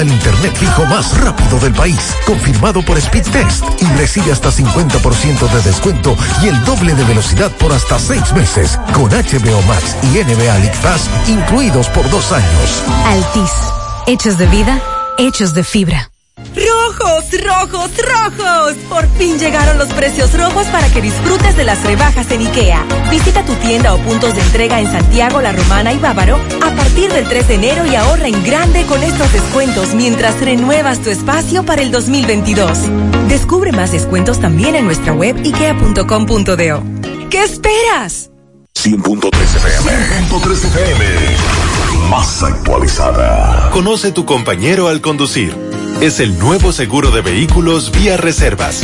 El 0.00 0.12
internet 0.12 0.54
fijo 0.54 0.84
más 0.86 1.18
rápido 1.20 1.58
del 1.58 1.72
país, 1.72 2.14
confirmado 2.26 2.82
por 2.82 3.00
Speedtest 3.00 3.64
y 3.80 3.86
recibe 3.96 4.30
hasta 4.30 4.50
50% 4.50 5.50
de 5.50 5.62
descuento 5.62 6.14
y 6.42 6.48
el 6.48 6.64
doble 6.64 6.94
de 6.94 7.04
velocidad 7.04 7.50
por 7.52 7.72
hasta 7.72 7.98
seis 7.98 8.32
meses 8.34 8.78
con 8.92 9.10
HBO 9.10 9.62
Max 9.62 9.96
y 10.02 10.18
NBA 10.18 10.58
League 10.58 10.78
Pass 10.82 11.08
incluidos 11.28 11.88
por 11.88 12.08
dos 12.10 12.30
años. 12.30 12.82
Altis, 13.06 13.52
hechos 14.06 14.36
de 14.36 14.46
vida, 14.46 14.82
hechos 15.18 15.54
de 15.54 15.64
fibra. 15.64 16.10
Rojos, 16.56 17.24
rojos, 17.44 17.90
rojos. 17.98 18.74
Por 18.88 19.06
fin 19.18 19.38
llegaron 19.38 19.76
los 19.76 19.88
precios 19.92 20.32
rojos 20.32 20.66
para 20.68 20.88
que 20.88 21.02
disfrutes 21.02 21.54
de 21.56 21.64
las 21.64 21.84
rebajas 21.84 22.30
en 22.30 22.46
IKEA. 22.46 22.82
Visita 23.10 23.44
tu 23.44 23.54
tienda 23.56 23.94
o 23.94 23.98
puntos 23.98 24.34
de 24.34 24.40
entrega 24.40 24.80
en 24.80 24.90
Santiago, 24.90 25.42
La 25.42 25.52
Romana 25.52 25.92
y 25.92 25.98
Bávaro 25.98 26.36
a 26.62 26.70
partir 26.74 27.12
del 27.12 27.28
3 27.28 27.48
de 27.48 27.54
enero 27.54 27.86
y 27.86 27.94
ahorra 27.94 28.28
en 28.28 28.42
grande 28.42 28.84
con 28.86 29.02
estos 29.02 29.30
descuentos 29.32 29.94
mientras 29.94 30.40
renuevas 30.40 31.00
tu 31.00 31.10
espacio 31.10 31.64
para 31.64 31.82
el 31.82 31.90
2022. 31.90 32.78
Descubre 33.28 33.72
más 33.72 33.92
descuentos 33.92 34.40
también 34.40 34.76
en 34.76 34.86
nuestra 34.86 35.12
web 35.12 35.36
ikea.com.do. 35.36 37.28
¿Qué 37.28 37.42
esperas? 37.42 38.30
100.3 38.74 39.28
FM. 39.56 39.90
100.3 40.30 40.64
FM. 40.64 41.75
Más 42.10 42.42
actualizada. 42.42 43.70
Conoce 43.70 44.12
tu 44.12 44.24
compañero 44.24 44.88
al 44.88 45.00
conducir 45.00 45.66
es 46.00 46.20
el 46.20 46.38
nuevo 46.38 46.72
seguro 46.72 47.10
de 47.10 47.22
vehículos 47.22 47.90
vía 47.90 48.18
reservas, 48.18 48.82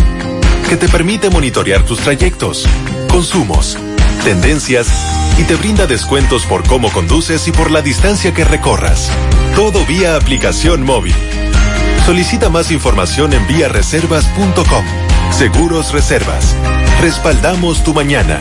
que 0.69 0.77
te 0.77 0.89
permite 0.89 1.29
monitorear 1.29 1.85
tus 1.85 1.99
trayectos, 1.99 2.67
consumos, 3.11 3.77
tendencias 4.25 4.89
y 5.39 5.45
te 5.45 5.55
brinda 5.57 5.87
descuentos 5.87 6.47
por 6.47 6.67
cómo 6.67 6.91
conduces 6.91 7.47
y 7.49 7.53
por 7.53 7.71
la 7.71 7.83
distancia 7.83 8.33
que 8.33 8.45
recorras. 8.45 9.11
Todo 9.55 9.85
vía 9.85 10.17
aplicación 10.17 10.83
móvil. 10.83 11.15
Solicita 12.07 12.49
más 12.49 12.71
información 12.71 13.35
en 13.35 13.47
viareservas.com. 13.47 14.85
Seguros 15.31 15.93
Reservas. 15.93 16.57
Respaldamos 17.01 17.85
tu 17.85 17.93
mañana. 17.93 18.41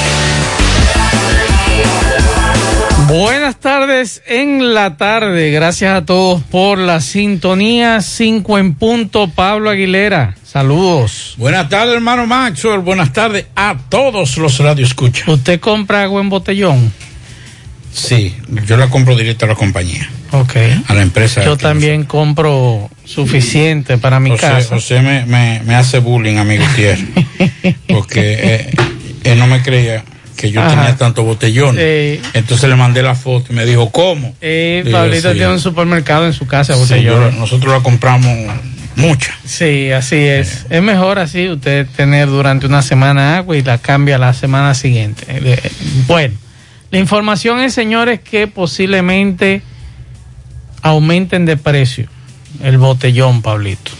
Buenas 3.07 3.59
tardes 3.59 4.23
en 4.25 4.73
la 4.73 4.95
tarde. 4.95 5.51
Gracias 5.51 5.93
a 5.93 6.05
todos 6.05 6.41
por 6.43 6.77
la 6.77 7.01
sintonía 7.01 8.01
5 8.01 8.57
en 8.57 8.73
punto. 8.75 9.27
Pablo 9.27 9.69
Aguilera, 9.69 10.35
saludos. 10.45 11.35
Buenas 11.37 11.67
tardes, 11.67 11.95
hermano 11.95 12.25
Maxwell. 12.25 12.79
Buenas 12.79 13.11
tardes 13.11 13.47
a 13.55 13.75
todos 13.89 14.37
los 14.37 14.57
radioescuchas. 14.59 15.27
¿Usted 15.27 15.59
compra 15.59 16.03
agua 16.03 16.21
en 16.21 16.29
botellón? 16.29 16.93
Sí, 17.93 18.33
yo 18.65 18.77
la 18.77 18.89
compro 18.89 19.17
directo 19.17 19.43
a 19.43 19.49
la 19.49 19.55
compañía. 19.55 20.09
Ok. 20.31 20.55
A 20.87 20.93
la 20.93 21.01
empresa. 21.01 21.43
Yo 21.43 21.57
también 21.57 22.05
compro 22.05 22.89
suficiente 23.03 23.97
para 23.97 24.21
mi 24.21 24.29
José, 24.29 24.41
casa. 24.41 24.75
José 24.75 25.01
me, 25.01 25.25
me, 25.25 25.61
me 25.65 25.75
hace 25.75 25.99
bullying 25.99 26.37
a 26.37 26.45
mi 26.45 26.57
Gutiérrez. 26.57 27.05
porque 27.87 28.39
eh, 28.41 28.71
él 29.25 29.37
no 29.37 29.47
me 29.47 29.61
creía 29.61 30.05
que 30.35 30.51
yo 30.51 30.61
Ajá. 30.61 30.69
tenía 30.71 30.95
tantos 30.97 31.23
botellones. 31.25 32.19
Sí. 32.21 32.29
Entonces 32.33 32.69
le 32.69 32.75
mandé 32.75 33.03
la 33.03 33.15
foto 33.15 33.51
y 33.51 33.55
me 33.55 33.65
dijo, 33.65 33.89
¿cómo? 33.91 34.33
Digo, 34.41 34.91
Pablito 34.91 35.31
sí. 35.31 35.37
tiene 35.37 35.53
un 35.53 35.59
supermercado 35.59 36.25
en 36.25 36.33
su 36.33 36.47
casa, 36.47 36.73
Sí, 36.75 36.79
botellón. 36.79 37.39
nosotros 37.39 37.73
la 37.73 37.81
compramos 37.83 38.35
mucha. 38.95 39.35
Sí, 39.45 39.91
así 39.91 40.15
es. 40.17 40.65
Es 40.69 40.81
mejor 40.81 41.19
así 41.19 41.49
usted 41.49 41.87
tener 41.95 42.27
durante 42.27 42.65
una 42.65 42.81
semana 42.81 43.37
agua 43.37 43.55
y 43.57 43.61
la 43.61 43.77
cambia 43.77 44.17
la 44.17 44.33
semana 44.33 44.73
siguiente. 44.73 45.23
Eh, 45.27 45.71
Bueno, 46.07 46.35
la 46.91 46.99
información 46.99 47.59
es, 47.59 47.73
señores, 47.73 48.19
que 48.19 48.47
posiblemente 48.47 49.61
aumenten 50.81 51.45
de 51.45 51.57
precio 51.57 52.07
el 52.63 52.77
botellón, 52.77 53.41
Pablito. 53.41 53.91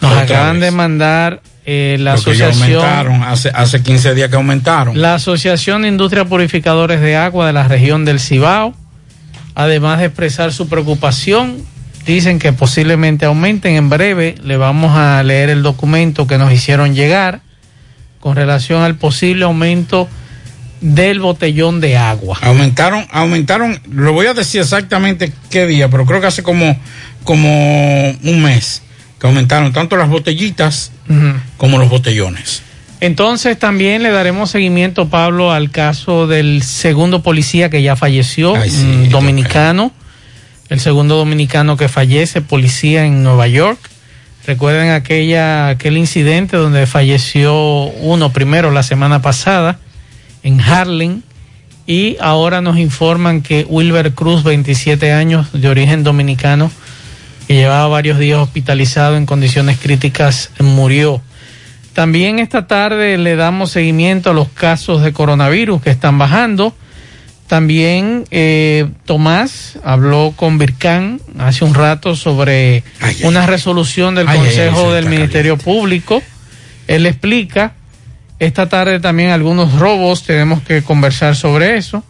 Nos 0.00 0.12
Otra 0.12 0.22
acaban 0.24 0.60
vez. 0.60 0.70
de 0.70 0.76
mandar 0.76 1.42
eh, 1.64 1.96
la 2.00 2.14
Porque 2.16 2.32
asociación. 2.32 2.84
aumentaron, 2.84 3.22
hace, 3.22 3.50
hace 3.54 3.82
15 3.82 4.14
días 4.14 4.28
que 4.30 4.36
aumentaron. 4.36 5.00
La 5.00 5.14
Asociación 5.14 5.82
de 5.82 5.88
Industria 5.88 6.24
Purificadores 6.24 7.00
de 7.00 7.16
Agua 7.16 7.46
de 7.46 7.52
la 7.52 7.68
región 7.68 8.04
del 8.04 8.18
Cibao, 8.18 8.74
además 9.54 10.00
de 10.00 10.06
expresar 10.06 10.52
su 10.52 10.68
preocupación, 10.68 11.64
dicen 12.04 12.38
que 12.38 12.52
posiblemente 12.52 13.26
aumenten 13.26 13.76
en 13.76 13.88
breve. 13.88 14.34
Le 14.42 14.56
vamos 14.56 14.96
a 14.96 15.22
leer 15.22 15.50
el 15.50 15.62
documento 15.62 16.26
que 16.26 16.38
nos 16.38 16.52
hicieron 16.52 16.94
llegar 16.94 17.42
con 18.18 18.34
relación 18.36 18.82
al 18.82 18.96
posible 18.96 19.44
aumento 19.44 20.08
del 20.80 21.20
botellón 21.20 21.80
de 21.80 21.96
agua. 21.96 22.38
Aumentaron, 22.42 23.06
aumentaron, 23.12 23.80
lo 23.90 24.12
voy 24.12 24.26
a 24.26 24.34
decir 24.34 24.60
exactamente 24.60 25.32
qué 25.48 25.66
día, 25.66 25.88
pero 25.88 26.04
creo 26.06 26.20
que 26.20 26.26
hace 26.26 26.42
como, 26.42 26.76
como 27.22 28.10
un 28.10 28.42
mes 28.42 28.82
que 29.20 29.28
aumentaron 29.28 29.72
tanto 29.72 29.96
las 29.96 30.08
botellitas 30.08 30.90
Como 31.56 31.78
los 31.78 31.88
botellones. 31.88 32.62
Entonces 33.00 33.58
también 33.58 34.04
le 34.04 34.10
daremos 34.10 34.50
seguimiento, 34.50 35.08
Pablo, 35.08 35.50
al 35.50 35.70
caso 35.70 36.28
del 36.28 36.62
segundo 36.62 37.22
policía 37.22 37.68
que 37.68 37.82
ya 37.82 37.96
falleció, 37.96 38.54
Ay, 38.54 38.70
sí, 38.70 39.08
dominicano, 39.08 39.90
el 40.68 40.78
segundo 40.78 41.16
dominicano 41.16 41.76
que 41.76 41.88
fallece, 41.88 42.42
policía 42.42 43.04
en 43.04 43.24
Nueva 43.24 43.48
York. 43.48 43.78
Recuerden 44.46 44.90
aquella, 44.90 45.68
aquel 45.68 45.98
incidente 45.98 46.56
donde 46.56 46.86
falleció 46.86 47.54
uno 47.54 48.32
primero 48.32 48.70
la 48.70 48.84
semana 48.84 49.20
pasada 49.20 49.78
en 50.44 50.60
Harlem 50.60 51.22
y 51.86 52.16
ahora 52.20 52.60
nos 52.60 52.78
informan 52.78 53.42
que 53.42 53.66
Wilber 53.68 54.12
Cruz, 54.12 54.44
27 54.44 55.12
años, 55.12 55.48
de 55.52 55.68
origen 55.68 56.04
dominicano, 56.04 56.70
que 57.52 57.58
llevaba 57.58 57.86
varios 57.86 58.18
días 58.18 58.38
hospitalizado 58.38 59.18
en 59.18 59.26
condiciones 59.26 59.78
críticas, 59.78 60.50
murió. 60.58 61.20
También 61.92 62.38
esta 62.38 62.66
tarde 62.66 63.18
le 63.18 63.36
damos 63.36 63.72
seguimiento 63.72 64.30
a 64.30 64.32
los 64.32 64.48
casos 64.48 65.02
de 65.02 65.12
coronavirus 65.12 65.82
que 65.82 65.90
están 65.90 66.16
bajando. 66.16 66.74
También 67.48 68.24
eh, 68.30 68.88
Tomás 69.04 69.78
habló 69.84 70.32
con 70.34 70.56
Vircán 70.56 71.20
hace 71.38 71.66
un 71.66 71.74
rato 71.74 72.16
sobre 72.16 72.84
Ay, 73.00 73.18
una 73.24 73.42
ay. 73.42 73.48
resolución 73.48 74.14
del 74.14 74.28
Ay, 74.28 74.38
Consejo 74.38 74.90
del 74.94 75.10
Ministerio 75.10 75.58
Público. 75.58 76.22
Él 76.88 77.04
explica. 77.04 77.74
Esta 78.38 78.70
tarde 78.70 78.98
también 78.98 79.28
algunos 79.28 79.78
robos, 79.78 80.22
tenemos 80.22 80.62
que 80.62 80.82
conversar 80.82 81.36
sobre 81.36 81.76
eso. 81.76 82.02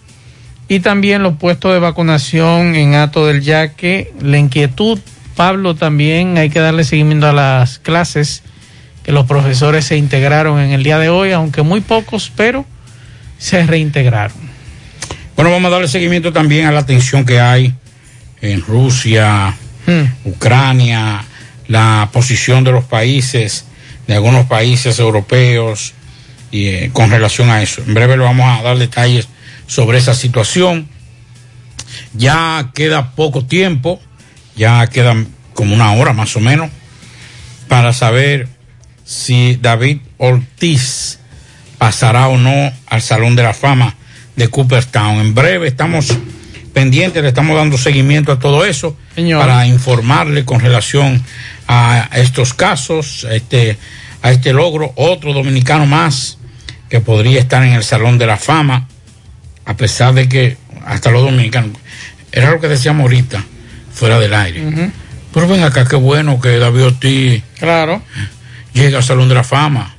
Y 0.69 0.79
también 0.79 1.25
los 1.25 1.37
puestos 1.37 1.73
de 1.73 1.81
vacunación 1.81 2.77
en 2.77 2.95
Ato 2.95 3.27
del 3.27 3.43
Yaque, 3.43 4.13
la 4.21 4.39
inquietud. 4.39 5.01
Pablo, 5.33 5.75
también 5.75 6.39
hay 6.39 6.51
que 6.51 6.61
darle 6.61 6.85
seguimiento 6.85 7.29
a 7.29 7.33
las 7.33 7.79
clases 7.79 8.43
que 9.03 9.13
los 9.13 9.27
profesores 9.27 9.85
se 9.85 9.97
integraron 9.97 10.61
en 10.61 10.71
el 10.71 10.83
día 10.83 10.99
de 10.99 11.09
hoy, 11.09 11.33
aunque 11.33 11.63
muy 11.63 11.81
pocos, 11.81 12.31
pero 12.37 12.65
se 13.39 13.67
reintegraron. 13.67 14.37
Bueno, 15.35 15.51
vamos 15.51 15.69
a 15.69 15.73
darle 15.73 15.89
seguimiento 15.89 16.33
también 16.33 16.67
a 16.67 16.73
la 16.73 16.87
tensión 16.87 17.25
que 17.25 17.41
hay 17.41 17.75
en 18.41 18.61
Rusia, 18.61 19.57
Hmm. 19.87 20.05
Ucrania, 20.25 21.25
la 21.67 22.09
posición 22.13 22.63
de 22.63 22.73
los 22.73 22.85
países, 22.85 23.65
de 24.07 24.15
algunos 24.15 24.47
países 24.47 24.99
europeos, 24.99 25.95
y 26.51 26.67
eh, 26.67 26.91
con 26.93 27.11
relación 27.11 27.51
a 27.51 27.63
eso. 27.63 27.83
En 27.87 27.95
breve 27.95 28.17
le 28.17 28.25
vamos 28.25 28.47
a 28.47 28.63
dar 28.63 28.79
detalles 28.79 29.29
sobre 29.67 29.99
esa 29.99 30.15
situación. 30.15 30.89
Ya 32.15 32.71
queda 32.75 33.13
poco 33.13 33.45
tiempo 33.45 34.01
Ya 34.57 34.87
quedan 34.89 35.29
como 35.55 35.75
una 35.75 35.93
hora 35.93 36.13
más 36.13 36.37
o 36.37 36.41
menos 36.41 36.71
para 37.69 37.93
saber 37.93 38.49
si 39.05 39.57
David 39.61 39.99
Ortiz 40.19 41.19
pasará 41.79 42.29
o 42.29 42.39
no 42.39 42.73
al 42.87 43.03
Salón 43.03 43.35
de 43.35 43.43
la 43.43 43.55
Fama 43.55 43.97
de 44.37 44.49
Cooperstown. 44.49 45.21
En 45.21 45.35
breve 45.35 45.69
estamos 45.69 46.17
pendientes, 46.73 47.23
le 47.23 47.29
estamos 47.29 47.57
dando 47.57 47.77
seguimiento 47.77 48.33
a 48.33 48.39
todo 48.39 48.65
eso 48.65 48.97
para 49.17 49.67
informarle 49.67 50.45
con 50.45 50.61
relación 50.61 51.23
a 51.69 52.09
estos 52.15 52.55
casos, 52.55 53.27
a 53.29 53.35
este, 53.35 53.79
a 54.23 54.31
este 54.31 54.53
logro, 54.53 54.93
otro 54.97 55.33
dominicano 55.33 55.87
más 55.87 56.39
que 56.89 57.01
podría 57.01 57.41
estar 57.41 57.63
en 57.63 57.73
el 57.73 57.85
Salón 57.85 58.19
de 58.19 58.27
la 58.27 58.37
Fama, 58.37 58.87
a 59.65 59.77
pesar 59.77 60.15
de 60.15 60.29
que 60.29 60.57
hasta 60.85 61.11
los 61.11 61.23
dominicanos, 61.23 61.71
era 62.33 62.51
lo 62.51 62.61
que 62.61 62.69
decíamos 62.69 63.03
ahorita, 63.03 63.45
fuera 64.03 64.19
del 64.19 64.35
aire. 64.35 64.91
Pero 65.33 65.47
ven 65.47 65.63
acá, 65.63 65.85
qué 65.89 65.95
bueno 65.95 66.41
que 66.41 66.59
David 66.59 66.85
Ortiz 66.87 67.43
claro. 67.61 68.03
llega 68.75 68.99
al 68.99 69.05
Salón 69.05 69.29
de 69.29 69.37
la 69.37 69.45
Fama. 69.45 69.95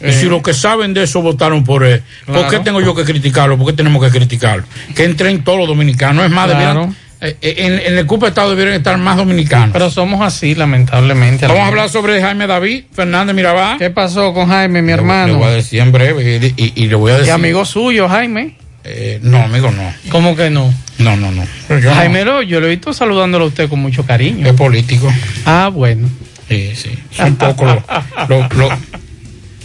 Y 0.00 0.12
si 0.12 0.26
los 0.26 0.42
que 0.42 0.54
saben 0.54 0.94
de 0.94 1.02
eso 1.02 1.20
votaron 1.20 1.64
por 1.64 1.84
él, 1.84 2.02
¿por 2.26 2.48
qué 2.48 2.60
tengo 2.60 2.80
yo 2.80 2.94
que 2.94 3.04
criticarlo? 3.04 3.58
¿Por 3.58 3.66
qué 3.66 3.72
tenemos 3.74 4.02
que 4.02 4.10
criticarlo? 4.10 4.64
Que 4.94 5.04
entren 5.04 5.44
todos 5.44 5.58
los 5.58 5.68
dominicanos. 5.68 6.24
Es 6.24 6.30
más, 6.30 6.46
Claro. 6.50 6.80
debieran- 6.80 6.96
eh, 7.20 7.36
en, 7.42 7.72
en 7.92 7.98
el 7.98 8.06
Cupa 8.06 8.28
Estado 8.28 8.50
debieran 8.50 8.72
estar 8.74 8.96
más 8.98 9.16
dominicanos. 9.18 9.70
Pero 9.74 9.90
somos 9.90 10.20
así, 10.22 10.54
lamentablemente. 10.54 11.46
Vamos 11.46 11.62
a 11.62 11.66
hablar 11.68 11.88
sobre 11.90 12.20
Jaime 12.22 12.46
David 12.46 12.84
Fernández 12.92 13.34
Mirabal. 13.36 13.78
¿Qué 13.78 13.90
pasó 13.90 14.32
con 14.34 14.48
Jaime, 14.48 14.80
mi 14.80 14.88
Le 14.88 14.94
hermano? 14.94 15.34
voy 15.38 15.48
a 15.48 15.50
decir 15.50 15.80
en 15.80 15.92
breve 15.92 16.54
y, 16.56 16.62
y- 16.62 16.72
y 16.74 16.86
le 16.88 16.94
voy 16.94 17.12
a 17.12 17.16
¿Y 17.16 17.18
decir. 17.18 17.32
amigo 17.34 17.64
suyo, 17.66 18.08
Jaime? 18.08 18.56
Eh, 18.84 19.18
no, 19.22 19.42
amigo, 19.42 19.70
no. 19.70 19.92
¿Cómo 20.10 20.34
que 20.36 20.48
no? 20.50 20.72
No, 20.98 21.16
no, 21.16 21.30
no. 21.30 21.44
Yo. 21.78 21.92
Jaime, 21.94 22.24
yo 22.46 22.60
lo 22.60 22.66
he 22.66 22.70
visto 22.70 22.92
saludándolo 22.92 23.44
a 23.44 23.48
usted 23.48 23.68
con 23.68 23.80
mucho 23.80 24.04
cariño. 24.06 24.46
Es 24.46 24.54
político. 24.54 25.12
Ah, 25.44 25.70
bueno. 25.72 26.08
Sí, 26.48 26.72
sí. 26.74 26.90
Es 27.12 27.18
un 27.20 27.36
poco 27.36 27.64
lo, 27.66 28.68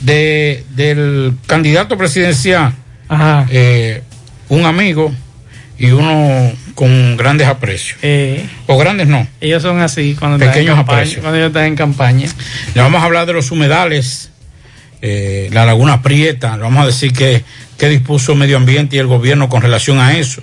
de, 0.02 0.64
del 0.72 1.34
candidato 1.46 1.98
presidencial, 1.98 2.74
Ajá. 3.08 3.46
eh, 3.52 4.02
un 4.50 4.66
amigo 4.66 5.14
y 5.78 5.92
uno 5.92 6.52
con 6.76 7.18
grandes 7.18 7.48
aprecios. 7.48 8.00
Eh, 8.02 8.46
O 8.68 8.78
grandes 8.78 9.08
no. 9.08 9.28
ellos 9.40 9.62
son 9.62 9.80
así 9.80 10.16
cuando 10.18 10.38
están 10.38 10.50
en 10.50 10.54
Pequeños 10.54 10.76
campaña. 10.76 10.98
aprecios. 11.00 11.22
Cuando 11.22 11.38
ellos 11.38 11.48
están 11.50 11.66
en 11.66 11.76
campaña. 11.76 12.28
Le 12.74 12.82
vamos 12.82 13.02
a 13.02 13.06
hablar 13.06 13.26
de 13.28 13.34
los 13.34 13.52
humedales, 13.52 14.32
eh, 15.02 15.50
la 15.54 15.66
Laguna 15.66 16.02
Prieta, 16.02 16.56
le 16.58 16.64
vamos 16.64 16.84
a 16.84 16.88
decir 16.88 17.14
que, 17.14 17.44
que 17.78 17.90
dispuso 17.90 18.36
Medio 18.36 18.58
Ambiente 18.58 18.96
y 18.96 19.00
el 19.00 19.08
gobierno 19.08 19.50
con 19.50 19.62
relación 19.62 20.00
a 20.00 20.18
eso. 20.18 20.42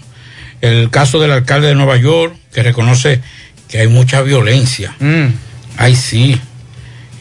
El 0.60 0.90
caso 0.90 1.20
del 1.20 1.30
alcalde 1.32 1.68
de 1.68 1.74
Nueva 1.74 1.96
York, 1.96 2.34
que 2.52 2.62
reconoce 2.62 3.20
que 3.68 3.78
hay 3.80 3.88
mucha 3.88 4.22
violencia. 4.22 4.94
Mm. 4.98 5.26
Ay, 5.76 5.94
sí. 5.94 6.40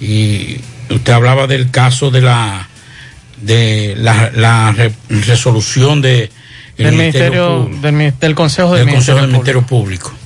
Y 0.01 0.59
usted 0.89 1.13
hablaba 1.13 1.47
del 1.47 1.69
caso 1.71 2.09
de 2.11 2.21
la 2.21 2.67
de 3.41 3.93
la, 3.97 4.31
la 4.33 4.71
re- 4.71 4.93
resolución 5.09 6.01
de 6.01 6.31
el 6.77 6.85
Del 6.85 6.95
Ministerio, 6.95 7.65
Público, 7.65 8.17
del, 8.19 8.35
Consejo 8.35 8.75
del 8.75 8.85
del 8.85 8.95
Consejo 8.95 9.17
del 9.19 9.27
Ministerio 9.27 9.61
Ministerio 9.61 9.61
Público. 9.67 10.09
Público. 10.09 10.23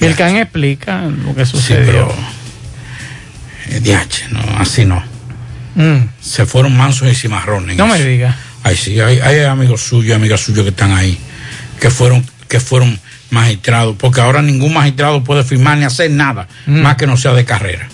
Milcan 0.00 0.36
explica 0.36 1.02
lo 1.06 1.34
que 1.34 1.44
Sí, 1.44 1.52
sucedió. 1.52 1.84
pero 1.86 2.14
eh, 3.70 3.80
DH, 3.80 4.30
no, 4.30 4.40
así 4.58 4.84
no. 4.84 5.02
Mm. 5.74 6.08
Se 6.20 6.46
fueron 6.46 6.76
mansos 6.76 7.10
y 7.10 7.14
cimarrones. 7.14 7.76
No 7.76 7.86
me 7.86 7.96
eso. 7.96 8.04
diga. 8.06 8.36
Ay, 8.62 8.76
sí, 8.76 8.98
hay, 9.00 9.18
hay 9.20 9.40
amigos 9.40 9.82
suyos, 9.82 10.16
amigas 10.16 10.40
suyas 10.40 10.62
que 10.62 10.70
están 10.70 10.92
ahí, 10.92 11.18
que 11.80 11.90
fueron, 11.90 12.24
que 12.48 12.60
fueron 12.60 12.98
magistrados, 13.30 13.96
porque 13.98 14.20
ahora 14.20 14.42
ningún 14.42 14.72
magistrado 14.74 15.24
puede 15.24 15.44
firmar 15.44 15.78
ni 15.78 15.84
hacer 15.84 16.10
nada, 16.10 16.46
Mm. 16.66 16.80
más 16.82 16.96
que 16.96 17.06
no 17.06 17.16
sea 17.16 17.32
de 17.32 17.44
carrera. 17.44 17.88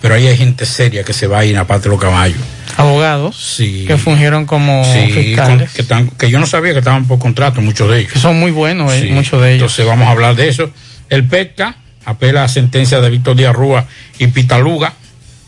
Pero 0.00 0.14
ahí 0.14 0.26
hay 0.26 0.36
gente 0.36 0.66
seria 0.66 1.02
que 1.04 1.12
se 1.12 1.26
va 1.26 1.40
a 1.40 1.44
ir 1.44 1.56
a 1.56 1.66
parte 1.66 1.88
los 1.88 2.00
caballos. 2.00 2.38
Abogados 2.76 3.36
Sí. 3.56 3.84
que 3.86 3.96
fungieron 3.96 4.44
como 4.44 4.84
Sí, 4.84 5.10
fiscales. 5.10 5.70
con- 5.88 6.10
que, 6.10 6.30
yo 6.30 6.38
no 6.38 6.46
sabía 6.46 6.72
que 6.72 6.80
estaban 6.80 7.06
por 7.06 7.18
contrato, 7.18 7.60
muchos 7.62 7.90
de 7.90 8.00
ellos. 8.00 8.12
que 8.12 8.18
son 8.18 8.38
muy 8.38 8.50
buenos, 8.50 8.92
eh, 8.92 9.02
Sí. 9.06 9.08
muchos 9.12 9.40
de 9.42 9.54
ellos. 9.54 9.62
Entonces 9.72 9.86
vamos 9.86 10.06
a 10.06 10.10
hablar 10.10 10.36
de 10.36 10.48
eso. 10.48 10.70
El 11.08 11.24
PETCA 11.26 11.76
apela 12.04 12.44
a 12.44 12.48
sentencia 12.48 13.00
de 13.00 13.10
Víctor 13.10 13.36
Díaz 13.36 13.54
Rúa 13.54 13.86
y 14.18 14.26
Pitaluga. 14.28 14.92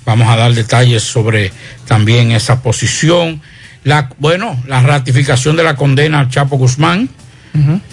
Vamos 0.07 0.29
a 0.29 0.37
dar 0.37 0.53
detalles 0.55 1.03
sobre 1.03 1.53
también 1.87 2.33
esa 2.33 2.63
posición. 2.63 3.43
La, 3.85 4.09
bueno, 4.19 4.61
la 4.67 4.81
ratificación 4.83 5.55
de 5.57 5.63
la 5.65 5.77
condena 5.77 6.21
al 6.21 6.31
Chapo 6.31 6.57
Guzmán, 6.57 7.11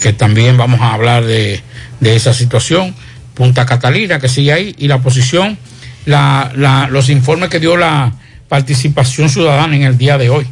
Que 0.02 0.13
también 0.13 0.57
vamos 0.57 0.81
a 0.81 0.94
hablar 0.94 1.25
de, 1.25 1.62
de 2.00 2.16
esa 2.16 2.34
situación. 2.34 2.94
Punta 3.34 3.66
Catalina, 3.66 4.19
que 4.19 4.30
sigue 4.30 4.54
ahí, 4.54 4.75
y 4.78 4.88
la 4.88 5.00
posición, 5.00 5.57
la, 6.06 6.52
la, 6.56 6.88
los 6.90 7.10
informes 7.10 7.50
que 7.50 7.60
dio 7.60 7.75
la 7.75 8.13
participación 8.48 9.30
ciudadana 9.30 9.75
en 9.75 9.84
el 9.84 9.98
día 9.98 10.18
de 10.18 10.30
hoy. 10.30 10.48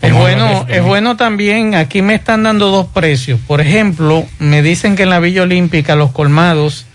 Es 0.00 0.12
bueno, 0.12 0.46
es 0.46 0.58
también. 0.58 0.84
bueno 0.84 1.16
también, 1.16 1.74
aquí 1.74 2.02
me 2.02 2.14
están 2.14 2.44
dando 2.44 2.70
dos 2.70 2.86
precios. 2.86 3.40
Por 3.46 3.60
ejemplo, 3.60 4.24
me 4.38 4.62
dicen 4.62 4.94
que 4.94 5.02
en 5.02 5.10
la 5.10 5.18
Villa 5.18 5.42
Olímpica 5.42 5.96
los 5.96 6.12
colmados 6.12 6.86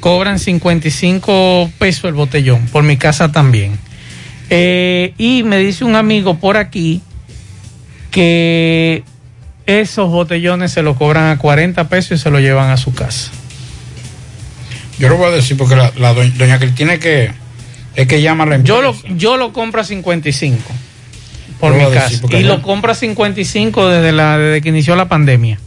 cobran 0.00 0.38
55 0.38 1.70
pesos 1.78 2.04
el 2.04 2.14
botellón, 2.14 2.66
por 2.66 2.82
mi 2.82 2.96
casa 2.96 3.30
también. 3.30 3.78
Eh, 4.50 5.14
y 5.16 5.44
me 5.44 5.58
dice 5.58 5.84
un 5.84 5.94
amigo 5.94 6.38
por 6.38 6.56
aquí 6.56 7.02
que 8.10 9.04
esos 9.66 10.10
botellones 10.10 10.72
se 10.72 10.82
los 10.82 10.96
cobran 10.96 11.30
a 11.30 11.38
40 11.38 11.88
pesos 11.88 12.12
y 12.20 12.22
se 12.22 12.30
los 12.30 12.40
llevan 12.40 12.70
a 12.70 12.76
su 12.76 12.92
casa. 12.94 13.30
Yo 14.98 15.08
lo 15.08 15.16
voy 15.16 15.28
a 15.28 15.30
decir 15.30 15.56
porque 15.56 15.74
la, 15.76 15.92
la 15.96 16.14
doña, 16.14 16.32
doña 16.36 16.58
Cristina 16.58 16.94
es 16.94 17.00
que, 17.00 17.30
es 17.96 18.06
que 18.06 18.22
llama 18.22 18.44
a 18.44 18.46
la 18.46 18.54
empresa. 18.56 18.74
Yo 18.76 18.82
lo, 18.82 19.16
yo 19.16 19.36
lo 19.36 19.52
compro 19.52 19.80
a 19.80 19.84
55 19.84 20.56
por 21.58 21.72
Lo 21.72 21.88
mi 21.88 21.94
casa. 21.94 22.20
Y 22.30 22.36
allá- 22.36 22.48
lo 22.48 22.62
compro 22.62 22.92
a 22.92 22.94
55 22.94 23.88
desde, 23.88 24.12
la, 24.12 24.38
desde 24.38 24.62
que 24.62 24.68
inició 24.68 24.94
la 24.96 25.08
pandemia. 25.08 25.58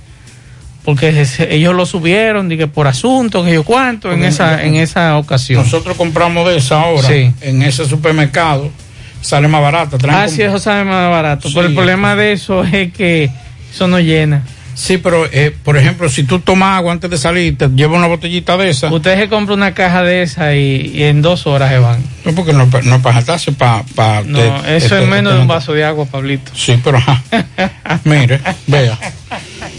Porque 0.86 1.26
ellos 1.50 1.76
lo 1.76 1.86
subieron, 1.86 2.48
dije, 2.48 2.68
por 2.68 2.88
asunto, 2.88 3.44
que 3.44 3.54
yo 3.54 3.64
cuánto, 3.66 4.14
en 4.14 4.24
esa, 4.24 4.64
en 4.64 4.76
esa 4.76 5.18
ocasión. 5.18 5.62
Nosotros 5.64 5.98
compramos 5.98 6.48
de 6.48 6.58
esa 6.58 6.82
ahora 6.82 7.10
Sí. 7.10 7.30
en 7.42 7.62
ese 7.62 7.86
supermercado, 7.86 8.72
sale 9.20 9.50
más 9.50 9.62
traen 9.98 10.18
Ah, 10.18 10.30
sí, 10.30 10.42
eso 10.42 10.60
sabe 10.60 10.86
más 10.86 11.10
barato. 11.12 11.50
Sí, 11.50 11.54
pero 11.56 11.68
el 11.68 11.74
problema 11.76 12.16
de 12.16 12.32
eso 12.32 12.64
es 12.64 12.94
que 12.94 13.30
eso 13.72 13.88
no 13.88 14.00
llena. 14.00 14.44
Sí, 14.76 15.00
pero 15.00 15.26
eh, 15.32 15.56
por 15.64 15.76
ejemplo, 15.76 16.08
si 16.08 16.22
tú 16.24 16.38
tomas 16.38 16.78
agua 16.78 16.92
antes 16.92 17.10
de 17.10 17.18
salir, 17.18 17.58
te 17.58 17.68
llevas 17.70 17.98
una 17.98 18.06
botellita 18.06 18.58
de 18.58 18.70
esa. 18.70 18.94
Usted 18.94 19.18
se 19.18 19.28
compra 19.28 19.56
una 19.56 19.74
caja 19.74 20.04
de 20.04 20.22
esa 20.22 20.54
y, 20.54 20.92
y 20.94 21.02
en 21.04 21.24
dos 21.24 21.48
horas 21.48 21.72
se 21.72 21.80
van. 21.80 22.00
No, 22.24 22.36
porque 22.36 22.54
no, 22.54 22.68
no 22.84 22.96
es 22.98 23.02
para 23.02 23.16
saltarse, 23.16 23.52
para. 23.54 23.82
Pa, 23.96 24.22
No, 24.24 24.38
te- 24.38 24.78
eso 24.78 24.90
te- 24.96 25.02
es 25.04 25.10
menos 25.10 25.32
te- 25.32 25.38
de 25.38 25.42
un 25.42 25.48
vaso 25.48 25.74
de 25.74 25.84
agua, 25.84 26.06
Pablito. 26.06 26.52
Sí, 26.54 26.80
pero 26.84 26.98
ajá. 27.00 27.24
Mire, 28.04 28.40
vea. 28.68 29.00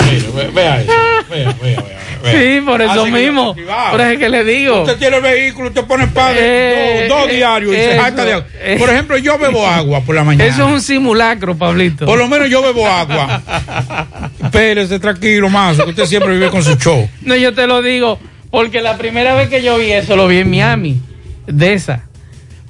Mire, 0.05 0.31
ve- 0.35 0.51
vea 0.53 0.81
eso. 0.81 0.93
Vea, 1.31 1.55
vea, 1.63 1.81
vea. 1.83 1.99
vea. 2.23 2.33
Sí, 2.33 2.61
por 2.65 2.81
eso 2.83 2.91
Así 2.91 3.05
que 3.05 3.11
mismo. 3.19 3.55
Por 3.55 4.01
eso 4.01 4.11
es 4.11 4.19
que 4.19 4.29
le 4.29 4.45
digo. 4.45 4.81
Usted 4.83 4.97
tiene 4.99 5.17
el 5.17 5.23
vehículo, 5.23 5.69
usted 5.69 5.85
pone 5.85 6.07
padre 6.09 6.39
Eh, 6.41 7.07
dos, 7.09 7.21
dos 7.21 7.31
eh, 7.31 7.35
diarios 7.37 7.73
y 7.73 7.77
se 7.77 7.99
jacta 7.99 8.25
de 8.25 8.33
agua. 8.35 8.47
eh. 8.61 8.77
Por 8.79 8.91
ejemplo, 8.91 9.17
yo 9.19 9.39
bebo 9.39 9.67
agua 9.67 10.01
por 10.01 10.15
la 10.15 10.25
mañana. 10.25 10.45
Eso 10.51 10.67
es 10.67 10.73
un 10.73 10.81
simulacro, 10.81 11.57
Pablito. 11.57 12.07
Por 12.07 12.19
lo 12.19 12.29
menos 12.29 12.49
yo 12.49 12.63
bebo 12.63 12.87
agua. 12.87 13.43
Espérese, 14.43 14.99
tranquilo, 14.99 15.49
más, 15.51 15.79
usted 15.79 16.07
siempre 16.07 16.33
vive 16.33 16.49
con 16.51 16.63
su 16.63 16.75
show. 16.77 17.09
No, 17.23 17.37
yo 17.37 17.53
te 17.55 17.67
lo 17.67 17.83
digo, 17.83 18.19
porque 18.51 18.81
la 18.81 18.97
primera 18.97 19.35
vez 19.35 19.49
que 19.49 19.63
yo 19.63 19.77
vi 19.79 19.93
eso 19.93 20.17
lo 20.17 20.27
vi 20.29 20.39
en 20.39 20.51
Miami, 20.51 21.01
de 21.47 21.75
esa. 21.75 22.08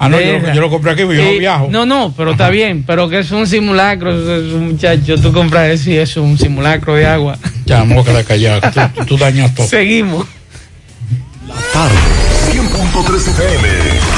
Ah, 0.00 0.09
no, 0.09 0.21
yo, 0.21 0.33
lo- 0.33 0.38
esa. 0.38 0.55
yo 0.55 0.61
lo 0.61 0.71
compré 0.71 0.93
aquí, 0.93 1.02
porque 1.02 1.17
yo 1.17 1.25
no 1.33 1.38
viajo. 1.38 1.69
No, 1.71 1.85
no, 1.85 2.14
pero 2.17 2.31
está 2.33 2.50
bien, 2.50 2.85
pero 2.87 3.09
que 3.09 3.19
es 3.19 3.31
un 3.33 3.47
simulacro, 3.49 4.11
es 4.12 4.52
un 4.52 4.69
muchacho, 4.73 5.17
tú 5.21 5.33
compras 5.33 5.69
eso 5.71 5.90
y 5.90 5.97
eso 5.97 6.21
es 6.21 6.26
un 6.26 6.38
simulacro 6.38 6.95
de 6.95 7.07
agua. 7.07 7.37
Ya, 7.67 7.85
me 7.85 7.95
voy 7.95 8.02
a 8.02 8.07
quedar 8.07 8.25
callado. 8.25 8.61
Tú, 8.95 9.05
tú 9.07 9.19
dañas 9.19 9.55
todo. 9.55 9.67
Seguimos. 9.67 10.25
Tarde. 11.73 11.95
100.3 12.52 13.28
FM. 13.28 14.18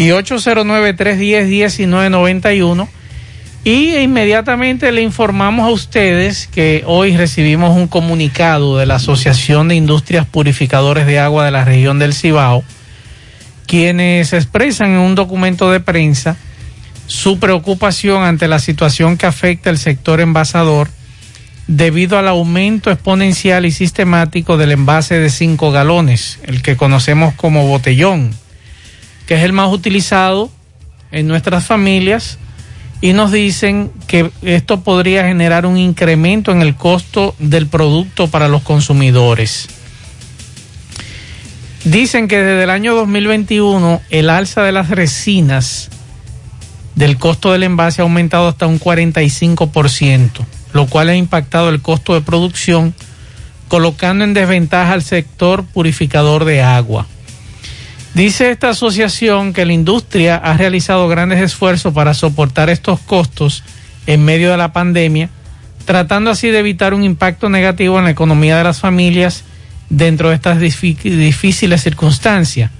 y 0.00 0.08
809-310-1991. 0.08 2.88
Y 3.64 3.96
inmediatamente 3.98 4.90
le 4.92 5.02
informamos 5.02 5.66
a 5.66 5.70
ustedes 5.70 6.46
que 6.46 6.84
hoy 6.86 7.14
recibimos 7.14 7.76
un 7.76 7.86
comunicado 7.86 8.78
de 8.78 8.86
la 8.86 8.94
Asociación 8.94 9.68
de 9.68 9.74
Industrias 9.74 10.24
Purificadores 10.24 11.06
de 11.06 11.18
Agua 11.18 11.44
de 11.44 11.50
la 11.50 11.66
región 11.66 11.98
del 11.98 12.14
Cibao, 12.14 12.64
quienes 13.66 14.32
expresan 14.32 14.92
en 14.92 15.00
un 15.00 15.14
documento 15.14 15.70
de 15.70 15.80
prensa 15.80 16.38
su 17.06 17.38
preocupación 17.38 18.22
ante 18.22 18.48
la 18.48 18.58
situación 18.58 19.18
que 19.18 19.26
afecta 19.26 19.68
el 19.68 19.76
sector 19.76 20.22
envasador 20.22 20.88
debido 21.66 22.18
al 22.18 22.26
aumento 22.26 22.90
exponencial 22.90 23.66
y 23.66 23.70
sistemático 23.70 24.56
del 24.56 24.72
envase 24.72 25.18
de 25.18 25.28
5 25.28 25.70
galones, 25.72 26.38
el 26.44 26.62
que 26.62 26.78
conocemos 26.78 27.34
como 27.34 27.66
botellón, 27.66 28.34
que 29.30 29.36
es 29.36 29.44
el 29.44 29.52
más 29.52 29.72
utilizado 29.72 30.50
en 31.12 31.28
nuestras 31.28 31.64
familias 31.64 32.36
y 33.00 33.12
nos 33.12 33.30
dicen 33.30 33.92
que 34.08 34.32
esto 34.42 34.80
podría 34.80 35.24
generar 35.24 35.66
un 35.66 35.78
incremento 35.78 36.50
en 36.50 36.62
el 36.62 36.74
costo 36.74 37.36
del 37.38 37.68
producto 37.68 38.26
para 38.26 38.48
los 38.48 38.62
consumidores. 38.62 39.68
Dicen 41.84 42.26
que 42.26 42.38
desde 42.38 42.64
el 42.64 42.70
año 42.70 42.96
2021 42.96 44.00
el 44.10 44.30
alza 44.30 44.64
de 44.64 44.72
las 44.72 44.90
resinas 44.90 45.90
del 46.96 47.16
costo 47.16 47.52
del 47.52 47.62
envase 47.62 48.02
ha 48.02 48.04
aumentado 48.06 48.48
hasta 48.48 48.66
un 48.66 48.80
45% 48.80 50.44
lo 50.72 50.86
cual 50.86 51.08
ha 51.08 51.14
impactado 51.14 51.68
el 51.68 51.80
costo 51.80 52.14
de 52.14 52.20
producción, 52.20 52.94
colocando 53.68 54.24
en 54.24 54.34
desventaja 54.34 54.92
al 54.92 55.04
sector 55.04 55.64
purificador 55.64 56.44
de 56.46 56.62
agua. 56.62 57.06
Dice 58.14 58.50
esta 58.50 58.70
asociación 58.70 59.52
que 59.52 59.64
la 59.64 59.72
industria 59.72 60.36
ha 60.36 60.56
realizado 60.56 61.06
grandes 61.08 61.40
esfuerzos 61.40 61.94
para 61.94 62.12
soportar 62.12 62.68
estos 62.68 62.98
costos 63.00 63.62
en 64.06 64.24
medio 64.24 64.50
de 64.50 64.56
la 64.56 64.72
pandemia, 64.72 65.30
tratando 65.84 66.30
así 66.30 66.48
de 66.48 66.58
evitar 66.58 66.92
un 66.92 67.04
impacto 67.04 67.48
negativo 67.48 67.98
en 67.98 68.04
la 68.04 68.10
economía 68.10 68.56
de 68.58 68.64
las 68.64 68.80
familias 68.80 69.44
dentro 69.90 70.28
de 70.28 70.34
estas 70.34 70.58
difíciles 70.58 71.82
circunstancias. 71.82 72.70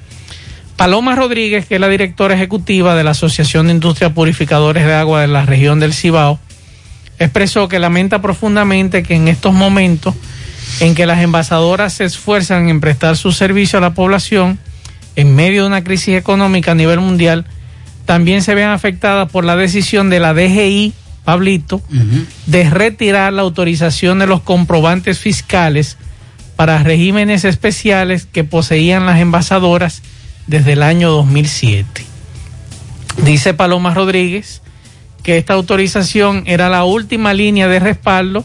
Paloma 0.77 1.15
Rodríguez, 1.15 1.67
que 1.67 1.77
es 1.77 1.81
la 1.81 1.89
directora 1.89 2.35
ejecutiva 2.35 2.97
de 2.97 3.05
la 3.05 3.11
Asociación 3.11 3.67
de 3.67 3.75
Industrias 3.75 4.13
Purificadores 4.13 4.85
de 4.85 4.95
Agua 4.95 5.21
de 5.21 5.29
la 5.29 5.47
región 5.47 5.79
del 5.79 5.93
Cibao, 5.93 6.41
expresó 7.19 7.69
que 7.69 7.79
lamenta 7.79 8.21
profundamente 8.21 9.03
que 9.03 9.15
en 9.15 9.29
estos 9.29 9.53
momentos 9.53 10.15
en 10.81 10.95
que 10.95 11.07
las 11.07 11.21
envasadoras 11.21 11.93
se 11.93 12.05
esfuerzan 12.05 12.69
en 12.69 12.81
prestar 12.81 13.17
su 13.17 13.31
servicio 13.31 13.79
a 13.79 13.83
la 13.83 13.95
población 13.95 14.59
en 15.21 15.35
medio 15.35 15.63
de 15.63 15.69
una 15.69 15.85
crisis 15.85 16.17
económica 16.17 16.73
a 16.73 16.75
nivel 16.75 17.01
mundial, 17.01 17.47
también 18.07 18.43
se 18.43 18.55
vean 18.55 18.71
afectadas 18.71 19.31
por 19.31 19.45
la 19.45 19.57
decisión 19.57 20.11
de 20.11 20.21
la 20.21 20.35
DGI, 20.35 20.93
Pablito, 21.25 21.83
de 22.47 22.71
retirar 22.71 23.33
la 23.33 23.43
autorización 23.43 24.19
de 24.19 24.27
los 24.27 24.41
comprobantes 24.41 25.19
fiscales 25.19 25.97
para 26.57 26.83
regímenes 26.83 27.45
especiales 27.45 28.27
que 28.27 28.45
poseían 28.45 29.07
las 29.07 29.21
envasadoras 29.21 30.03
desde 30.47 30.73
el 30.73 30.83
año 30.83 31.11
2007. 31.11 32.05
Dice 33.25 33.55
Paloma 33.55 33.95
Rodríguez 33.95 34.63
esta 35.37 35.55
autorización 35.55 36.45
era 36.47 36.69
la 36.69 36.85
última 36.85 37.33
línea 37.35 37.69
de 37.69 37.79
respaldo 37.79 38.45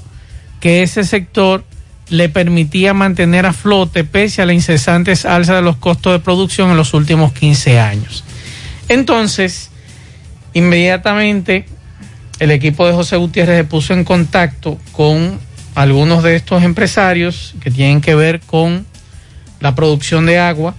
que 0.59 0.83
ese 0.83 1.03
sector 1.03 1.63
le 2.09 2.29
permitía 2.29 2.93
mantener 2.93 3.45
a 3.45 3.53
flote 3.53 4.03
pese 4.03 4.41
a 4.41 4.45
la 4.45 4.53
incesante 4.53 5.13
alza 5.25 5.55
de 5.55 5.61
los 5.61 5.77
costos 5.77 6.13
de 6.13 6.19
producción 6.19 6.69
en 6.71 6.77
los 6.77 6.93
últimos 6.93 7.33
15 7.33 7.79
años. 7.79 8.23
Entonces, 8.89 9.71
inmediatamente 10.53 11.65
el 12.39 12.51
equipo 12.51 12.85
de 12.85 12.93
José 12.93 13.17
Gutiérrez 13.17 13.57
se 13.57 13.63
puso 13.63 13.93
en 13.93 14.03
contacto 14.03 14.77
con 14.91 15.39
algunos 15.73 16.23
de 16.23 16.35
estos 16.35 16.63
empresarios 16.63 17.55
que 17.61 17.71
tienen 17.71 18.01
que 18.01 18.15
ver 18.15 18.39
con 18.41 18.85
la 19.59 19.75
producción 19.75 20.25
de 20.25 20.39
agua 20.39 20.75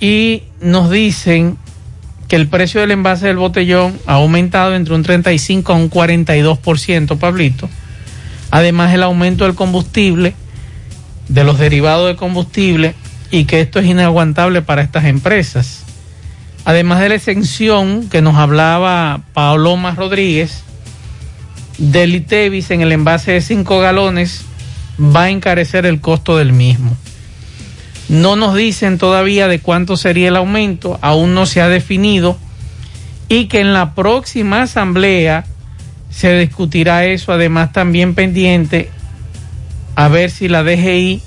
y 0.00 0.42
nos 0.60 0.90
dicen 0.90 1.56
que 2.28 2.36
el 2.36 2.48
precio 2.48 2.80
del 2.80 2.90
envase 2.90 3.26
del 3.26 3.36
botellón 3.36 3.98
ha 4.06 4.14
aumentado 4.14 4.74
entre 4.74 4.94
un 4.94 5.02
35 5.02 5.72
a 5.72 5.76
un 5.76 5.90
42%, 5.90 7.18
Pablito. 7.18 7.68
Además, 8.54 8.94
el 8.94 9.02
aumento 9.02 9.42
del 9.42 9.56
combustible, 9.56 10.36
de 11.26 11.42
los 11.42 11.58
derivados 11.58 12.06
de 12.06 12.14
combustible, 12.14 12.94
y 13.32 13.46
que 13.46 13.60
esto 13.60 13.80
es 13.80 13.86
inaguantable 13.86 14.62
para 14.62 14.80
estas 14.80 15.06
empresas. 15.06 15.82
Además 16.64 17.00
de 17.00 17.08
la 17.08 17.16
exención 17.16 18.08
que 18.08 18.22
nos 18.22 18.36
hablaba 18.36 19.22
Paoloma 19.32 19.96
Rodríguez, 19.96 20.62
del 21.78 22.14
ITEVIS 22.14 22.70
en 22.70 22.82
el 22.82 22.92
envase 22.92 23.32
de 23.32 23.40
5 23.40 23.80
galones 23.80 24.42
va 25.00 25.24
a 25.24 25.30
encarecer 25.30 25.84
el 25.84 26.00
costo 26.00 26.36
del 26.36 26.52
mismo. 26.52 26.96
No 28.08 28.36
nos 28.36 28.54
dicen 28.54 28.98
todavía 28.98 29.48
de 29.48 29.58
cuánto 29.58 29.96
sería 29.96 30.28
el 30.28 30.36
aumento, 30.36 31.00
aún 31.02 31.34
no 31.34 31.46
se 31.46 31.60
ha 31.60 31.68
definido 31.68 32.38
y 33.28 33.46
que 33.46 33.58
en 33.58 33.72
la 33.72 33.96
próxima 33.96 34.62
asamblea 34.62 35.44
se 36.14 36.38
discutirá 36.38 37.04
eso, 37.06 37.32
además 37.32 37.72
también 37.72 38.14
pendiente 38.14 38.90
a 39.96 40.08
ver 40.08 40.30
si 40.30 40.48
la 40.48 40.62
DGI 40.62 41.22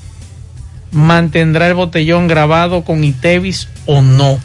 mantendrá 0.91 1.67
el 1.67 1.73
botellón 1.73 2.27
grabado 2.27 2.83
con 2.83 3.03
ITEVIS 3.03 3.67
o 3.85 4.01
no. 4.01 4.39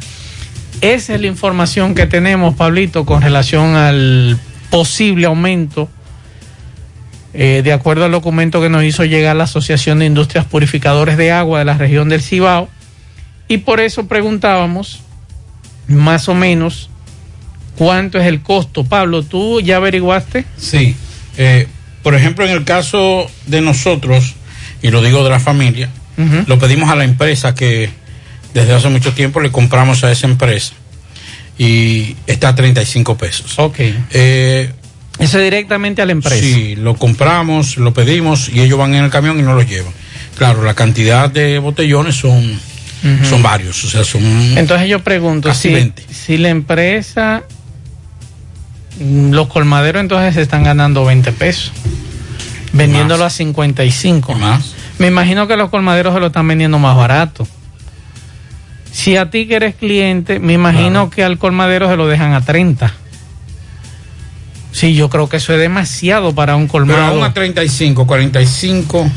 Esa 0.80 1.14
es 1.14 1.20
la 1.20 1.28
información 1.28 1.94
que 1.94 2.06
tenemos, 2.06 2.56
Pablito, 2.56 3.06
con 3.06 3.22
relación 3.22 3.76
al 3.76 4.36
posible 4.68 5.26
aumento, 5.26 5.88
eh, 7.34 7.62
de 7.62 7.72
acuerdo 7.72 8.04
al 8.04 8.10
documento 8.10 8.60
que 8.60 8.68
nos 8.68 8.82
hizo 8.82 9.04
llegar 9.04 9.36
la 9.36 9.44
Asociación 9.44 10.00
de 10.00 10.06
Industrias 10.06 10.44
Purificadores 10.44 11.16
de 11.16 11.30
Agua 11.30 11.60
de 11.60 11.66
la 11.66 11.78
región 11.78 12.08
del 12.08 12.20
Cibao. 12.20 12.68
Y 13.46 13.58
por 13.58 13.78
eso 13.78 14.08
preguntábamos 14.08 15.02
más 15.86 16.28
o 16.28 16.34
menos 16.34 16.90
cuánto 17.76 18.18
es 18.18 18.26
el 18.26 18.42
costo. 18.42 18.84
Pablo, 18.84 19.22
¿tú 19.22 19.60
ya 19.60 19.76
averiguaste? 19.76 20.44
Sí. 20.58 20.94
Eh, 21.36 21.66
por 22.02 22.14
ejemplo, 22.14 22.44
en 22.44 22.50
el 22.50 22.64
caso 22.64 23.30
de 23.46 23.60
nosotros, 23.60 24.34
y 24.82 24.90
lo 24.90 25.02
digo 25.02 25.24
de 25.24 25.30
la 25.30 25.40
familia, 25.40 25.88
lo 26.46 26.58
pedimos 26.58 26.90
a 26.90 26.94
la 26.94 27.04
empresa 27.04 27.54
que 27.54 27.90
desde 28.54 28.74
hace 28.74 28.88
mucho 28.88 29.12
tiempo 29.12 29.40
le 29.40 29.50
compramos 29.50 30.04
a 30.04 30.12
esa 30.12 30.26
empresa 30.26 30.74
y 31.58 32.16
está 32.26 32.48
a 32.48 32.54
35 32.54 33.16
pesos. 33.16 33.58
Ok. 33.58 33.78
Eh, 34.10 34.70
Eso 35.18 35.38
directamente 35.38 36.02
a 36.02 36.06
la 36.06 36.12
empresa. 36.12 36.40
Sí, 36.40 36.76
lo 36.76 36.94
compramos, 36.96 37.76
lo 37.76 37.92
pedimos 37.94 38.48
y 38.48 38.60
ellos 38.60 38.78
van 38.78 38.94
en 38.94 39.04
el 39.04 39.10
camión 39.10 39.38
y 39.38 39.42
nos 39.42 39.54
lo 39.56 39.62
llevan. 39.62 39.92
Claro, 40.36 40.62
la 40.62 40.74
cantidad 40.74 41.30
de 41.30 41.58
botellones 41.58 42.16
son, 42.16 42.58
son 43.28 43.42
varios, 43.42 43.84
o 43.84 43.88
sea, 43.88 44.04
son... 44.04 44.22
Entonces 44.56 44.88
yo 44.88 45.00
pregunto, 45.00 45.52
si, 45.54 45.68
20. 45.70 46.04
si 46.10 46.36
la 46.38 46.48
empresa, 46.48 47.44
los 49.00 49.48
colmaderos 49.48 50.00
entonces 50.00 50.34
se 50.34 50.42
están 50.42 50.64
ganando 50.64 51.04
20 51.04 51.32
pesos, 51.32 51.72
vendiéndolo 52.72 53.24
a 53.24 53.30
55. 53.30 54.34
Más. 54.34 54.74
Me 54.98 55.08
imagino 55.08 55.46
que 55.46 55.56
los 55.56 55.70
colmaderos 55.70 56.14
se 56.14 56.20
lo 56.20 56.26
están 56.26 56.46
vendiendo 56.46 56.78
más 56.78 56.96
barato. 56.96 57.46
Si 58.92 59.16
a 59.16 59.30
ti 59.30 59.46
que 59.46 59.56
eres 59.56 59.74
cliente, 59.74 60.38
me 60.38 60.52
imagino 60.52 61.08
que 61.08 61.24
al 61.24 61.38
colmadero 61.38 61.88
se 61.88 61.96
lo 61.96 62.06
dejan 62.06 62.34
a 62.34 62.42
30. 62.42 62.92
Sí, 64.70 64.94
yo 64.94 65.08
creo 65.08 65.28
que 65.28 65.38
eso 65.38 65.52
es 65.52 65.58
demasiado 65.58 66.34
para 66.34 66.56
un 66.56 66.66
Pero 66.66 66.72
colmado. 66.72 67.04
aún 67.04 67.22
a 67.24 67.32
35, 67.32 68.06
45, 68.06 69.10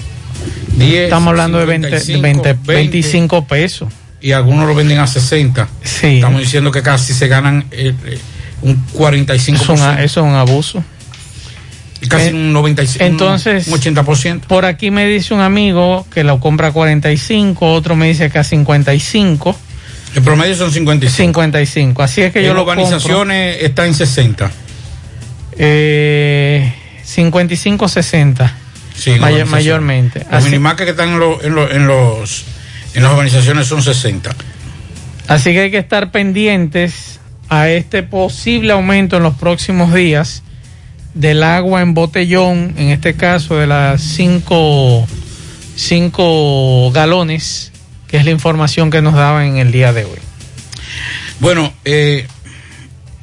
10. 0.78 1.04
Estamos 1.04 1.28
hablando 1.30 1.58
de 1.58 1.66
20, 1.66 2.20
20, 2.20 2.58
25 2.66 3.46
pesos. 3.46 3.90
Y 4.22 4.32
algunos 4.32 4.68
lo 4.68 4.76
venden 4.76 5.00
a 5.00 5.08
60. 5.08 5.68
Sí. 5.84 6.16
Estamos 6.16 6.40
diciendo 6.40 6.72
que 6.72 6.82
casi 6.82 7.14
se 7.14 7.28
ganan 7.28 7.66
eh, 7.72 7.94
eh, 8.06 8.20
un 8.66 8.86
45%. 8.94 9.56
Eso 9.56 9.74
es 9.74 9.80
un, 9.82 10.00
eso 10.00 10.20
es 10.22 10.26
un 10.28 10.34
abuso. 10.36 10.84
casi 12.10 12.28
Eh, 12.28 12.34
un 12.34 12.54
95, 12.54 13.04
entonces- 13.04 13.68
un 13.68 13.74
80%. 13.74 14.42
Por 14.48 14.66
aquí 14.66 14.92
me 14.92 15.06
dice 15.08 15.34
un 15.34 15.40
amigo 15.42 16.06
que 16.14 16.24
lo 16.24 16.40
compra 16.40 16.68
a 16.68 16.72
45, 16.72 17.74
otro 17.74 17.96
me 17.96 18.08
dice 18.08 18.30
que 18.30 18.38
a 18.40 18.44
55. 18.44 19.58
El 20.16 20.22
promedio 20.22 20.56
son 20.56 20.72
55. 20.72 21.16
55. 21.16 22.04
Así 22.04 22.22
es 22.22 22.32
que 22.32 22.44
yo 22.44 22.50
en 22.52 22.56
lo 22.56 22.62
organizaciones 22.64 23.58
está 23.62 23.86
en 23.86 23.94
60. 23.94 24.52
Eh, 25.58 26.74
55, 27.04 27.88
60. 27.88 28.54
Sí, 28.96 29.12
mayormente. 29.20 30.20
Los 30.20 30.34
Así, 30.34 30.46
minimarcas 30.46 30.86
que 30.86 30.92
están 30.92 31.10
en, 31.10 31.20
lo- 31.20 31.42
en, 31.44 31.54
lo- 31.56 31.70
en 31.72 31.88
los, 31.88 32.46
en 32.94 33.04
las 33.04 33.12
organizaciones 33.12 33.68
son 33.68 33.82
60. 33.84 34.34
así 35.28 35.52
que 35.54 35.62
hay 35.62 35.72
que 35.72 35.80
estar 35.80 36.12
pendientes 36.12 37.20
a 37.50 37.70
este 37.70 38.04
posible 38.04 38.74
aumento 38.74 39.18
en 39.18 39.24
los 39.24 39.36
próximos 39.36 39.94
días 39.94 40.44
del 41.14 41.44
agua 41.44 41.82
en 41.82 41.94
botellón, 41.94 42.74
en 42.78 42.90
este 42.90 43.16
caso 43.16 43.56
de 43.56 43.68
las 43.68 44.02
5 44.02 45.08
cinco 45.76 46.92
galones, 46.92 47.72
que 48.08 48.18
es 48.18 48.26
la 48.26 48.32
información 48.32 48.90
que 48.90 49.02
nos 49.02 49.14
daban 49.14 49.46
en 49.46 49.58
el 49.58 49.72
día 49.72 49.94
de 49.94 50.06
hoy. 50.06 50.20
Bueno, 51.40 51.74
eh, 51.84 52.28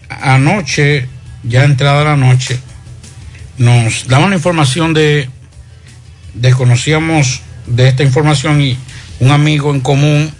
anoche, 0.09 1.09
ya 1.43 1.65
entrada 1.65 2.05
la 2.05 2.17
noche, 2.17 2.61
nos 3.59 4.07
daban 4.07 4.31
la 4.31 4.37
información 4.37 4.93
de, 4.93 5.29
desconocíamos 6.35 7.43
de 7.67 7.89
esta 7.89 8.03
información 8.03 8.61
y 8.61 8.77
un 9.21 9.31
amigo 9.31 9.73
en 9.73 9.81
común, 9.81 10.31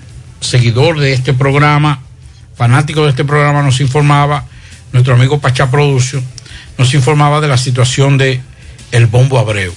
seguidor 0.41 0.99
de 0.99 1.13
este 1.13 1.33
programa, 1.33 2.03
fanático 2.55 3.05
de 3.05 3.11
este 3.11 3.25
programa, 3.25 3.63
nos 3.63 3.81
informaba, 3.81 4.47
nuestro 4.93 5.15
amigo 5.15 5.41
Pachá 5.41 5.71
Producio, 5.71 6.23
nos 6.79 6.95
informaba 6.95 7.41
de 7.41 7.49
la 7.49 7.57
situación 7.57 8.19
de 8.19 8.41
el 8.93 9.07
Bombo 9.07 9.39
Abreu. 9.39 9.73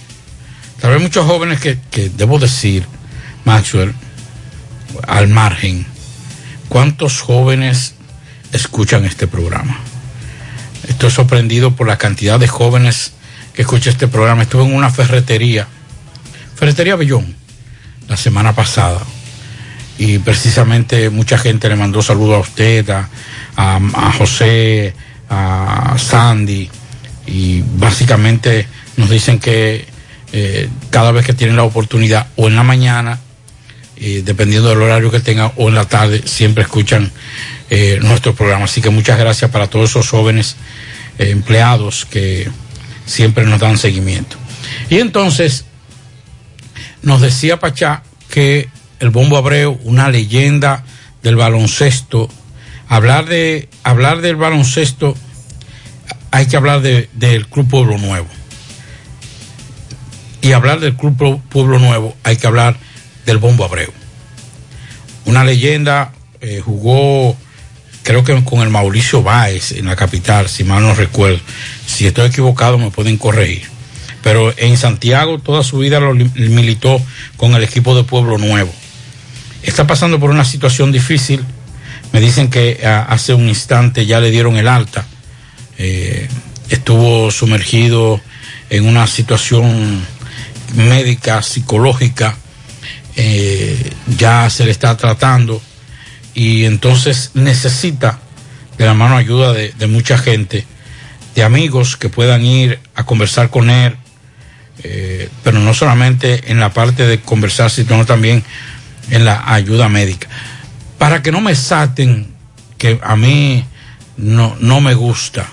Tal 0.81 0.91
vez 0.91 1.01
muchos 1.01 1.25
jóvenes 1.25 1.59
que, 1.59 1.79
que 1.91 2.09
debo 2.09 2.37
decir, 2.37 2.85
Maxwell, 3.45 3.93
al 5.07 5.27
margen, 5.27 5.85
¿cuántos 6.69 7.21
jóvenes 7.21 7.95
escuchan 8.51 9.05
este 9.05 9.27
programa? 9.27 9.79
Estoy 10.87 11.11
sorprendido 11.11 11.75
por 11.75 11.87
la 11.87 11.97
cantidad 11.97 12.39
de 12.39 12.47
jóvenes 12.47 13.13
que 13.53 13.61
escuchan 13.63 13.93
este 13.93 14.07
programa. 14.07 14.43
Estuve 14.43 14.65
en 14.65 14.75
una 14.75 14.89
ferretería, 14.89 15.67
Ferretería 16.55 16.95
Bellón, 16.95 17.35
la 18.07 18.17
semana 18.17 18.53
pasada. 18.53 19.01
Y 19.97 20.19
precisamente 20.19 21.09
mucha 21.09 21.37
gente 21.37 21.69
le 21.69 21.75
mandó 21.75 22.01
saludos 22.01 22.35
a 22.37 22.39
usted, 22.49 22.89
a, 22.89 23.09
a- 23.55 24.11
José, 24.17 24.93
a 25.29 25.95
Sandy. 25.97 26.69
Y 27.27 27.63
básicamente 27.77 28.67
nos 28.97 29.09
dicen 29.09 29.39
que 29.39 29.85
eh, 30.33 30.69
cada 30.89 31.11
vez 31.11 31.25
que 31.25 31.33
tienen 31.33 31.55
la 31.55 31.63
oportunidad, 31.63 32.27
o 32.35 32.47
en 32.47 32.55
la 32.55 32.63
mañana, 32.63 33.19
eh, 33.95 34.21
dependiendo 34.25 34.69
del 34.69 34.81
horario 34.81 35.09
que 35.11 35.21
tengan, 35.21 35.51
o 35.55 35.69
en 35.69 35.75
la 35.75 35.85
tarde, 35.85 36.21
siempre 36.25 36.63
escuchan 36.63 37.11
eh, 37.69 37.99
nuestro 38.01 38.35
programa. 38.35 38.65
Así 38.65 38.81
que 38.81 38.89
muchas 38.89 39.17
gracias 39.17 39.49
para 39.49 39.67
todos 39.67 39.91
esos 39.91 40.09
jóvenes 40.09 40.57
empleados 41.17 42.05
que 42.05 42.49
siempre 43.05 43.45
nos 43.45 43.59
dan 43.61 43.77
seguimiento. 43.77 44.35
Y 44.89 44.99
entonces, 44.99 45.63
nos 47.01 47.21
decía 47.21 47.59
Pachá 47.59 48.03
que 48.29 48.67
el 48.99 49.09
Bombo 49.09 49.37
Abreu, 49.37 49.79
una 49.83 50.09
leyenda 50.09 50.83
del 51.23 51.35
baloncesto, 51.35 52.29
hablar 52.87 53.25
de 53.25 53.67
hablar 53.83 54.21
del 54.21 54.35
baloncesto, 54.35 55.15
hay 56.31 56.45
que 56.47 56.57
hablar 56.57 56.81
de- 56.81 57.09
del 57.13 57.47
Club 57.47 57.67
Pueblo 57.69 57.97
Nuevo. 57.97 58.27
Y 60.41 60.51
hablar 60.53 60.79
del 60.79 60.95
Club 60.95 61.17
Pue- 61.17 61.41
Pueblo 61.49 61.79
Nuevo, 61.79 62.15
hay 62.23 62.37
que 62.37 62.45
hablar 62.47 62.77
del 63.25 63.37
Bombo 63.39 63.65
Abreu. 63.65 63.91
Una 65.25 65.43
leyenda, 65.43 66.13
eh, 66.41 66.61
jugó, 66.63 67.35
creo 68.03 68.23
que 68.23 68.43
con 68.43 68.61
el 68.61 68.69
Mauricio 68.69 69.23
Báez 69.23 69.71
en 69.71 69.85
la 69.85 69.95
capital, 69.95 70.47
si 70.47 70.63
mal 70.63 70.83
no 70.83 70.93
recuerdo. 70.93 71.39
Si 71.87 72.05
estoy 72.05 72.27
equivocado, 72.27 72.77
me 72.77 72.91
pueden 72.91 73.17
corregir. 73.17 73.63
Pero 74.21 74.53
en 74.57 74.77
Santiago 74.77 75.39
toda 75.39 75.63
su 75.63 75.79
vida 75.79 75.99
lo 75.99 76.13
li- 76.13 76.29
militó 76.35 77.01
con 77.37 77.55
el 77.55 77.63
equipo 77.63 77.95
de 77.95 78.03
Pueblo 78.03 78.37
Nuevo. 78.37 78.71
Está 79.65 79.87
pasando 79.87 80.19
por 80.19 80.29
una 80.29 80.45
situación 80.45 80.91
difícil. 80.91 81.43
Me 82.11 82.21
dicen 82.21 82.49
que 82.49 82.81
ah, 82.85 83.07
hace 83.09 83.33
un 83.33 83.49
instante 83.49 84.05
ya 84.05 84.19
le 84.19 84.29
dieron 84.29 84.57
el 84.57 84.67
alta. 84.67 85.05
Eh, 85.77 86.27
estuvo 86.69 87.31
sumergido 87.31 88.21
en 88.69 88.87
una 88.87 89.07
situación 89.07 90.05
médica, 90.75 91.41
psicológica, 91.41 92.37
eh, 93.15 93.91
ya 94.17 94.49
se 94.49 94.65
le 94.65 94.71
está 94.71 94.95
tratando 94.97 95.61
y 96.33 96.65
entonces 96.65 97.31
necesita 97.33 98.19
de 98.77 98.85
la 98.85 98.93
mano 98.93 99.17
ayuda 99.17 99.53
de, 99.53 99.87
mucha 99.87 100.17
gente, 100.17 100.65
de 101.33 101.43
amigos 101.43 101.97
que 101.97 102.09
puedan 102.09 102.45
ir 102.45 102.79
a 102.93 103.05
conversar 103.05 103.49
con 103.49 103.69
él, 103.69 103.95
eh, 104.83 105.29
pero 105.43 105.59
no 105.59 105.73
solamente 105.73 106.51
en 106.51 106.59
la 106.59 106.73
parte 106.73 107.07
de 107.07 107.21
conversar, 107.21 107.71
sino 107.71 108.05
también 108.05 108.43
en 109.09 109.25
la 109.25 109.53
ayuda 109.53 109.89
médica. 109.89 110.27
Para 110.97 111.21
que 111.21 111.31
no 111.31 111.41
me 111.41 111.55
saten, 111.55 112.33
que 112.77 112.99
a 113.03 113.15
mí 113.15 113.63
no, 114.17 114.55
no 114.59 114.81
me 114.81 114.93
gusta. 114.93 115.47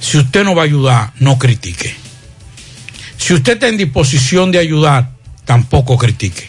Si 0.00 0.18
usted 0.18 0.44
no 0.44 0.54
va 0.54 0.62
a 0.62 0.66
ayudar, 0.66 1.12
no 1.18 1.38
critique. 1.38 1.94
Si 3.16 3.32
usted 3.32 3.54
está 3.54 3.68
en 3.68 3.76
disposición 3.76 4.52
de 4.52 4.58
ayudar, 4.58 5.10
tampoco 5.44 5.96
critique. 5.96 6.48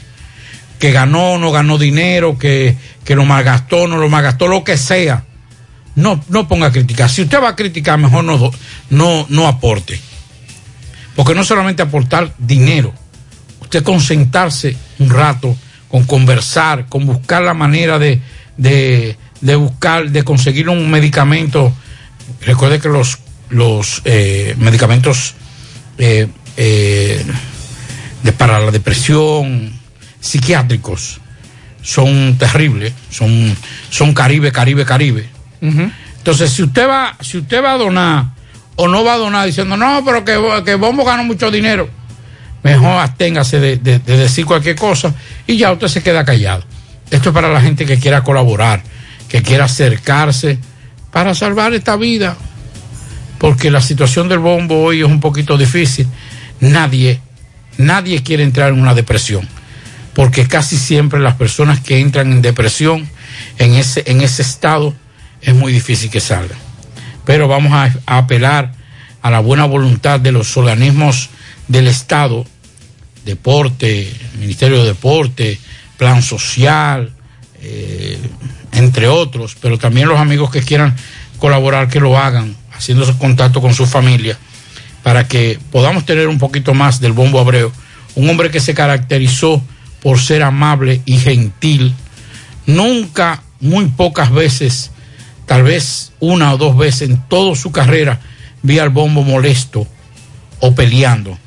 Que 0.80 0.92
ganó 0.92 1.38
no 1.38 1.52
ganó 1.52 1.78
dinero, 1.78 2.38
que, 2.38 2.76
que 3.04 3.16
lo 3.16 3.26
malgastó 3.26 3.88
no 3.88 3.98
lo 3.98 4.10
malgastó, 4.10 4.48
lo 4.48 4.64
que 4.64 4.78
sea. 4.78 5.24
No, 5.96 6.22
no 6.28 6.48
ponga 6.48 6.68
a 6.68 6.72
criticar. 6.72 7.10
Si 7.10 7.22
usted 7.22 7.42
va 7.42 7.50
a 7.50 7.56
criticar, 7.56 7.98
mejor 7.98 8.26
no, 8.26 8.52
no, 8.90 9.26
no 9.30 9.48
aporte. 9.48 10.00
Porque 11.16 11.34
no 11.34 11.46
solamente 11.46 11.82
aportar 11.82 12.34
dinero, 12.38 12.94
usted 13.62 13.82
concentrarse 13.82 14.76
un 15.00 15.10
rato, 15.10 15.56
con 15.96 16.04
conversar, 16.04 16.88
con 16.88 17.06
buscar 17.06 17.42
la 17.42 17.54
manera 17.54 17.98
de, 17.98 18.20
de, 18.58 19.16
de 19.40 19.56
buscar, 19.56 20.10
de 20.10 20.24
conseguir 20.24 20.68
un 20.68 20.92
medicamento. 20.92 21.72
Recuerde 22.42 22.82
que 22.82 22.90
los, 22.90 23.20
los 23.48 24.02
eh, 24.04 24.56
medicamentos 24.58 25.36
eh, 25.98 26.28
eh, 26.58 27.24
de, 28.24 28.32
para 28.34 28.60
la 28.60 28.72
depresión 28.72 29.72
psiquiátricos 30.20 31.22
son 31.82 32.38
terribles, 32.38 32.92
son, 33.10 33.56
son 33.90 34.14
Caribe, 34.14 34.52
Caribe, 34.52 34.84
Caribe. 34.84 35.30
Entonces, 35.62 36.52
si 36.52 36.64
usted 36.64 36.90
va, 36.90 37.16
si 37.22 37.38
usted 37.38 37.64
va 37.64 37.72
a 37.72 37.78
donar 37.78 38.26
o 38.76 38.90
no 38.90 39.06
va 39.06 39.14
a 39.14 39.18
donar 39.18 39.48
diciendo, 39.48 39.78
no, 39.78 40.04
pero 40.04 40.26
que, 40.26 40.38
que 40.66 40.76
Bombo 40.76 41.06
ganó 41.06 41.24
mucho 41.24 41.50
dinero, 41.50 41.90
mejor 42.66 42.98
absténgase 42.98 43.60
de, 43.60 43.78
de, 43.78 44.00
de, 44.00 44.18
decir 44.18 44.44
cualquier 44.44 44.76
cosa 44.76 45.14
y 45.46 45.56
ya 45.56 45.72
usted 45.72 45.88
se 45.88 46.02
queda 46.02 46.26
callado. 46.26 46.64
Esto 47.12 47.30
es 47.30 47.36
para 47.36 47.54
la 47.54 47.62
gente 47.62 47.86
que 47.86 48.00
quiera 48.00 48.24
colaborar, 48.24 48.82
que 49.30 49.44
quiera 49.44 49.66
acercarse 49.66 50.58
para 51.12 51.36
salvar 51.36 51.76
esta 51.76 51.96
vida, 51.96 52.36
porque 53.38 53.70
la 53.70 53.82
situación 53.82 54.30
del 54.30 54.40
bombo 54.40 54.82
hoy 54.82 55.02
es 55.02 55.06
un 55.06 55.20
poquito 55.20 55.60
difícil. 55.60 56.08
Nadie, 56.60 57.20
nadie 57.78 58.24
quiere 58.24 58.42
entrar 58.42 58.74
en 58.74 58.82
una 58.82 58.96
depresión, 58.96 59.48
porque 60.16 60.48
casi 60.48 60.76
siempre 60.76 61.20
las 61.20 61.36
personas 61.36 61.82
que 61.82 62.00
entran 62.00 62.32
en 62.32 62.42
depresión, 62.42 63.08
en 63.60 63.76
ese, 63.76 64.02
en 64.08 64.22
ese 64.22 64.42
estado, 64.42 64.96
es 65.40 65.54
muy 65.54 65.72
difícil 65.72 66.10
que 66.10 66.20
salgan. 66.20 66.58
Pero 67.26 67.48
vamos 67.48 67.74
a 67.74 68.18
apelar 68.18 68.72
a 69.22 69.30
la 69.30 69.40
buena 69.40 69.66
voluntad 69.66 70.20
de 70.20 70.32
los 70.32 70.58
organismos 70.58 71.30
del 71.68 71.88
Estado, 71.88 72.46
deporte, 73.26 74.12
Ministerio 74.40 74.80
de 74.80 74.90
Deporte, 74.90 75.60
Plan 75.98 76.22
Social, 76.22 77.12
eh, 77.62 78.18
entre 78.74 79.08
otros, 79.08 79.58
pero 79.60 79.78
también 79.78 80.08
los 80.08 80.20
amigos 80.20 80.52
que 80.52 80.62
quieran 80.62 80.96
colaborar, 81.40 81.90
que 81.90 82.00
lo 82.00 82.18
hagan, 82.18 82.56
haciendo 82.74 83.06
contacto 83.18 83.62
con 83.62 83.74
su 83.74 83.86
familia, 83.86 84.38
para 85.04 85.28
que 85.28 85.60
podamos 85.72 86.06
tener 86.06 86.28
un 86.28 86.38
poquito 86.38 86.74
más 86.74 87.00
del 87.00 87.14
Bombo 87.14 87.40
Abreu, 87.40 87.72
un 88.16 88.30
hombre 88.30 88.52
que 88.52 88.60
se 88.60 88.74
caracterizó 88.74 89.62
por 90.02 90.20
ser 90.20 90.44
amable 90.44 91.02
y 91.06 91.18
gentil, 91.18 91.94
nunca, 92.66 93.42
muy 93.60 93.88
pocas 93.88 94.32
veces, 94.32 94.92
tal 95.46 95.64
vez 95.64 96.12
una 96.20 96.54
o 96.54 96.58
dos 96.58 96.78
veces 96.78 97.10
en 97.10 97.22
toda 97.28 97.56
su 97.56 97.72
carrera, 97.72 98.20
vi 98.62 98.80
al 98.80 98.90
bombo 98.90 99.24
molesto 99.24 99.88
o 100.60 100.76
peleando. 100.76 101.38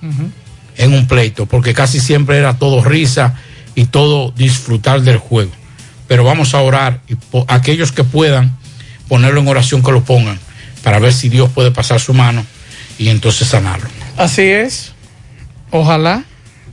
En 0.78 0.94
un 0.94 1.06
pleito, 1.06 1.46
porque 1.46 1.74
casi 1.74 2.00
siempre 2.00 2.38
era 2.38 2.56
todo 2.56 2.82
risa 2.82 3.34
y 3.74 3.84
todo 3.84 4.32
disfrutar 4.36 5.02
del 5.02 5.18
juego. 5.18 5.50
Pero 6.06 6.24
vamos 6.24 6.54
a 6.54 6.62
orar 6.62 7.00
y 7.08 7.16
aquellos 7.48 7.92
que 7.92 8.04
puedan 8.04 8.56
ponerlo 9.08 9.40
en 9.40 9.48
oración 9.48 9.82
que 9.82 9.92
lo 9.92 10.02
pongan 10.02 10.38
para 10.82 10.98
ver 10.98 11.12
si 11.12 11.28
Dios 11.28 11.50
puede 11.50 11.70
pasar 11.70 12.00
su 12.00 12.14
mano 12.14 12.44
y 12.98 13.10
entonces 13.10 13.48
sanarlo. 13.48 13.88
Así 14.16 14.42
es. 14.42 14.92
Ojalá 15.70 16.24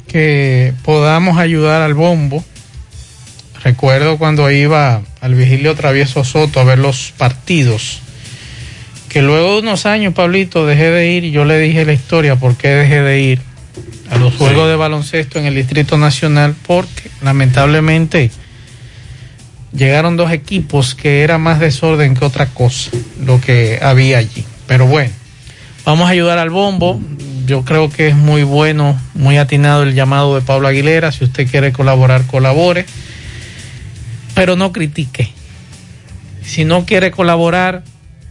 que 0.07 0.73
podamos 0.83 1.37
ayudar 1.37 1.81
al 1.81 1.95
bombo. 1.95 2.45
Recuerdo 3.63 4.17
cuando 4.17 4.49
iba 4.51 5.01
al 5.21 5.35
Vigilio 5.35 5.75
Travieso 5.75 6.23
Soto 6.23 6.59
a 6.59 6.63
ver 6.63 6.79
los 6.79 7.11
partidos 7.17 8.01
que 9.15 9.21
luego 9.21 9.53
de 9.53 9.59
unos 9.61 9.85
años, 9.85 10.13
Pablito, 10.13 10.65
dejé 10.65 10.91
de 10.91 11.09
ir 11.09 11.23
y 11.23 11.31
yo 11.31 11.45
le 11.45 11.57
dije 11.57 11.85
la 11.85 11.93
historia 11.93 12.35
por 12.35 12.57
qué 12.57 12.67
dejé 12.67 13.01
de 13.01 13.21
ir 13.21 13.41
a 14.09 14.17
los 14.17 14.35
juegos 14.35 14.63
sí. 14.63 14.69
de 14.69 14.75
baloncesto 14.75 15.39
en 15.39 15.45
el 15.45 15.55
Distrito 15.55 15.97
Nacional, 15.97 16.55
porque 16.65 17.09
lamentablemente 17.21 18.31
llegaron 19.73 20.17
dos 20.17 20.31
equipos 20.31 20.95
que 20.95 21.23
era 21.23 21.37
más 21.37 21.59
desorden 21.59 22.15
que 22.15 22.25
otra 22.25 22.47
cosa, 22.47 22.91
lo 23.23 23.41
que 23.41 23.79
había 23.81 24.19
allí. 24.19 24.45
Pero 24.67 24.87
bueno, 24.87 25.11
vamos 25.85 26.07
a 26.07 26.11
ayudar 26.11 26.37
al 26.37 26.49
bombo. 26.49 26.99
Yo 27.45 27.63
creo 27.63 27.91
que 27.91 28.07
es 28.07 28.15
muy 28.15 28.43
bueno, 28.43 28.99
muy 29.13 29.37
atinado 29.37 29.83
el 29.83 29.93
llamado 29.93 30.35
de 30.35 30.41
Pablo 30.41 30.67
Aguilera. 30.67 31.11
Si 31.11 31.23
usted 31.23 31.49
quiere 31.49 31.71
colaborar, 31.71 32.25
colabore. 32.25 32.85
Pero 34.33 34.55
no 34.55 34.71
critique. 34.71 35.31
Si 36.43 36.65
no 36.65 36.85
quiere 36.85 37.11
colaborar, 37.11 37.83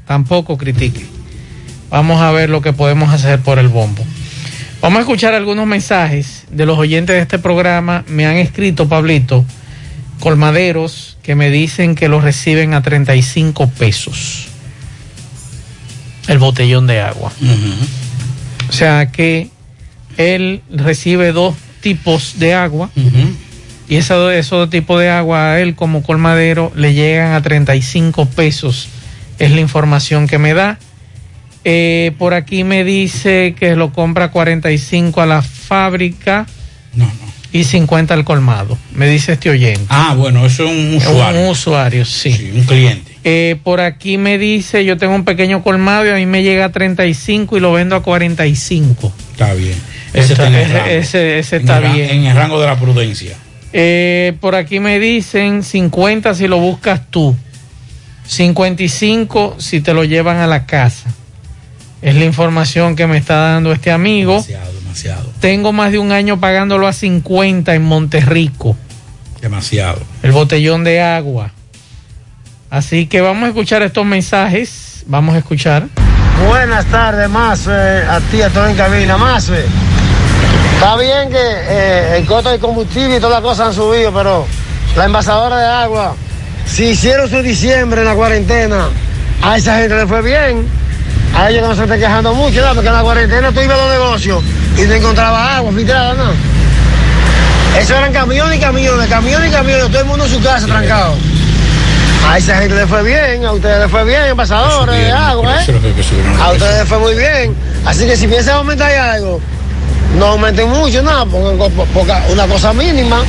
tampoco 0.06 0.58
critique. 0.58 1.06
Vamos 1.90 2.20
a 2.20 2.32
ver 2.32 2.50
lo 2.50 2.60
que 2.60 2.72
podemos 2.72 3.12
hacer 3.12 3.40
por 3.40 3.58
el 3.58 3.68
bombo. 3.68 4.04
Vamos 4.84 4.98
a 4.98 5.00
escuchar 5.00 5.32
algunos 5.32 5.66
mensajes 5.66 6.44
de 6.50 6.66
los 6.66 6.78
oyentes 6.78 7.16
de 7.16 7.22
este 7.22 7.38
programa. 7.38 8.04
Me 8.06 8.26
han 8.26 8.36
escrito, 8.36 8.86
Pablito, 8.86 9.42
colmaderos 10.20 11.16
que 11.22 11.34
me 11.34 11.48
dicen 11.48 11.94
que 11.94 12.10
los 12.10 12.22
reciben 12.22 12.74
a 12.74 12.82
35 12.82 13.70
pesos 13.70 14.48
el 16.28 16.36
botellón 16.38 16.86
de 16.86 17.00
agua. 17.00 17.32
Uh 17.40 17.46
-huh. 17.46 18.68
O 18.68 18.72
sea 18.74 19.10
que 19.10 19.48
él 20.18 20.60
recibe 20.70 21.32
dos 21.32 21.54
tipos 21.80 22.38
de 22.38 22.52
agua 22.52 22.90
uh 22.94 23.00
-huh. 23.00 23.34
y 23.88 23.96
esos, 23.96 24.34
esos 24.34 24.58
dos 24.58 24.68
tipos 24.68 25.00
de 25.00 25.08
agua 25.08 25.52
a 25.52 25.60
él 25.60 25.76
como 25.76 26.02
colmadero 26.02 26.70
le 26.76 26.92
llegan 26.92 27.32
a 27.32 27.40
35 27.40 28.26
pesos 28.26 28.88
es 29.38 29.50
la 29.50 29.62
información 29.62 30.26
que 30.26 30.36
me 30.36 30.52
da. 30.52 30.78
Eh, 31.64 32.12
por 32.18 32.34
aquí 32.34 32.62
me 32.62 32.84
dice 32.84 33.54
que 33.58 33.74
lo 33.74 33.92
compra 33.92 34.30
45 34.30 35.20
a 35.20 35.26
la 35.26 35.42
fábrica. 35.42 36.46
No, 36.94 37.06
no. 37.06 37.34
Y 37.52 37.64
50 37.64 38.12
al 38.12 38.24
colmado, 38.24 38.76
me 38.92 39.08
dice 39.08 39.32
este 39.32 39.48
oyente. 39.48 39.86
Ah, 39.88 40.14
bueno, 40.16 40.44
eso 40.44 40.64
es 40.64 40.70
un 40.70 40.96
usuario. 40.96 41.40
Un 41.40 41.48
usuario, 41.48 42.04
sí. 42.04 42.32
sí 42.32 42.52
un 42.52 42.64
cliente. 42.64 43.16
Eh, 43.22 43.56
por 43.62 43.80
aquí 43.80 44.18
me 44.18 44.38
dice, 44.38 44.84
yo 44.84 44.96
tengo 44.96 45.14
un 45.14 45.24
pequeño 45.24 45.62
colmado 45.62 46.04
y 46.04 46.08
a 46.08 46.16
mí 46.16 46.26
me 46.26 46.42
llega 46.42 46.66
a 46.66 46.72
35 46.72 47.56
y 47.56 47.60
lo 47.60 47.72
vendo 47.72 47.94
a 47.94 48.02
45. 48.02 49.12
Está 49.32 49.54
bien. 49.54 49.76
Ese 50.12 50.32
está, 50.32 50.48
está, 50.48 50.90
ese, 50.90 50.98
ese, 50.98 51.38
ese 51.38 51.56
está 51.58 51.78
en 51.78 51.92
bien. 51.92 52.10
En 52.10 52.24
el 52.24 52.36
rango 52.36 52.60
de 52.60 52.66
la 52.66 52.76
prudencia. 52.76 53.36
Eh, 53.72 54.34
por 54.40 54.54
aquí 54.54 54.78
me 54.78 55.00
dicen 55.00 55.62
50 55.62 56.34
si 56.34 56.48
lo 56.48 56.58
buscas 56.58 57.08
tú. 57.10 57.36
55 58.26 59.56
si 59.58 59.80
te 59.80 59.94
lo 59.94 60.04
llevan 60.04 60.36
a 60.38 60.46
la 60.46 60.66
casa. 60.66 61.12
Es 62.04 62.14
la 62.14 62.26
información 62.26 62.96
que 62.96 63.06
me 63.06 63.16
está 63.16 63.36
dando 63.36 63.72
este 63.72 63.90
amigo. 63.90 64.34
Demasiado, 64.34 64.72
demasiado. 64.74 65.32
Tengo 65.40 65.72
más 65.72 65.90
de 65.90 65.98
un 65.98 66.12
año 66.12 66.38
pagándolo 66.38 66.86
a 66.86 66.92
50 66.92 67.74
en 67.74 67.82
Monterrico. 67.82 68.76
Demasiado. 69.40 70.02
El 70.22 70.32
botellón 70.32 70.84
de 70.84 71.00
agua. 71.00 71.50
Así 72.68 73.06
que 73.06 73.22
vamos 73.22 73.44
a 73.44 73.48
escuchar 73.48 73.82
estos 73.82 74.04
mensajes. 74.04 75.02
Vamos 75.06 75.34
a 75.34 75.38
escuchar. 75.38 75.88
Buenas 76.46 76.84
tardes, 76.86 77.30
más 77.30 77.66
a 77.68 78.20
ti, 78.30 78.42
a 78.42 78.50
todo 78.50 78.68
en 78.68 78.76
cabina, 78.76 79.16
más 79.16 79.48
Está 79.48 80.96
bien 80.98 81.30
que 81.30 81.38
eh, 81.38 82.18
el 82.18 82.26
costo 82.26 82.50
de 82.50 82.58
combustible 82.58 83.16
y 83.16 83.20
todas 83.20 83.36
las 83.36 83.42
cosas 83.42 83.68
han 83.68 83.74
subido, 83.74 84.12
pero 84.12 84.46
la 84.94 85.06
envasadora 85.06 85.56
de 85.56 85.66
agua 85.66 86.14
si 86.66 86.86
hicieron 86.86 87.30
su 87.30 87.40
diciembre 87.42 88.00
en 88.00 88.06
la 88.06 88.14
cuarentena, 88.14 88.88
a 89.42 89.56
esa 89.56 89.78
gente 89.78 89.96
le 89.96 90.06
fue 90.06 90.22
bien. 90.22 90.83
A 91.36 91.50
ellos 91.50 91.66
no 91.68 91.74
se 91.74 91.82
están 91.82 91.98
quejando 91.98 92.32
mucho, 92.34 92.60
¿no? 92.60 92.74
porque 92.74 92.88
en 92.88 92.94
la 92.94 93.02
cuarentena 93.02 93.50
tú 93.50 93.60
ibas 93.60 93.78
a 93.78 93.82
los 93.82 93.90
negocios 93.90 94.42
y 94.78 94.82
no 94.82 94.94
encontrabas 94.94 95.52
agua 95.54 95.72
filtrada, 95.72 96.14
¿no? 96.14 96.30
Eso 97.78 97.96
eran 97.96 98.12
camiones 98.12 98.56
y 98.56 98.60
camiones, 98.60 99.08
camiones 99.08 99.48
y 99.48 99.52
camiones, 99.52 99.86
todo 99.88 100.00
el 100.00 100.04
mundo 100.06 100.24
en 100.24 100.30
su 100.30 100.40
casa 100.40 100.66
trancado. 100.66 101.16
A 102.30 102.38
esa 102.38 102.56
gente 102.56 102.76
le 102.76 102.86
fue 102.86 103.02
bien, 103.02 103.44
a 103.44 103.52
ustedes 103.52 103.80
les 103.80 103.90
fue 103.90 104.04
bien, 104.04 104.22
envasadores 104.22 104.96
de 104.96 105.10
agua, 105.10 105.60
¿eh? 105.60 105.74
A 106.40 106.52
ustedes 106.52 106.78
les 106.78 106.88
fue 106.88 106.98
muy 106.98 107.14
bien. 107.14 107.54
Así 107.84 108.06
que 108.06 108.16
si 108.16 108.28
piensan 108.28 108.56
aumentar 108.56 108.92
algo, 108.92 109.40
no 110.16 110.26
aumenten 110.26 110.70
mucho, 110.70 111.02
nada, 111.02 111.26
pongan 111.26 112.22
una 112.30 112.46
cosa 112.46 112.72
mínima, 112.72 113.22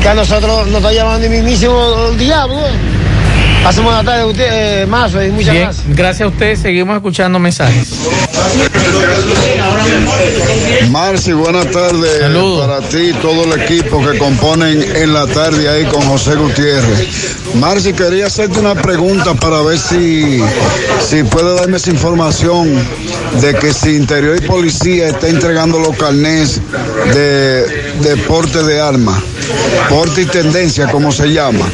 que 0.00 0.08
a 0.08 0.14
nosotros 0.14 0.66
nos 0.68 0.76
está 0.76 0.92
llevando 0.92 1.26
el 1.26 1.30
mismísimo 1.30 2.08
el 2.10 2.18
diablo. 2.18 2.62
Hace 3.64 3.82
buena 3.82 4.02
tarde, 4.02 4.24
usted, 4.24 4.46
eh, 4.50 4.84
y 4.84 5.30
muchas 5.30 5.52
Bien, 5.52 5.64
gracias. 5.64 5.84
gracias 5.88 6.20
a 6.22 6.28
usted. 6.28 6.56
Seguimos 6.56 6.96
escuchando 6.96 7.38
mensajes. 7.38 7.88
Marci, 10.90 11.32
buenas 11.32 11.70
tardes 11.70 12.22
para 12.58 12.80
ti 12.88 13.10
y 13.10 13.12
todo 13.14 13.44
el 13.44 13.60
equipo 13.60 14.04
que 14.04 14.18
componen 14.18 14.82
en 14.96 15.12
la 15.12 15.26
tarde 15.26 15.68
ahí 15.68 15.84
con 15.84 16.02
José 16.02 16.34
Gutiérrez. 16.34 17.08
Marci, 17.54 17.92
quería 17.92 18.26
hacerte 18.26 18.58
una 18.58 18.74
pregunta 18.74 19.34
para 19.34 19.60
ver 19.62 19.78
si, 19.78 20.40
si 21.06 21.22
puede 21.24 21.54
darme 21.54 21.76
esa 21.76 21.90
información 21.90 22.74
de 23.40 23.54
que 23.54 23.72
si 23.72 23.96
Interior 23.96 24.36
y 24.42 24.46
Policía 24.46 25.08
está 25.08 25.28
entregando 25.28 25.78
los 25.78 25.96
carnés 25.96 26.60
de, 27.14 27.89
de 28.02 28.16
porte 28.16 28.62
de 28.62 28.80
armas, 28.80 29.20
porte 29.88 30.22
y 30.22 30.26
tendencia, 30.26 30.88
como 30.90 31.12
se 31.12 31.32
llama. 31.32 31.66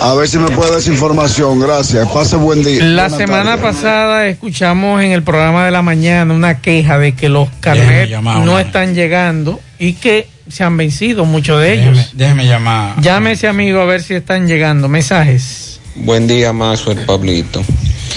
A 0.00 0.14
ver 0.14 0.28
si 0.28 0.38
me 0.38 0.50
puede 0.50 0.70
dar 0.70 0.80
esa 0.80 0.90
información. 0.90 1.60
Gracias. 1.60 2.08
Pase 2.08 2.36
buen 2.36 2.62
día. 2.62 2.82
La 2.84 3.08
Buenas 3.08 3.18
semana 3.18 3.56
pasada 3.60 4.26
escuchamos 4.26 5.02
en 5.02 5.12
el 5.12 5.22
programa 5.22 5.64
de 5.64 5.70
la 5.70 5.82
mañana 5.82 6.34
una 6.34 6.60
queja 6.60 6.98
de 6.98 7.12
que 7.12 7.28
los 7.28 7.48
carnets 7.60 8.12
no 8.22 8.58
están 8.58 8.94
llegando 8.94 9.60
y 9.78 9.94
que 9.94 10.26
se 10.48 10.64
han 10.64 10.76
vencido 10.76 11.24
muchos 11.24 11.60
de 11.60 11.70
Déjeme, 11.70 11.90
ellos. 11.92 12.10
déjeme 12.14 12.46
llamar. 12.46 13.00
Llame 13.00 13.32
ese 13.32 13.46
amigo 13.46 13.80
a 13.80 13.84
ver 13.84 14.02
si 14.02 14.14
están 14.14 14.48
llegando 14.48 14.88
mensajes. 14.88 15.80
Buen 15.94 16.26
día, 16.26 16.52
Mazo, 16.52 16.90
el 16.92 16.98
Pablito. 17.04 17.62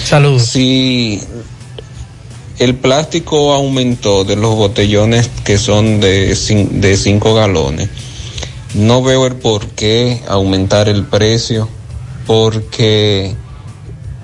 Saludos. 0.04 0.46
Si 0.46 1.20
el 2.58 2.74
plástico 2.74 3.52
aumentó 3.52 4.24
de 4.24 4.36
los 4.36 4.54
botellones 4.54 5.30
que 5.44 5.58
son 5.58 6.00
de 6.00 6.34
5 6.34 7.34
galones, 7.34 7.88
no 8.74 9.02
veo 9.02 9.26
el 9.26 9.36
por 9.36 9.66
qué 9.68 10.22
aumentar 10.28 10.88
el 10.88 11.04
precio, 11.04 11.68
porque 12.26 13.34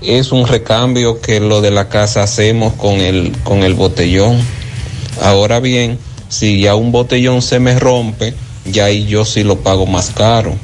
es 0.03 0.33
un 0.33 0.47
recambio 0.47 1.21
que 1.21 1.41
lo 1.41 1.61
de 1.61 1.71
la 1.71 1.89
casa 1.89 2.23
hacemos 2.23 2.73
con 2.75 3.01
el, 3.01 3.33
con 3.45 3.63
el 3.63 3.75
botellón. 3.75 4.39
Ahora 5.23 5.61
bien, 5.61 5.99
si 6.29 6.61
ya 6.61 6.75
un 6.75 6.93
botellón 6.93 7.43
se 7.43 7.61
me 7.61 7.79
rompe, 7.79 8.35
ya 8.65 8.91
yo 8.91 9.25
sí 9.25 9.43
lo 9.43 9.61
pago 9.61 9.87
más 9.87 10.11
caro 10.11 10.57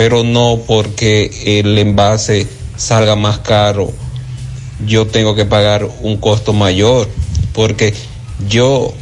pero 0.00 0.24
no 0.24 0.58
porque 0.66 1.58
el 1.60 1.76
envase 1.76 2.46
salga 2.74 3.16
más 3.16 3.40
caro, 3.40 3.92
yo 4.86 5.06
tengo 5.06 5.34
que 5.34 5.44
pagar 5.44 5.86
un 6.00 6.16
costo 6.16 6.52
mayor, 6.52 7.08
porque 7.52 7.94
yo, 8.48 8.92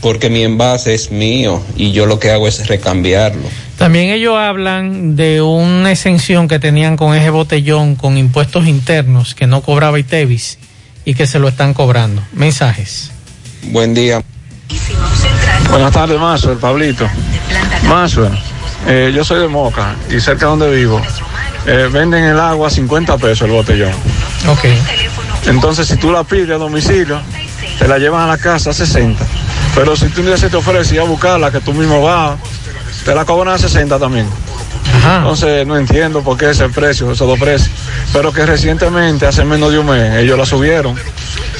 porque 0.00 0.30
mi 0.30 0.42
envase 0.42 0.94
es 0.94 1.10
mío 1.10 1.62
y 1.76 1.92
yo 1.92 2.06
lo 2.06 2.18
que 2.18 2.30
hago 2.30 2.48
es 2.48 2.66
recambiarlo. 2.66 3.48
También 3.76 4.10
ellos 4.10 4.36
hablan 4.36 5.16
de 5.16 5.40
una 5.40 5.90
exención 5.90 6.48
que 6.48 6.58
tenían 6.58 6.96
con 6.96 7.14
ese 7.14 7.30
botellón 7.30 7.96
con 7.96 8.18
impuestos 8.18 8.66
internos 8.66 9.34
que 9.34 9.46
no 9.46 9.62
cobraba 9.62 9.98
ITEVIS 9.98 10.58
y 11.04 11.14
que 11.14 11.26
se 11.26 11.38
lo 11.38 11.48
están 11.48 11.72
cobrando. 11.72 12.22
Mensajes. 12.32 13.10
Buen 13.62 13.94
día. 13.94 14.22
Buenas 15.70 15.92
tardes, 15.92 16.18
Mazo, 16.18 16.52
el 16.52 16.58
Pablito. 16.58 17.08
Mazo, 17.88 18.30
eh, 18.86 19.12
yo 19.14 19.24
soy 19.24 19.40
de 19.40 19.48
Moca 19.48 19.96
y 20.08 20.20
cerca 20.20 20.46
de 20.46 20.50
donde 20.50 20.76
vivo 20.76 21.00
eh, 21.66 21.88
venden 21.92 22.24
el 22.24 22.38
agua 22.38 22.68
a 22.68 22.70
50 22.70 23.18
pesos 23.18 23.42
el 23.42 23.52
botellón. 23.52 23.92
Ok. 24.48 24.64
Entonces, 25.46 25.88
si 25.88 25.96
tú 25.96 26.10
la 26.10 26.24
pides 26.24 26.50
a 26.50 26.58
domicilio, 26.58 27.20
te 27.78 27.88
la 27.88 27.98
llevan 27.98 28.22
a 28.22 28.26
la 28.26 28.38
casa 28.38 28.70
a 28.70 28.72
60. 28.72 29.24
Pero 29.74 29.96
si 29.96 30.08
tú 30.08 30.20
un 30.20 30.26
día 30.26 30.36
se 30.36 30.50
te 30.50 30.56
ofrece 30.56 30.94
ir 30.94 31.00
a 31.00 31.04
buscarla, 31.04 31.50
que 31.50 31.60
tú 31.60 31.72
mismo 31.72 32.02
vas, 32.02 32.38
te 33.04 33.14
la 33.14 33.24
cobran 33.24 33.54
a 33.54 33.58
60 33.58 33.98
también. 33.98 34.26
Entonces, 35.18 35.66
no 35.66 35.76
entiendo 35.76 36.22
por 36.22 36.36
qué 36.36 36.50
ese 36.50 36.68
precio, 36.68 37.10
esos 37.10 37.26
dos 37.26 37.38
precios. 37.38 37.70
Pero 38.12 38.32
que 38.32 38.44
recientemente, 38.44 39.26
hace 39.26 39.44
menos 39.44 39.72
de 39.72 39.78
un 39.78 39.86
mes, 39.86 40.16
ellos 40.18 40.36
la 40.38 40.44
subieron. 40.46 40.94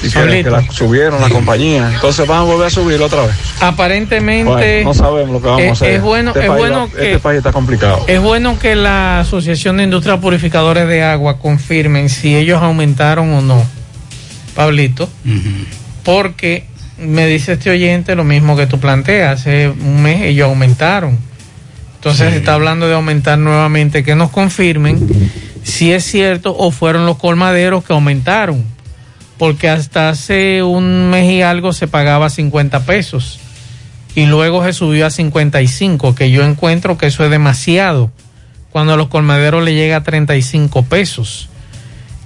Y 0.03 0.09
que 0.11 0.43
la 0.45 0.63
subieron 0.73 1.21
la 1.21 1.29
compañía. 1.29 1.91
Entonces 1.95 2.27
van 2.27 2.39
a 2.39 2.43
volver 2.43 2.67
a 2.69 2.71
subirla 2.71 3.07
otra 3.07 3.23
vez. 3.23 3.35
Aparentemente 3.61 4.45
Bueno, 4.85 4.85
no 4.85 4.95
sabemos 4.95 5.31
lo 5.31 5.41
que 5.43 5.47
vamos 5.47 5.63
es, 5.63 5.69
a 5.69 5.73
hacer. 5.73 5.91
es 5.93 6.03
bueno, 6.03 6.31
Este 6.31 6.41
es 6.41 6.47
país 6.49 6.59
bueno 6.59 6.81
va- 6.87 6.93
que 6.99 7.07
Este 7.07 7.19
país 7.19 7.39
está 7.39 7.53
complicado. 7.53 8.05
es 8.07 8.21
bueno 8.21 8.59
que 8.59 8.77
la 8.77 9.21
Asociación 9.21 9.77
de 9.77 9.85
Industrias 9.85 10.19
Purificadores 10.19 10.89
de 10.89 11.03
Agua 11.03 11.39
confirmen 11.39 12.09
si 12.09 12.35
ellos 12.35 12.63
aumentaron 12.63 13.31
o 13.35 13.43
no. 13.43 13.63
Pablito, 14.55 15.09
porque 16.03 16.65
me 16.99 17.27
dice 17.27 17.53
este 17.53 17.71
oyente 17.71 18.15
lo 18.15 18.25
mismo 18.25 18.57
que 18.57 18.67
tú 18.67 18.79
planteas. 18.81 19.41
Hace 19.41 19.69
un 19.69 20.03
mes 20.03 20.23
ellos 20.23 20.49
aumentaron. 20.49 21.19
Entonces 22.01 22.31
se 22.33 22.39
está 22.39 22.55
hablando 22.55 22.89
de 22.89 22.95
aumentar 22.95 23.39
nuevamente, 23.39 24.03
que 24.03 24.15
nos 24.15 24.31
confirmen 24.31 25.07
si 25.63 25.93
es 25.93 26.03
cierto 26.05 26.57
o 26.57 26.71
fueron 26.71 27.05
los 27.05 27.19
colmaderos 27.19 27.85
que 27.85 27.93
aumentaron. 27.93 28.65
Porque 29.37 29.69
hasta 29.69 30.09
hace 30.09 30.63
un 30.63 31.11
mes 31.11 31.31
y 31.31 31.43
algo 31.43 31.73
se 31.75 31.89
pagaba 31.89 32.31
50 32.31 32.85
pesos 32.85 33.39
y 34.15 34.25
luego 34.27 34.65
se 34.65 34.73
subió 34.73 35.07
a 35.07 35.11
55, 35.11 36.15
que 36.15 36.31
yo 36.31 36.43
encuentro 36.45 36.97
que 36.99 37.07
eso 37.07 37.23
es 37.25 37.31
demasiado 37.31 38.11
cuando 38.71 38.95
a 38.95 38.97
los 38.97 39.09
colmaderos 39.09 39.63
le 39.63 39.75
llega 39.75 39.97
a 39.97 40.03
35 40.03 40.85
pesos. 40.85 41.49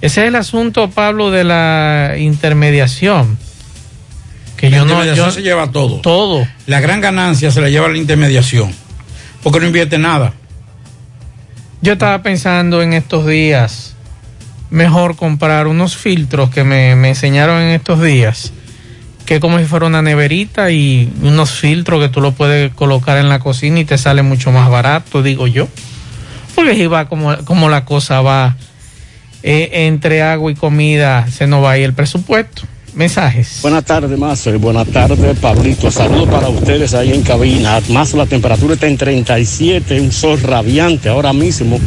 Ese 0.01 0.21
es 0.21 0.27
el 0.29 0.35
asunto, 0.35 0.89
Pablo, 0.89 1.31
de 1.31 1.43
la 1.43 2.15
intermediación. 2.17 3.37
Que 4.57 4.69
La 4.69 4.77
yo 4.77 4.85
no 4.85 4.91
intermediación 4.91 5.27
yo- 5.27 5.31
se 5.33 5.41
lleva 5.41 5.69
todo. 5.71 5.99
Todo. 6.01 6.47
La 6.65 6.79
gran 6.79 7.01
ganancia 7.01 7.51
se 7.51 7.59
la 7.61 7.69
lleva 7.69 7.89
la 7.89 7.97
intermediación. 7.97 8.73
Porque 9.45 9.59
no 9.59 9.67
invierte 9.67 9.99
nada. 9.99 10.33
Yo 11.83 11.93
estaba 11.93 12.23
pensando 12.23 12.81
en 12.81 12.93
estos 12.93 13.27
días, 13.27 13.93
mejor 14.71 15.15
comprar 15.15 15.67
unos 15.67 15.95
filtros 15.95 16.49
que 16.49 16.63
me, 16.63 16.95
me 16.95 17.09
enseñaron 17.09 17.61
en 17.61 17.69
estos 17.69 18.01
días, 18.01 18.53
que 19.27 19.39
como 19.39 19.59
si 19.59 19.65
fuera 19.65 19.85
una 19.85 20.01
neverita 20.01 20.71
y 20.71 21.13
unos 21.21 21.51
filtros 21.51 22.01
que 22.01 22.09
tú 22.09 22.21
lo 22.21 22.31
puedes 22.31 22.73
colocar 22.73 23.19
en 23.19 23.29
la 23.29 23.37
cocina 23.37 23.79
y 23.79 23.85
te 23.85 23.99
sale 23.99 24.23
mucho 24.23 24.51
más 24.51 24.67
barato, 24.67 25.21
digo 25.21 25.45
yo. 25.45 25.67
Porque 26.55 26.73
si 26.73 26.87
va 26.87 27.07
como, 27.07 27.37
como 27.45 27.69
la 27.69 27.85
cosa 27.85 28.21
va, 28.21 28.57
eh, 29.43 29.85
entre 29.85 30.23
agua 30.23 30.51
y 30.51 30.55
comida 30.55 31.27
se 31.27 31.45
nos 31.45 31.63
va 31.63 31.73
ahí 31.73 31.83
el 31.83 31.93
presupuesto. 31.93 32.63
Mensajes. 32.95 33.59
Buenas 33.61 33.83
tardes, 33.83 34.17
Mazo. 34.17 34.53
y 34.53 34.57
Buenas 34.57 34.87
tardes, 34.87 35.37
Pablito. 35.39 35.91
Saludos 35.91 36.29
para 36.29 36.47
ustedes 36.47 36.93
ahí 36.93 37.11
en 37.11 37.23
cabina. 37.23 37.81
Más 37.89 38.13
la 38.13 38.25
temperatura 38.25 38.75
está 38.75 38.87
en 38.87 38.97
37, 38.97 39.99
un 39.99 40.11
sol 40.11 40.41
radiante 40.41 41.09
ahora 41.09 41.33
mismo 41.33 41.77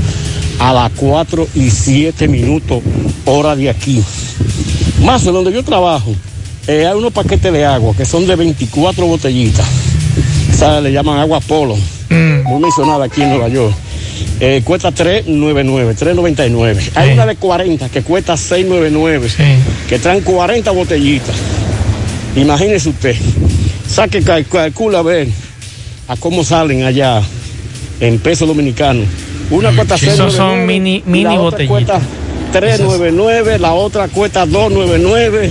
a 0.59 0.73
las 0.73 0.91
4 0.97 1.49
y 1.55 1.71
7 1.71 2.29
minutos, 2.29 2.83
hora 3.25 3.57
de 3.57 3.71
aquí. 3.71 4.03
Mazo, 5.03 5.33
donde 5.33 5.53
yo 5.53 5.63
trabajo, 5.63 6.15
eh, 6.67 6.87
hay 6.87 6.95
unos 6.95 7.13
paquetes 7.13 7.53
de 7.53 7.65
agua 7.65 7.95
que 7.97 8.05
son 8.05 8.27
de 8.27 8.37
24 8.37 9.07
botellitas. 9.07 9.67
Esa 10.53 10.81
le 10.81 10.93
llaman 10.93 11.19
agua 11.19 11.41
polo. 11.41 11.77
Muy 12.11 12.61
mencionada 12.61 13.07
aquí 13.07 13.23
en 13.23 13.31
Nueva 13.31 13.49
York. 13.49 13.75
Eh, 14.41 14.63
cuesta 14.65 14.91
3.99, 14.93 15.95
3.99. 15.97 16.91
Hay 16.95 17.13
una 17.13 17.27
de 17.27 17.37
40 17.37 17.89
que 17.89 18.03
cuesta 18.03 18.35
6.99, 18.35 19.29
que 19.89 19.99
traen 19.99 20.23
40 20.23 20.71
botellitas. 20.71 21.35
Imagínese 22.37 22.91
usted, 22.91 23.17
saque, 23.89 24.23
cal- 24.23 24.47
calcula 24.47 25.01
a 25.01 25.03
ver 25.03 25.29
a 26.09 26.17
cómo 26.17 26.45
salen 26.45 26.85
allá 26.85 27.21
en 28.01 28.19
peso 28.19 28.47
dominicano. 28.47 29.03
Una 29.51 29.73
cuesta 29.75 29.97
Sí, 29.99 30.07
esos 30.09 30.35
son 30.35 30.59
6.99, 30.61 30.67
mini- 30.67 31.03
mini 31.07 31.25
la 31.25 31.41
otra 31.41 31.59
botellitas. 31.65 32.03
cuesta 32.03 32.79
3.99, 32.79 33.59
la 33.59 33.73
otra 33.73 34.09
cuesta 34.09 34.47
2.99 34.47 35.51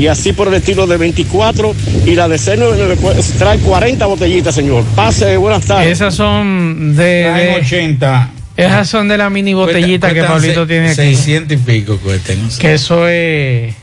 y 0.00 0.06
así 0.06 0.32
por 0.32 0.48
el 0.48 0.54
estilo 0.54 0.86
de 0.86 0.96
24 0.96 1.74
y 2.06 2.14
la 2.14 2.26
de 2.26 2.36
6.99 2.36 2.96
pues, 3.00 3.32
trae 3.32 3.58
40 3.58 4.06
botellitas, 4.06 4.54
señor. 4.54 4.82
Pase, 4.96 5.36
buenas 5.36 5.64
tardes. 5.66 5.92
Esas 5.92 6.14
son 6.14 6.96
de, 6.96 7.26
Traen 7.30 7.54
de- 7.54 7.60
80. 7.60 8.30
esas 8.56 8.88
son 8.88 9.08
de 9.08 9.18
la 9.18 9.28
mini 9.28 9.52
botellita 9.52 10.12
que 10.14 10.22
Pablito 10.22 10.62
se- 10.62 10.68
tiene 10.68 10.86
aquí. 10.88 10.96
600 10.96 11.52
y 11.52 11.60
pico 11.60 11.98
cuestan. 11.98 12.42
no 12.42 12.50
sé. 12.50 12.60
Que 12.62 12.74
eso 12.74 13.06
es. 13.06 13.74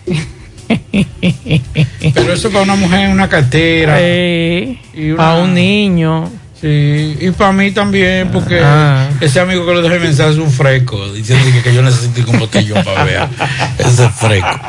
Pero 2.13 2.33
eso 2.33 2.49
para 2.49 2.63
una 2.63 2.75
mujer 2.75 3.01
en 3.01 3.11
una 3.11 3.29
cartera. 3.29 3.97
Y 4.97 5.11
una- 5.11 5.17
Para 5.17 5.35
un 5.43 5.53
niño. 5.53 6.31
Sí, 6.59 7.15
y 7.19 7.29
para 7.31 7.51
mí 7.51 7.69
también, 7.71 8.29
porque 8.31 8.59
Ah. 8.63 9.07
ese 9.21 9.39
amigo 9.39 9.63
que 9.65 9.75
le 9.75 9.81
dejé 9.83 9.95
el 9.95 10.01
mensaje 10.01 10.31
es 10.31 10.37
un 10.37 10.49
fresco, 10.51 11.11
diciendo 11.13 11.45
que, 11.53 11.61
que 11.61 11.73
yo 11.75 11.83
necesito 11.83 12.25
con 12.25 12.39
botellón 12.39 12.83
para 12.83 13.03
ver. 13.03 13.27
Ese 13.77 14.05
es 14.05 14.11
fresco. 14.15 14.59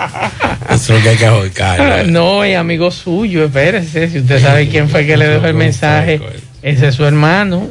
Eso 0.68 0.74
es 0.74 0.88
lo 0.90 1.00
que 1.02 1.08
hay 1.08 1.16
que 1.16 1.26
ahorcar. 1.26 2.06
No, 2.08 2.44
es 2.44 2.58
amigo 2.58 2.90
suyo, 2.90 3.44
espérese. 3.46 4.10
Si 4.10 4.18
usted 4.18 4.42
sabe 4.42 4.68
quién 4.68 4.90
fue 4.90 5.06
que 5.06 5.16
le 5.16 5.28
dejó 5.28 5.46
el 5.46 5.54
mensaje, 5.54 6.20
ese 6.62 6.88
es 6.88 6.94
su 6.94 7.06
hermano. 7.06 7.66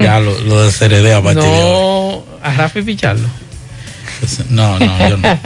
Ya 0.00 0.18
lo, 0.18 0.36
lo 0.40 0.64
desheredé 0.64 1.14
a 1.14 1.22
partir. 1.22 1.44
No, 1.44 2.24
a 2.42 2.52
Rafi 2.52 2.82
Pichardo. 2.82 3.28
No, 4.50 4.78
no, 4.80 5.08
yo 5.08 5.16
no. 5.16 5.38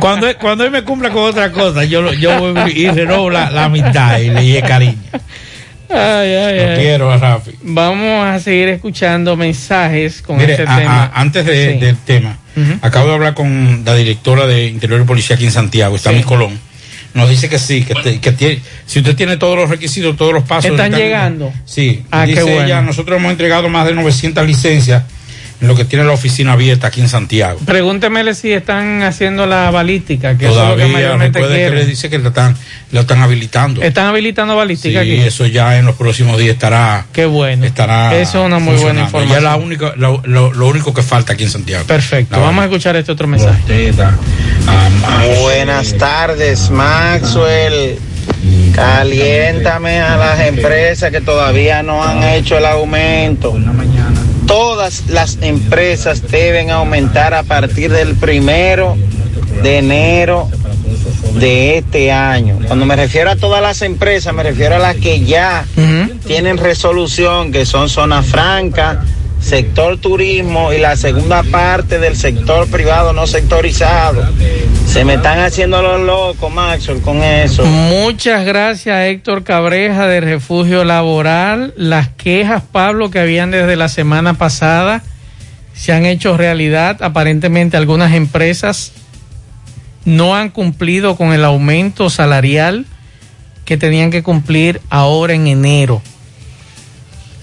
Cuando, 0.00 0.28
cuando 0.38 0.64
él 0.64 0.70
me 0.70 0.82
cumpla 0.84 1.08
con 1.10 1.22
otra 1.24 1.50
cosa, 1.50 1.84
yo, 1.84 2.12
yo 2.12 2.38
voy 2.52 2.70
y 2.72 2.86
renovo 2.88 3.30
la, 3.30 3.50
la 3.50 3.68
mitad 3.68 4.18
y 4.18 4.28
le 4.30 4.44
lleve 4.44 4.68
cariño. 4.68 4.98
Ay, 5.88 6.34
ay, 6.34 6.70
Lo 6.70 6.76
quiero, 6.76 7.16
Rafi. 7.18 7.52
Vamos 7.62 8.26
a 8.26 8.38
seguir 8.40 8.68
escuchando 8.68 9.36
mensajes 9.36 10.22
con 10.22 10.36
Mire, 10.38 10.52
este 10.52 10.64
a- 10.66 10.74
a- 10.74 10.78
tema. 10.78 11.10
antes 11.14 11.46
de- 11.46 11.72
Sí. 11.74 11.78
del 11.78 11.96
tema, 11.98 12.38
acabo 12.82 13.08
de 13.08 13.14
hablar 13.14 13.34
con 13.34 13.82
la 13.84 13.94
directora 13.94 14.46
de 14.46 14.66
Interior 14.66 15.00
y 15.00 15.04
Policía 15.04 15.36
aquí 15.36 15.44
en 15.44 15.52
Santiago, 15.52 15.96
está 15.96 16.12
Sí. 16.12 16.22
Colón. 16.22 16.58
Nos 17.14 17.30
dice 17.30 17.48
que 17.48 17.58
sí, 17.58 17.82
que, 17.82 17.94
te- 17.94 18.20
que 18.20 18.32
tiene, 18.32 18.60
si 18.84 18.98
usted 18.98 19.16
tiene 19.16 19.38
todos 19.38 19.56
los 19.56 19.70
requisitos, 19.70 20.16
todos 20.16 20.34
los 20.34 20.42
pasos. 20.44 20.70
¿Están 20.72 20.92
llegando? 20.92 21.50
Sí. 21.64 22.02
Ah, 22.10 22.26
dice 22.26 22.40
qué 22.40 22.42
bueno. 22.44 22.64
ella, 22.66 22.82
nosotros 22.82 23.18
hemos 23.18 23.30
entregado 23.32 23.68
más 23.70 23.86
de 23.86 23.94
900 23.94 24.46
licencias 24.46 25.04
en 25.60 25.68
lo 25.68 25.74
que 25.74 25.84
tiene 25.84 26.04
la 26.04 26.12
oficina 26.12 26.52
abierta 26.52 26.88
aquí 26.88 27.00
en 27.00 27.08
Santiago. 27.08 27.58
Pregúntemele 27.64 28.34
si 28.34 28.52
están 28.52 29.02
haciendo 29.02 29.46
la 29.46 29.70
balística, 29.70 30.36
que 30.36 30.46
eso 30.48 30.52
es 30.62 30.68
lo 30.68 30.76
que 30.76 30.82
Todavía, 30.82 30.88
mayormente 30.98 31.40
que 31.40 31.46
quieren. 31.46 31.74
le 31.74 31.86
dice 31.86 32.10
que 32.10 32.18
lo 32.18 32.28
están, 32.28 32.54
lo 32.92 33.00
están 33.00 33.22
habilitando. 33.22 33.82
Están 33.82 34.06
habilitando 34.06 34.52
Sí, 34.54 34.58
balística 34.58 35.00
aquí. 35.00 35.14
eso 35.16 35.46
ya 35.46 35.78
en 35.78 35.86
los 35.86 35.96
próximos 35.96 36.38
días 36.38 36.50
estará. 36.54 37.06
Qué 37.12 37.24
bueno. 37.26 37.64
Estará 37.64 38.14
Eso 38.14 38.40
es 38.40 38.46
una 38.46 38.58
muy 38.58 38.76
buena 38.76 39.02
información. 39.02 39.30
Ya 39.32 39.36
es 39.38 39.42
la 39.44 39.56
única, 39.56 39.92
lo, 39.96 40.20
lo- 40.24 40.52
lo 40.52 40.66
único 40.68 40.92
que 40.92 41.02
falta 41.02 41.32
aquí 41.32 41.44
en 41.44 41.50
Santiago. 41.50 41.86
Perfecto. 41.86 42.36
La 42.36 42.42
Vamos 42.42 42.62
a 42.62 42.64
escuchar 42.66 42.96
este 42.96 43.12
otro 43.12 43.26
mensaje. 43.26 43.92
Buenas 45.40 45.94
tardes, 45.96 46.70
Maxwell. 46.70 47.98
Caliéntame 48.74 50.00
a 50.00 50.16
las 50.16 50.40
empresas 50.40 51.10
que 51.10 51.20
todavía 51.20 51.82
no 51.82 52.04
han 52.04 52.22
hecho 52.22 52.58
el 52.58 52.66
aumento. 52.66 53.56
Todas 54.46 55.08
las 55.08 55.38
empresas 55.42 56.22
deben 56.30 56.70
aumentar 56.70 57.34
a 57.34 57.42
partir 57.42 57.90
del 57.90 58.14
primero 58.14 58.96
de 59.62 59.78
enero 59.78 60.48
de 61.34 61.78
este 61.78 62.12
año. 62.12 62.58
Cuando 62.66 62.86
me 62.86 62.96
refiero 62.96 63.30
a 63.30 63.36
todas 63.36 63.60
las 63.60 63.82
empresas, 63.82 64.32
me 64.34 64.42
refiero 64.42 64.76
a 64.76 64.78
las 64.78 64.96
que 64.96 65.20
ya 65.20 65.64
tienen 66.26 66.58
resolución, 66.58 67.52
que 67.52 67.66
son 67.66 67.88
zona 67.88 68.22
franca, 68.22 69.02
sector 69.40 69.98
turismo 69.98 70.72
y 70.72 70.78
la 70.78 70.96
segunda 70.96 71.42
parte 71.42 71.98
del 71.98 72.16
sector 72.16 72.68
privado 72.68 73.12
no 73.12 73.26
sectorizado. 73.26 74.22
Se 74.86 75.04
me 75.04 75.14
están 75.14 75.40
haciendo 75.40 75.82
los 75.82 76.00
locos, 76.00 76.52
Maxwell, 76.52 77.02
con 77.02 77.22
eso. 77.22 77.64
Muchas 77.66 78.46
gracias, 78.46 79.08
Héctor 79.08 79.44
Cabreja 79.44 80.06
de 80.06 80.20
Refugio 80.20 80.84
Laboral. 80.84 81.74
Las 81.76 82.08
quejas, 82.08 82.62
Pablo, 82.72 83.10
que 83.10 83.18
habían 83.18 83.50
desde 83.50 83.76
la 83.76 83.88
semana 83.88 84.34
pasada 84.34 85.02
se 85.74 85.92
han 85.92 86.06
hecho 86.06 86.36
realidad. 86.36 87.02
Aparentemente 87.02 87.76
algunas 87.76 88.14
empresas 88.14 88.92
no 90.06 90.34
han 90.34 90.48
cumplido 90.48 91.16
con 91.16 91.32
el 91.32 91.44
aumento 91.44 92.08
salarial 92.08 92.86
que 93.64 93.76
tenían 93.76 94.10
que 94.10 94.22
cumplir 94.22 94.80
ahora 94.88 95.34
en 95.34 95.46
enero. 95.46 96.00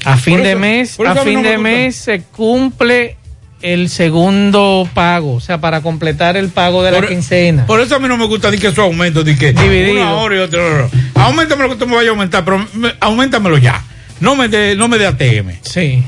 A 0.05 0.17
fin 0.17 0.41
de 0.41 0.55
mes, 0.55 0.97
a 0.99 1.15
fin 1.15 1.35
no 1.35 1.41
me 1.41 1.49
de 1.49 1.55
gusta. 1.55 1.57
mes 1.59 1.95
se 1.95 2.21
cumple 2.23 3.17
el 3.63 3.89
segundo 3.89 4.87
pago, 4.93 5.35
o 5.35 5.39
sea, 5.39 5.59
para 5.59 5.81
completar 5.81 6.37
el 6.37 6.49
pago 6.49 6.83
de 6.83 6.91
la 6.91 6.99
Por- 6.99 7.07
quincena. 7.09 7.65
Por 7.65 7.79
eso 7.79 7.95
a 7.95 7.99
mí 7.99 8.07
no 8.07 8.17
me 8.17 8.25
gusta 8.25 8.51
ni 8.51 8.57
que 8.57 8.71
su 8.71 8.81
aumento, 8.81 9.23
ni 9.23 9.35
que 9.35 9.53
Dividido. 9.53 9.93
una 10.01 10.13
hora 10.13 10.35
y 10.35 10.39
otra 10.39 10.61
hora. 10.63 10.89
Aumentamelo 11.15 11.69
que 11.69 11.75
tú 11.77 11.87
me 11.87 11.95
vayas 11.95 12.09
a 12.09 12.11
aumentar, 12.11 12.43
pero 12.45 12.65
me- 12.73 12.93
aumentamelo 12.99 13.57
ya. 13.57 13.81
No 14.19 14.35
me 14.35 14.47
dé 14.49 14.75
no 14.75 14.87
me 14.87 14.97
dé 14.97 15.07
ATM. 15.07 15.53
Sí. 15.63 16.03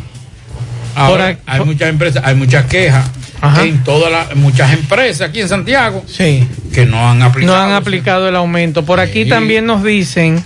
Ahora, 0.95 1.27
aquí- 1.29 1.41
hay 1.45 1.65
muchas 1.65 1.89
empresas, 1.89 2.23
hay 2.25 2.35
muchas 2.35 2.65
quejas 2.65 3.09
Ajá. 3.41 3.63
en 3.63 3.83
todas 3.83 4.11
las 4.11 4.35
muchas 4.35 4.71
empresas 4.73 5.29
aquí 5.29 5.41
en 5.41 5.49
Santiago 5.49 6.03
Sí. 6.07 6.47
que 6.73 6.85
no 6.85 7.09
han 7.09 7.21
aplicado. 7.21 7.55
No 7.57 7.61
han 7.63 7.71
aplicado 7.73 8.29
el 8.29 8.35
aumento. 8.35 8.85
Por 8.85 8.99
aquí 8.99 9.23
Sí. 9.23 9.29
también 9.29 9.65
nos 9.65 9.83
dicen 9.83 10.43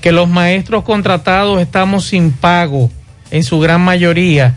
que 0.00 0.12
los 0.12 0.28
maestros 0.28 0.84
contratados 0.84 1.60
estamos 1.60 2.04
sin 2.06 2.32
pago 2.32 2.90
en 3.30 3.42
su 3.44 3.58
gran 3.60 3.80
mayoría 3.80 4.54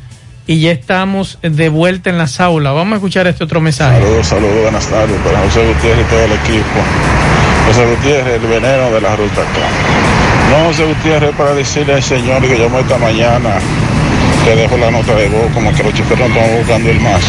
y 0.49 0.62
ya 0.62 0.71
estamos 0.71 1.38
de 1.43 1.69
vuelta 1.69 2.09
en 2.09 2.17
las 2.17 2.39
aulas. 2.39 2.73
Vamos 2.73 2.93
a 2.93 2.95
escuchar 2.95 3.27
este 3.27 3.43
otro 3.43 3.62
mensaje. 3.62 3.99
Saludos, 3.99 4.25
saludos, 4.25 4.62
buenas 4.63 4.88
tardes 4.88 5.15
para 5.23 5.38
José 5.41 5.63
Gutiérrez 5.63 6.07
y 6.07 6.09
todo 6.09 6.25
el 6.25 6.31
equipo. 6.31 6.79
José 7.67 7.85
Gutiérrez, 7.85 8.41
el 8.41 8.47
veneno 8.47 8.89
de 8.89 8.99
la 8.99 9.15
ruta 9.15 9.41
acá. 9.41 9.67
No, 10.49 10.65
José 10.69 10.85
Gutiérrez, 10.85 11.35
para 11.35 11.53
decirle 11.53 11.93
al 11.93 12.01
señor 12.01 12.41
que 12.41 12.57
llamó 12.57 12.79
esta 12.79 12.97
mañana 12.97 13.59
que 14.43 14.55
dejó 14.55 14.75
la 14.77 14.89
nota 14.89 15.13
de 15.13 15.27
voz, 15.27 15.51
como 15.53 15.71
que 15.71 15.83
los 15.83 15.93
choferes 15.93 16.27
no 16.27 16.35
están 16.35 16.57
buscando 16.57 16.89
el 16.89 16.99
más. 16.99 17.21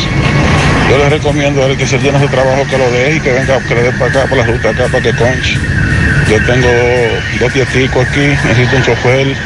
Yo 0.88 0.96
le 0.96 1.10
recomiendo 1.10 1.62
a 1.62 1.66
él 1.66 1.76
que 1.76 1.86
si 1.86 1.96
él 1.96 2.00
tiene 2.00 2.18
su 2.20 2.28
trabajo 2.28 2.64
que 2.70 2.78
lo 2.78 2.90
deje 2.90 3.16
y 3.16 3.20
que 3.20 3.32
venga, 3.32 3.60
que 3.68 3.74
le 3.74 3.82
dé 3.82 3.92
para 3.92 4.06
acá, 4.12 4.30
para 4.30 4.36
la 4.36 4.46
ruta 4.50 4.70
acá, 4.70 4.84
para 4.90 5.02
que 5.02 5.12
conche. 5.14 5.58
Yo 6.30 6.42
tengo 6.46 6.68
dos 7.38 7.52
tieticos 7.52 8.06
aquí, 8.08 8.28
necesito 8.48 8.76
un 8.76 8.82
chofer 8.82 9.36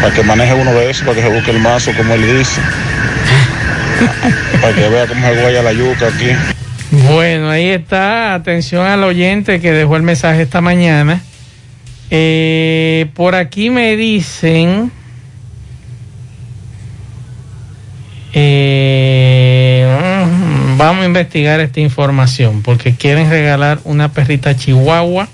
para 0.00 0.14
que 0.14 0.22
maneje 0.22 0.54
uno 0.54 0.72
de 0.72 0.90
esos, 0.90 1.02
para 1.02 1.16
que 1.16 1.22
se 1.22 1.28
busque 1.28 1.50
el 1.50 1.58
mazo, 1.60 1.92
como 1.96 2.14
él 2.14 2.38
dice. 2.38 2.60
para 4.60 4.74
que 4.74 4.88
vea 4.88 5.06
cómo 5.06 5.26
se 5.26 5.40
guaya 5.40 5.62
la 5.62 5.72
yuca 5.72 6.08
aquí. 6.08 6.30
Bueno, 6.90 7.50
ahí 7.50 7.68
está. 7.68 8.34
Atención 8.34 8.86
al 8.86 9.04
oyente 9.04 9.60
que 9.60 9.72
dejó 9.72 9.96
el 9.96 10.02
mensaje 10.02 10.42
esta 10.42 10.60
mañana. 10.60 11.20
Eh, 12.10 13.10
por 13.14 13.34
aquí 13.34 13.70
me 13.70 13.96
dicen. 13.96 14.90
eh, 18.32 19.86
vamos 20.76 21.02
a 21.02 21.06
investigar 21.06 21.60
esta 21.60 21.80
información 21.80 22.62
porque 22.62 22.94
quieren 22.94 23.28
regalar 23.30 23.80
una 23.84 24.12
perrita 24.12 24.54
chihuahua 24.54 25.28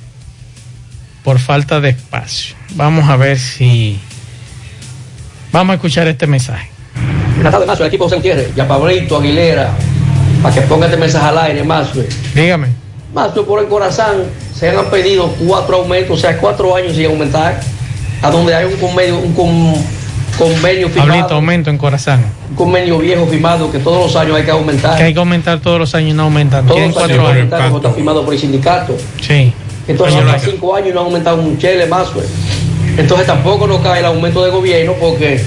por 1.23 1.39
falta 1.39 1.81
de 1.81 1.91
espacio. 1.91 2.57
Vamos 2.75 3.09
a 3.09 3.17
ver 3.17 3.39
si. 3.39 4.01
Vamos 5.55 5.71
a 5.71 5.75
escuchar 5.77 6.09
este 6.09 6.27
mensaje. 6.27 6.69
Buenas 7.37 7.53
tardes, 7.53 7.69
Mazo, 7.69 7.83
el 7.85 7.89
equipo 7.89 8.05
José 8.05 8.17
Gutiérrez, 8.17 8.53
ya 8.57 8.67
Pablito 8.67 9.19
Aguilera, 9.19 9.71
para 10.43 10.53
que 10.53 10.63
ponga 10.63 10.87
este 10.87 10.99
mensaje 10.99 11.27
al 11.27 11.39
aire, 11.39 11.63
Mazo. 11.63 12.01
Dígame. 12.35 12.67
Mazo, 13.15 13.47
por 13.47 13.61
el 13.63 13.69
corazón, 13.69 14.25
se 14.53 14.71
han 14.71 14.85
pedido 14.87 15.29
cuatro 15.47 15.77
aumentos, 15.77 16.19
o 16.19 16.21
sea, 16.21 16.37
cuatro 16.39 16.75
años 16.75 16.97
sin 16.97 17.07
aumentar, 17.07 17.61
a 18.21 18.31
donde 18.33 18.53
hay 18.53 18.65
un 18.65 18.75
convenio, 18.81 19.17
un 19.21 19.33
con- 19.33 19.75
convenio 20.37 20.89
Pablito, 20.89 21.03
firmado, 21.13 21.35
aumento 21.37 21.71
en 21.71 21.79
corazón. 21.79 22.25
un 22.51 22.57
convenio 22.57 22.99
viejo 22.99 23.25
firmado 23.27 23.71
que 23.71 23.79
todos 23.79 24.07
los 24.13 24.17
años 24.17 24.37
hay 24.37 24.43
que 24.43 24.51
aumentar. 24.51 24.97
Que 24.97 25.05
hay 25.05 25.13
que 25.13 25.21
aumentar 25.21 25.61
todos 25.61 25.79
los 25.79 25.95
años 25.95 26.11
y 26.11 26.15
no 26.15 26.25
aumentan. 26.25 26.65
Todos 26.67 26.75
Tienen 26.81 26.93
los 26.97 27.05
años 27.05 27.19
aumentar, 27.29 27.65
como 27.67 27.77
está 27.77 27.93
firmado 27.93 28.25
por 28.25 28.35
el 28.35 28.41
sindicato. 28.41 28.97
Sí. 29.21 29.53
Entonces, 29.87 30.21
hasta 30.21 30.51
cinco 30.51 30.75
años 30.75 30.95
no 30.95 31.03
ha 31.03 31.05
aumentado 31.05 31.41
un 31.41 31.57
chele 31.59 31.87
más, 31.87 32.09
pues. 32.09 32.27
Entonces 32.97 33.27
tampoco 33.27 33.67
nos 33.67 33.81
cae 33.81 34.01
el 34.01 34.07
aumento 34.07 34.45
de 34.45 34.51
gobierno 34.51 34.95
porque 35.01 35.41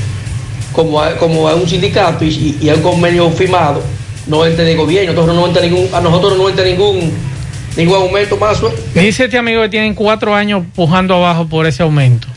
como 0.74 1.02
hay, 1.02 1.16
como 1.16 1.48
hay 1.48 1.56
un 1.56 1.68
sindicato 1.68 2.24
y, 2.26 2.58
y- 2.62 2.70
hay 2.70 2.76
un 2.78 2.82
convenio 2.84 3.30
firmado, 3.32 3.82
no 4.28 4.46
entra 4.46 4.64
de 4.66 4.76
gobierno, 4.76 5.12
entonces 5.12 5.34
no 5.36 5.48
entra 5.48 5.62
ningún, 5.62 5.88
a 5.94 6.02
nosotros 6.02 6.38
no 6.38 6.50
entra 6.50 6.66
ningún 6.66 7.12
ningún 7.78 7.96
aumento 7.96 8.38
más. 8.38 8.60
Dice 8.96 9.26
este 9.26 9.38
amigo 9.38 9.62
que 9.62 9.70
tienen 9.70 9.94
cuatro 9.94 10.34
años 10.36 10.64
pujando 10.76 11.14
abajo 11.16 11.48
por 11.48 11.66
ese 11.68 11.84
aumento. 11.84 12.28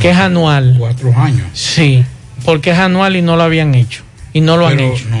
que 0.00 0.10
es 0.10 0.16
anual. 0.16 0.76
Cuatro 0.78 1.12
años. 1.16 1.46
Sí, 1.52 2.02
porque 2.44 2.70
es 2.70 2.78
anual 2.78 3.14
y 3.16 3.22
no 3.22 3.36
lo 3.36 3.42
habían 3.42 3.74
hecho. 3.74 4.02
Y 4.32 4.40
no 4.40 4.56
lo 4.56 4.66
han 4.66 4.80
hecho. 4.80 5.04
No. 5.10 5.18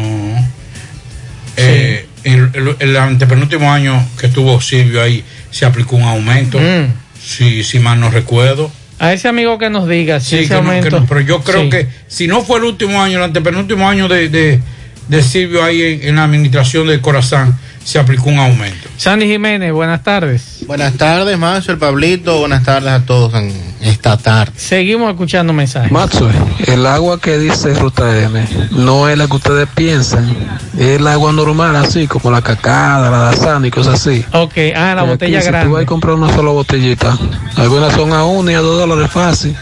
Eh, 1.56 2.06
el, 2.24 2.50
el- 2.54 2.76
el 2.78 2.96
antepenúltimo 2.96 3.70
año 3.70 4.02
que 4.18 4.26
estuvo 4.28 4.60
Silvio 4.60 5.02
ahí 5.02 5.22
se 5.50 5.66
aplicó 5.66 5.96
un 5.96 6.04
aumento. 6.04 6.58
Mm. 6.58 6.92
Si, 7.22 7.62
si 7.64 7.78
mal 7.78 8.00
no 8.00 8.10
recuerdo. 8.10 8.70
A 9.02 9.12
ese 9.12 9.26
amigo 9.26 9.58
que 9.58 9.68
nos 9.68 9.88
diga 9.88 10.20
si 10.20 10.30
Sí, 10.30 10.36
ese 10.44 10.54
que 10.54 10.62
no- 10.62 10.80
que 10.80 10.90
no, 10.90 11.04
pero 11.06 11.20
yo 11.20 11.40
creo 11.42 11.62
Sí. 11.64 11.70
que 11.70 11.88
si 12.06 12.28
no 12.28 12.42
fue 12.42 12.58
el 12.58 12.64
último 12.64 13.02
año, 13.02 13.18
el 13.18 13.24
antepenúltimo 13.24 13.88
año 13.88 14.06
de, 14.06 14.28
de, 14.28 14.60
de 15.08 15.22
Silvio 15.24 15.64
ahí 15.64 15.82
en, 15.82 16.08
en 16.10 16.14
la 16.16 16.22
administración 16.24 16.86
del 16.86 17.00
Corazán, 17.00 17.58
se 17.84 17.98
aplicó 17.98 18.30
un 18.30 18.38
aumento. 18.38 18.88
Sandy 18.96 19.26
Jiménez, 19.26 19.72
buenas 19.72 20.02
tardes. 20.02 20.58
Buenas 20.66 20.94
tardes, 20.94 21.36
Mazo, 21.38 21.72
el 21.72 21.78
Pablito. 21.78 22.38
Buenas 22.38 22.62
tardes 22.62 22.90
a 22.90 23.04
todos 23.04 23.34
en 23.34 23.52
esta 23.80 24.16
tarde. 24.16 24.52
Seguimos 24.56 25.10
escuchando 25.10 25.52
mensajes. 25.52 25.90
Maxwell, 25.90 26.34
el 26.66 26.86
agua 26.86 27.20
que 27.20 27.38
dice 27.38 27.74
Ruta 27.74 28.16
M 28.22 28.46
no 28.70 29.08
es 29.08 29.18
la 29.18 29.26
que 29.26 29.36
ustedes 29.36 29.68
piensan, 29.74 30.34
es 30.78 31.00
el 31.00 31.06
agua 31.06 31.32
normal, 31.32 31.74
así 31.76 32.06
como 32.06 32.30
la 32.30 32.42
cacada, 32.42 33.10
la 33.10 33.18
dazana 33.18 33.66
y 33.66 33.70
cosas 33.70 33.94
así. 33.94 34.24
Ok, 34.32 34.54
ah, 34.76 34.94
la 34.94 35.02
Pero 35.02 35.06
botella 35.06 35.38
aquí, 35.38 35.46
Si 35.46 35.50
tú 35.50 35.52
grande. 35.52 35.72
vas 35.74 35.82
a 35.82 35.86
comprar 35.86 36.14
una 36.14 36.32
sola 36.32 36.50
botellita, 36.50 37.18
algunas 37.56 37.92
son 37.94 38.12
a 38.12 38.24
uno 38.24 38.50
y 38.50 38.54
a 38.54 38.60
dos 38.60 38.78
dólares 38.78 39.10
fácil, 39.10 39.56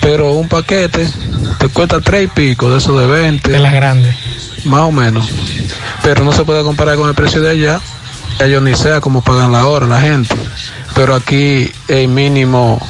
pero 0.00 0.32
un 0.32 0.48
paquete 0.48 1.06
te 1.58 1.68
cuesta 1.68 2.00
tres 2.00 2.24
y 2.24 2.26
pico, 2.28 2.70
de 2.70 2.78
eso 2.78 2.98
de 2.98 3.06
20. 3.06 3.50
De 3.52 3.58
las 3.58 3.74
grandes. 3.74 4.16
Más 4.64 4.80
o 4.80 4.92
menos. 4.92 5.28
Pero 6.02 6.24
no 6.24 6.32
se 6.32 6.44
puede 6.44 6.62
comparar 6.62 6.96
con 6.96 7.08
el 7.08 7.14
precio 7.14 7.40
de 7.40 7.50
allá. 7.50 7.80
Ya 8.38 8.46
yo 8.46 8.60
ni 8.60 8.74
sé 8.74 8.90
cómo 9.00 9.22
pagan 9.22 9.52
la 9.52 9.66
hora 9.66 9.86
la 9.86 10.00
gente. 10.00 10.34
Pero 10.94 11.14
aquí 11.14 11.70
el 11.88 12.08
mínimo, 12.08 12.80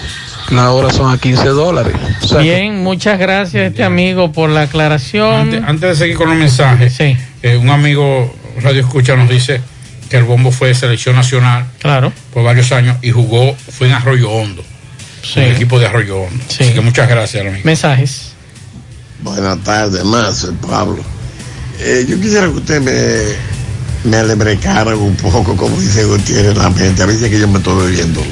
la 0.51 0.71
hora 0.71 0.93
son 0.93 1.13
a 1.13 1.19
15 1.19 1.49
dólares. 1.49 1.95
O 2.23 2.27
sea 2.27 2.39
que- 2.39 2.45
Bien, 2.45 2.83
muchas 2.83 3.19
gracias 3.19 3.63
a 3.63 3.67
este 3.67 3.85
amigo 3.85 4.33
por 4.33 4.51
la 4.51 4.63
aclaración. 4.63 5.35
Antes, 5.35 5.63
antes 5.65 5.89
de 5.91 5.97
seguir 5.97 6.17
con 6.17 6.29
los 6.29 6.39
mensajes, 6.39 6.97
eh, 7.01 7.57
un 7.57 7.71
amigo 7.71 8.35
Radio 8.63 8.81
Escucha 8.81 9.17
nos 9.17 9.29
dice 9.29 9.61
que 10.09 10.17
el 10.17 10.25
bombo 10.25 10.51
fue 10.51 10.69
de 10.69 10.75
selección 10.75 11.15
nacional. 11.17 11.67
Claro. 11.79 12.13
Por 12.33 12.43
varios 12.45 12.71
años 12.73 12.97
y 13.03 13.11
jugó, 13.11 13.55
fue 13.57 13.87
en 13.89 13.95
Arroyo 13.95 14.31
Hondo. 14.31 14.65
Sí. 15.23 15.41
El 15.41 15.53
equipo 15.53 15.79
de 15.79 15.87
Arroyo 15.87 16.17
Hondo. 16.23 16.45
Sí. 16.49 16.65
Así 16.65 16.73
que 16.75 16.81
muchas 16.81 17.09
gracias, 17.09 17.45
amigo. 17.47 17.61
Mensajes. 17.65 18.33
Buenas 19.23 19.59
tardes, 19.63 20.05
más, 20.05 20.49
Pablo. 20.67 21.03
Eh, 21.83 22.05
yo 22.07 22.21
quisiera 22.21 22.47
que 22.47 22.59
usted 22.59 22.81
me, 22.83 24.11
me 24.11 24.19
alebrecara 24.19 24.95
un 24.95 25.17
poco, 25.17 25.57
como 25.57 25.81
dice 25.81 26.05
Gutiérrez, 26.05 26.57
la 26.57 26.69
mente. 26.69 27.03
A 27.03 27.07
veces 27.07 27.31
que 27.31 27.39
yo 27.41 27.49
me 27.49 27.59
estoy 27.59 27.87
bebiendo. 27.87 28.23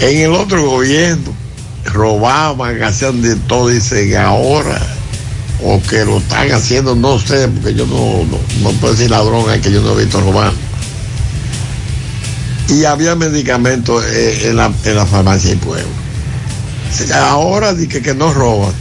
En 0.00 0.18
el 0.18 0.32
otro 0.32 0.62
gobierno 0.68 1.32
robaban, 1.86 2.82
hacían 2.82 3.22
de 3.22 3.36
todo, 3.36 3.68
dicen 3.68 4.16
ahora, 4.16 4.80
o 5.62 5.80
que 5.82 6.04
lo 6.04 6.18
están 6.18 6.52
haciendo, 6.52 6.94
no 6.94 7.18
sé, 7.18 7.48
porque 7.48 7.74
yo 7.74 7.86
no, 7.86 8.24
no, 8.60 8.70
puedo 8.80 8.92
decir 8.92 9.10
ladrón, 9.10 9.50
es 9.50 9.60
que 9.60 9.72
yo 9.72 9.80
no 9.80 9.98
he 9.98 10.04
visto 10.04 10.20
robar. 10.20 10.52
Y 12.68 12.84
había 12.84 13.14
medicamentos 13.14 14.04
eh, 14.04 14.48
en, 14.50 14.56
la, 14.56 14.70
en 14.84 14.96
la 14.96 15.06
farmacia 15.06 15.50
del 15.50 15.58
pueblo. 15.58 15.88
Ahora 17.14 17.72
dije 17.72 18.02
que 18.02 18.14
no 18.14 18.32
roban 18.32 18.72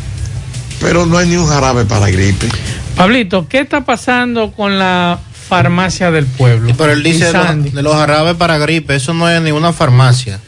pero 0.83 1.05
no 1.05 1.17
hay 1.17 1.29
ni 1.29 1.37
un 1.37 1.47
jarabe 1.47 1.85
para 1.85 2.09
gripe. 2.09 2.47
Pablito, 2.95 3.47
¿qué 3.47 3.59
está 3.59 3.81
pasando 3.81 4.51
con 4.51 4.77
la 4.77 5.19
farmacia 5.47 6.11
del 6.11 6.25
pueblo? 6.25 6.73
pero 6.77 6.93
él 6.93 7.03
dice 7.03 7.25
de 7.25 7.81
los, 7.81 7.95
jarabes 7.95 8.35
para 8.35 8.57
gripe, 8.57 8.95
eso 8.95 9.13
no 9.13 9.29
es 9.29 9.41
ni 9.41 9.51
una 9.51 9.73
farmacia, 9.73 10.39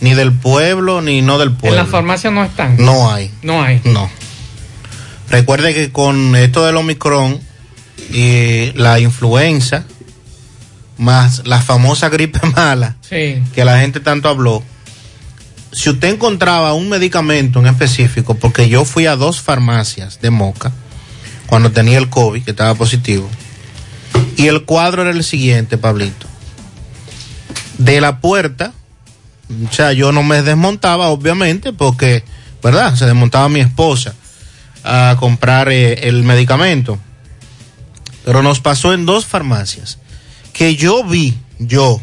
ni 0.00 0.14
del 0.14 0.32
pueblo, 0.32 1.02
ni 1.02 1.20
no 1.20 1.38
del 1.38 1.52
pueblo. 1.52 1.78
¿En 1.78 1.84
la 1.84 1.90
farmacia 1.90 2.30
no 2.30 2.44
están? 2.44 2.76
No 2.78 3.12
hay. 3.12 3.30
No 3.42 3.62
hay. 3.62 3.80
No. 3.84 4.10
Recuerde 5.28 5.74
que 5.74 5.92
con 5.92 6.34
esto 6.36 6.64
del 6.64 6.76
Omicron 6.76 7.40
y 8.12 8.72
la 8.74 8.98
influenza, 9.00 9.84
más 10.96 11.46
la 11.46 11.60
famosa 11.60 12.08
gripe 12.08 12.40
mala, 12.56 12.96
que 13.08 13.64
la 13.64 13.80
gente 13.80 14.00
tanto 14.00 14.28
habló, 14.28 14.62
si 15.72 15.90
usted 15.90 16.08
encontraba 16.08 16.72
un 16.72 16.88
medicamento 16.88 17.60
en 17.60 17.66
específico, 17.66 18.34
porque 18.34 18.68
yo 18.68 18.84
fui 18.84 19.06
a 19.06 19.16
dos 19.16 19.40
farmacias 19.40 20.20
de 20.20 20.30
Moca 20.30 20.72
cuando 21.50 21.72
tenía 21.72 21.98
el 21.98 22.08
COVID, 22.08 22.44
que 22.44 22.52
estaba 22.52 22.74
positivo, 22.74 23.28
y 24.36 24.46
el 24.46 24.64
cuadro 24.64 25.02
era 25.02 25.10
el 25.10 25.24
siguiente, 25.24 25.76
Pablito. 25.76 26.26
De 27.76 28.00
la 28.00 28.20
puerta, 28.20 28.72
o 29.68 29.72
sea, 29.72 29.92
yo 29.92 30.12
no 30.12 30.22
me 30.22 30.42
desmontaba, 30.42 31.08
obviamente, 31.08 31.72
porque, 31.72 32.24
¿verdad? 32.62 32.94
Se 32.94 33.04
desmontaba 33.04 33.48
mi 33.48 33.60
esposa 33.60 34.14
a 34.84 35.16
comprar 35.18 35.70
eh, 35.70 36.08
el 36.08 36.22
medicamento. 36.22 36.98
Pero 38.24 38.42
nos 38.42 38.60
pasó 38.60 38.92
en 38.92 39.04
dos 39.04 39.26
farmacias 39.26 39.98
que 40.52 40.76
yo 40.76 41.02
vi, 41.04 41.36
yo, 41.58 42.00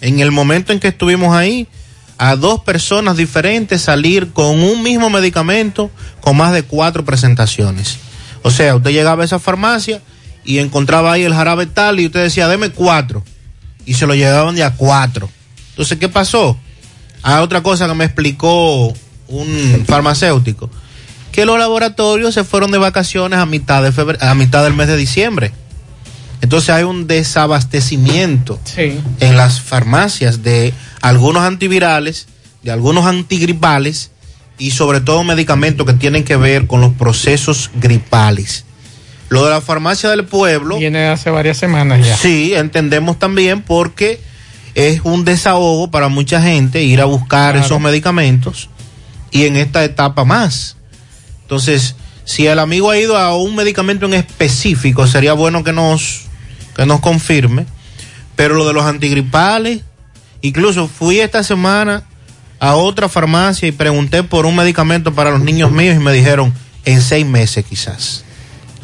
en 0.00 0.20
el 0.20 0.32
momento 0.32 0.72
en 0.72 0.80
que 0.80 0.88
estuvimos 0.88 1.36
ahí, 1.36 1.68
a 2.16 2.36
dos 2.36 2.60
personas 2.60 3.16
diferentes 3.16 3.82
salir 3.82 4.32
con 4.32 4.60
un 4.60 4.82
mismo 4.82 5.10
medicamento 5.10 5.90
con 6.20 6.36
más 6.36 6.52
de 6.52 6.62
cuatro 6.62 7.04
presentaciones. 7.04 7.98
O 8.42 8.50
sea, 8.50 8.76
usted 8.76 8.90
llegaba 8.90 9.22
a 9.22 9.26
esa 9.26 9.38
farmacia 9.38 10.00
y 10.44 10.58
encontraba 10.58 11.12
ahí 11.12 11.24
el 11.24 11.34
jarabe 11.34 11.66
tal 11.66 12.00
y 12.00 12.06
usted 12.06 12.22
decía, 12.22 12.48
deme 12.48 12.70
cuatro. 12.70 13.22
Y 13.84 13.94
se 13.94 14.06
lo 14.06 14.14
llevaban 14.14 14.54
de 14.54 14.64
a 14.64 14.74
cuatro. 14.74 15.28
Entonces, 15.70 15.98
¿qué 15.98 16.08
pasó? 16.08 16.58
Hay 17.22 17.34
ah, 17.34 17.42
otra 17.42 17.62
cosa 17.62 17.86
que 17.88 17.94
me 17.94 18.04
explicó 18.04 18.92
un 19.28 19.84
farmacéutico, 19.86 20.70
que 21.32 21.44
los 21.44 21.58
laboratorios 21.58 22.34
se 22.34 22.44
fueron 22.44 22.70
de 22.70 22.78
vacaciones 22.78 23.38
a 23.38 23.46
mitad, 23.46 23.82
de 23.82 23.92
febrero, 23.92 24.24
a 24.24 24.34
mitad 24.34 24.64
del 24.64 24.74
mes 24.74 24.88
de 24.88 24.96
diciembre. 24.96 25.52
Entonces 26.40 26.70
hay 26.70 26.84
un 26.84 27.06
desabastecimiento 27.06 28.60
en 28.76 29.36
las 29.36 29.60
farmacias 29.60 30.42
de 30.42 30.72
algunos 31.00 31.42
antivirales, 31.42 32.28
de 32.62 32.70
algunos 32.70 33.06
antigripales 33.06 34.12
y 34.58 34.72
sobre 34.72 35.00
todo 35.00 35.24
medicamentos 35.24 35.86
que 35.86 35.92
tienen 35.94 36.24
que 36.24 36.36
ver 36.36 36.66
con 36.66 36.80
los 36.80 36.92
procesos 36.94 37.70
gripales. 37.74 38.64
Lo 39.28 39.44
de 39.44 39.50
la 39.50 39.60
farmacia 39.60 40.10
del 40.10 40.24
pueblo. 40.24 40.78
Viene 40.78 41.06
hace 41.08 41.30
varias 41.30 41.58
semanas 41.58 42.06
ya. 42.06 42.16
Sí, 42.16 42.54
entendemos 42.54 43.18
también 43.18 43.62
porque 43.62 44.20
es 44.74 45.00
un 45.04 45.24
desahogo 45.24 45.90
para 45.90 46.08
mucha 46.08 46.40
gente 46.40 46.82
ir 46.82 47.00
a 47.00 47.04
buscar 47.04 47.56
esos 47.56 47.80
medicamentos 47.80 48.68
y 49.30 49.44
en 49.44 49.56
esta 49.56 49.84
etapa 49.84 50.24
más. 50.24 50.76
Entonces, 51.42 51.94
si 52.24 52.46
el 52.46 52.58
amigo 52.58 52.90
ha 52.90 52.98
ido 52.98 53.16
a 53.16 53.36
un 53.36 53.54
medicamento 53.54 54.06
en 54.06 54.14
específico, 54.14 55.06
sería 55.06 55.34
bueno 55.34 55.62
que 55.62 55.72
nos, 55.72 56.22
que 56.74 56.86
nos 56.86 57.00
confirme. 57.00 57.66
Pero 58.34 58.54
lo 58.54 58.66
de 58.66 58.72
los 58.72 58.84
antigripales, 58.84 59.82
Incluso 60.40 60.88
fui 60.88 61.20
esta 61.20 61.42
semana 61.42 62.04
a 62.60 62.74
otra 62.74 63.08
farmacia 63.08 63.68
y 63.68 63.72
pregunté 63.72 64.22
por 64.22 64.46
un 64.46 64.56
medicamento 64.56 65.14
para 65.14 65.30
los 65.30 65.40
niños 65.40 65.70
míos 65.70 65.96
y 65.96 66.00
me 66.00 66.12
dijeron 66.12 66.52
en 66.84 67.02
seis 67.02 67.26
meses 67.26 67.64
quizás, 67.68 68.24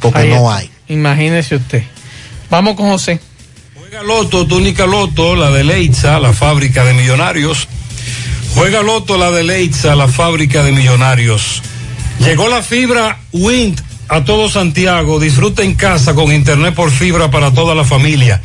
porque 0.01 0.29
no 0.29 0.53
hay. 0.53 0.71
Imagínese 0.89 1.57
usted. 1.57 1.83
Vamos 2.51 2.77
con 2.77 2.89
José. 2.91 3.21
Juega 3.75 4.03
Loto, 4.03 4.47
túnica 4.47 4.87
Loto, 4.87 5.35
la 5.35 5.51
de 5.51 5.65
Leitza, 5.65 6.21
la 6.21 6.33
fábrica 6.33 6.85
de 6.85 6.95
millonarios. 6.95 7.69
Juega 8.55 8.83
Loto, 8.83 9.17
la 9.17 9.31
de 9.31 9.43
Leitza, 9.43 9.97
la 9.97 10.09
fábrica 10.09 10.63
de 10.63 10.73
millonarios. 10.73 11.63
Llegó 12.21 12.49
la 12.49 12.63
fibra 12.63 13.19
Wind 13.33 13.81
a 14.09 14.25
todo 14.25 14.49
Santiago. 14.49 15.19
Disfruta 15.19 15.63
en 15.63 15.75
casa 15.75 16.15
con 16.15 16.33
internet 16.33 16.75
por 16.75 16.91
fibra 16.91 17.31
para 17.31 17.53
toda 17.53 17.75
la 17.75 17.85
familia. 17.85 18.41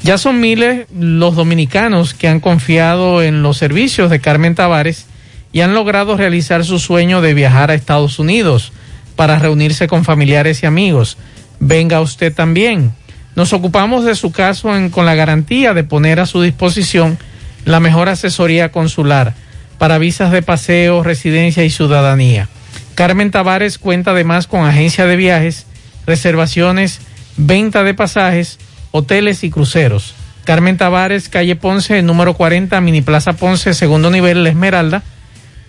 Ya 0.03 0.19
son 0.19 0.41
miles 0.41 0.87
los 0.97 1.37
dominicanos 1.37 2.15
que 2.15 2.29
han 2.29 2.41
confiado 2.41 3.23
en 3.23 3.43
los 3.43 3.59
servicios 3.59 4.11
de 4.11 4.21
Carmen 4.21 4.55
Tavares 4.55 5.07
y 5.53 5.61
han 5.61 5.75
logrado 5.75 6.17
realizar 6.17 6.65
su 6.65 6.79
sueño 6.79 7.21
de 7.21 7.35
viajar 7.35 7.71
a 7.71 7.75
Estados 7.75 8.19
Unidos 8.19 8.73
para 9.17 9.39
reunirse 9.39 9.89
con 9.89 10.05
familiares 10.05 10.63
y 10.63 10.67
amigos. 10.67 11.19
Venga 11.59 12.01
usted 12.01 12.33
también. 12.33 12.93
Nos 13.37 13.53
ocupamos 13.53 14.05
de 14.05 14.15
su 14.15 14.33
caso 14.33 14.71
con 14.91 15.07
la 15.07 15.15
garantía 15.15 15.75
de 15.75 15.85
poner 15.85 16.21
a 16.21 16.27
su 16.27 16.41
disposición 16.41 17.19
la 17.65 17.81
mejor 17.81 18.09
asesoría 18.09 18.73
consular 18.73 19.35
para 19.79 19.99
visas 19.99 20.33
de 20.33 20.43
paseo, 20.43 21.03
residencia 21.03 21.65
y 21.65 21.71
ciudadanía. 21.71 22.49
Carmen 22.95 23.31
Tavares 23.31 23.79
cuenta 23.79 24.13
además 24.13 24.47
con 24.47 24.65
agencia 24.67 25.07
de 25.07 25.17
viajes, 25.17 25.67
reservaciones, 26.07 27.01
venta 27.37 27.85
de 27.85 27.95
pasajes, 27.95 28.59
hoteles 28.91 29.45
y 29.45 29.51
cruceros. 29.51 30.14
Carmen 30.45 30.76
Tavares, 30.76 31.28
calle 31.28 31.55
Ponce, 31.57 32.03
número 32.03 32.35
40, 32.35 32.81
Mini 32.81 33.03
Plaza 33.03 33.35
Ponce, 33.35 33.74
segundo 33.74 34.11
nivel, 34.11 34.43
La 34.43 34.51
Esmeralda, 34.51 35.05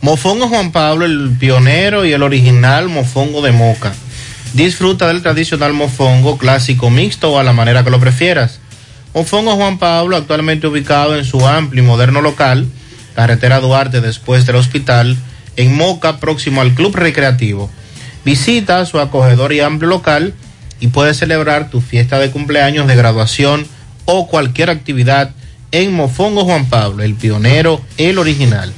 Mofongo 0.00 0.48
Juan 0.48 0.72
Pablo, 0.72 1.04
el 1.04 1.36
pionero 1.38 2.04
y 2.04 2.12
el 2.12 2.22
original 2.22 2.88
mofongo 2.88 3.40
de 3.40 3.52
Moca 3.52 3.92
Disfruta 4.54 5.08
del 5.08 5.20
tradicional 5.20 5.72
mofongo 5.72 6.38
clásico 6.38 6.88
mixto 6.88 7.32
o 7.32 7.38
a 7.40 7.42
la 7.42 7.52
manera 7.52 7.82
que 7.82 7.90
lo 7.90 7.98
prefieras. 7.98 8.60
Mofongo 9.12 9.56
Juan 9.56 9.78
Pablo, 9.78 10.16
actualmente 10.16 10.68
ubicado 10.68 11.18
en 11.18 11.24
su 11.24 11.44
amplio 11.44 11.82
y 11.82 11.86
moderno 11.86 12.20
local, 12.20 12.68
carretera 13.14 13.60
Duarte 13.60 14.00
después 14.00 14.46
del 14.46 14.56
hospital, 14.56 15.16
en 15.56 15.76
Moca, 15.76 16.18
próximo 16.18 16.60
al 16.60 16.74
Club 16.74 16.96
Recreativo. 16.96 17.70
Visita 18.24 18.84
su 18.86 18.98
acogedor 18.98 19.52
y 19.52 19.60
amplio 19.60 19.90
local 19.90 20.34
y 20.80 20.88
puedes 20.88 21.18
celebrar 21.18 21.70
tu 21.70 21.80
fiesta 21.80 22.18
de 22.18 22.30
cumpleaños, 22.30 22.86
de 22.86 22.96
graduación 22.96 23.66
o 24.04 24.26
cualquier 24.26 24.70
actividad 24.70 25.30
en 25.72 25.92
Mofongo 25.92 26.44
Juan 26.44 26.66
Pablo, 26.66 27.02
el 27.02 27.14
pionero, 27.14 27.80
el 27.96 28.18
original. 28.18 28.72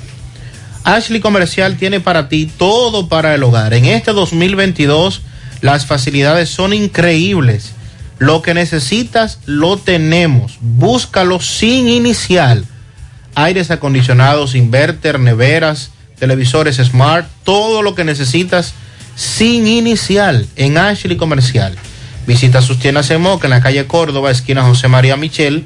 Ashley 0.84 1.20
Comercial 1.20 1.76
tiene 1.76 2.00
para 2.00 2.28
ti 2.28 2.46
todo 2.46 3.08
para 3.08 3.34
el 3.34 3.42
hogar. 3.42 3.74
En 3.74 3.86
este 3.86 4.12
2022 4.12 5.22
las 5.60 5.84
facilidades 5.86 6.48
son 6.48 6.72
increíbles. 6.72 7.72
Lo 8.18 8.40
que 8.40 8.54
necesitas 8.54 9.40
lo 9.46 9.76
tenemos. 9.78 10.58
Búscalo 10.60 11.40
sin 11.40 11.88
inicial. 11.88 12.64
Aires 13.36 13.70
acondicionados, 13.70 14.54
inverter, 14.54 15.20
neveras, 15.20 15.90
televisores 16.18 16.76
smart, 16.76 17.28
todo 17.44 17.82
lo 17.82 17.94
que 17.94 18.02
necesitas 18.02 18.72
sin 19.14 19.66
inicial 19.66 20.46
en 20.56 20.78
Ashley 20.78 21.16
Comercial. 21.16 21.76
Visita 22.26 22.62
sus 22.62 22.78
tiendas 22.78 23.10
en 23.10 23.20
Moca, 23.20 23.46
en 23.46 23.50
la 23.50 23.60
calle 23.60 23.86
Córdoba, 23.86 24.30
esquina 24.30 24.62
José 24.62 24.88
María 24.88 25.16
Michel, 25.16 25.64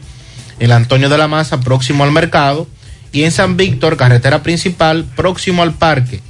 en 0.59 0.73
Antonio 0.73 1.09
de 1.09 1.17
la 1.17 1.29
Maza, 1.29 1.61
próximo 1.61 2.05
al 2.05 2.11
mercado, 2.11 2.67
y 3.13 3.23
en 3.23 3.31
San 3.31 3.57
Víctor, 3.57 3.97
carretera 3.97 4.43
principal, 4.43 5.05
próximo 5.05 5.63
al 5.63 5.73
parque. 5.73 6.21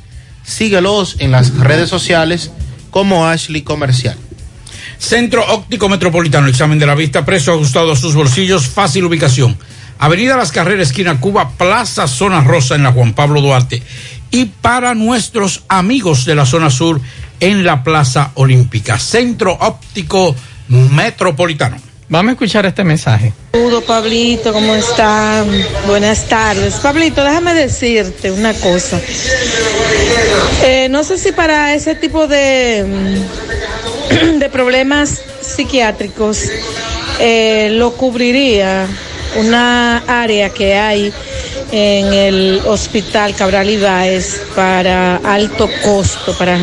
Síguelos 0.45 1.16
en 1.20 1.32
las 1.32 1.57
redes 1.57 1.88
sociales 1.88 2.51
como 2.91 3.26
Ashley 3.26 3.62
Comercial. 3.62 4.16
Centro 4.99 5.43
Óptico 5.55 5.88
Metropolitano, 5.88 6.49
examen 6.49 6.78
de 6.78 6.84
la 6.84 6.95
vista, 6.95 7.24
precio 7.24 7.55
ajustado 7.55 7.93
a 7.93 7.97
sus 7.97 8.14
bolsillos, 8.14 8.68
fácil 8.68 9.07
ubicación. 9.07 9.57
Avenida 10.01 10.35
Las 10.35 10.51
Carreras, 10.51 10.89
esquina 10.89 11.21
Cuba, 11.21 11.51
Plaza 11.59 12.09
Zona 12.09 12.43
Rosa 12.43 12.75
en 12.75 12.83
la 12.83 12.91
Juan 12.91 13.13
Pablo 13.13 13.43
Duarte. 13.43 13.83
Y 14.31 14.47
para 14.47 14.95
nuestros 14.95 15.65
amigos 15.69 16.25
de 16.25 16.35
la 16.35 16.47
zona 16.47 16.71
sur, 16.71 17.03
en 17.39 17.65
la 17.65 17.85
Plaza 17.85 18.31
Olímpica. 18.35 18.99
Centro 18.99 19.53
Óptico 19.61 20.35
Metropolitano. 20.69 21.77
Vamos 22.09 22.31
a 22.31 22.33
escuchar 22.33 22.65
este 22.65 22.83
mensaje. 22.83 23.35
Saludos, 23.53 23.85
Pablito, 23.85 24.55
¿cómo 24.55 24.75
están? 24.75 25.47
Buenas 25.87 26.27
tardes. 26.29 26.77
Pablito, 26.77 27.23
déjame 27.23 27.53
decirte 27.53 28.31
una 28.31 28.55
cosa. 28.55 28.99
Eh, 30.65 30.89
no 30.91 31.05
sé 31.05 31.19
si 31.19 31.33
para 31.33 31.75
ese 31.75 31.95
tipo 31.95 32.27
de, 32.27 32.87
de 34.39 34.49
problemas 34.49 35.21
psiquiátricos 35.43 36.45
eh, 37.19 37.69
lo 37.73 37.93
cubriría 37.93 38.87
una 39.37 39.99
área 40.07 40.51
que 40.51 40.74
hay 40.74 41.12
en 41.72 42.12
el 42.12 42.62
hospital 42.66 43.35
Cabral 43.35 43.70
Ibáez 43.70 44.43
para 44.55 45.16
alto 45.16 45.68
costo, 45.85 46.37
para, 46.37 46.59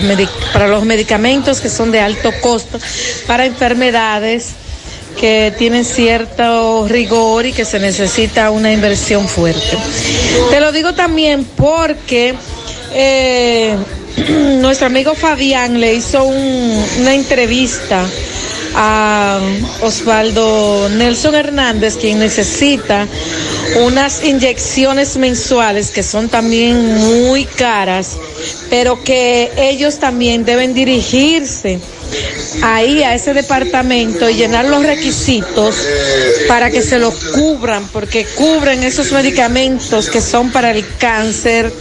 para 0.54 0.68
los 0.68 0.84
medicamentos 0.84 1.62
que 1.62 1.70
son 1.70 1.92
de 1.92 2.02
alto 2.02 2.32
costo, 2.42 2.80
para 3.26 3.46
enfermedades 3.46 4.50
que 5.20 5.54
tienen 5.58 5.84
cierto 5.84 6.88
rigor 6.88 7.46
y 7.46 7.54
que 7.54 7.66
se 7.66 7.80
necesita 7.80 8.52
una 8.52 8.72
inversión 8.72 9.28
fuerte. 9.28 9.78
Te 10.52 10.60
lo 10.60 10.72
digo 10.72 10.94
también 10.94 11.44
porque 11.44 12.36
eh, 12.94 13.76
nuestro 14.60 14.88
amigo 14.88 15.16
Fabián 15.16 15.80
le 15.80 15.96
hizo 15.96 16.24
una 16.24 17.14
entrevista 17.14 18.06
a 18.80 19.40
Osvaldo 19.82 20.88
Nelson 20.90 21.34
Hernández, 21.34 21.98
quien 21.98 22.20
necesita 22.20 23.08
unas 23.84 24.24
inyecciones 24.24 25.18
mensuales 25.18 25.90
que 25.90 26.04
son 26.04 26.30
también 26.30 26.96
muy 26.96 27.46
caras, 27.46 28.18
pero 28.70 29.04
que 29.04 29.52
ellos 29.58 29.98
también 29.98 30.46
deben 30.46 30.76
dirigirse 30.76 31.80
ahí 32.62 33.02
a 33.02 33.16
ese 33.16 33.34
departamento 33.34 34.30
y 34.30 34.36
llenar 34.36 34.66
los 34.66 34.84
requisitos 34.84 35.76
para 36.48 36.70
que 36.70 36.84
se 36.84 37.00
los 37.00 37.16
cubran, 37.34 37.88
porque 37.88 38.26
cubren 38.36 38.84
esos 38.84 39.12
medicamentos 39.12 40.08
que 40.08 40.22
son 40.22 40.52
para 40.52 40.70
el 40.72 40.86
cáncer, 40.98 41.74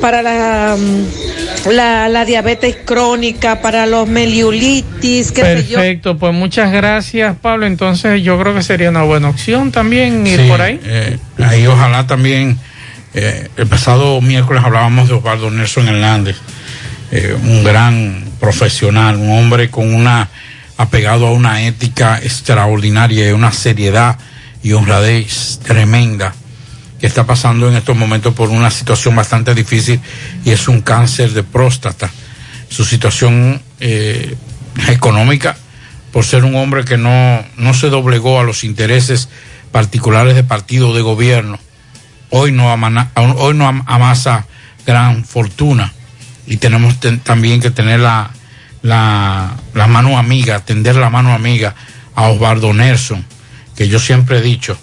para 0.00 0.22
la, 0.22 0.76
mm, 0.78 1.70
la, 1.70 2.24
diabetes 2.24 2.76
crónica, 2.84 3.60
para 3.60 3.86
los 3.86 4.08
meliulitis, 4.08 5.32
qué 5.32 5.42
Perfecto, 5.42 6.18
pues 6.18 6.32
muchas 6.32 6.72
gracias 6.72 7.36
Pablo. 7.40 7.66
Entonces 7.66 8.22
yo 8.22 8.38
creo 8.38 8.54
que 8.54 8.62
sería 8.62 8.90
una 8.90 9.02
buena 9.02 9.28
opción 9.28 9.72
también 9.72 10.26
ir 10.26 10.48
por 10.48 10.60
ahí. 10.60 10.80
Eh, 10.84 11.18
ahí 11.44 11.66
ojalá 11.66 12.06
también, 12.06 12.58
eh, 13.14 13.48
el 13.56 13.66
pasado 13.66 14.20
miércoles 14.20 14.62
hablábamos 14.64 15.08
de 15.08 15.14
Osvaldo 15.14 15.50
Nelson 15.50 15.88
Hernández, 15.88 16.36
eh, 17.10 17.36
un 17.42 17.64
gran 17.64 18.24
profesional, 18.40 19.16
un 19.16 19.30
hombre 19.30 19.70
con 19.70 19.94
una 19.94 20.28
apegado 20.78 21.26
a 21.26 21.32
una 21.32 21.66
ética 21.66 22.20
extraordinaria 22.22 23.28
y 23.28 23.32
una 23.32 23.50
seriedad 23.52 24.18
y 24.62 24.72
honradez 24.72 25.58
tremenda 25.64 26.34
está 27.06 27.24
pasando 27.24 27.68
en 27.68 27.76
estos 27.76 27.96
momentos 27.96 28.34
por 28.34 28.50
una 28.50 28.70
situación 28.70 29.14
bastante 29.14 29.54
difícil 29.54 30.00
y 30.44 30.50
es 30.50 30.68
un 30.68 30.80
cáncer 30.80 31.32
de 31.32 31.42
próstata. 31.42 32.10
Su 32.68 32.84
situación 32.84 33.60
eh, 33.80 34.34
económica, 34.88 35.56
por 36.12 36.24
ser 36.24 36.44
un 36.44 36.56
hombre 36.56 36.84
que 36.84 36.96
no, 36.96 37.44
no 37.56 37.74
se 37.74 37.88
doblegó 37.88 38.40
a 38.40 38.44
los 38.44 38.64
intereses 38.64 39.28
particulares 39.72 40.34
de 40.34 40.44
partido 40.44 40.94
de 40.94 41.02
gobierno, 41.02 41.58
hoy 42.30 42.52
no, 42.52 42.70
amasa 42.70 44.46
gran 44.86 45.24
fortuna 45.24 45.92
y 46.46 46.56
tenemos 46.58 46.96
también 47.24 47.60
que 47.60 47.70
tener 47.70 48.00
la, 48.00 48.30
la, 48.82 49.56
la 49.74 49.86
mano 49.86 50.18
amiga, 50.18 50.60
tender 50.60 50.96
la 50.96 51.10
mano 51.10 51.32
amiga 51.32 51.74
a 52.14 52.28
Osvaldo 52.28 52.72
Nelson, 52.72 53.24
que 53.76 53.88
yo 53.88 53.98
siempre 53.98 54.38
he 54.38 54.42
dicho, 54.42 54.78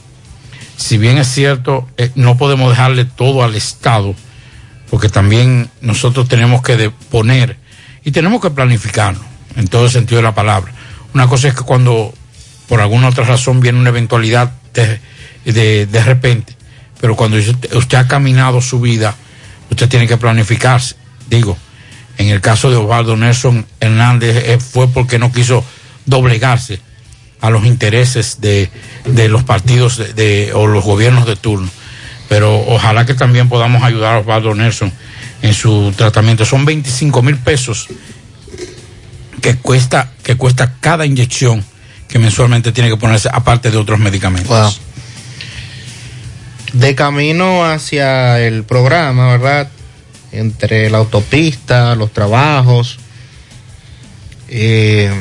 si 0.84 0.97
bien 0.97 1.17
es 1.17 1.29
cierto, 1.29 1.88
eh, 1.95 2.11
no 2.15 2.36
podemos 2.36 2.69
dejarle 2.69 3.05
todo 3.05 3.41
al 3.41 3.55
Estado, 3.55 4.13
porque 4.89 5.07
también 5.07 5.69
nosotros 5.79 6.27
tenemos 6.27 6.61
que 6.61 6.91
poner 7.09 7.55
y 8.03 8.11
tenemos 8.11 8.41
que 8.41 8.49
planificarlo, 8.49 9.21
en 9.55 9.69
todo 9.69 9.86
el 9.86 9.91
sentido 9.91 10.17
de 10.17 10.23
la 10.23 10.36
palabra. 10.36 10.73
Una 11.13 11.27
cosa 11.27 11.47
es 11.47 11.53
que 11.53 11.61
cuando 11.61 12.13
por 12.67 12.81
alguna 12.81 13.07
otra 13.07 13.23
razón 13.23 13.61
viene 13.61 13.79
una 13.79 13.91
eventualidad 13.91 14.51
de, 14.73 15.86
de, 15.86 16.03
repente, 16.03 16.53
pero 16.99 17.15
cuando 17.15 17.38
usted, 17.38 17.97
ha 17.97 18.07
caminado 18.09 18.59
su 18.59 18.81
vida, 18.81 19.15
usted 19.71 19.88
tiene 19.88 20.05
que 20.05 20.17
planificarse. 20.17 20.97
Digo, 21.29 21.57
en 22.17 22.27
el 22.27 22.41
caso 22.41 22.69
de 22.69 22.75
Osvaldo 22.75 23.15
Nelson 23.15 23.65
Hernández 23.79 24.36
eh, 24.36 24.59
fue 24.59 24.89
porque 24.89 25.17
no 25.17 25.31
quiso 25.31 25.63
doblegarse 26.05 26.81
a 27.43 27.49
los 27.49 27.65
intereses 27.65 28.39
de, 28.39 28.69
los 29.27 29.43
partidos 29.43 29.97
de, 30.15 30.53
o 30.53 30.65
los 30.65 30.81
gobiernos 30.85 31.25
de 31.25 31.35
turno. 31.35 31.69
Pero 32.29 32.55
ojalá 32.67 33.05
que 33.05 33.15
también 33.15 33.49
podamos 33.49 33.83
ayudar 33.83 34.15
a 34.15 34.19
Osvaldo 34.19 34.55
Nelson 34.55 34.93
en 35.41 35.53
su 35.53 35.93
tratamiento. 35.97 36.45
Son 36.45 36.63
25 36.63 37.21
mil 37.21 37.35
pesos 37.35 37.89
que 39.41 39.57
cuesta, 39.57 40.13
que 40.23 40.37
cuesta 40.37 40.75
cada 40.79 41.05
inyección 41.05 41.65
que 42.07 42.17
mensualmente 42.17 42.71
tiene 42.71 42.89
que 42.89 42.95
ponerse, 42.95 43.27
aparte 43.29 43.71
de 43.71 43.77
otros 43.77 43.99
medicamentos. 43.99 44.79
De 46.71 46.95
camino 46.95 47.65
hacia 47.65 48.39
el 48.39 48.63
programa, 48.63 49.35
¿verdad? 49.35 49.67
Entre 50.31 50.89
la 50.89 50.99
autopista, 50.99 51.93
los 51.95 52.13
trabajos. 52.13 52.99
Eh, 54.47 55.11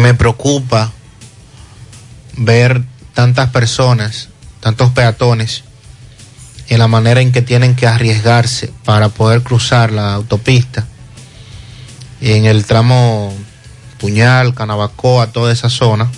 me 0.00 0.14
preocupa 0.14 0.92
ver 2.36 2.82
tantas 3.14 3.50
personas, 3.50 4.28
tantos 4.60 4.90
peatones, 4.90 5.64
en 6.68 6.78
la 6.78 6.88
manera 6.88 7.20
en 7.20 7.32
que 7.32 7.42
tienen 7.42 7.74
que 7.74 7.86
arriesgarse 7.86 8.72
para 8.84 9.08
poder 9.08 9.42
cruzar 9.42 9.92
la 9.92 10.14
autopista. 10.14 10.86
en 12.20 12.44
el 12.44 12.66
tramo 12.66 13.32
Puñal, 13.98 14.54
Canabacoa, 14.54 15.32
toda 15.32 15.52
esa 15.52 15.68
zona, 15.68 16.10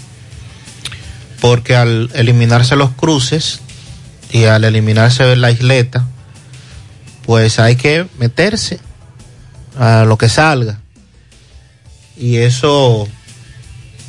porque 1.40 1.74
al 1.74 2.10
eliminarse 2.14 2.76
los 2.76 2.90
cruces 2.90 3.60
y 4.30 4.44
al 4.44 4.64
eliminarse 4.64 5.36
la 5.36 5.50
isleta, 5.50 6.06
pues 7.24 7.58
hay 7.58 7.76
que 7.76 8.06
meterse 8.18 8.80
a 9.78 10.04
lo 10.04 10.18
que 10.18 10.28
salga. 10.28 10.80
Y 12.16 12.36
eso 12.36 13.08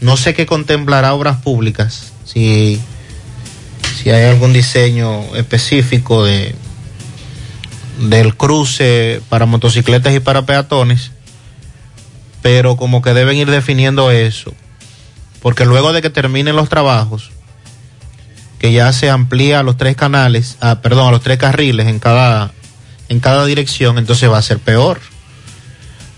no 0.03 0.17
sé 0.17 0.33
qué 0.33 0.45
contemplará 0.45 1.13
obras 1.13 1.37
públicas, 1.37 2.11
si, 2.25 2.79
si 3.97 4.09
hay 4.09 4.25
algún 4.25 4.51
diseño 4.51 5.33
específico 5.35 6.25
de 6.25 6.55
del 8.09 8.35
cruce 8.35 9.21
para 9.29 9.45
motocicletas 9.45 10.13
y 10.13 10.19
para 10.19 10.45
peatones, 10.45 11.11
pero 12.41 12.75
como 12.75 13.01
que 13.01 13.13
deben 13.13 13.37
ir 13.37 13.49
definiendo 13.49 14.11
eso, 14.11 14.53
porque 15.41 15.65
luego 15.65 15.93
de 15.93 16.01
que 16.01 16.09
terminen 16.09 16.57
los 16.57 16.67
trabajos, 16.67 17.31
que 18.59 18.73
ya 18.73 18.91
se 18.91 19.09
amplía 19.09 19.59
a 19.59 19.63
los 19.63 19.77
tres 19.77 19.95
canales, 19.95 20.57
ah, 20.59 20.81
perdón, 20.81 21.07
a 21.07 21.11
los 21.11 21.21
tres 21.21 21.37
carriles 21.37 21.87
en 21.87 21.99
cada, 21.99 22.51
en 23.07 23.21
cada 23.21 23.45
dirección, 23.45 23.97
entonces 23.97 24.29
va 24.29 24.39
a 24.39 24.41
ser 24.41 24.59
peor. 24.59 24.99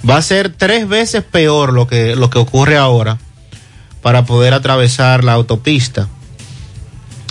Va 0.08 0.18
a 0.18 0.22
ser 0.22 0.50
tres 0.50 0.88
veces 0.88 1.24
peor 1.24 1.74
lo 1.74 1.88
que, 1.88 2.16
lo 2.16 2.30
que 2.30 2.38
ocurre 2.38 2.78
ahora 2.78 3.18
para 4.06 4.24
poder 4.24 4.54
atravesar 4.54 5.24
la 5.24 5.34
autopista. 5.34 6.08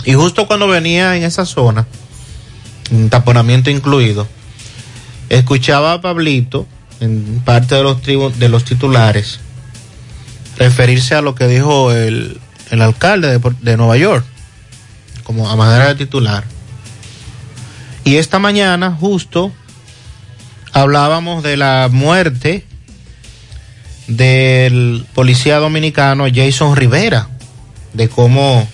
Y 0.03 0.11
justo 0.11 0.45
cuando 0.45 0.67
venía 0.67 1.15
en 1.15 1.23
esa 1.23 1.45
zona, 1.45 1.87
taponamiento 3.09 3.69
incluido, 3.69 4.27
escuchaba 5.29 5.93
a 5.93 6.01
Pablito, 6.01 6.67
en 6.99 7.41
parte 7.45 7.75
de 7.75 7.83
los, 7.83 8.03
de 8.03 8.49
los 8.49 8.65
titulares, 8.65 9.39
referirse 10.57 11.15
a 11.15 11.21
lo 11.21 11.33
que 11.33 11.47
dijo 11.47 11.93
el, 11.93 12.41
el 12.69 12.81
alcalde 12.81 13.39
de, 13.39 13.55
de 13.61 13.77
Nueva 13.77 13.95
York, 13.95 14.25
como 15.23 15.49
a 15.49 15.55
manera 15.55 15.87
de 15.87 15.95
titular. 15.95 16.43
Y 18.03 18.17
esta 18.17 18.37
mañana, 18.37 18.91
justo, 18.99 19.53
hablábamos 20.73 21.41
de 21.41 21.55
la 21.55 21.87
muerte 21.89 22.65
del 24.07 25.05
policía 25.13 25.57
dominicano 25.57 26.25
Jason 26.33 26.75
Rivera, 26.75 27.29
de 27.93 28.09
cómo 28.09 28.67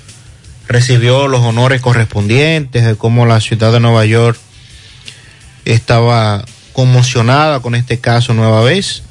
recibió 0.67 1.27
los 1.27 1.41
honores 1.41 1.81
correspondientes, 1.81 2.85
de 2.85 2.95
cómo 2.95 3.25
la 3.25 3.39
ciudad 3.39 3.71
de 3.71 3.79
Nueva 3.79 4.05
York 4.05 4.37
estaba 5.65 6.43
conmocionada 6.73 7.59
con 7.59 7.75
este 7.75 7.99
caso 7.99 8.33
nueva 8.33 8.61
vez. 8.63 9.03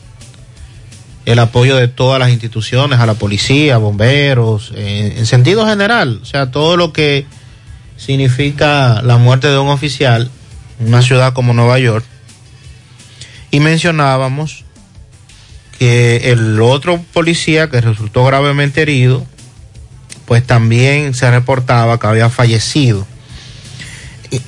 El 1.26 1.38
apoyo 1.38 1.76
de 1.76 1.86
todas 1.86 2.18
las 2.18 2.30
instituciones, 2.30 2.98
a 2.98 3.06
la 3.06 3.14
policía, 3.14 3.76
bomberos, 3.76 4.72
en, 4.74 5.18
en 5.18 5.26
sentido 5.26 5.66
general, 5.66 6.20
o 6.22 6.24
sea, 6.24 6.50
todo 6.50 6.76
lo 6.76 6.92
que 6.92 7.26
significa 7.96 9.02
la 9.02 9.18
muerte 9.18 9.48
de 9.48 9.58
un 9.58 9.68
oficial 9.68 10.30
en 10.80 10.88
una 10.88 11.02
ciudad 11.02 11.34
como 11.34 11.52
Nueva 11.52 11.78
York. 11.78 12.04
Y 13.50 13.60
mencionábamos 13.60 14.64
que 15.80 16.30
el 16.30 16.60
otro 16.60 17.02
policía 17.14 17.70
que 17.70 17.80
resultó 17.80 18.22
gravemente 18.26 18.82
herido, 18.82 19.24
pues 20.26 20.46
también 20.46 21.14
se 21.14 21.30
reportaba 21.30 21.98
que 21.98 22.06
había 22.06 22.28
fallecido. 22.28 23.06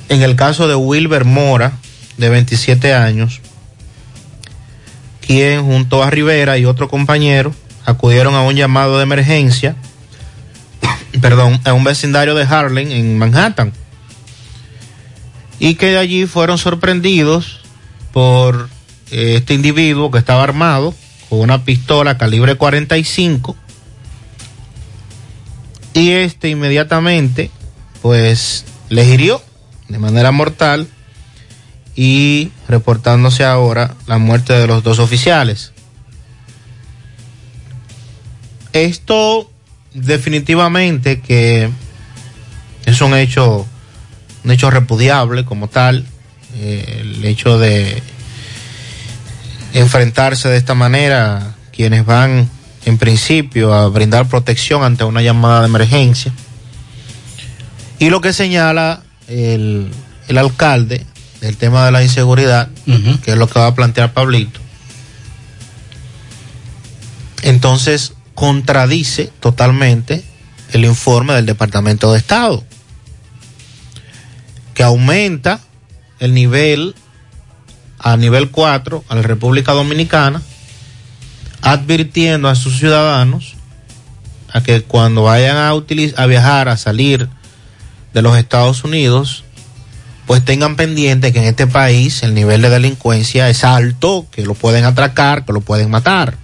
En 0.09 0.21
el 0.21 0.35
caso 0.35 0.67
de 0.67 0.75
Wilber 0.75 1.25
Mora, 1.25 1.73
de 2.17 2.29
27 2.29 2.93
años, 2.93 3.41
quien 5.21 5.63
junto 5.65 6.03
a 6.03 6.11
Rivera 6.11 6.59
y 6.59 6.65
otro 6.65 6.87
compañero 6.87 7.51
acudieron 7.83 8.35
a 8.35 8.43
un 8.43 8.53
llamado 8.53 8.97
de 8.97 9.03
emergencia, 9.03 9.75
perdón, 11.19 11.59
a 11.65 11.73
un 11.73 11.83
vecindario 11.83 12.35
de 12.35 12.43
Harlem 12.43 12.91
en 12.91 13.17
Manhattan, 13.17 13.73
y 15.57 15.73
que 15.75 15.87
de 15.87 15.97
allí 15.97 16.27
fueron 16.27 16.59
sorprendidos 16.59 17.61
por 18.11 18.69
eh, 19.09 19.37
este 19.37 19.55
individuo 19.55 20.11
que 20.11 20.19
estaba 20.19 20.43
armado 20.43 20.93
una 21.35 21.63
pistola 21.63 22.17
calibre 22.17 22.55
45 22.55 23.55
y 25.93 26.11
este 26.11 26.49
inmediatamente 26.49 27.51
pues 28.01 28.65
les 28.89 29.07
hirió 29.07 29.41
de 29.87 29.99
manera 29.99 30.31
mortal 30.31 30.87
y 31.95 32.51
reportándose 32.67 33.45
ahora 33.45 33.95
la 34.07 34.17
muerte 34.17 34.53
de 34.53 34.65
los 34.65 34.83
dos 34.83 34.99
oficiales. 34.99 35.71
Esto 38.73 39.51
definitivamente 39.93 41.21
que 41.21 41.69
es 42.85 43.01
un 43.01 43.15
hecho 43.15 43.67
un 44.43 44.51
hecho 44.51 44.71
repudiable 44.71 45.45
como 45.45 45.69
tal 45.69 46.05
eh, 46.55 46.97
el 47.01 47.23
hecho 47.23 47.59
de 47.59 48.01
enfrentarse 49.73 50.49
de 50.49 50.57
esta 50.57 50.75
manera 50.75 51.55
quienes 51.71 52.05
van 52.05 52.49
en 52.85 52.97
principio 52.97 53.73
a 53.73 53.87
brindar 53.89 54.27
protección 54.27 54.83
ante 54.83 55.03
una 55.03 55.21
llamada 55.21 55.61
de 55.61 55.67
emergencia. 55.67 56.31
Y 57.99 58.09
lo 58.09 58.21
que 58.21 58.33
señala 58.33 59.01
el, 59.27 59.91
el 60.27 60.37
alcalde 60.37 61.05
del 61.41 61.57
tema 61.57 61.85
de 61.85 61.91
la 61.91 62.03
inseguridad, 62.03 62.69
que 63.23 63.31
es 63.31 63.37
lo 63.37 63.47
que 63.47 63.59
va 63.59 63.67
a 63.67 63.75
plantear 63.75 64.13
Pablito, 64.13 64.59
entonces 67.41 68.13
contradice 68.33 69.31
totalmente 69.39 70.23
el 70.71 70.85
informe 70.85 71.33
del 71.33 71.45
Departamento 71.45 72.11
de 72.11 72.17
Estado, 72.19 72.63
que 74.73 74.83
aumenta 74.83 75.59
el 76.19 76.33
nivel 76.33 76.95
a 78.03 78.17
nivel 78.17 78.51
4 78.51 79.03
a 79.07 79.15
la 79.15 79.21
República 79.21 79.71
Dominicana 79.71 80.41
advirtiendo 81.61 82.49
a 82.49 82.55
sus 82.55 82.77
ciudadanos 82.77 83.55
a 84.51 84.61
que 84.61 84.83
cuando 84.83 85.23
vayan 85.23 85.55
a, 85.55 85.69
a 85.69 86.25
viajar, 86.25 86.69
a 86.69 86.77
salir 86.77 87.29
de 88.13 88.21
los 88.21 88.37
Estados 88.37 88.83
Unidos, 88.83 89.45
pues 90.27 90.43
tengan 90.43 90.75
pendiente 90.75 91.31
que 91.31 91.39
en 91.39 91.45
este 91.45 91.65
país 91.65 92.21
el 92.21 92.33
nivel 92.33 92.61
de 92.61 92.69
delincuencia 92.69 93.49
es 93.49 93.63
alto, 93.63 94.27
que 94.29 94.43
lo 94.43 94.53
pueden 94.53 94.83
atracar, 94.83 95.45
que 95.45 95.53
lo 95.53 95.61
pueden 95.61 95.89
matar. 95.89 96.37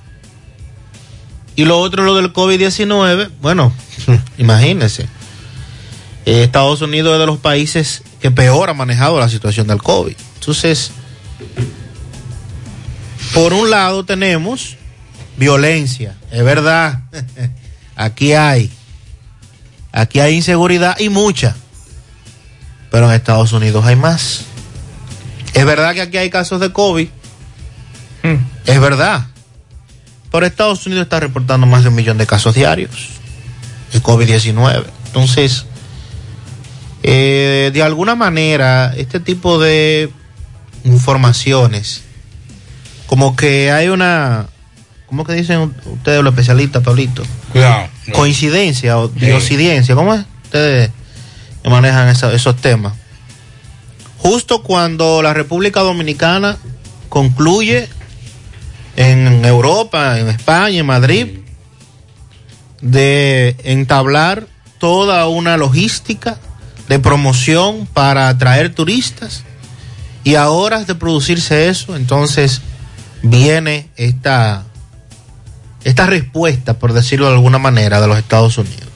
Y 1.56 1.66
lo 1.66 1.78
otro, 1.80 2.04
lo 2.04 2.16
del 2.16 2.32
COVID-19, 2.32 3.30
bueno, 3.42 3.74
imagínense. 4.38 5.08
Estados 6.26 6.82
Unidos 6.82 7.14
es 7.14 7.20
de 7.20 7.26
los 7.26 7.40
países 7.40 8.04
que 8.22 8.32
peor 8.32 8.70
ha 8.70 8.74
manejado 8.74 9.20
la 9.20 9.30
situación 9.30 9.68
del 9.68 9.82
COVID. 9.82 10.16
Entonces, 10.36 10.92
por 13.34 13.54
un 13.54 13.70
lado 13.70 14.06
tenemos 14.06 14.78
violencia, 15.38 16.16
es 16.32 16.44
verdad. 16.44 17.04
Aquí 17.96 18.34
hay. 18.34 18.72
Aquí 19.92 20.20
hay 20.20 20.36
inseguridad 20.36 21.00
y 21.00 21.10
mucha. 21.10 21.56
Pero 22.92 23.08
en 23.08 23.16
Estados 23.16 23.54
Unidos 23.54 23.86
hay 23.86 23.96
más. 23.96 24.46
Es 25.54 25.66
verdad 25.66 25.94
que 25.94 26.02
aquí 26.02 26.18
hay 26.18 26.30
casos 26.30 26.60
de 26.60 26.72
COVID. 26.72 27.08
Hmm. 28.24 28.36
Es 28.66 28.80
verdad. 28.80 29.28
Pero 30.32 30.46
Estados 30.46 30.86
Unidos 30.86 31.04
está 31.04 31.20
reportando 31.20 31.66
más 31.68 31.84
de 31.84 31.90
un 31.90 31.96
millón 31.96 32.18
de 32.18 32.28
casos 32.28 32.56
diarios 32.56 33.10
de 33.92 34.02
COVID-19. 34.02 34.86
Entonces, 35.08 35.66
eh, 37.04 37.72
de 37.74 37.84
alguna 37.84 38.16
manera, 38.16 38.94
este 38.96 39.20
tipo 39.20 39.60
de 39.60 40.12
informaciones, 40.84 42.04
como 43.08 43.36
que 43.36 43.72
hay 43.72 43.90
una 43.90 44.48
¿Cómo 45.10 45.26
que 45.26 45.34
dicen 45.34 45.74
ustedes 45.86 46.24
los 46.24 46.34
especialistas, 46.34 46.84
Pablito? 46.84 47.24
Cuidado. 47.52 47.88
Coincidencia 48.14 49.00
o 49.00 49.08
diocidencia, 49.08 49.96
¿cómo 49.96 50.14
es? 50.14 50.24
Ustedes 50.44 50.92
manejan 51.64 52.10
esos 52.10 52.56
temas. 52.58 52.94
Justo 54.20 54.62
cuando 54.62 55.24
la 55.24 55.34
República 55.34 55.80
Dominicana 55.80 56.58
concluye 57.10 57.90
en 58.98 59.44
Europa, 59.46 60.20
en 60.20 60.30
España, 60.30 60.80
en 60.80 60.86
Madrid, 60.86 61.40
de 62.82 63.56
entablar 63.64 64.46
toda 64.78 65.28
una 65.28 65.58
logística 65.58 66.38
de 66.88 67.00
promoción 67.00 67.88
para 67.88 68.30
atraer 68.30 68.76
turistas 68.76 69.44
y 70.24 70.36
ahora 70.36 70.84
de 70.84 70.96
producirse 70.96 71.70
eso, 71.70 71.96
entonces 71.96 72.62
viene 73.22 73.90
esta 73.96 74.66
esta 75.84 76.06
respuesta, 76.06 76.78
por 76.78 76.94
decirlo 76.94 77.28
de 77.28 77.36
alguna 77.36 77.58
manera, 77.58 78.02
de 78.02 78.08
los 78.08 78.18
Estados 78.18 78.58
Unidos. 78.58 78.90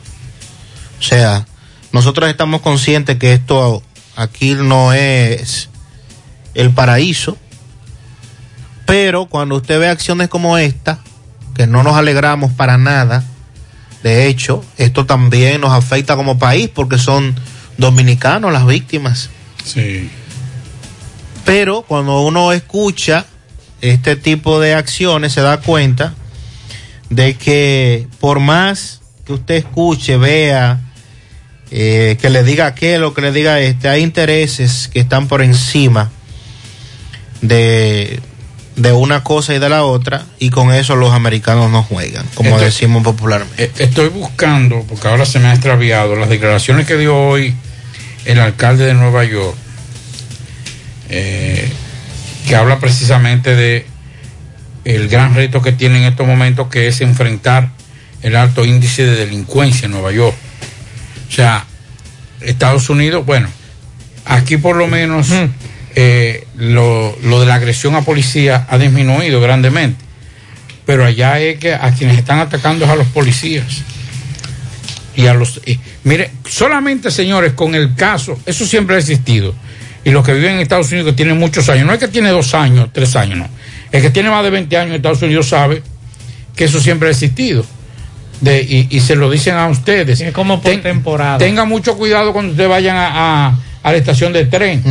O 0.99 1.03
sea, 1.03 1.45
nosotros 1.91 2.29
estamos 2.29 2.61
conscientes 2.61 3.17
que 3.17 3.33
esto 3.33 3.81
aquí 4.15 4.53
no 4.55 4.93
es 4.93 5.69
el 6.53 6.71
paraíso, 6.71 7.37
pero 8.85 9.25
cuando 9.27 9.55
usted 9.55 9.79
ve 9.79 9.87
acciones 9.87 10.27
como 10.27 10.57
esta, 10.57 10.99
que 11.55 11.67
no 11.67 11.83
nos 11.83 11.95
alegramos 11.95 12.51
para 12.51 12.77
nada, 12.77 13.23
de 14.03 14.27
hecho, 14.27 14.63
esto 14.77 15.05
también 15.05 15.61
nos 15.61 15.71
afecta 15.71 16.15
como 16.15 16.37
país 16.37 16.69
porque 16.73 16.97
son 16.97 17.35
dominicanos 17.77 18.51
las 18.51 18.65
víctimas. 18.65 19.29
Sí. 19.63 20.09
Pero 21.45 21.81
cuando 21.83 22.21
uno 22.21 22.51
escucha 22.51 23.25
este 23.81 24.15
tipo 24.15 24.59
de 24.59 24.73
acciones 24.75 25.33
se 25.33 25.41
da 25.41 25.57
cuenta 25.59 26.13
de 27.09 27.35
que 27.35 28.07
por 28.19 28.39
más 28.39 29.01
que 29.25 29.33
usted 29.33 29.55
escuche, 29.55 30.17
vea, 30.17 30.79
eh, 31.71 32.17
que 32.21 32.29
le 32.29 32.43
diga 32.43 32.65
aquel 32.67 33.03
o 33.03 33.13
que 33.13 33.21
le 33.21 33.31
diga 33.31 33.59
este, 33.59 33.89
hay 33.89 34.03
intereses 34.03 34.87
que 34.91 34.99
están 35.01 35.27
por 35.27 35.41
encima 35.41 36.11
de, 37.41 38.19
de 38.75 38.91
una 38.93 39.23
cosa 39.23 39.53
y 39.53 39.59
de 39.59 39.69
la 39.69 39.83
otra 39.83 40.25
y 40.39 40.49
con 40.49 40.73
eso 40.73 40.95
los 40.95 41.11
americanos 41.11 41.69
no 41.71 41.83
juegan, 41.83 42.25
como 42.35 42.51
Estoy- 42.51 42.65
decimos 42.65 43.03
popularmente. 43.03 43.63
Eh, 43.65 43.71
Estoy 43.79 44.09
buscando, 44.09 44.83
porque 44.87 45.07
ahora 45.07 45.25
se 45.25 45.39
me 45.39 45.47
ha 45.49 45.53
extraviado, 45.53 46.15
las 46.15 46.29
declaraciones 46.29 46.87
que 46.87 46.97
dio 46.97 47.15
hoy 47.17 47.53
el 48.25 48.39
alcalde 48.39 48.85
de 48.85 48.93
Nueva 48.93 49.25
York, 49.25 49.55
eh, 51.15 51.69
que 52.47 52.55
habla 52.55 52.79
precisamente 52.79 53.55
de 53.55 53.85
el 54.85 55.07
gran 55.07 55.35
reto 55.35 55.61
que 55.61 55.71
tiene 55.71 55.99
en 55.99 56.03
estos 56.05 56.27
momentos, 56.27 56.67
que 56.67 56.87
es 56.87 57.01
enfrentar 57.01 57.69
el 58.21 58.35
alto 58.35 58.65
índice 58.65 59.05
de 59.05 59.15
delincuencia 59.15 59.85
en 59.85 59.91
Nueva 59.91 60.11
York. 60.11 60.35
O 61.29 61.31
sea, 61.31 61.65
Estados 62.41 62.89
Unidos, 62.89 63.25
bueno, 63.25 63.47
aquí 64.25 64.57
por 64.57 64.75
lo 64.75 64.87
menos 64.87 65.27
eh, 65.95 66.47
lo, 66.55 67.17
lo 67.23 67.39
de 67.39 67.45
la 67.45 67.55
agresión 67.55 67.95
a 67.95 68.01
policía 68.01 68.65
ha 68.69 68.77
disminuido 68.77 69.39
grandemente 69.39 70.03
pero 70.85 71.05
allá 71.05 71.39
es 71.39 71.59
que 71.59 71.73
a 71.73 71.93
quienes 71.93 72.17
están 72.17 72.39
atacando 72.39 72.83
es 72.83 72.91
a 72.91 72.95
los 72.97 73.07
policías. 73.07 73.83
Y 75.15 75.27
a 75.27 75.33
los. 75.33 75.61
y- 75.65 75.79
mire, 76.03 76.31
solamente 76.45 77.09
señores, 77.09 77.53
con 77.53 77.73
el 77.73 77.95
caso, 77.95 78.37
eso 78.45 78.65
siempre 78.65 78.97
ha 78.97 78.99
existido. 78.99 79.55
Y 80.05 80.11
los 80.11 80.25
que 80.25 80.33
viven 80.33 80.55
en 80.55 80.59
Estados 80.59 80.91
Unidos 80.91 81.07
que 81.11 81.13
tienen 81.13 81.37
muchos 81.39 81.69
años, 81.69 81.85
no 81.85 81.93
es 81.93 81.99
que 81.99 82.07
tiene 82.09 82.29
dos 82.29 82.53
años, 82.53 82.89
tres 82.91 83.15
años, 83.15 83.37
no. 83.37 83.47
El 83.91 84.01
que 84.01 84.09
tiene 84.09 84.29
más 84.29 84.43
de 84.43 84.49
20 84.49 84.75
años 84.77 84.89
en 84.89 84.95
Estados 84.95 85.21
Unidos 85.21 85.47
sabe 85.49 85.81
que 86.55 86.65
eso 86.65 86.79
siempre 86.81 87.07
ha 87.07 87.11
existido. 87.11 87.65
De, 88.41 88.61
y, 88.61 88.87
y 88.89 88.99
se 88.99 89.15
lo 89.15 89.29
dicen 89.31 89.55
a 89.55 89.67
ustedes. 89.67 90.19
Es 90.19 90.33
como 90.33 90.61
por 90.61 90.71
temporada. 90.81 91.37
Tengan 91.37 91.69
mucho 91.69 91.95
cuidado 91.97 92.33
cuando 92.33 92.51
ustedes 92.51 92.69
vayan 92.69 92.97
a, 92.97 93.47
a- 93.47 93.59
a 93.83 93.91
la 93.91 93.97
estación 93.97 94.33
de 94.33 94.45
tren 94.45 94.81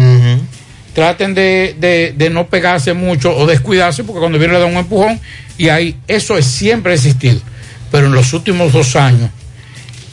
traten 0.95 1.35
de, 1.35 1.75
de- 1.81 2.15
de 2.17 2.29
no 2.31 2.47
pegarse 2.49 2.93
mucho 2.93 3.35
o 3.35 3.47
descuidarse 3.47 4.05
porque 4.05 4.21
cuando 4.21 4.39
viene 4.39 4.53
le 4.55 4.61
da 4.61 4.67
un 4.67 4.77
empujón 4.77 5.19
y 5.57 5.71
ahí 5.71 5.97
eso 6.07 6.37
es, 6.37 6.45
siempre 6.45 6.93
ha 6.93 6.95
existido 6.95 7.41
pero 7.91 8.07
en 8.09 8.13
los 8.13 8.35
últimos 8.35 8.73
dos 8.75 8.95
años 8.97 9.31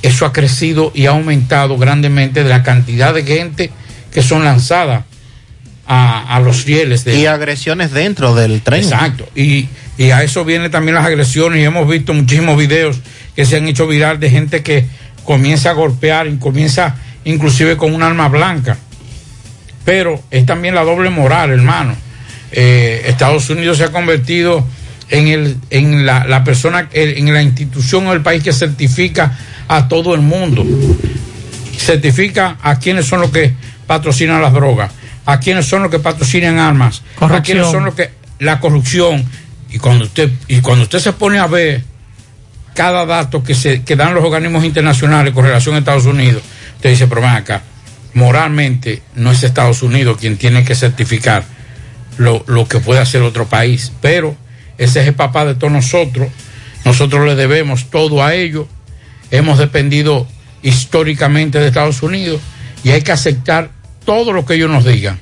eso 0.02 0.26
ha 0.26 0.32
crecido 0.32 0.94
y 0.96 1.06
ha 1.08 1.10
aumentado 1.10 1.78
grandemente 1.78 2.44
de 2.46 2.50
la 2.50 2.64
cantidad 2.64 3.14
de 3.14 3.24
gente 3.26 3.72
que 4.12 4.22
son 4.22 4.44
lanzadas 4.44 5.04
a, 5.88 6.36
a 6.36 6.40
los 6.40 6.66
rieles 6.66 7.04
de 7.04 7.16
Y 7.16 7.26
agresiones 7.26 7.92
dentro 7.92 8.36
del 8.36 8.62
tren. 8.62 8.84
Exacto. 8.84 9.28
Y, 9.36 9.68
y 9.98 10.12
a 10.12 10.24
eso 10.24 10.46
vienen 10.46 10.72
también 10.72 10.96
las 10.96 11.06
agresiones 11.06 11.60
y 11.60 11.64
hemos 11.64 11.90
visto 11.90 12.14
muchísimos 12.14 12.58
videos 12.58 13.00
que 13.36 13.46
se 13.46 13.58
han 13.58 13.68
hecho 13.68 13.88
viral 13.88 14.20
de 14.20 14.30
gente 14.30 14.62
que 14.62 14.86
comienza 15.26 15.72
a 15.72 15.74
golpear 15.74 16.28
y 16.28 16.38
comienza 16.38 16.96
inclusive 17.26 17.76
con 17.76 17.94
un 17.94 18.04
arma 18.04 18.28
blanca. 18.30 18.78
Pero 19.86 20.22
es 20.30 20.46
también 20.46 20.76
la 20.76 20.84
doble 20.84 21.10
moral, 21.10 21.52
hermano. 21.52 21.96
Eh, 22.52 23.04
Estados 23.08 23.50
Unidos 23.50 23.78
se 23.78 23.84
ha 23.84 23.92
convertido 23.92 24.66
en, 25.10 25.28
el, 25.28 25.58
en 25.70 26.06
la, 26.06 26.26
la 26.26 26.44
persona, 26.44 26.88
en 26.92 27.34
la 27.34 27.42
institución 27.42 28.06
o 28.08 28.14
el 28.14 28.22
país 28.22 28.44
que 28.44 28.54
certifica 28.54 29.38
a 29.68 29.88
todo 29.88 30.14
el 30.14 30.22
mundo. 30.22 30.66
Certifica 31.78 32.58
a 32.62 32.78
quienes 32.78 33.06
son 33.06 33.22
los 33.22 33.32
que 33.32 33.54
patrocinan 33.90 34.40
las 34.40 34.54
drogas, 34.54 34.92
a 35.26 35.40
quienes 35.40 35.66
son 35.66 35.82
los 35.82 35.90
que 35.90 35.98
patrocinan 35.98 36.60
armas, 36.60 37.02
a 37.20 37.42
quienes 37.42 37.72
son 37.72 37.86
los 37.86 37.96
que 37.96 38.12
la 38.38 38.60
corrupción. 38.60 39.26
Y 39.72 39.80
cuando 39.80 40.06
usted, 40.06 40.32
y 40.48 40.62
cuando 40.62 40.84
usted 40.84 41.00
se 41.00 41.14
pone 41.14 41.40
a 41.40 41.48
ver 41.48 41.84
cada 42.76 43.08
dato 43.08 43.42
que 43.42 43.56
se 43.56 43.82
que 43.82 43.96
dan 43.96 44.14
los 44.14 44.24
organismos 44.24 44.64
internacionales 44.64 45.34
con 45.34 45.44
relación 45.44 45.74
a 45.74 45.80
Estados 45.80 46.06
Unidos, 46.06 46.44
usted 46.76 46.92
dice, 46.92 47.08
pero 47.08 47.22
ven 47.22 47.32
acá, 47.32 47.64
moralmente 48.14 49.02
no 49.16 49.32
es 49.32 49.42
Estados 49.42 49.82
Unidos 49.82 50.18
quien 50.20 50.38
tiene 50.38 50.64
que 50.64 50.76
certificar 50.76 51.44
lo, 52.20 52.44
lo 52.46 52.68
que 52.68 52.78
puede 52.80 53.00
hacer 53.00 53.24
otro 53.24 53.48
país, 53.48 53.92
pero 54.02 54.38
ese 54.78 55.02
es 55.02 55.08
el 55.08 55.16
papá 55.16 55.46
de 55.46 55.56
todos 55.56 55.74
nosotros, 55.74 56.28
nosotros 56.86 57.26
le 57.26 57.34
debemos 57.34 57.90
todo 57.90 58.24
a 58.24 58.36
ellos, 58.36 58.68
hemos 59.32 59.58
dependido 59.58 60.28
históricamente 60.62 61.58
de 61.58 61.70
Estados 61.70 62.04
Unidos 62.04 62.40
y 62.84 62.92
hay 62.92 63.02
que 63.02 63.12
aceptar 63.12 63.79
todo 64.10 64.34
lo 64.34 64.44
que 64.44 64.56
ellos 64.56 64.72
nos 64.72 64.86
digan. 64.86 65.20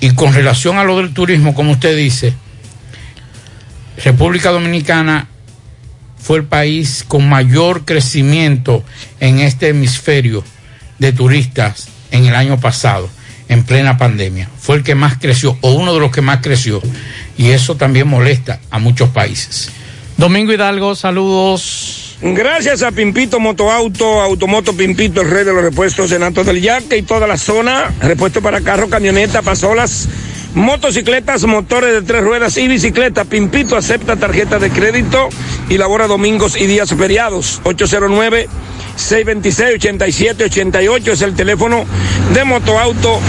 Y 0.00 0.14
con 0.14 0.32
relación 0.32 0.78
a 0.78 0.84
lo 0.84 0.96
del 0.96 1.12
turismo, 1.12 1.54
como 1.54 1.72
usted 1.72 1.94
dice, 1.94 2.32
República 4.02 4.50
Dominicana 4.50 5.28
fue 6.18 6.38
el 6.38 6.44
país 6.44 7.04
con 7.06 7.28
mayor 7.28 7.84
crecimiento 7.84 8.82
en 9.20 9.40
este 9.40 9.68
hemisferio 9.68 10.42
de 10.98 11.12
turistas 11.12 11.88
en 12.12 12.24
el 12.24 12.34
año 12.34 12.58
pasado, 12.58 13.10
en 13.50 13.62
plena 13.62 13.98
pandemia. 13.98 14.48
Fue 14.58 14.76
el 14.76 14.84
que 14.84 14.94
más 14.94 15.18
creció, 15.18 15.58
o 15.60 15.72
uno 15.72 15.92
de 15.92 16.00
los 16.00 16.10
que 16.10 16.22
más 16.22 16.38
creció. 16.40 16.80
Y 17.36 17.48
eso 17.48 17.76
también 17.76 18.08
molesta 18.08 18.58
a 18.70 18.78
muchos 18.78 19.10
países. 19.10 19.70
Domingo 20.16 20.50
Hidalgo, 20.50 20.94
saludos. 20.94 22.03
Gracias 22.26 22.82
a 22.82 22.90
Pimpito 22.90 23.38
Motoauto, 23.38 24.22
Automoto 24.22 24.74
Pimpito, 24.74 25.20
el 25.20 25.30
rey 25.30 25.44
de 25.44 25.52
los 25.52 25.62
repuestos 25.62 26.10
en 26.10 26.22
Alto 26.22 26.42
del 26.42 26.62
Yaque 26.62 26.96
y 26.96 27.02
toda 27.02 27.26
la 27.26 27.36
zona. 27.36 27.92
Repuesto 28.00 28.40
para 28.40 28.62
carro, 28.62 28.88
camioneta, 28.88 29.42
pasolas, 29.42 30.08
motocicletas, 30.54 31.44
motores 31.44 31.92
de 31.92 32.00
tres 32.00 32.24
ruedas 32.24 32.56
y 32.56 32.66
bicicleta. 32.66 33.26
Pimpito 33.26 33.76
acepta 33.76 34.16
tarjeta 34.16 34.58
de 34.58 34.70
crédito 34.70 35.28
y 35.68 35.76
labora 35.76 36.06
domingos 36.06 36.56
y 36.56 36.64
días 36.64 36.94
feriados. 36.94 37.60
809 37.64 38.48
626-8788 38.96 41.08
es 41.08 41.20
el 41.20 41.34
teléfono 41.34 41.84
de 42.32 42.44
Motoauto, 42.44 43.20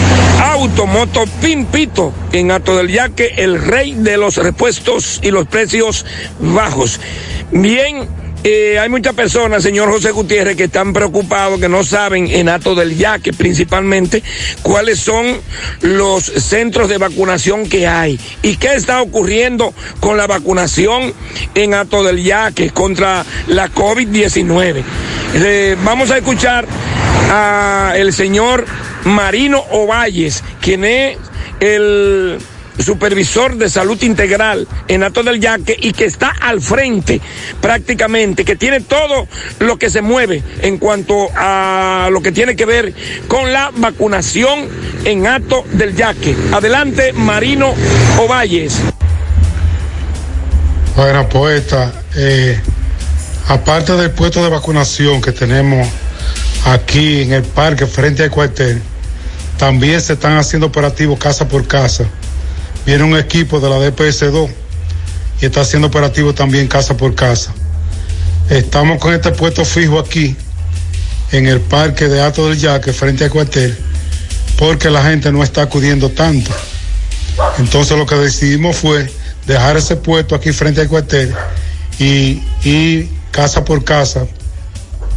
Automoto 0.41 1.25
Pimpito, 1.41 2.13
en 2.31 2.51
Alto 2.51 2.77
del 2.77 2.87
Yaque, 2.87 3.33
el 3.37 3.61
rey 3.61 3.93
de 3.93 4.15
los 4.15 4.37
repuestos 4.37 5.19
y 5.21 5.31
los 5.31 5.47
precios 5.47 6.05
bajos. 6.39 7.01
Bien, 7.51 8.07
eh, 8.47 8.77
hay 8.77 8.89
muchas 8.89 9.15
personas, 9.15 9.63
señor 9.63 9.89
José 9.89 10.11
Gutiérrez, 10.11 10.55
que 10.55 10.65
están 10.65 10.93
preocupados, 10.93 11.59
que 11.59 11.67
no 11.67 11.83
saben 11.83 12.27
en 12.27 12.47
Ato 12.47 12.75
del 12.75 12.95
Yaque 12.95 13.33
principalmente 13.33 14.21
cuáles 14.61 14.99
son 14.99 15.25
los 15.81 16.23
centros 16.23 16.87
de 16.87 16.99
vacunación 16.99 17.67
que 17.67 17.87
hay 17.87 18.19
y 18.43 18.57
qué 18.57 18.75
está 18.75 19.01
ocurriendo 19.01 19.73
con 19.99 20.15
la 20.15 20.27
vacunación 20.27 21.11
en 21.55 21.73
Ato 21.73 22.03
del 22.03 22.23
Yaque 22.23 22.69
contra 22.69 23.25
la 23.47 23.71
COVID-19. 23.71 24.83
Eh, 25.33 25.75
vamos 25.83 26.11
a 26.11 26.17
escuchar 26.17 26.67
a 27.31 27.93
el 27.95 28.13
señor 28.13 28.63
Marino 29.05 29.57
Ovalles, 29.71 30.43
quien 30.61 30.85
es 30.85 31.17
el 31.59 32.37
supervisor 32.79 33.57
de 33.57 33.69
salud 33.69 34.01
integral 34.03 34.67
en 34.87 35.03
Ato 35.03 35.23
del 35.23 35.39
Yaque 35.39 35.77
y 35.79 35.93
que 35.93 36.05
está 36.05 36.29
al 36.29 36.61
frente 36.61 37.21
prácticamente, 37.61 38.45
que 38.45 38.55
tiene 38.55 38.81
todo 38.81 39.27
lo 39.59 39.77
que 39.77 39.89
se 39.89 40.01
mueve 40.01 40.43
en 40.61 40.77
cuanto 40.77 41.29
a 41.35 42.09
lo 42.11 42.21
que 42.21 42.31
tiene 42.31 42.55
que 42.55 42.65
ver 42.65 42.93
con 43.27 43.53
la 43.53 43.71
vacunación 43.75 44.67
en 45.03 45.27
Ato 45.27 45.65
del 45.73 45.95
Yaque. 45.95 46.35
Adelante, 46.51 47.13
Marino 47.13 47.73
Ovalles. 48.19 48.79
Bueno, 50.95 51.27
poeta, 51.27 51.91
eh, 52.15 52.59
aparte 53.47 53.93
del 53.93 54.11
puesto 54.11 54.41
de 54.43 54.49
vacunación 54.49 55.21
que 55.21 55.33
tenemos 55.33 55.87
aquí 56.65 57.23
en 57.23 57.33
el 57.33 57.43
parque 57.43 57.85
frente 57.85 58.23
al 58.23 58.31
cuartel, 58.31 58.81
también 59.57 60.01
se 60.01 60.13
están 60.13 60.37
haciendo 60.37 60.67
operativos 60.67 61.19
casa 61.19 61.47
por 61.47 61.67
casa. 61.67 62.05
Viene 62.85 63.03
un 63.03 63.17
equipo 63.17 63.59
de 63.59 63.69
la 63.69 63.77
DPS2 63.77 64.49
y 65.41 65.45
está 65.45 65.61
haciendo 65.61 65.87
operativos 65.87 66.35
también 66.35 66.67
casa 66.67 66.95
por 66.95 67.15
casa. 67.15 67.53
Estamos 68.49 68.99
con 68.99 69.13
este 69.13 69.31
puesto 69.31 69.65
fijo 69.65 69.97
aquí 69.97 70.35
en 71.31 71.47
el 71.47 71.59
parque 71.61 72.07
de 72.07 72.21
Alto 72.21 72.47
del 72.47 72.59
Yaque 72.59 72.93
frente 72.93 73.23
al 73.23 73.31
cuartel 73.31 73.75
porque 74.57 74.89
la 74.89 75.03
gente 75.03 75.31
no 75.31 75.43
está 75.43 75.63
acudiendo 75.63 76.09
tanto. 76.09 76.51
Entonces 77.57 77.97
lo 77.97 78.05
que 78.05 78.15
decidimos 78.15 78.75
fue 78.75 79.09
dejar 79.47 79.77
ese 79.77 79.95
puesto 79.95 80.35
aquí 80.35 80.51
frente 80.51 80.81
al 80.81 80.87
cuartel 80.87 81.33
y 81.99 82.41
ir 82.63 83.09
casa 83.31 83.65
por 83.65 83.83
casa 83.83 84.25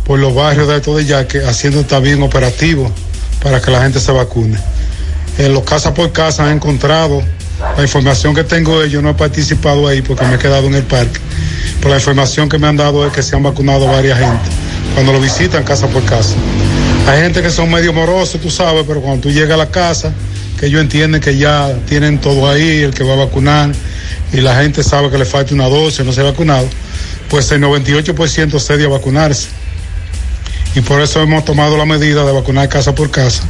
por 0.05 0.19
los 0.19 0.35
barrios 0.35 0.67
de 0.69 0.75
Alto 0.75 0.97
de 0.97 1.05
Yaque 1.05 1.45
haciendo 1.45 1.85
también 1.85 2.23
operativos 2.23 2.91
para 3.43 3.61
que 3.61 3.71
la 3.71 3.83
gente 3.83 4.01
se 4.01 4.11
vacune. 4.11 4.59
En 5.37 5.53
los 5.53 5.65
casa 5.65 5.95
por 5.95 6.11
casa 6.13 6.45
han 6.45 6.57
encontrado 6.57 7.23
la 7.77 7.83
información 7.83 8.35
que 8.35 8.45
tengo 8.45 8.85
yo 8.85 9.03
no 9.03 9.11
he 9.11 9.15
participado 9.15 9.87
ahí 9.89 10.03
porque 10.03 10.25
me 10.27 10.37
he 10.37 10.39
quedado 10.39 10.67
en 10.67 10.75
el 10.75 10.85
parque. 10.85 11.21
Pero 11.79 11.91
la 11.91 11.97
información 11.97 12.49
que 12.49 12.59
me 12.59 12.67
han 12.67 12.77
dado 12.77 13.07
es 13.07 13.13
que 13.13 13.23
se 13.23 13.37
han 13.37 13.43
vacunado 13.43 13.87
varias 13.87 14.19
gente 14.19 14.49
cuando 14.95 15.13
lo 15.13 15.21
visitan 15.21 15.65
casa 15.65 15.87
por 15.89 16.05
casa. 16.05 16.35
Hay 17.09 17.23
gente 17.23 17.43
que 17.43 17.51
son 17.51 17.71
medio 17.71 17.93
morosos, 17.93 18.41
tú 18.41 18.51
sabes, 18.51 18.85
pero 18.87 19.01
cuando 19.01 19.23
tú 19.23 19.31
llegas 19.31 19.53
a 19.53 19.57
la 19.57 19.71
casa, 19.71 20.13
que 20.59 20.67
ellos 20.67 20.81
entienden 20.81 21.21
que 21.21 21.37
ya 21.37 21.73
tienen 21.89 22.19
todo 22.19 22.51
ahí, 22.51 22.83
el 22.83 22.93
que 22.93 23.05
va 23.05 23.15
a 23.15 23.17
vacunar, 23.17 23.73
y 24.33 24.39
la 24.39 24.61
gente 24.61 24.83
sabe 24.83 25.11
que 25.11 25.19
le 25.19 25.25
falta 25.25 25.55
una 25.55 25.69
dosis, 25.69 26.05
no 26.05 26.13
se 26.13 26.21
ha 26.21 26.25
vacunado, 26.25 26.69
pues 27.31 27.51
el 27.53 27.63
98% 27.63 28.59
cede 28.59 28.85
a 28.85 28.89
vacunarse. 28.89 29.49
Y 30.79 30.81
por 30.81 31.01
eso 31.01 31.21
hemos 31.21 31.45
tomado 31.45 31.77
la 31.77 31.85
medida 31.87 32.25
de 32.25 32.31
vacunar 32.31 32.69
casa 32.69 32.95
por 32.95 33.11
casa 33.11 33.43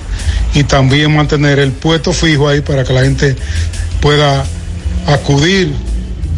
y 0.55 0.65
también 0.65 1.15
mantener 1.15 1.59
el 1.59 1.73
puesto 1.73 2.15
fijo 2.15 2.49
ahí 2.49 2.63
para 2.63 2.85
que 2.85 2.95
la 2.95 3.03
gente 3.03 3.37
pueda 4.01 4.47
acudir. 5.07 5.75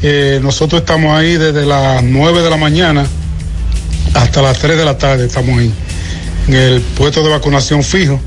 Eh, 0.02 0.40
nosotros 0.42 0.80
estamos 0.80 1.16
ahí 1.16 1.36
desde 1.36 1.64
las 1.64 2.02
9 2.02 2.42
de 2.42 2.50
la 2.50 2.56
mañana 2.56 3.06
hasta 4.14 4.42
las 4.42 4.58
3 4.58 4.78
de 4.78 4.84
la 4.84 4.98
tarde, 4.98 5.26
estamos 5.26 5.60
ahí, 5.60 5.72
en 6.48 6.54
el 6.54 6.80
puesto 6.80 7.22
de 7.22 7.28
vacunación 7.28 7.84
fijo. 7.84 8.18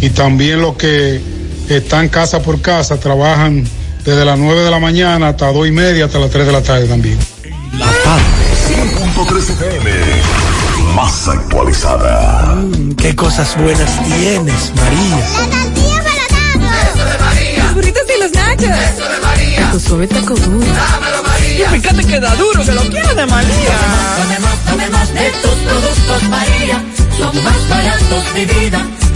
Y 0.00 0.10
también 0.10 0.60
los 0.60 0.76
que 0.76 1.20
están 1.68 2.08
casa 2.08 2.40
por 2.40 2.60
casa 2.60 3.00
trabajan 3.00 3.66
desde 4.04 4.24
las 4.24 4.38
9 4.38 4.60
de 4.60 4.70
la 4.70 4.78
mañana 4.78 5.30
hasta 5.30 5.50
2 5.50 5.66
y 5.66 5.72
media, 5.72 6.04
hasta 6.04 6.20
las 6.20 6.30
3 6.30 6.46
de 6.46 6.52
la 6.52 6.62
tarde 6.62 6.86
también. 6.86 7.18
La 7.76 7.90
tarde. 8.04 8.22
100.3 8.68 9.50
FM. 9.50 10.53
Más 10.94 11.28
actualizada. 11.28 12.54
Mm, 12.54 12.94
qué 12.94 13.16
cosas 13.16 13.56
buenas 13.56 13.90
tienes, 14.04 14.72
María. 14.76 15.16
La 15.16 15.64
tortilla 15.64 16.02
para 16.60 16.82
Eso 16.82 17.04
de 17.04 17.18
María. 17.18 17.64
Los 17.64 17.74
burritos 17.74 18.02
y 18.16 18.22
los 18.22 18.32
nachos. 18.32 18.64
Eso 18.64 19.08
de 19.08 19.20
María. 19.20 19.70
Tu 19.72 19.80
suave 19.80 20.06
taco 20.06 20.34
duro. 20.34 20.66
Dámelo, 20.66 21.22
María. 21.22 21.66
Y 21.76 21.80
fíjate 21.80 22.04
que 22.04 22.20
da 22.20 22.34
duro, 22.36 22.64
que 22.64 22.72
lo 22.72 22.82
quiero 22.82 23.14
de 23.14 23.26
María. 23.26 23.76
Tomemos, 24.22 24.58
tomemos 24.70 25.14
de 25.14 25.30
tus 25.42 25.54
productos, 25.68 26.22
María. 26.30 26.84
Son 27.18 27.44
más 27.44 27.68
baratos 27.68 28.34
de 28.34 28.44
vida 28.46 28.86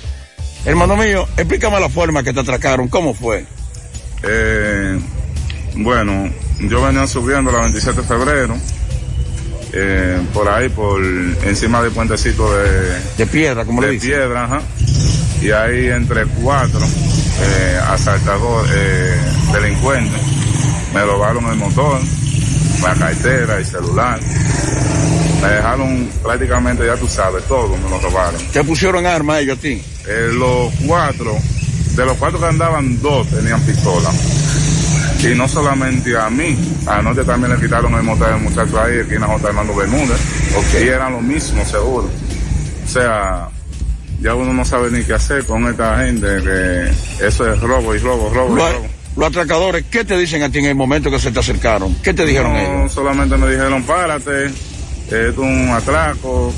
Hermano 0.66 0.96
mío, 0.96 1.28
explícame 1.38 1.80
la 1.80 1.90
forma 1.90 2.24
que 2.24 2.34
te 2.34 2.40
atracaron, 2.40 2.88
¿cómo 2.88 3.14
fue? 3.14 3.46
Eh, 4.24 5.00
bueno, 5.76 6.32
yo 6.60 6.82
venía 6.82 7.08
subiendo 7.08 7.52
la 7.52 7.62
27 7.62 8.02
de 8.02 8.08
febrero, 8.08 8.56
eh, 9.74 10.22
por 10.34 10.48
ahí, 10.48 10.70
por 10.70 11.04
encima 11.04 11.82
del 11.82 11.92
puentecito 11.92 12.54
de... 12.56 13.02
De 13.18 13.28
piedra, 13.28 13.66
como 13.66 13.82
de 13.82 13.88
le 13.88 13.94
dice. 13.94 14.08
piedra, 14.08 14.46
ajá. 14.46 14.62
Y 15.44 15.52
ahí 15.52 15.90
entre 15.90 16.26
cuatro 16.26 16.80
eh, 16.80 17.80
asaltadores, 17.90 18.72
eh, 18.74 19.18
delincuentes, 19.52 20.22
me 20.94 21.04
robaron 21.04 21.46
el 21.48 21.58
motor, 21.58 22.00
la 22.82 22.96
cartera, 22.96 23.58
el 23.58 23.66
celular. 23.66 24.22
Me 25.42 25.50
dejaron 25.50 26.10
prácticamente, 26.24 26.86
ya 26.86 26.96
tú 26.96 27.10
sabes, 27.10 27.44
todo 27.44 27.76
me 27.76 27.90
lo 27.90 28.00
robaron. 28.00 28.40
¿Te 28.54 28.64
pusieron 28.64 29.06
arma 29.06 29.42
ellos 29.42 29.58
a 29.58 29.62
ti? 29.62 29.84
Eh, 30.08 30.30
los 30.32 30.74
cuatro, 30.88 31.36
de 31.94 32.06
los 32.06 32.16
cuatro 32.18 32.40
que 32.40 32.46
andaban, 32.46 33.02
dos 33.02 33.28
tenían 33.28 33.60
pistola. 33.64 34.12
Y 35.30 35.36
no 35.36 35.46
solamente 35.50 36.18
a 36.18 36.30
mí, 36.30 36.58
anoche 36.88 37.26
también 37.26 37.54
le 37.54 37.60
quitaron 37.60 37.94
el 37.96 38.04
motor 38.04 38.30
al 38.32 38.40
muchacho 38.40 38.82
ahí, 38.82 39.00
aquí 39.00 39.16
en 39.16 39.22
la 39.22 39.28
J. 39.28 39.46
Armando 39.46 39.76
Bermúdez. 39.76 40.20
Y 40.82 40.88
eran 40.88 41.12
lo 41.12 41.20
mismo, 41.20 41.66
seguro. 41.66 42.10
O 42.86 42.88
sea, 42.88 43.50
ya 44.24 44.36
uno 44.36 44.54
no 44.54 44.64
sabe 44.64 44.90
ni 44.90 45.04
qué 45.04 45.14
hacer 45.14 45.46
con 45.46 45.68
esta 45.68 45.98
gente, 45.98 46.26
que 46.42 47.26
eso 47.28 47.52
es 47.52 47.60
robo 47.60 47.94
y 47.94 48.00
robo, 48.00 48.34
robo 48.34 48.56
y 48.56 48.60
robo. 48.60 48.88
los 49.18 49.28
atracadores, 49.28 49.84
¿qué 49.92 50.06
te 50.06 50.18
dicen 50.18 50.42
a 50.44 50.50
ti 50.50 50.60
en 50.60 50.66
el 50.66 50.76
momento 50.76 51.12
que 51.12 51.20
se 51.20 51.32
te 51.32 51.40
acercaron? 51.40 51.94
¿Qué 52.02 52.14
te 52.14 52.26
dijeron 52.26 52.54
no, 52.54 52.60
ellos? 52.60 52.94
solamente 52.94 53.36
me 53.36 53.52
dijeron, 53.52 53.84
párate, 53.84 54.46
es 54.46 55.38
un 55.38 55.70
atraco. 55.70 56.54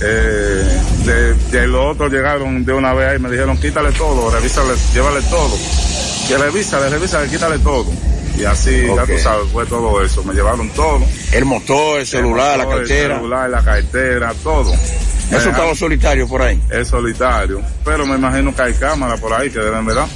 Eh, 0.00 0.80
de, 1.04 1.34
de 1.50 1.66
los 1.66 1.96
otros 1.96 2.12
llegaron 2.12 2.64
de 2.64 2.72
una 2.72 2.94
vez 2.94 3.08
ahí 3.08 3.16
y 3.16 3.18
me 3.18 3.28
dijeron, 3.28 3.58
quítale 3.58 3.90
todo, 3.90 4.30
revísale, 4.30 4.74
llévale 4.94 5.20
todo. 5.22 5.58
Que 6.28 6.38
revísale, 6.38 6.88
revísale, 6.88 7.28
quítale 7.28 7.58
todo. 7.58 7.86
Y 8.38 8.44
así, 8.44 8.82
ya 8.94 9.04
tú 9.04 9.18
sabes, 9.18 9.48
fue 9.52 9.66
todo 9.66 10.00
eso. 10.00 10.22
Me 10.22 10.34
llevaron 10.34 10.68
todo. 10.70 11.00
El 11.32 11.44
motor, 11.44 11.98
el 11.98 12.06
celular, 12.06 12.58
la 12.58 12.64
motor, 12.64 12.78
cartera. 12.78 13.14
El 13.14 13.20
celular, 13.20 13.50
la 13.50 13.64
cartera, 13.64 14.34
todo. 14.44 14.72
Eso 15.30 15.50
estaba 15.50 15.74
solitario 15.74 16.26
por 16.26 16.42
ahí. 16.42 16.60
Es 16.70 16.88
solitario. 16.88 17.62
Pero 17.84 18.06
me 18.06 18.16
imagino 18.16 18.54
que 18.54 18.62
hay 18.62 18.74
cámaras 18.74 19.20
por 19.20 19.32
ahí 19.32 19.50
que 19.50 19.58
deben, 19.58 19.84
¿verdad? 19.86 20.06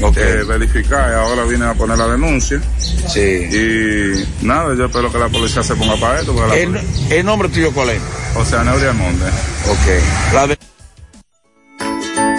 Ok. 0.00 0.16
Eh, 0.16 0.44
verificar. 0.46 1.12
Ahora 1.14 1.44
vienen 1.44 1.68
a 1.68 1.74
poner 1.74 1.98
la 1.98 2.08
denuncia. 2.08 2.60
Sí. 2.78 3.20
Y 3.20 4.44
nada, 4.44 4.74
yo 4.74 4.86
espero 4.86 5.12
que 5.12 5.18
la 5.18 5.28
policía 5.28 5.62
se 5.62 5.74
ponga 5.74 5.96
para 5.96 6.20
esto. 6.20 6.34
¿El, 6.54 7.24
nombre 7.24 7.48
tuyo 7.48 7.72
cuál 7.72 7.90
es? 7.90 8.00
O 8.36 8.44
sea, 8.44 8.64
Neuria 8.64 8.92
Monde. 8.92 9.26
Ok. 9.68 10.34
La 10.34 10.46
de- 10.46 10.61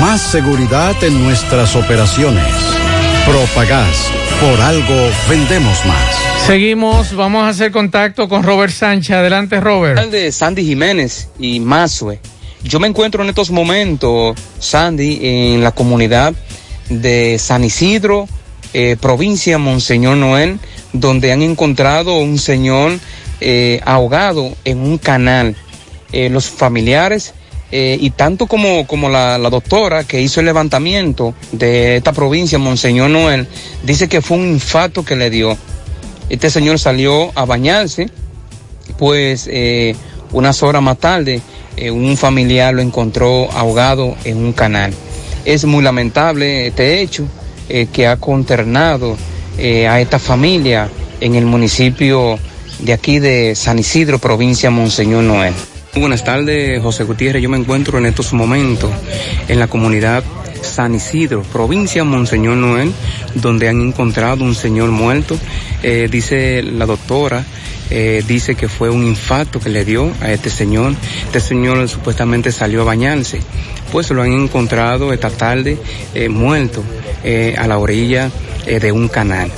Más 0.00 0.20
seguridad 0.20 1.02
en 1.02 1.24
nuestras 1.24 1.74
operaciones. 1.74 2.44
Propagás, 3.24 4.10
por 4.40 4.60
algo 4.60 4.94
vendemos 5.28 5.84
más. 5.86 6.44
Seguimos, 6.46 7.14
vamos 7.14 7.44
a 7.44 7.48
hacer 7.48 7.72
contacto 7.72 8.28
con 8.28 8.42
Robert 8.42 8.72
Sánchez. 8.72 9.16
Adelante, 9.16 9.58
Robert. 9.60 10.10
de 10.10 10.30
Sandy 10.32 10.64
Jiménez 10.64 11.28
y 11.38 11.60
Mazue. 11.60 12.20
Yo 12.62 12.78
me 12.78 12.88
encuentro 12.88 13.22
en 13.22 13.30
estos 13.30 13.50
momentos, 13.50 14.36
Sandy, 14.58 15.18
en 15.22 15.62
la 15.62 15.72
comunidad 15.72 16.34
de 16.90 17.38
San 17.38 17.64
Isidro, 17.64 18.28
eh, 18.74 18.96
provincia 19.00 19.56
Monseñor 19.56 20.18
Noel, 20.18 20.58
donde 20.92 21.32
han 21.32 21.42
encontrado 21.42 22.18
un 22.18 22.38
señor 22.38 22.98
eh, 23.40 23.80
ahogado 23.84 24.54
en 24.64 24.80
un 24.80 24.98
canal. 24.98 25.56
Eh, 26.12 26.28
los 26.28 26.48
familiares 26.50 27.34
eh, 27.72 27.96
y 28.00 28.10
tanto 28.10 28.46
como, 28.46 28.86
como 28.86 29.08
la, 29.08 29.38
doctora 29.38 30.04
que 30.04 30.20
hizo 30.20 30.40
el 30.40 30.46
levantamiento 30.46 31.34
de 31.52 31.96
esta 31.96 32.12
provincia, 32.12 32.58
Monseñor 32.58 33.10
Noel, 33.10 33.48
dice 33.82 34.08
que 34.08 34.22
fue 34.22 34.38
un 34.38 34.48
infarto 34.48 35.04
que 35.04 35.16
le 35.16 35.30
dio. 35.30 35.56
Este 36.28 36.50
señor 36.50 36.78
salió 36.78 37.30
a 37.34 37.44
bañarse, 37.44 38.08
pues 38.98 39.48
eh, 39.50 39.94
unas 40.32 40.62
horas 40.62 40.82
más 40.82 40.98
tarde 40.98 41.42
eh, 41.76 41.90
un 41.90 42.16
familiar 42.16 42.72
lo 42.72 42.80
encontró 42.80 43.50
ahogado 43.52 44.16
en 44.24 44.38
un 44.38 44.52
canal. 44.52 44.94
Es 45.44 45.64
muy 45.66 45.82
lamentable 45.82 46.68
este 46.68 47.02
hecho 47.02 47.26
eh, 47.68 47.88
que 47.92 48.06
ha 48.06 48.16
consternado 48.16 49.16
eh, 49.58 49.86
a 49.86 50.00
esta 50.00 50.18
familia 50.18 50.88
en 51.20 51.34
el 51.34 51.44
municipio 51.44 52.38
de 52.78 52.92
aquí 52.94 53.18
de 53.18 53.54
San 53.54 53.78
Isidro, 53.78 54.18
provincia 54.18 54.70
Monseñor 54.70 55.24
Noel. 55.24 55.54
Buenas 55.98 56.24
tardes, 56.24 56.82
José 56.82 57.04
Gutiérrez. 57.04 57.42
Yo 57.42 57.48
me 57.48 57.56
encuentro 57.56 57.96
en 57.96 58.04
estos 58.04 58.34
momentos 58.34 58.90
en 59.48 59.58
la 59.58 59.66
comunidad 59.66 60.22
San 60.60 60.94
Isidro, 60.94 61.42
provincia 61.42 62.04
Monseñor 62.04 62.58
Noel, 62.58 62.92
donde 63.34 63.70
han 63.70 63.80
encontrado 63.80 64.44
un 64.44 64.54
señor 64.54 64.90
muerto. 64.90 65.38
Eh, 65.82 66.08
dice 66.10 66.62
la 66.62 66.84
doctora, 66.84 67.46
eh, 67.88 68.22
dice 68.28 68.56
que 68.56 68.68
fue 68.68 68.90
un 68.90 69.06
infarto 69.06 69.58
que 69.58 69.70
le 69.70 69.86
dio 69.86 70.12
a 70.20 70.32
este 70.32 70.50
señor. 70.50 70.92
Este 71.24 71.40
señor 71.40 71.88
supuestamente 71.88 72.52
salió 72.52 72.82
a 72.82 72.84
bañarse. 72.84 73.40
Pues 73.90 74.10
lo 74.10 74.20
han 74.20 74.32
encontrado 74.32 75.14
esta 75.14 75.30
tarde 75.30 75.78
eh, 76.14 76.28
muerto 76.28 76.82
eh, 77.24 77.54
a 77.56 77.66
la 77.66 77.78
orilla 77.78 78.30
de 78.66 78.92
un 78.92 79.08
canal. 79.08 79.50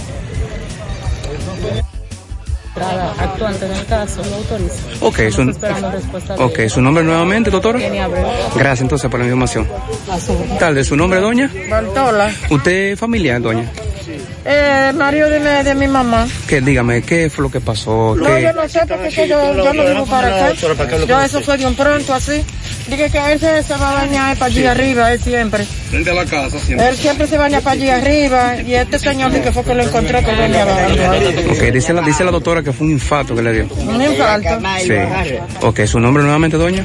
Actuante 2.83 3.67
en 3.67 3.73
el 3.73 3.87
caso 3.87 4.23
lo 4.25 4.37
autoriza. 4.37 4.83
Ok, 5.01 5.17
su, 5.31 5.45
respuesta 5.45 6.37
de 6.37 6.69
su 6.69 6.81
nombre 6.81 7.05
nuevamente, 7.05 7.51
doctora. 7.51 7.79
Gracias 8.55 8.81
entonces 8.81 9.11
por 9.11 9.21
la 9.21 9.27
información. 9.27 9.67
Tal 10.59 10.75
de 10.75 10.85
su 10.85 10.97
nombre, 10.97 11.21
doña. 11.21 11.51
Bartola. 11.69 12.33
¿Usted 12.51 12.93
es 12.93 12.99
familiar, 12.99 13.41
doña? 13.41 13.71
Eh, 14.51 14.93
marido 14.95 15.29
de, 15.29 15.41
mi- 15.41 15.63
de 15.63 15.75
mi 15.75 15.87
mamá. 15.89 16.27
Que 16.47 16.63
dígame, 16.63 17.03
¿qué 17.03 17.29
fue 17.29 17.43
lo 17.43 17.51
que 17.51 17.61
pasó? 17.61 18.15
No, 18.17 18.25
¿Qué- 18.25 18.43
yo 18.45 18.53
no 18.55 18.67
sé 18.67 18.81
porque 18.89 19.09
que 19.11 19.29
yo, 19.29 19.55
yo 19.55 19.75
no 19.75 19.85
vivo 19.85 20.07
para 20.07 20.47
acá. 20.47 20.55
Yo 21.07 21.21
eso 21.21 21.43
fue 21.43 21.59
de 21.59 21.67
un 21.67 21.75
pronto 21.75 22.15
así. 22.15 22.43
Dije 22.89 23.11
que 23.11 23.33
él 23.33 23.39
se, 23.39 23.63
se 23.63 23.75
va 23.77 23.91
a 23.91 23.95
bañar 24.07 24.37
para 24.39 24.47
allí 24.47 24.65
arriba, 24.65 25.13
él 25.13 25.21
siempre. 25.21 25.67
Frente 25.91 26.11
a 26.11 26.15
la 26.15 26.25
casa 26.25 26.57
Él 26.67 26.97
siempre 26.97 27.27
se 27.27 27.37
baña 27.37 27.61
para 27.61 27.75
allí 27.75 27.91
arriba 27.91 28.57
y 28.63 28.73
este 28.75 28.99
señor 28.99 29.31
dice 29.33 29.43
que 29.43 29.53
fue 29.53 29.65
que 29.65 29.75
lo 29.75 29.83
encontró 29.83 30.19
que 30.25 30.33
venía 30.35 30.63
abajo. 30.63 30.93
Ok, 31.51 31.63
dice 31.71 31.93
la, 31.93 32.01
dice 32.01 32.25
la 32.25 32.31
doctora 32.31 32.63
que 32.63 32.73
fue 32.73 32.87
un 32.87 32.93
infarto 32.95 33.35
que 33.35 33.43
le 33.43 33.53
dio. 33.53 33.69
Un 33.77 34.01
infarto. 34.01 34.49
Sí. 34.83 34.95
Ok, 35.61 35.81
¿su 35.85 36.01
nombre 36.01 36.23
nuevamente, 36.23 36.57
doña? 36.57 36.85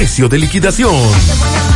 de 0.01 0.39
liquidación. 0.39 1.70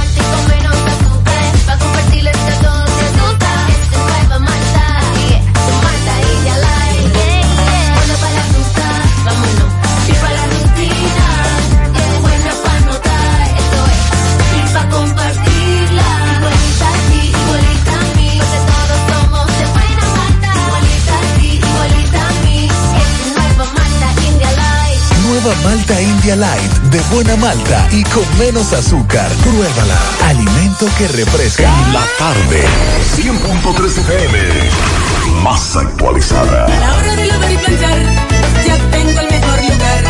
Light, 26.33 26.71
de 26.89 26.99
buena 27.13 27.35
malta 27.35 27.87
y 27.91 28.03
con 28.05 28.23
menos 28.39 28.73
azúcar. 28.73 29.31
Pruébala. 29.43 29.95
Alimento 30.23 30.87
que 30.97 31.07
refresca. 31.09 31.69
La 31.93 32.03
tarde, 32.17 32.63
100.3 33.15 33.85
FM, 33.85 34.39
más 35.43 35.75
actualizada. 35.75 36.65
A 36.65 36.69
la 36.69 36.95
hora 36.95 37.15
de 37.15 37.27
lavar 37.27 37.51
y 37.51 37.57
planchar, 37.57 37.99
ya 38.65 38.75
tengo 38.89 39.19
el 39.19 39.29
mejor 39.29 39.61
lugar. 39.61 40.03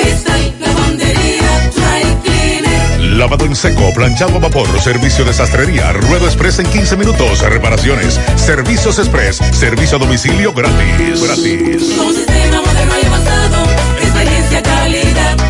Cristal 0.00 0.54
Lavandería 0.60 1.70
Dry 1.76 2.16
Cleaner. 2.24 3.00
Lavado 3.18 3.44
en 3.44 3.54
seco, 3.54 3.92
planchado 3.94 4.36
a 4.36 4.38
vapor, 4.38 4.66
servicio 4.80 5.26
de 5.26 5.34
sastrería, 5.34 5.92
ruedo 5.92 6.24
express 6.24 6.58
en 6.60 6.66
15 6.70 6.96
minutos, 6.96 7.40
reparaciones, 7.40 8.18
servicios 8.36 8.98
express, 8.98 9.40
servicio 9.52 9.98
a 9.98 10.00
domicilio 10.00 10.54
gratis. 10.54 11.22
Gratis. 11.22 11.98
Un 11.98 12.14
sistema 12.14 12.62
moderno 12.62 12.94
y 13.02 13.06
avanzado. 13.06 13.66
Experiencia, 14.00 14.62
calidad. 14.62 15.49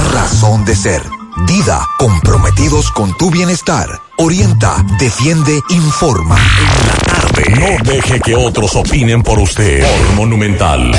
razón 0.00 0.64
de 0.64 0.74
ser. 0.74 1.02
Dida, 1.46 1.86
comprometidos 1.98 2.90
con 2.90 3.16
tu 3.16 3.30
bienestar. 3.30 3.88
Orienta, 4.16 4.84
defiende, 4.98 5.60
informa. 5.70 6.38
No 7.58 7.90
deje 7.90 8.20
que 8.20 8.34
otros 8.34 8.74
opinen 8.74 9.22
por 9.22 9.38
usted. 9.38 9.84
Por 9.86 10.14
Monumental. 10.14 10.92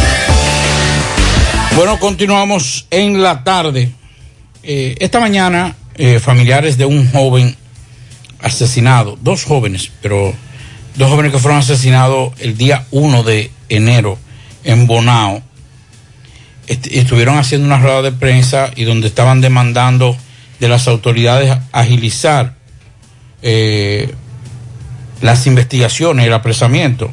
Bueno, 1.76 2.00
continuamos 2.00 2.88
en 2.92 3.22
la 3.22 3.44
tarde. 3.44 3.92
Eh, 4.64 4.96
esta 5.00 5.20
mañana, 5.20 5.76
eh, 5.96 6.20
familiares 6.20 6.78
de 6.78 6.86
un 6.86 7.12
joven 7.12 7.56
asesinado, 8.42 9.18
dos 9.22 9.44
jóvenes, 9.44 9.92
pero 10.02 10.34
dos 10.96 11.10
jóvenes 11.10 11.32
que 11.32 11.40
fueron 11.40 11.60
asesinados 11.60 12.34
el 12.40 12.58
día 12.58 12.86
1 12.92 13.24
de 13.24 13.52
enero 13.70 14.18
en 14.64 14.88
Bonao, 14.88 15.42
est- 16.68 16.88
estuvieron 16.88 17.38
haciendo 17.38 17.66
una 17.68 17.80
rueda 17.80 18.02
de 18.02 18.12
prensa 18.12 18.72
y 18.76 18.84
donde 18.84 19.08
estaban 19.08 19.42
demandando 19.42 20.16
de 20.60 20.68
las 20.70 20.88
autoridades 20.88 21.56
agilizar 21.72 22.56
eh, 23.42 24.14
las 25.22 25.48
investigaciones, 25.48 26.26
el 26.26 26.34
apresamiento 26.34 27.12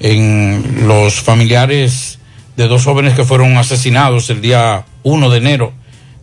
en 0.00 0.86
los 0.86 1.14
familiares 1.20 2.18
de 2.56 2.68
dos 2.68 2.84
jóvenes 2.84 3.14
que 3.14 3.24
fueron 3.24 3.56
asesinados 3.56 4.28
el 4.30 4.40
día 4.42 4.84
1 5.04 5.30
de 5.30 5.38
enero 5.38 5.72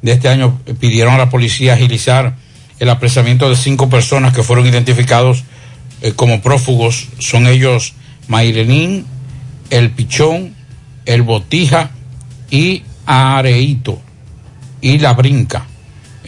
de 0.02 0.12
este 0.14 0.30
año 0.30 0.60
pidieron 0.80 1.14
a 1.14 1.18
la 1.18 1.30
policía 1.30 1.74
agilizar 1.74 2.36
el 2.80 2.90
apresamiento 2.90 3.50
de 3.50 3.56
cinco 3.58 3.90
personas 3.90 4.34
que 4.34 4.44
fueron 4.44 4.66
identificados 4.66 5.44
eh, 6.02 6.14
como 6.14 6.42
prófugos. 6.42 7.08
Son 7.20 7.48
ellos 7.48 7.94
Mairenín, 8.30 9.06
El 9.70 9.92
Pichón, 9.92 10.56
El 11.06 11.24
Botija 11.24 11.92
y 12.52 12.84
Areito 13.06 14.00
y 14.82 15.00
La 15.00 15.14
Brinca. 15.14 15.66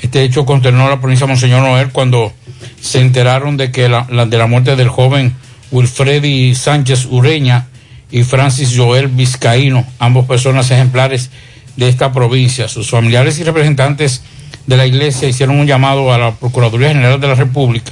Este 0.01 0.23
hecho 0.23 0.45
consternó 0.45 0.87
a 0.87 0.89
la 0.89 0.99
provincia 0.99 1.25
de 1.27 1.33
Monseñor 1.33 1.61
Noel 1.61 1.91
cuando 1.91 2.33
se 2.79 2.99
enteraron 2.99 3.57
de 3.57 3.71
que 3.71 3.87
la, 3.87 4.03
de 4.03 4.37
la 4.37 4.47
muerte 4.47 4.75
del 4.75 4.89
joven 4.89 5.33
Wilfredi 5.71 6.55
Sánchez 6.55 7.05
Ureña 7.05 7.67
y 8.09 8.23
Francis 8.23 8.73
Joel 8.75 9.07
Vizcaíno, 9.07 9.85
ambos 9.99 10.25
personas 10.25 10.69
ejemplares 10.71 11.29
de 11.77 11.87
esta 11.87 12.11
provincia. 12.11 12.67
Sus 12.67 12.89
familiares 12.89 13.39
y 13.39 13.43
representantes 13.43 14.23
de 14.67 14.77
la 14.77 14.85
iglesia 14.85 15.29
hicieron 15.29 15.59
un 15.59 15.67
llamado 15.67 16.11
a 16.13 16.17
la 16.17 16.31
Procuraduría 16.31 16.89
General 16.89 17.19
de 17.19 17.27
la 17.27 17.35
República, 17.35 17.91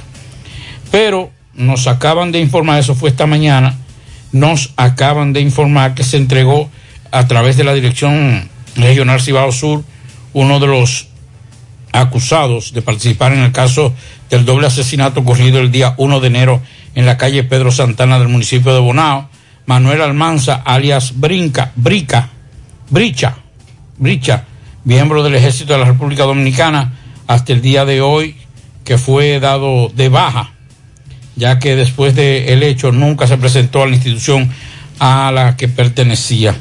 pero 0.90 1.30
nos 1.54 1.86
acaban 1.86 2.32
de 2.32 2.40
informar, 2.40 2.80
eso 2.80 2.94
fue 2.94 3.10
esta 3.10 3.26
mañana, 3.26 3.76
nos 4.32 4.72
acaban 4.76 5.32
de 5.32 5.40
informar 5.40 5.94
que 5.94 6.04
se 6.04 6.16
entregó 6.16 6.70
a 7.10 7.26
través 7.26 7.56
de 7.56 7.64
la 7.64 7.74
Dirección 7.74 8.48
Regional 8.76 9.20
Cibao 9.20 9.52
Sur 9.52 9.84
uno 10.32 10.60
de 10.60 10.66
los 10.66 11.08
acusados 11.92 12.72
de 12.72 12.82
participar 12.82 13.32
en 13.32 13.40
el 13.40 13.52
caso 13.52 13.92
del 14.28 14.44
doble 14.44 14.66
asesinato 14.66 15.20
ocurrido 15.20 15.58
el 15.60 15.72
día 15.72 15.94
1 15.96 16.20
de 16.20 16.26
enero 16.26 16.62
en 16.94 17.06
la 17.06 17.16
calle 17.16 17.44
Pedro 17.44 17.72
Santana 17.72 18.18
del 18.18 18.28
municipio 18.28 18.72
de 18.72 18.80
Bonao, 18.80 19.28
Manuel 19.66 20.02
Almanza, 20.02 20.54
alias 20.64 21.18
Brinca, 21.18 21.72
Brica, 21.76 22.30
Bricha, 22.90 23.36
Bricha, 23.98 24.44
miembro 24.84 25.22
del 25.22 25.34
Ejército 25.34 25.72
de 25.72 25.80
la 25.80 25.84
República 25.84 26.24
Dominicana, 26.24 26.94
hasta 27.26 27.52
el 27.52 27.60
día 27.60 27.84
de 27.84 28.00
hoy, 28.00 28.36
que 28.84 28.98
fue 28.98 29.38
dado 29.38 29.88
de 29.94 30.08
baja, 30.08 30.52
ya 31.36 31.58
que 31.58 31.76
después 31.76 32.14
del 32.14 32.62
hecho 32.62 32.90
nunca 32.90 33.26
se 33.26 33.38
presentó 33.38 33.82
a 33.82 33.86
la 33.86 33.94
institución 33.94 34.50
a 34.98 35.30
la 35.32 35.56
que 35.56 35.68
pertenecía. 35.68 36.56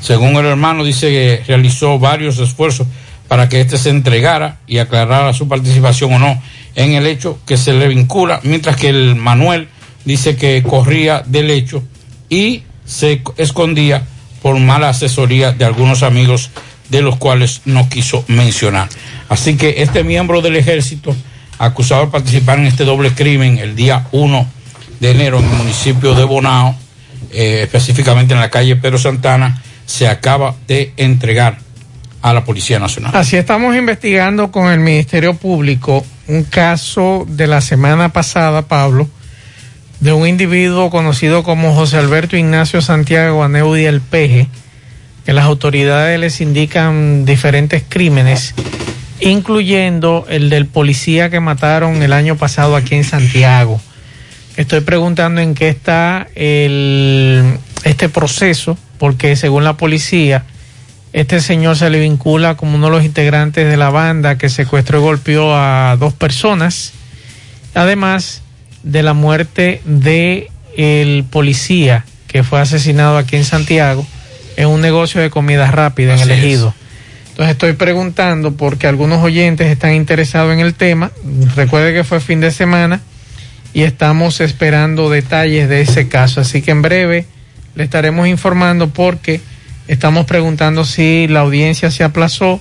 Según 0.00 0.36
el 0.36 0.46
hermano, 0.46 0.84
dice 0.84 1.08
que 1.08 1.42
realizó 1.46 1.98
varios 1.98 2.38
esfuerzos 2.38 2.86
para 3.26 3.48
que 3.48 3.60
éste 3.60 3.78
se 3.78 3.90
entregara 3.90 4.58
y 4.66 4.78
aclarara 4.78 5.34
su 5.34 5.48
participación 5.48 6.14
o 6.14 6.18
no 6.18 6.42
en 6.74 6.94
el 6.94 7.06
hecho 7.06 7.38
que 7.46 7.56
se 7.56 7.72
le 7.72 7.88
vincula, 7.88 8.40
mientras 8.44 8.76
que 8.76 8.88
el 8.88 9.16
Manuel 9.16 9.68
dice 10.04 10.36
que 10.36 10.62
corría 10.62 11.22
del 11.26 11.50
hecho 11.50 11.82
y 12.30 12.62
se 12.84 13.22
escondía 13.36 14.04
por 14.42 14.58
mala 14.58 14.90
asesoría 14.90 15.52
de 15.52 15.64
algunos 15.64 16.02
amigos 16.02 16.50
de 16.88 17.02
los 17.02 17.16
cuales 17.16 17.62
no 17.64 17.88
quiso 17.88 18.24
mencionar. 18.28 18.88
Así 19.28 19.56
que 19.56 19.82
este 19.82 20.04
miembro 20.04 20.40
del 20.40 20.56
ejército, 20.56 21.14
acusado 21.58 22.06
de 22.06 22.12
participar 22.12 22.58
en 22.58 22.66
este 22.66 22.84
doble 22.84 23.10
crimen 23.12 23.58
el 23.58 23.76
día 23.76 24.06
1 24.12 24.48
de 25.00 25.10
enero 25.10 25.38
en 25.38 25.44
el 25.44 25.56
municipio 25.56 26.14
de 26.14 26.24
Bonao, 26.24 26.74
eh, 27.30 27.60
específicamente 27.64 28.32
en 28.32 28.40
la 28.40 28.50
calle 28.50 28.76
Pedro 28.76 28.98
Santana, 28.98 29.62
se 29.88 30.06
acaba 30.06 30.54
de 30.68 30.92
entregar 30.98 31.56
a 32.20 32.34
la 32.34 32.44
Policía 32.44 32.78
Nacional. 32.78 33.12
Así 33.14 33.36
estamos 33.36 33.74
investigando 33.74 34.52
con 34.52 34.70
el 34.70 34.80
Ministerio 34.80 35.32
Público 35.34 36.04
un 36.26 36.44
caso 36.44 37.24
de 37.26 37.46
la 37.46 37.62
semana 37.62 38.10
pasada, 38.10 38.68
Pablo, 38.68 39.08
de 40.00 40.12
un 40.12 40.28
individuo 40.28 40.90
conocido 40.90 41.42
como 41.42 41.74
José 41.74 41.96
Alberto 41.96 42.36
Ignacio 42.36 42.82
Santiago 42.82 43.42
Aneudi 43.42 43.86
El 43.86 44.02
Peje, 44.02 44.48
que 45.24 45.32
las 45.32 45.46
autoridades 45.46 46.20
les 46.20 46.42
indican 46.42 47.24
diferentes 47.24 47.82
crímenes, 47.88 48.54
incluyendo 49.20 50.26
el 50.28 50.50
del 50.50 50.66
policía 50.66 51.30
que 51.30 51.40
mataron 51.40 52.02
el 52.02 52.12
año 52.12 52.36
pasado 52.36 52.76
aquí 52.76 52.94
en 52.94 53.04
Santiago. 53.04 53.80
Estoy 54.58 54.80
preguntando 54.80 55.40
en 55.40 55.54
qué 55.54 55.70
está 55.70 56.26
el, 56.34 57.58
este 57.84 58.10
proceso, 58.10 58.76
porque 58.98 59.36
según 59.36 59.64
la 59.64 59.76
policía, 59.76 60.44
este 61.12 61.40
señor 61.40 61.76
se 61.76 61.90
le 61.90 62.00
vincula 62.00 62.56
como 62.56 62.76
uno 62.76 62.86
de 62.86 62.92
los 62.92 63.04
integrantes 63.04 63.68
de 63.68 63.76
la 63.76 63.90
banda 63.90 64.36
que 64.36 64.48
secuestró 64.48 64.98
y 64.98 65.02
golpeó 65.02 65.54
a 65.54 65.96
dos 65.98 66.12
personas, 66.12 66.92
además 67.74 68.42
de 68.82 69.02
la 69.02 69.14
muerte 69.14 69.80
de 69.84 70.50
el 70.76 71.24
policía 71.24 72.04
que 72.28 72.44
fue 72.44 72.60
asesinado 72.60 73.16
aquí 73.16 73.36
en 73.36 73.44
Santiago 73.44 74.06
en 74.56 74.68
un 74.68 74.80
negocio 74.80 75.20
de 75.20 75.30
comida 75.30 75.70
rápida 75.70 76.14
en 76.14 76.20
el 76.20 76.30
es. 76.30 76.38
ejido. 76.38 76.74
Entonces 77.30 77.52
estoy 77.52 77.72
preguntando 77.74 78.52
porque 78.52 78.86
algunos 78.86 79.22
oyentes 79.22 79.68
están 79.68 79.94
interesados 79.94 80.52
en 80.52 80.60
el 80.60 80.74
tema. 80.74 81.12
Recuerde 81.54 81.94
que 81.94 82.04
fue 82.04 82.20
fin 82.20 82.40
de 82.40 82.50
semana 82.50 83.00
y 83.72 83.82
estamos 83.82 84.40
esperando 84.40 85.08
detalles 85.08 85.68
de 85.68 85.80
ese 85.80 86.08
caso. 86.08 86.40
Así 86.40 86.62
que 86.62 86.72
en 86.72 86.82
breve 86.82 87.26
le 87.78 87.84
estaremos 87.84 88.26
informando 88.26 88.88
porque 88.90 89.40
estamos 89.86 90.26
preguntando 90.26 90.84
si 90.84 91.28
la 91.28 91.40
audiencia 91.40 91.92
se 91.92 92.02
aplazó 92.02 92.60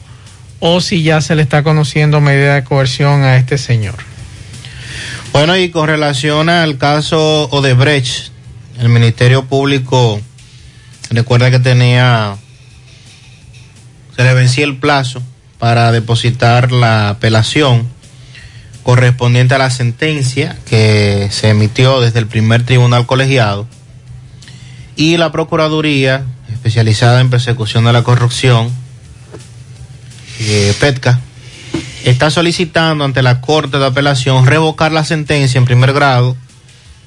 o 0.59 0.79
si 0.79 1.01
ya 1.01 1.21
se 1.21 1.33
le 1.33 1.41
está 1.41 1.63
conociendo 1.63 2.21
medida 2.21 2.53
de 2.53 2.63
coerción 2.63 3.23
a 3.23 3.35
este 3.35 3.57
señor. 3.57 3.95
Bueno, 5.33 5.57
y 5.57 5.71
con 5.71 5.87
relación 5.87 6.49
al 6.49 6.77
caso 6.77 7.49
Odebrecht, 7.49 8.29
el 8.79 8.89
Ministerio 8.89 9.45
Público 9.45 10.21
recuerda 11.09 11.49
que 11.49 11.59
tenía, 11.59 12.35
se 14.15 14.23
le 14.23 14.35
vencía 14.35 14.65
el 14.65 14.77
plazo 14.77 15.23
para 15.57 15.91
depositar 15.91 16.71
la 16.71 17.09
apelación 17.09 17.87
correspondiente 18.83 19.55
a 19.55 19.57
la 19.57 19.71
sentencia 19.71 20.59
que 20.69 21.29
se 21.31 21.49
emitió 21.49 22.01
desde 22.01 22.19
el 22.19 22.27
primer 22.27 22.61
tribunal 22.61 23.07
colegiado 23.07 23.67
y 24.97 25.15
la 25.15 25.31
Procuraduría 25.31 26.25
especializada 26.51 27.21
en 27.21 27.29
persecución 27.29 27.85
de 27.85 27.93
la 27.93 28.03
corrupción, 28.03 28.69
eh, 30.39 30.73
PETCA, 30.79 31.21
está 32.03 32.31
solicitando 32.31 33.05
ante 33.05 33.21
la 33.21 33.39
Corte 33.39 33.77
de 33.77 33.85
Apelación 33.85 34.47
revocar 34.47 34.91
la 34.91 35.05
sentencia 35.05 35.59
en 35.59 35.65
primer 35.65 35.93
grado 35.93 36.35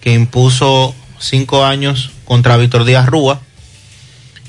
que 0.01 0.15
impuso 0.15 0.95
cinco 1.19 1.65
años 1.65 2.13
contra 2.25 2.57
Víctor 2.57 2.85
Díaz 2.85 3.07
Rúa 3.07 3.41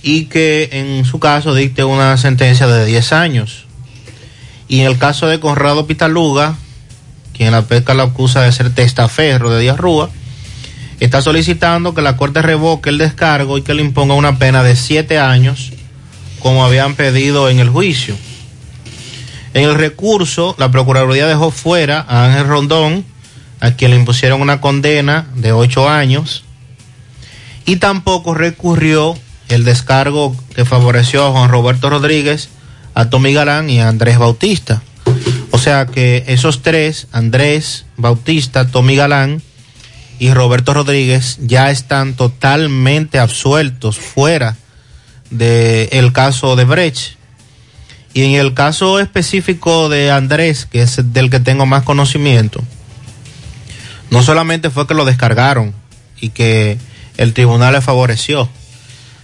y 0.04 0.26
que 0.26 0.70
en 0.72 1.04
su 1.04 1.20
caso 1.20 1.56
dicte 1.56 1.84
una 1.84 2.18
sentencia 2.18 2.68
de 2.68 2.86
10 2.86 3.14
años. 3.14 3.66
Y 4.68 4.82
en 4.82 4.88
el 4.88 4.98
caso 4.98 5.28
de 5.28 5.40
Conrado 5.40 5.86
Pitaluga, 5.86 6.56
quien 7.34 7.52
la 7.52 7.64
pesca 7.64 7.94
lo 7.94 8.04
acusa 8.04 8.42
de 8.42 8.52
ser 8.52 8.74
testaferro 8.74 9.50
de 9.50 9.62
Díaz 9.62 9.78
Rúa, 9.78 10.10
está 11.06 11.22
solicitando 11.24 11.96
que 11.96 12.04
la 12.04 12.16
Corte 12.16 12.44
revoque 12.44 12.90
el 12.92 13.00
descargo 13.00 13.58
y 13.58 13.64
que 13.64 13.74
le 13.74 13.82
imponga 13.82 14.14
una 14.14 14.38
pena 14.38 14.62
de 14.62 14.76
7 14.76 15.18
años, 15.18 15.72
como 16.40 16.64
habían 16.64 16.94
pedido 16.94 17.50
en 17.50 17.60
el 17.60 17.70
juicio. 17.70 18.16
En 19.56 19.64
el 19.68 19.76
recurso, 19.76 20.56
la 20.60 20.70
Procuraduría 20.70 21.26
dejó 21.26 21.50
fuera 21.50 22.06
a 22.08 22.26
Ángel 22.26 22.48
Rondón, 22.48 23.04
a 23.60 23.72
quien 23.72 23.92
le 23.92 23.98
impusieron 23.98 24.42
una 24.42 24.62
condena 24.62 25.28
de 25.36 25.52
ocho 25.52 25.90
años, 25.90 26.44
y 27.66 27.78
tampoco 27.78 28.36
recurrió 28.36 29.18
el 29.50 29.66
descargo 29.66 30.36
que 30.56 30.66
favoreció 30.66 31.26
a 31.26 31.32
Juan 31.32 31.50
Roberto 31.50 31.90
Rodríguez, 31.90 32.50
a 32.94 33.10
Tommy 33.10 33.34
Galán 33.34 33.72
y 33.72 33.80
a 33.80 33.88
Andrés 33.88 34.20
Bautista. 34.20 34.84
O 35.50 35.58
sea 35.58 35.88
que 35.88 36.26
esos 36.28 36.62
tres, 36.62 37.08
Andrés 37.12 37.86
Bautista, 37.98 38.68
Tommy 38.68 38.96
Galán 38.96 39.42
y 40.22 40.32
Roberto 40.36 40.76
Rodríguez, 40.76 41.40
ya 41.42 41.72
están 41.72 42.14
totalmente 42.14 43.18
absueltos 43.18 43.98
fuera 43.98 44.56
del 45.32 46.14
caso 46.14 46.56
de 46.56 46.64
Brecht. 46.64 47.16
Y 48.14 48.26
en 48.26 48.34
el 48.40 48.54
caso 48.54 49.00
específico 49.00 49.90
de 49.90 50.12
Andrés, 50.12 50.68
que 50.68 50.84
es 50.84 51.12
del 51.12 51.32
que 51.32 51.40
tengo 51.40 51.66
más 51.66 51.82
conocimiento, 51.82 52.62
no 54.12 54.22
solamente 54.22 54.70
fue 54.70 54.86
que 54.86 54.94
lo 54.94 55.06
descargaron 55.06 55.74
y 56.20 56.30
que 56.30 56.78
el 57.18 57.34
tribunal 57.34 57.74
le 57.74 57.82
favoreció, 57.82 58.48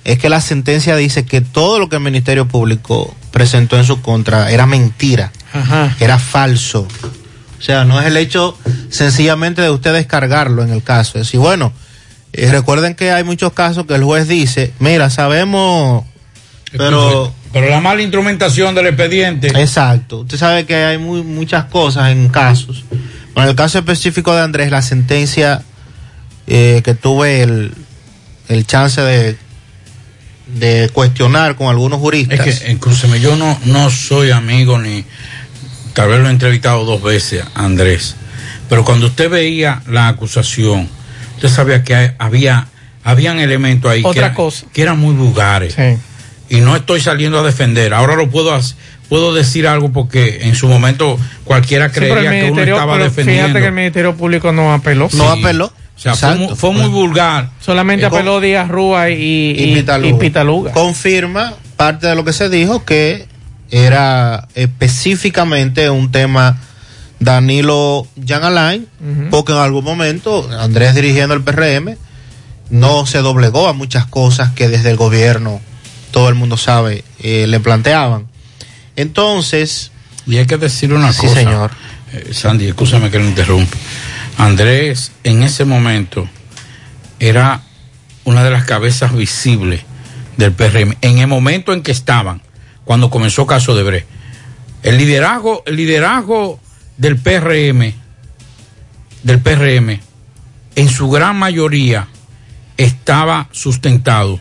es 0.04 0.18
que 0.18 0.30
la 0.30 0.42
sentencia 0.42 0.96
dice 0.96 1.26
que 1.26 1.42
todo 1.42 1.78
lo 1.78 1.90
que 1.90 1.98
el 1.98 2.02
Ministerio 2.02 2.48
Público 2.48 3.16
presentó 3.30 3.78
en 3.78 3.86
su 3.86 4.02
contra 4.02 4.50
era 4.50 4.66
mentira, 4.66 5.32
Ajá. 5.54 5.96
era 6.00 6.18
falso. 6.18 6.88
O 7.60 7.62
sea, 7.62 7.86
no 7.86 8.00
es 8.02 8.08
el 8.08 8.18
hecho 8.18 8.58
sencillamente 8.90 9.62
de 9.62 9.70
usted 9.70 9.94
descargarlo 9.94 10.64
en 10.64 10.72
el 10.72 10.84
caso. 10.84 11.18
Es 11.20 11.28
decir, 11.28 11.40
bueno, 11.40 11.74
eh, 12.34 12.52
recuerden 12.52 12.96
que 12.96 13.12
hay 13.12 13.24
muchos 13.24 13.54
casos 13.54 13.86
que 13.86 13.96
el 13.96 14.04
juez 14.04 14.28
dice, 14.28 14.74
mira, 14.80 15.10
sabemos, 15.10 16.06
pero 16.72 17.34
Pero 17.54 17.70
la 17.70 17.80
mala 17.80 18.02
instrumentación 18.02 18.76
del 18.76 18.88
expediente. 18.88 19.48
Exacto. 19.48 20.20
Usted 20.20 20.38
sabe 20.38 20.66
que 20.66 20.76
hay 20.76 20.98
muy, 20.98 21.24
muchas 21.24 21.66
cosas 21.66 22.12
en 22.12 22.30
casos. 22.30 22.84
En 23.36 23.44
el 23.44 23.56
caso 23.56 23.80
específico 23.80 24.36
de 24.36 24.42
Andrés, 24.42 24.72
la 24.72 24.82
sentencia 24.82 25.62
eh, 26.48 26.82
que 26.84 26.94
tuve 26.94 27.44
el, 27.44 27.74
el 28.50 28.66
chance 28.66 29.00
de, 29.02 29.38
de 30.48 30.90
cuestionar 30.92 31.56
con 31.56 31.68
algunos 31.68 32.00
juristas. 32.00 32.46
Es 32.48 32.60
que, 32.62 33.20
yo 33.20 33.36
no, 33.36 33.58
no 33.66 33.90
soy 33.90 34.32
amigo 34.32 34.78
ni. 34.80 35.06
Tal 35.94 36.10
vez 36.10 36.20
lo 36.20 36.28
he 36.28 36.32
entrevistado 36.32 36.86
dos 36.86 37.02
veces 37.02 37.44
Andrés. 37.56 38.16
Pero 38.70 38.84
cuando 38.84 39.08
usted 39.08 39.30
veía 39.30 39.82
la 39.88 40.08
acusación, 40.10 40.90
usted 41.36 41.50
sabía 41.50 41.84
que 41.84 41.96
hay- 41.96 42.12
había 42.20 42.68
habían 43.04 43.40
elementos 43.40 43.90
ahí 43.90 44.02
que, 44.02 44.08
Otra 44.08 44.26
eran- 44.26 44.36
cosa. 44.36 44.66
que 44.74 44.82
eran 44.82 45.00
muy 45.00 45.16
vulgares. 45.16 45.76
y 46.50 46.60
no 46.62 46.76
estoy 46.76 47.00
saliendo 47.02 47.40
a 47.40 47.44
defender. 47.44 47.94
Ahora 47.94 48.16
lo 48.16 48.30
puedo 48.30 48.54
hacer- 48.54 48.76
puedo 49.10 49.34
decir 49.34 49.66
algo 49.68 49.92
porque 49.94 50.40
en 50.44 50.56
su 50.56 50.68
momento 50.68 51.18
cualquiera 51.46 51.88
Sí, 51.88 51.96
creería 51.96 52.30
que 52.32 52.52
uno 52.52 52.62
estaba 52.62 52.94
pero 52.94 53.06
defendiendo. 53.06 53.44
Fíjate 53.48 53.60
que 53.62 53.68
el 53.68 53.74
Ministerio 53.74 54.16
Público 54.16 54.52
no 54.52 54.74
apeló. 54.74 55.08
No 55.14 55.34
Sí. 55.36 55.40
apeló. 55.42 55.66
O 55.68 56.00
sea, 56.00 56.16
fue 56.16 56.36
mu- 56.36 56.56
fue 56.56 56.72
muy 56.74 56.90
vulgar. 56.90 57.50
Solamente 57.62 58.06
Eh, 58.06 58.10
con- 58.10 58.20
apeló 58.20 58.40
Díaz 58.42 58.68
Rúa 58.68 59.10
y, 59.10 59.14
y, 59.14 59.72
y 59.72 59.76
Pitaluga. 59.76 60.10
y 60.16 60.20
Pitaluga. 60.20 60.72
Confirma 60.74 61.54
parte 61.78 62.08
de 62.08 62.16
lo 62.16 62.24
que 62.26 62.34
se 62.34 62.50
dijo 62.50 62.84
que 62.86 63.26
era 63.72 64.48
específicamente 64.56 65.90
un 65.90 66.12
tema 66.12 66.58
Danilo 67.20 68.08
Jan 68.26 68.44
Alain, 68.44 68.88
porque 69.32 69.52
en 69.52 69.58
algún 69.60 69.84
momento 69.84 70.48
Andrés 70.60 70.94
dirigiendo 70.96 71.34
el 71.34 71.42
PRM 71.44 71.96
no 72.70 73.06
se 73.06 73.20
doblegó 73.20 73.68
a 73.68 73.74
muchas 73.74 74.06
cosas 74.06 74.52
que 74.52 74.68
desde 74.70 74.92
el 74.92 74.98
gobierno 74.98 75.62
todo 76.12 76.30
el 76.30 76.36
mundo 76.36 76.58
sabe 76.58 77.04
eh, 77.20 77.48
le 77.48 77.60
planteaban. 77.60 78.28
Entonces, 78.96 79.92
Y 80.26 80.38
hay 80.38 80.46
que 80.46 80.58
decir 80.58 80.94
una 80.94 81.14
Sí, 81.14 81.22
cosa. 81.22 81.34
señor. 81.36 81.72
Eh, 82.14 82.34
Sandy, 82.34 82.68
escúchame 82.68 83.10
que 83.10 83.18
lo 83.20 83.26
interrumpa. 83.26 83.78
Andrés, 84.38 85.12
en 85.24 85.42
ese 85.44 85.64
momento, 85.66 86.28
era 87.20 87.62
una 88.26 88.44
de 88.44 88.52
las 88.52 88.66
cabezas 88.66 89.14
visibles 89.16 89.82
del 90.38 90.52
PRM. 90.52 90.96
En 91.02 91.18
el 91.20 91.28
momento 91.28 91.74
en 91.74 91.82
que 91.82 91.92
estaban, 91.92 92.42
cuando 92.86 93.10
comenzó 93.10 93.46
caso 93.48 93.76
de 93.76 93.84
Bre. 93.84 94.06
El 94.84 94.98
liderazgo, 94.98 95.64
el 95.66 95.76
liderazgo 95.78 96.60
del 96.98 97.18
PRM, 97.18 97.94
del 99.24 99.40
PRM, 99.40 100.00
en 100.76 100.90
su 100.90 101.10
gran 101.10 101.36
mayoría, 101.38 102.08
estaba 102.78 103.48
sustentado 103.52 104.40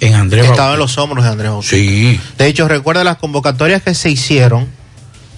en 0.00 0.14
Andrés 0.14 0.46
estaba 0.46 0.74
en 0.74 0.78
los 0.78 0.96
hombros 0.98 1.24
de 1.24 1.30
Andrés 1.30 1.50
Bautista. 1.50 1.76
Sí. 1.76 2.20
De 2.38 2.46
hecho, 2.46 2.68
recuerda 2.68 3.02
las 3.02 3.16
convocatorias 3.16 3.82
que 3.82 3.94
se 3.94 4.10
hicieron 4.10 4.68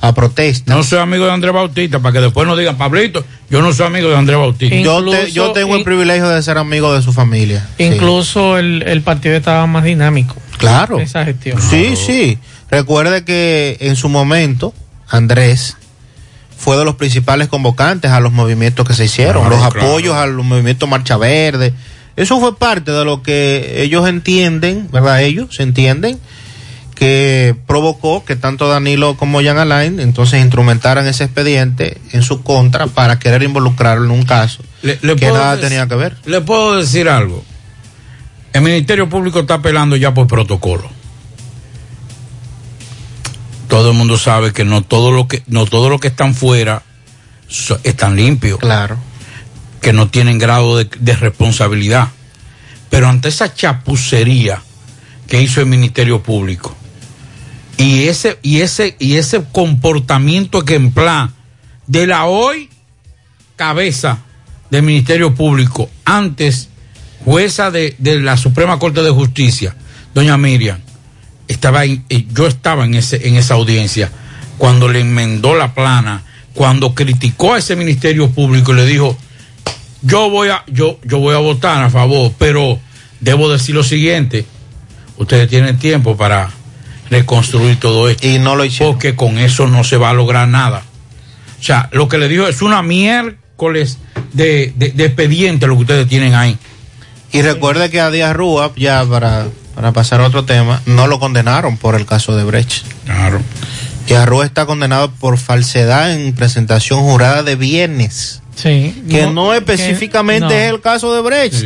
a 0.02 0.12
protesta. 0.14 0.74
No 0.74 0.82
soy 0.82 0.98
amigo 0.98 1.24
de 1.26 1.32
Andrés 1.32 1.52
Bautista, 1.54 1.98
para 2.00 2.12
que 2.14 2.20
después 2.20 2.46
no 2.46 2.56
digan, 2.56 2.76
Pablito, 2.76 3.24
yo 3.50 3.62
no 3.62 3.72
soy 3.72 3.86
amigo 3.86 4.08
de 4.10 4.16
Andrés 4.16 4.36
Bautista. 4.38 4.76
Yo, 4.76 5.02
te- 5.10 5.30
yo 5.32 5.52
tengo 5.52 5.76
el 5.76 5.84
privilegio 5.84 6.28
de 6.28 6.42
ser 6.42 6.58
amigo 6.58 6.92
de 6.94 7.00
su 7.02 7.12
familia. 7.14 7.66
Sí. 7.78 7.84
Incluso 7.84 8.58
el, 8.58 8.82
el 8.82 9.00
partido 9.02 9.34
estaba 9.34 9.66
más 9.66 9.84
dinámico. 9.84 10.36
Claro. 10.58 10.98
Esa 11.00 11.24
gestión. 11.24 11.60
Sí, 11.60 11.94
sí. 11.96 12.38
Recuerde 12.70 13.24
que 13.24 13.78
en 13.80 13.96
su 13.96 14.08
momento, 14.10 14.74
Andrés 15.08 15.76
fue 16.60 16.76
de 16.76 16.84
los 16.84 16.96
principales 16.96 17.48
convocantes 17.48 18.10
a 18.10 18.20
los 18.20 18.32
movimientos 18.32 18.86
que 18.86 18.92
se 18.92 19.06
hicieron, 19.06 19.44
Claro, 19.46 19.56
los 19.62 19.72
claro. 19.72 19.86
apoyos 19.88 20.14
a 20.14 20.26
los 20.26 20.44
movimientos 20.44 20.86
Marcha 20.88 21.16
Verde. 21.16 21.72
Eso 22.16 22.38
fue 22.38 22.56
parte 22.58 22.90
de 22.92 23.02
lo 23.04 23.22
que 23.22 23.82
ellos 23.82 24.06
entienden, 24.06 24.88
¿verdad? 24.92 25.22
Ellos 25.22 25.58
entienden 25.58 26.18
que 26.94 27.56
provocó 27.66 28.26
que 28.26 28.36
tanto 28.36 28.68
Danilo 28.68 29.16
como 29.16 29.42
Jan 29.42 29.56
Alain 29.56 30.00
entonces 30.00 30.42
instrumentaran 30.42 31.06
ese 31.06 31.24
expediente 31.24 31.96
en 32.12 32.22
su 32.22 32.42
contra 32.42 32.88
para 32.88 33.18
querer 33.18 33.42
involucrarlo 33.42 34.04
en 34.04 34.10
un 34.10 34.24
caso 34.24 34.62
Le- 34.82 34.98
le 35.00 35.16
que 35.16 35.28
nada 35.32 35.58
tenía 35.58 35.88
que 35.88 35.94
ver. 35.94 36.16
Le 36.26 36.42
puedo 36.42 36.76
decir 36.76 37.08
algo. 37.08 37.42
El 38.52 38.60
Ministerio 38.60 39.08
Público 39.08 39.40
está 39.40 39.54
apelando 39.54 39.96
ya 39.96 40.12
por 40.12 40.26
protocolo. 40.26 40.90
Todo 43.70 43.92
el 43.92 43.96
mundo 43.96 44.18
sabe 44.18 44.52
que 44.52 44.64
no 44.64 44.82
todo 44.82 45.10
lo 45.12 45.26
que 45.28 45.42
no 45.46 45.64
todo 45.64 45.88
lo 45.88 45.98
que 45.98 46.08
están 46.08 46.34
fuera 46.34 46.82
so- 47.48 47.78
están 47.84 48.16
limpios. 48.16 48.58
Claro. 48.58 48.98
Que 49.80 49.92
no 49.94 50.08
tienen 50.10 50.38
grado 50.38 50.76
de, 50.76 50.84
de 50.98 51.16
responsabilidad. 51.16 52.08
Pero 52.90 53.08
ante 53.08 53.28
esa 53.28 53.54
chapucería 53.54 54.60
que 55.28 55.40
hizo 55.40 55.60
el 55.60 55.66
Ministerio 55.66 56.22
Público 56.22 56.76
y 57.76 58.08
ese 58.08 58.38
y 58.42 58.60
ese 58.60 58.96
y 58.98 59.14
ese 59.14 59.44
comportamiento 59.52 60.62
ejemplar 60.62 61.30
de 61.86 62.06
la 62.08 62.26
hoy 62.26 62.68
cabeza 63.56 64.18
del 64.70 64.82
Ministerio 64.82 65.34
Público, 65.34 65.88
antes 66.04 66.68
jueza 67.24 67.70
de, 67.70 67.94
de 67.98 68.20
la 68.20 68.36
Suprema 68.36 68.78
Corte 68.78 69.02
de 69.02 69.10
Justicia, 69.10 69.74
doña 70.14 70.36
Miriam, 70.36 70.78
estaba 71.50 71.84
en- 71.84 72.04
eh, 72.08 72.24
yo 72.32 72.46
estaba 72.46 72.84
en 72.84 72.94
ese 72.94 73.28
en 73.28 73.36
esa 73.36 73.54
audiencia 73.54 74.10
cuando 74.58 74.88
le 74.88 75.00
enmendó 75.00 75.54
la 75.54 75.74
plana, 75.74 76.22
cuando 76.54 76.94
criticó 76.94 77.54
a 77.54 77.58
ese 77.58 77.76
Ministerio 77.76 78.30
Público 78.30 78.72
y 78.72 78.76
le 78.76 78.86
dijo, 78.86 79.16
yo 80.02 80.30
voy 80.30 80.48
a 80.48 80.64
yo 80.68 80.98
yo 81.04 81.18
voy 81.18 81.34
a 81.34 81.38
votar 81.38 81.82
a 81.82 81.90
favor, 81.90 82.32
pero 82.38 82.78
debo 83.20 83.50
decir 83.50 83.74
lo 83.74 83.82
siguiente, 83.82 84.46
ustedes 85.18 85.48
tienen 85.48 85.78
tiempo 85.78 86.16
para 86.16 86.50
reconstruir 87.10 87.78
todo 87.80 88.08
esto. 88.08 88.26
Y 88.26 88.38
no 88.38 88.54
lo 88.56 88.64
hicieron. 88.64 88.94
Porque 88.94 89.16
con 89.16 89.36
eso 89.38 89.66
no 89.66 89.82
se 89.84 89.96
va 89.96 90.10
a 90.10 90.14
lograr 90.14 90.46
nada. 90.48 90.84
O 91.58 91.62
sea, 91.62 91.88
lo 91.92 92.08
que 92.08 92.18
le 92.18 92.28
dijo 92.28 92.46
es 92.46 92.62
una 92.62 92.82
miércoles 92.82 93.98
de, 94.32 94.72
de, 94.76 94.90
de 94.92 95.04
expediente 95.06 95.66
lo 95.66 95.74
que 95.76 95.82
ustedes 95.82 96.08
tienen 96.08 96.34
ahí. 96.34 96.56
Y 97.32 97.42
recuerde 97.42 97.90
que 97.90 98.00
a 98.00 98.10
Díaz 98.10 98.34
Rúa, 98.34 98.72
ya 98.76 99.04
para, 99.04 99.48
para 99.80 99.92
pasar 99.94 100.20
a 100.20 100.26
otro 100.26 100.44
tema, 100.44 100.82
no 100.84 101.06
lo 101.06 101.18
condenaron 101.18 101.78
por 101.78 101.94
el 101.94 102.04
caso 102.04 102.36
de 102.36 102.44
Brecht. 102.44 102.84
Claro. 103.06 103.40
Díaz 104.06 104.26
Rúa 104.26 104.44
está 104.44 104.66
condenado 104.66 105.10
por 105.10 105.38
falsedad 105.38 106.12
en 106.12 106.34
presentación 106.34 107.00
jurada 107.00 107.42
de 107.42 107.56
bienes. 107.56 108.42
Sí. 108.56 109.02
Que 109.08 109.26
no, 109.28 109.54
específicamente 109.54 110.48
que- 110.48 110.54
no. 110.54 110.60
es 110.60 110.70
el 110.74 110.80
caso 110.82 111.14
de 111.14 111.22
Brecht. 111.22 111.64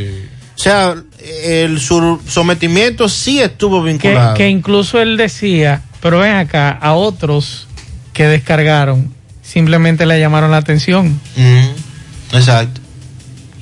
O 0.57 0.62
sea, 0.62 0.95
el 1.43 1.81
su 1.81 2.20
sometimiento 2.28 3.09
sí 3.09 3.41
estuvo 3.41 3.82
que, 3.82 3.91
vinculado. 3.91 4.35
que 4.36 4.49
incluso 4.49 5.01
él 5.01 5.16
decía, 5.16 5.82
pero 6.01 6.20
ven 6.20 6.36
acá, 6.36 6.70
a 6.70 6.93
otros 6.93 7.66
que 8.12 8.28
descargaron, 8.28 9.12
simplemente 9.43 10.07
le 10.07 10.20
llamaron 10.20 10.53
la 10.53 10.59
atención. 10.59 11.20
Mm, 11.35 12.36
exacto. 12.36 12.81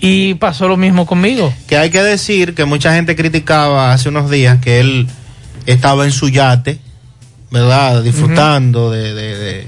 Y 0.05 0.35
pasó 0.35 0.66
lo 0.66 0.77
mismo 0.77 1.07
conmigo. 1.07 1.55
Que 1.69 1.77
hay 1.79 1.91
que 1.91 2.03
decir 2.03 2.55
que 2.55 2.65
mucha 2.65 2.93
gente 2.93 3.15
criticaba 3.15 3.93
hace 3.93 4.09
unos 4.09 4.29
días 4.31 4.59
que 4.61 4.81
él 4.81 5.07
estaba 5.65 6.05
en 6.05 6.11
su 6.11 6.29
yate, 6.29 6.81
¿verdad? 7.53 8.03
Disfrutando 8.03 8.91
de, 8.91 9.15
de- 9.15 9.39
de 9.39 9.66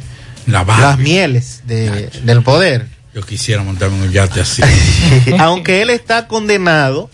La 0.48 0.65
las 0.65 0.98
mieles 0.98 1.62
de- 1.66 2.11
del 2.24 2.43
poder. 2.43 2.89
Yo 3.15 3.23
quisiera 3.23 3.62
montarme 3.62 3.97
en 3.98 4.02
un 4.02 4.11
yate 4.11 4.40
así. 4.40 4.61
Aunque 5.39 5.82
él 5.82 5.90
está 5.90 6.27
condenado, 6.27 7.09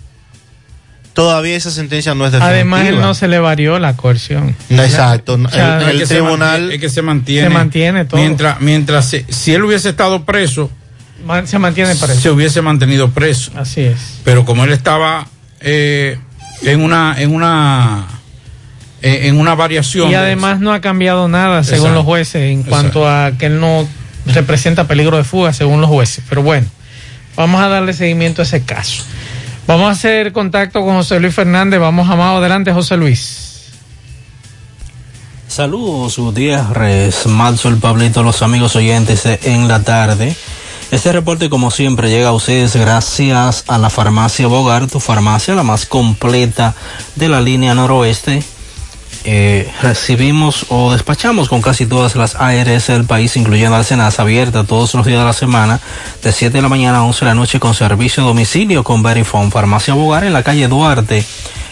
todavía 1.12 1.56
esa 1.56 1.70
sentencia 1.70 2.14
no 2.14 2.24
es 2.24 2.32
definitiva. 2.32 2.54
Además, 2.54 2.86
él 2.86 3.00
no 3.02 3.12
se 3.12 3.28
le 3.28 3.38
varió 3.38 3.78
la 3.78 3.96
coerción. 3.96 4.56
No, 4.70 4.82
exacto. 4.82 5.34
O 5.34 5.48
sea, 5.50 5.90
el, 5.90 6.08
tribunal 6.08 6.62
mantiene- 6.62 6.74
es 6.74 6.80
que 6.80 6.88
se 6.88 7.02
mantiene. 7.02 7.48
Se 7.48 7.52
mantiene 7.52 8.04
todo. 8.06 8.18
Mientras, 8.18 8.60
mientras 8.62 9.04
se- 9.10 9.26
si 9.28 9.52
él 9.52 9.62
hubiese 9.64 9.90
estado 9.90 10.24
preso, 10.24 10.70
se 11.44 11.58
mantiene 11.58 11.94
preso. 11.94 12.20
se 12.20 12.30
hubiese 12.30 12.62
mantenido 12.62 13.10
preso. 13.10 13.50
Así 13.56 13.82
es. 13.82 14.20
Pero 14.24 14.44
como 14.44 14.64
él 14.64 14.72
estaba 14.72 15.26
eh, 15.60 16.18
en 16.62 16.82
una, 16.82 17.14
en 17.18 17.34
una, 17.34 18.06
eh, 19.02 19.20
en 19.24 19.38
una 19.38 19.54
variación. 19.54 20.08
Y 20.08 20.12
de- 20.12 20.16
además 20.16 20.60
no 20.60 20.72
ha 20.72 20.80
cambiado 20.80 21.28
nada 21.28 21.62
según 21.64 21.78
Exacto. 21.88 21.94
los 21.96 22.04
jueces 22.04 22.42
en 22.50 22.62
cuanto 22.62 23.08
a 23.08 23.32
que 23.38 23.46
él 23.46 23.60
no 23.60 23.86
representa 24.26 24.86
peligro 24.86 25.16
de 25.16 25.24
fuga 25.24 25.52
según 25.52 25.80
los 25.80 25.88
jueces. 25.90 26.22
Pero 26.28 26.42
bueno, 26.42 26.66
vamos 27.36 27.60
a 27.62 27.68
darle 27.68 27.92
seguimiento 27.92 28.42
a 28.42 28.44
ese 28.44 28.62
caso. 28.62 29.02
Vamos 29.66 29.88
a 29.88 29.90
hacer 29.92 30.32
contacto 30.32 30.84
con 30.84 30.96
José 30.96 31.20
Luis 31.20 31.34
Fernández. 31.34 31.78
Vamos 31.80 32.08
a 32.10 32.16
más 32.16 32.36
adelante, 32.36 32.72
José 32.72 32.96
Luis. 32.96 33.46
Saludos, 35.48 36.16
Gutiérrez, 36.16 37.26
Maxwell, 37.26 37.76
Pablito, 37.76 38.22
los 38.22 38.40
amigos 38.42 38.76
oyentes 38.76 39.26
en 39.26 39.66
la 39.68 39.82
tarde. 39.82 40.34
Este 40.90 41.12
reporte, 41.12 41.48
como 41.48 41.70
siempre, 41.70 42.10
llega 42.10 42.30
a 42.30 42.32
ustedes 42.32 42.74
gracias 42.74 43.62
a 43.68 43.78
la 43.78 43.90
farmacia 43.90 44.48
Bogar, 44.48 44.88
tu 44.88 44.98
farmacia, 44.98 45.54
la 45.54 45.62
más 45.62 45.86
completa 45.86 46.74
de 47.14 47.28
la 47.28 47.40
línea 47.40 47.74
noroeste. 47.74 48.42
Eh, 49.22 49.70
recibimos 49.82 50.64
o 50.68 50.92
despachamos 50.92 51.48
con 51.48 51.62
casi 51.62 51.86
todas 51.86 52.16
las 52.16 52.34
ARS 52.34 52.88
del 52.88 53.04
país, 53.04 53.36
incluyendo 53.36 53.76
Alcenas, 53.76 54.18
abierta 54.18 54.64
todos 54.64 54.92
los 54.94 55.06
días 55.06 55.20
de 55.20 55.26
la 55.26 55.32
semana, 55.32 55.78
de 56.24 56.32
7 56.32 56.58
de 56.58 56.62
la 56.62 56.68
mañana 56.68 56.98
a 56.98 57.04
11 57.04 57.20
de 57.20 57.26
la 57.26 57.34
noche, 57.34 57.60
con 57.60 57.74
servicio 57.74 58.24
a 58.24 58.26
domicilio 58.26 58.82
con 58.82 59.04
Verifone. 59.04 59.52
Farmacia 59.52 59.94
Bogar 59.94 60.24
en 60.24 60.32
la 60.32 60.42
calle 60.42 60.66
Duarte, 60.66 61.24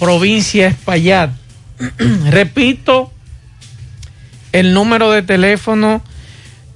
provincia 0.00 0.66
Espaillat. 0.66 1.30
Repito, 2.30 3.12
el 4.58 4.74
número 4.74 5.10
de 5.10 5.22
teléfono 5.22 6.02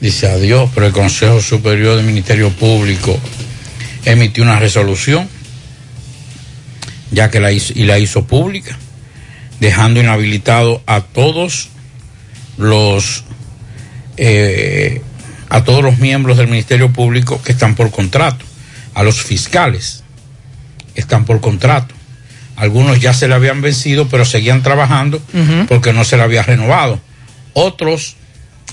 Dice, 0.00 0.28
adiós, 0.28 0.70
pero 0.74 0.86
el 0.86 0.92
Consejo 0.92 1.40
Superior 1.40 1.96
del 1.96 2.04
Ministerio 2.04 2.50
Público 2.50 3.18
emitió 4.04 4.42
una 4.42 4.58
resolución, 4.58 5.28
ya 7.10 7.30
que 7.30 7.40
la 7.40 7.50
hizo, 7.52 7.72
y 7.74 7.84
la 7.84 7.98
hizo 7.98 8.24
pública, 8.24 8.76
dejando 9.60 10.00
inhabilitado 10.00 10.82
a 10.86 11.00
todos 11.00 11.70
los 12.56 13.24
eh, 14.16 15.00
a 15.48 15.64
todos 15.64 15.82
los 15.82 15.98
miembros 15.98 16.36
del 16.36 16.48
Ministerio 16.48 16.92
Público 16.92 17.40
que 17.42 17.52
están 17.52 17.74
por 17.74 17.90
contrato, 17.90 18.44
a 18.94 19.02
los 19.02 19.22
fiscales 19.22 20.04
están 20.98 21.24
por 21.24 21.40
contrato. 21.40 21.94
Algunos 22.56 23.00
ya 23.00 23.14
se 23.14 23.28
le 23.28 23.34
habían 23.34 23.60
vencido, 23.62 24.08
pero 24.08 24.24
seguían 24.24 24.62
trabajando 24.62 25.22
porque 25.68 25.92
no 25.92 26.04
se 26.04 26.16
le 26.16 26.24
había 26.24 26.42
renovado. 26.42 27.00
Otros 27.52 28.16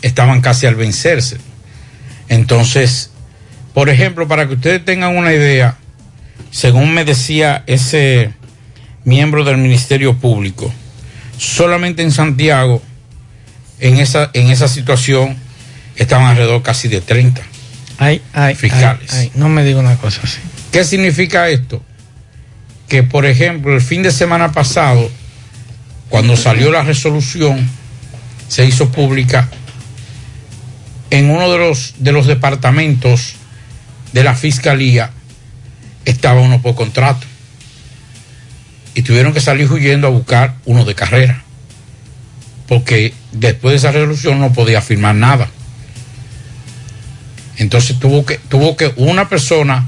estaban 0.01 0.41
casi 0.41 0.65
al 0.65 0.75
vencerse. 0.75 1.37
Entonces, 2.27 3.11
por 3.73 3.89
ejemplo, 3.89 4.27
para 4.27 4.47
que 4.47 4.55
ustedes 4.55 4.83
tengan 4.83 5.15
una 5.15 5.33
idea, 5.33 5.77
según 6.51 6.93
me 6.93 7.05
decía 7.05 7.63
ese 7.67 8.33
miembro 9.03 9.43
del 9.43 9.57
Ministerio 9.57 10.17
Público, 10.17 10.73
solamente 11.37 12.01
en 12.01 12.11
Santiago, 12.11 12.81
en 13.79 13.97
esa, 13.97 14.31
en 14.33 14.49
esa 14.49 14.67
situación, 14.67 15.37
estaban 15.95 16.25
alrededor 16.25 16.63
casi 16.63 16.87
de 16.87 17.01
30 17.01 17.41
Ay, 17.99 18.21
ay, 18.33 18.55
fiscales. 18.55 19.13
ay, 19.13 19.31
no 19.35 19.47
me 19.47 19.63
diga 19.63 19.79
una 19.79 19.95
cosa 19.97 20.21
así. 20.23 20.39
¿Qué 20.71 20.83
significa 20.83 21.49
esto? 21.49 21.83
Que, 22.87 23.03
por 23.03 23.25
ejemplo, 23.25 23.73
el 23.73 23.81
fin 23.81 24.03
de 24.03 24.11
semana 24.11 24.51
pasado, 24.51 25.09
cuando 26.09 26.37
salió 26.37 26.71
la 26.71 26.83
resolución, 26.83 27.67
se 28.47 28.65
hizo 28.65 28.91
pública 28.91 29.49
en 31.09 31.29
uno 31.29 31.51
de 31.51 31.57
los, 31.57 31.95
de 31.97 32.11
los 32.11 32.27
departamentos 32.27 33.35
de 34.11 34.23
la 34.23 34.35
fiscalía, 34.35 35.11
estaba 36.03 36.41
uno 36.41 36.61
por 36.61 36.75
contrato. 36.75 37.25
Y 38.93 39.01
tuvieron 39.01 39.33
que 39.33 39.41
salir 39.41 39.71
huyendo 39.71 40.07
a 40.07 40.09
buscar 40.09 40.55
uno 40.65 40.85
de 40.85 40.95
carrera. 40.95 41.43
Porque 42.67 43.13
después 43.31 43.71
de 43.71 43.77
esa 43.77 43.91
resolución 43.91 44.39
no 44.39 44.53
podía 44.53 44.81
firmar 44.81 45.15
nada. 45.15 45.49
Entonces 47.57 47.99
tuvo 47.99 48.25
que, 48.25 48.37
tuvo 48.37 48.75
que 48.75 48.93
una 48.95 49.29
persona 49.29 49.87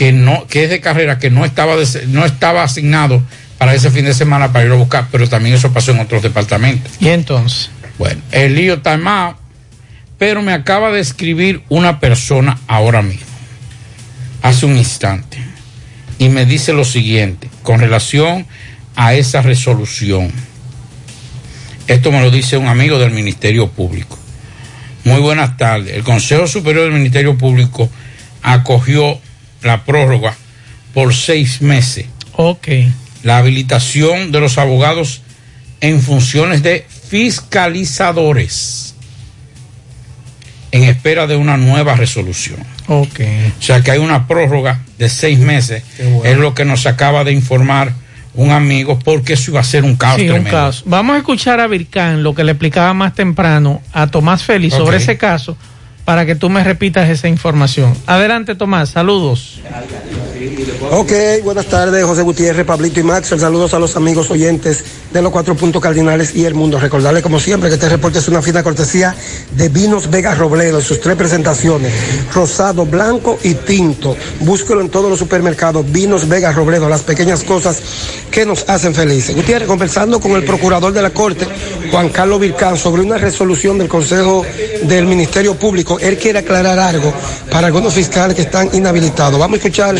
que 0.00 0.12
no, 0.12 0.46
que 0.46 0.64
es 0.64 0.70
de 0.70 0.80
carrera, 0.80 1.18
que 1.18 1.28
no 1.28 1.44
estaba, 1.44 1.76
no 2.06 2.24
estaba 2.24 2.62
asignado 2.62 3.22
para 3.58 3.74
ese 3.74 3.90
fin 3.90 4.06
de 4.06 4.14
semana 4.14 4.50
para 4.50 4.64
ir 4.64 4.72
a 4.72 4.76
buscar, 4.76 5.08
pero 5.12 5.28
también 5.28 5.54
eso 5.54 5.74
pasó 5.74 5.90
en 5.90 6.00
otros 6.00 6.22
departamentos. 6.22 6.90
¿Y 7.00 7.08
entonces? 7.08 7.70
Bueno, 7.98 8.22
el 8.32 8.54
lío 8.54 8.72
está 8.76 8.94
armado, 8.94 9.36
pero 10.16 10.40
me 10.40 10.54
acaba 10.54 10.90
de 10.90 11.00
escribir 11.00 11.62
una 11.68 12.00
persona 12.00 12.58
ahora 12.66 13.02
mismo, 13.02 13.26
hace 14.40 14.64
un 14.64 14.78
instante, 14.78 15.36
y 16.16 16.30
me 16.30 16.46
dice 16.46 16.72
lo 16.72 16.86
siguiente, 16.86 17.50
con 17.62 17.78
relación 17.78 18.46
a 18.96 19.12
esa 19.12 19.42
resolución. 19.42 20.32
Esto 21.88 22.10
me 22.10 22.22
lo 22.22 22.30
dice 22.30 22.56
un 22.56 22.68
amigo 22.68 22.98
del 22.98 23.10
Ministerio 23.10 23.68
Público. 23.68 24.18
Muy 25.04 25.20
buenas 25.20 25.58
tardes. 25.58 25.94
El 25.94 26.04
Consejo 26.04 26.46
Superior 26.46 26.84
del 26.84 26.94
Ministerio 26.94 27.36
Público 27.36 27.90
acogió 28.40 29.20
la 29.62 29.84
prórroga 29.84 30.34
por 30.94 31.14
seis 31.14 31.62
meses. 31.62 32.06
Ok. 32.36 32.68
La 33.22 33.38
habilitación 33.38 34.32
de 34.32 34.40
los 34.40 34.58
abogados 34.58 35.22
en 35.80 36.00
funciones 36.00 36.62
de 36.62 36.86
fiscalizadores 37.08 38.94
en 40.72 40.84
espera 40.84 41.26
de 41.26 41.36
una 41.36 41.56
nueva 41.56 41.94
resolución. 41.96 42.58
Ok. 42.86 43.20
O 43.58 43.62
sea 43.62 43.82
que 43.82 43.90
hay 43.90 43.98
una 43.98 44.28
prórroga 44.28 44.80
de 44.98 45.08
seis 45.08 45.38
meses. 45.38 45.82
bueno. 45.98 46.24
Es 46.24 46.36
lo 46.38 46.54
que 46.54 46.64
nos 46.64 46.86
acaba 46.86 47.24
de 47.24 47.32
informar 47.32 47.92
un 48.34 48.52
amigo 48.52 48.98
porque 48.98 49.32
eso 49.32 49.50
iba 49.50 49.60
a 49.60 49.64
ser 49.64 49.84
un 49.84 49.96
caos 49.96 50.20
Sí, 50.20 50.30
un 50.30 50.44
caos. 50.44 50.84
Vamos 50.86 51.16
a 51.16 51.18
escuchar 51.18 51.58
a 51.60 51.66
Vircán 51.66 52.22
lo 52.22 52.34
que 52.34 52.44
le 52.44 52.52
explicaba 52.52 52.94
más 52.94 53.14
temprano 53.14 53.82
a 53.92 54.06
Tomás 54.06 54.44
Félix 54.44 54.74
sobre 54.74 54.98
ese 54.98 55.18
caso 55.18 55.56
para 56.04 56.26
que 56.26 56.34
tú 56.34 56.50
me 56.50 56.64
repitas 56.64 57.08
esa 57.08 57.28
información. 57.28 57.94
Adelante, 58.06 58.54
Tomás. 58.54 58.90
Saludos. 58.90 59.60
Ok, 60.92 61.12
buenas 61.44 61.66
tardes, 61.66 62.02
José 62.02 62.22
Gutiérrez, 62.22 62.64
Pablito 62.64 62.98
y 62.98 63.02
Max. 63.02 63.28
Saludos 63.28 63.74
a 63.74 63.78
los 63.78 63.94
amigos 63.96 64.30
oyentes 64.30 64.82
de 65.12 65.20
los 65.20 65.32
cuatro 65.32 65.54
puntos 65.54 65.82
cardinales 65.82 66.34
y 66.34 66.46
el 66.46 66.54
mundo. 66.54 66.80
Recordarles, 66.80 67.22
como 67.22 67.38
siempre, 67.38 67.68
que 67.68 67.74
este 67.74 67.90
reporte 67.90 68.20
es 68.20 68.28
una 68.28 68.40
fina 68.40 68.62
cortesía 68.62 69.14
de 69.50 69.68
Vinos 69.68 70.08
Vega 70.08 70.34
Robledo 70.34 70.80
sus 70.80 70.98
tres 71.00 71.16
presentaciones: 71.16 71.92
rosado, 72.32 72.86
blanco 72.86 73.38
y 73.42 73.52
tinto. 73.52 74.16
Búsquelo 74.40 74.80
en 74.80 74.88
todos 74.88 75.10
los 75.10 75.18
supermercados. 75.18 75.84
Vinos 75.92 76.26
Vega 76.26 76.52
Robledo, 76.52 76.88
las 76.88 77.02
pequeñas 77.02 77.44
cosas 77.44 77.78
que 78.30 78.46
nos 78.46 78.66
hacen 78.66 78.94
felices. 78.94 79.36
Gutiérrez, 79.36 79.68
conversando 79.68 80.20
con 80.20 80.32
el 80.32 80.44
procurador 80.44 80.94
de 80.94 81.02
la 81.02 81.10
Corte, 81.10 81.46
Juan 81.90 82.08
Carlos 82.08 82.40
Vircán, 82.40 82.78
sobre 82.78 83.02
una 83.02 83.18
resolución 83.18 83.76
del 83.76 83.88
Consejo 83.88 84.46
del 84.84 85.04
Ministerio 85.04 85.54
Público. 85.56 85.98
Él 86.00 86.16
quiere 86.16 86.38
aclarar 86.38 86.78
algo 86.78 87.12
para 87.50 87.66
algunos 87.66 87.92
fiscales 87.92 88.34
que 88.34 88.42
están 88.42 88.70
inhabilitados. 88.72 89.38
Vamos 89.38 89.56
a 89.56 89.58
escuchar 89.58 89.96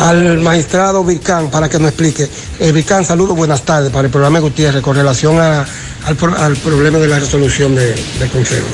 al 0.00 0.38
magistrado 0.40 1.04
Vircán 1.04 1.50
para 1.50 1.68
que 1.68 1.78
nos 1.78 1.88
explique. 1.88 2.28
Eh, 2.60 2.72
Vircán, 2.72 3.04
saludos, 3.04 3.36
buenas 3.36 3.62
tardes 3.62 3.90
para 3.90 4.06
el 4.06 4.10
programa 4.10 4.38
Gutiérrez 4.40 4.82
con 4.82 4.96
relación 4.96 5.38
al, 5.40 5.66
al 6.06 6.56
problema 6.56 6.98
de 6.98 7.08
la 7.08 7.18
resolución 7.18 7.74
de- 7.74 7.94
del 8.18 8.30
Consejo. 8.30 8.66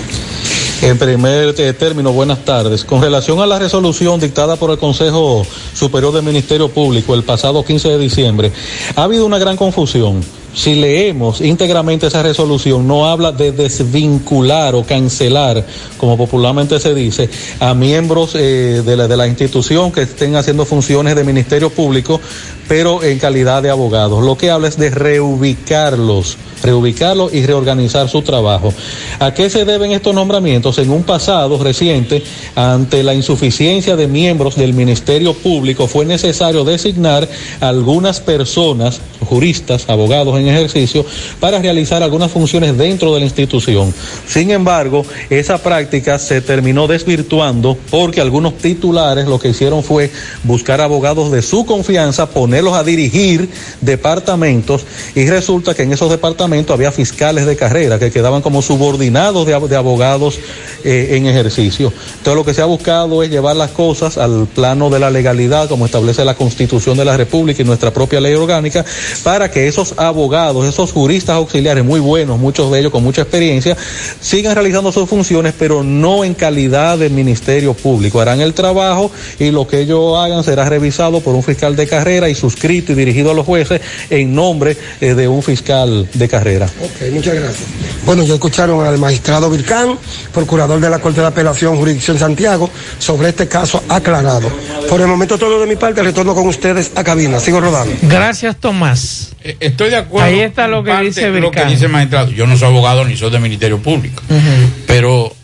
En 0.83 0.97
primer 0.99 1.55
eh, 1.59 1.73
término, 1.75 2.11
buenas 2.13 2.43
tardes. 2.45 2.85
Con 2.85 3.03
relación 3.03 3.39
a 3.41 3.47
la 3.47 3.59
resolución 3.59 4.19
dictada 4.19 4.57
por 4.57 4.71
el 4.71 4.79
Consejo 4.79 5.47
Superior 5.75 6.13
del 6.15 6.23
Ministerio 6.23 6.69
Público 6.71 7.15
el 7.15 7.23
pasado 7.23 7.63
15 7.65 7.89
de 7.89 7.99
diciembre, 7.99 8.53
ha 8.97 9.03
habido 9.05 9.27
una 9.27 9.39
gran 9.39 9.57
confusión. 9.57 10.23
Si 10.53 10.75
leemos 10.75 11.41
íntegramente 11.41 12.09
esa 12.09 12.23
resolución, 12.23 12.87
no 12.87 13.07
habla 13.07 13.31
de 13.33 13.53
desvincular 13.53 14.75
o 14.75 14.85
cancelar, 14.85 15.65
como 15.97 16.17
popularmente 16.17 16.81
se 16.81 16.95
dice, 16.95 17.31
a 17.61 17.73
miembros 17.75 18.35
eh, 18.35 18.83
de, 18.85 18.97
la, 18.97 19.07
de 19.07 19.17
la 19.17 19.29
institución 19.29 19.93
que 19.93 20.03
estén 20.03 20.35
haciendo 20.35 20.65
funciones 20.65 21.15
de 21.15 21.25
Ministerio 21.25 21.71
Público, 21.71 22.21
pero 22.71 23.03
en 23.03 23.19
calidad 23.19 23.63
de 23.63 23.71
abogados. 23.71 24.23
Lo 24.25 24.37
que 24.37 24.51
habla 24.51 24.69
es 24.69 24.77
de 24.77 24.91
reubicarlos, 24.91 26.37
reubicarlos 26.63 27.35
y 27.35 27.45
reorganizar 27.45 28.09
su 28.09 28.23
trabajo. 28.23 28.73
¿A 29.19 29.35
qué 29.35 29.51
se 29.51 29.65
deben 29.65 29.91
estos 29.91 30.15
nombramientos? 30.15 30.79
En 30.79 30.91
un 30.91 31.03
pasado 31.03 31.63
reciente, 31.63 32.23
ante 32.55 33.03
la 33.03 33.15
insuficiencia 33.15 33.97
de 33.97 34.07
miembros 34.07 34.55
del 34.55 34.73
Ministerio 34.73 35.35
Público, 35.35 35.89
fue 35.89 36.05
necesario 36.05 36.63
designar 36.65 37.29
algunas 37.61 38.21
personas, 38.21 39.01
juristas, 39.29 39.89
abogados 39.89 40.40
en 40.41 40.49
ejercicio, 40.49 41.05
para 41.39 41.59
realizar 41.59 42.03
algunas 42.03 42.31
funciones 42.31 42.77
dentro 42.77 43.15
de 43.15 43.21
la 43.21 43.27
institución. 43.27 43.95
Sin 44.27 44.51
embargo, 44.51 45.05
esa 45.29 45.59
práctica 45.59 46.19
se 46.19 46.41
terminó 46.41 46.87
desvirtuando 46.87 47.77
porque 47.91 48.21
algunos 48.21 48.59
titulares 48.59 49.27
lo 49.27 49.39
que 49.39 49.49
hicieron 49.49 49.83
fue 49.85 50.11
buscar 50.45 50.81
abogados 50.81 51.31
de 51.31 51.43
su 51.43 51.65
confianza, 51.67 52.31
ponerlos 52.31 52.75
a 52.75 52.85
dirigir 52.85 53.49
departamentos 53.81 54.85
y 55.15 55.27
resulta 55.27 55.75
que 55.75 55.83
en 55.83 55.93
esos 55.93 56.11
departamentos 56.11 56.75
había 56.75 56.93
fiscales 56.93 57.47
de 57.47 57.57
carrera 57.57 57.99
que 57.99 58.11
quedaban 58.11 58.43
como 58.43 58.63
subordinados 58.63 59.47
de, 59.47 59.57
ab- 59.57 59.69
de 59.69 59.77
abogados 59.77 60.39
eh, 60.85 61.11
en 61.13 61.27
ejercicio. 61.27 61.93
Entonces 62.19 62.35
lo 62.35 62.45
que 62.45 62.55
se 62.55 62.63
ha 62.63 62.67
buscado 62.67 63.23
es 63.23 63.31
llevar 63.31 63.57
las 63.57 63.71
cosas 63.71 64.17
al 64.19 64.47
plano 64.47 64.91
de 64.91 64.99
la 64.99 65.11
legalidad 65.11 65.69
como 65.69 65.87
establece 65.87 66.25
la 66.25 66.35
Constitución 66.35 66.97
de 66.97 67.05
la 67.05 67.17
República 67.17 67.63
y 67.63 67.65
nuestra 67.65 67.93
propia 67.93 68.21
ley 68.21 68.35
orgánica 68.35 68.85
para 69.23 69.51
que 69.51 69.69
esos 69.69 69.95
abogados, 69.97 70.30
esos 70.65 70.93
juristas 70.93 71.37
auxiliares 71.37 71.85
muy 71.85 72.01
buenos, 72.01 72.39
muchos 72.39 72.71
de 72.71 72.81
ellos 72.81 72.93
con 72.93 73.03
mucha 73.03 73.23
experiencia, 73.23 73.77
sigan 74.21 74.55
realizando 74.55 74.93
sus 74.93 75.09
funciones 75.09 75.55
pero 75.59 75.83
no 75.83 76.25
en 76.25 76.35
calidad 76.35 76.99
de 76.99 77.11
ministerio 77.11 77.75
público. 77.75 78.21
Harán 78.21 78.41
el 78.41 78.55
trabajo 78.55 79.11
y 79.39 79.51
lo 79.51 79.67
que 79.67 79.81
ellos 79.81 80.17
hagan 80.19 80.45
será 80.45 80.69
revisado 80.69 81.21
por 81.21 81.35
un 81.35 81.43
fiscal 81.43 81.77
de 81.77 81.87
carrera 81.87 82.29
y 82.29 82.35
suscrito 82.35 82.93
y 82.93 82.95
dirigido 82.95 83.31
a 83.31 83.35
los 83.35 83.47
jueces 83.47 83.81
en 84.09 84.35
nombre 84.35 84.77
eh, 85.01 85.15
de 85.15 85.29
un 85.29 85.43
fiscal 85.43 86.09
de 86.13 86.29
carrera. 86.29 86.67
Ok, 86.67 87.13
muchas 87.13 87.35
gracias. 87.35 87.69
Bueno, 88.05 88.23
ya 88.25 88.35
escucharon 88.35 88.85
al 88.87 88.99
magistrado 88.99 89.51
Vircán, 89.51 89.99
procurador 90.33 90.81
de 90.81 90.91
la 90.91 90.99
Corte 90.99 91.21
de 91.21 91.27
Apelación 91.27 91.77
Jurisdicción 91.77 92.19
Santiago, 92.19 92.71
sobre 92.99 93.31
este 93.31 93.49
caso 93.49 93.83
aclarado. 93.89 94.51
Por 94.89 95.01
el 95.01 95.07
momento 95.07 95.39
todo 95.39 95.61
de 95.61 95.67
mi 95.67 95.77
parte, 95.77 96.03
retorno 96.03 96.35
con 96.35 96.47
ustedes 96.47 96.93
a 96.95 97.05
cabina. 97.05 97.41
Sigo 97.41 97.61
rodando. 97.61 97.95
Gracias, 98.03 98.57
Tomás. 98.57 99.33
Eh, 99.43 99.57
Estoy 99.61 99.91
de 99.91 99.97
acuerdo. 99.97 100.20
Ahí 100.23 100.41
está 100.41 100.69
lo 100.69 100.83
que 100.85 100.97
dice 101.01 101.29
lo 101.29 101.35
que 101.35 101.41
Vircán. 101.41 101.69
dice 101.69 101.87
el 101.87 101.93
magistrado. 101.93 102.31
Yo 102.31 102.47
no 102.47 102.57
soy 102.57 102.69
abogado 102.69 103.05
ni 103.05 103.17
soy 103.17 103.31
del 103.31 103.41
Ministerio 103.41 103.79
Público. 103.81 104.23
Pero 104.87 105.35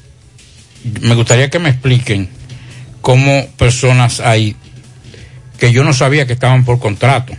me 1.00 1.14
gustaría 1.14 1.50
que 1.50 1.58
me 1.58 1.70
expliquen 1.70 2.28
cómo 3.00 3.46
personas 3.56 4.20
hay 4.20 4.56
que 5.58 5.72
yo 5.72 5.84
no 5.84 5.92
sabía 5.92 6.26
que 6.26 6.34
estaban 6.34 6.64
por 6.64 6.78
contrato, 6.78 7.32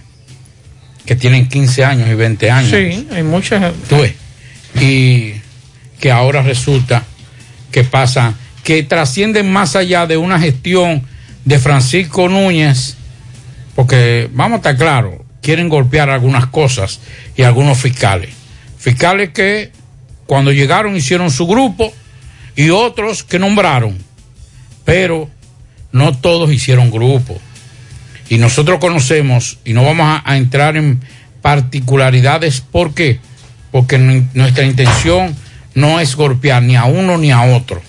que 1.05 1.15
tienen 1.15 1.47
15 1.47 1.85
años 1.85 2.09
y 2.09 2.15
20 2.15 2.51
años. 2.51 2.71
Sí, 2.71 3.07
hay 3.11 3.23
muchas. 3.23 3.73
Tú 3.87 3.97
ves. 4.01 4.13
Y 4.81 5.33
que 5.99 6.11
ahora 6.11 6.41
resulta 6.41 7.03
que 7.71 7.83
pasa, 7.83 8.33
que 8.63 8.83
trascienden 8.83 9.51
más 9.51 9.75
allá 9.75 10.05
de 10.07 10.17
una 10.17 10.39
gestión 10.39 11.03
de 11.45 11.59
Francisco 11.59 12.27
Núñez, 12.27 12.95
porque 13.75 14.29
vamos 14.33 14.55
a 14.55 14.57
estar 14.57 14.77
claros, 14.77 15.15
quieren 15.47 15.69
golpear 15.69 16.09
algunas 16.09 16.47
cosas 16.47 16.99
y 17.37 17.43
algunos 17.43 17.77
fiscales. 17.77 18.31
Fiscales 18.77 19.29
que 19.29 19.71
cuando 20.25 20.51
llegaron 20.51 20.93
hicieron 20.97 21.31
su 21.31 21.47
grupo 21.47 21.93
y 22.57 22.69
otros 22.69 23.23
que 23.23 23.39
nombraron, 23.39 23.97
pero 24.83 25.29
no 25.93 26.17
todos 26.17 26.51
hicieron 26.51 26.91
grupo. 26.91 27.39
Y 28.27 28.39
nosotros 28.39 28.79
conocemos, 28.81 29.59
y 29.63 29.71
no 29.71 29.85
vamos 29.85 30.21
a, 30.25 30.35
entrar 30.35 30.75
en 30.75 30.99
particularidades, 31.41 32.59
¿por 32.59 32.93
qué? 32.93 33.21
Porque 33.71 33.97
nu- 33.97 34.27
nuestra 34.33 34.65
intención 34.65 35.33
no 35.75 36.01
es 36.01 36.17
golpear 36.17 36.61
ni 36.61 36.75
a 36.75 36.83
uno 36.83 37.17
ni 37.17 37.31
a 37.31 37.43
otro. 37.43 37.81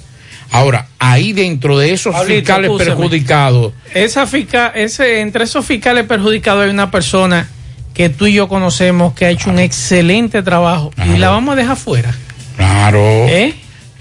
Ahora, 0.52 0.86
ahí 0.98 1.32
dentro 1.32 1.78
de 1.78 1.92
esos 1.92 2.12
Pablito, 2.12 2.40
fiscales 2.40 2.70
perjudicados, 2.76 3.72
Esa 3.94 4.26
fiscal, 4.26 4.72
ese, 4.74 5.20
entre 5.20 5.44
esos 5.44 5.64
fiscales 5.64 6.04
perjudicados 6.06 6.64
hay 6.64 6.70
una 6.70 6.90
persona 6.90 7.48
que 7.94 8.08
tú 8.08 8.26
y 8.26 8.34
yo 8.34 8.48
conocemos 8.48 9.12
que 9.14 9.26
ha 9.26 9.30
hecho 9.30 9.50
un 9.50 9.58
excelente 9.58 10.42
trabajo 10.42 10.92
y 11.04 11.18
la 11.18 11.30
vamos 11.30 11.54
a 11.54 11.56
dejar 11.56 11.76
fuera. 11.76 12.14
claro, 12.56 12.98
¿Eh? 13.28 13.54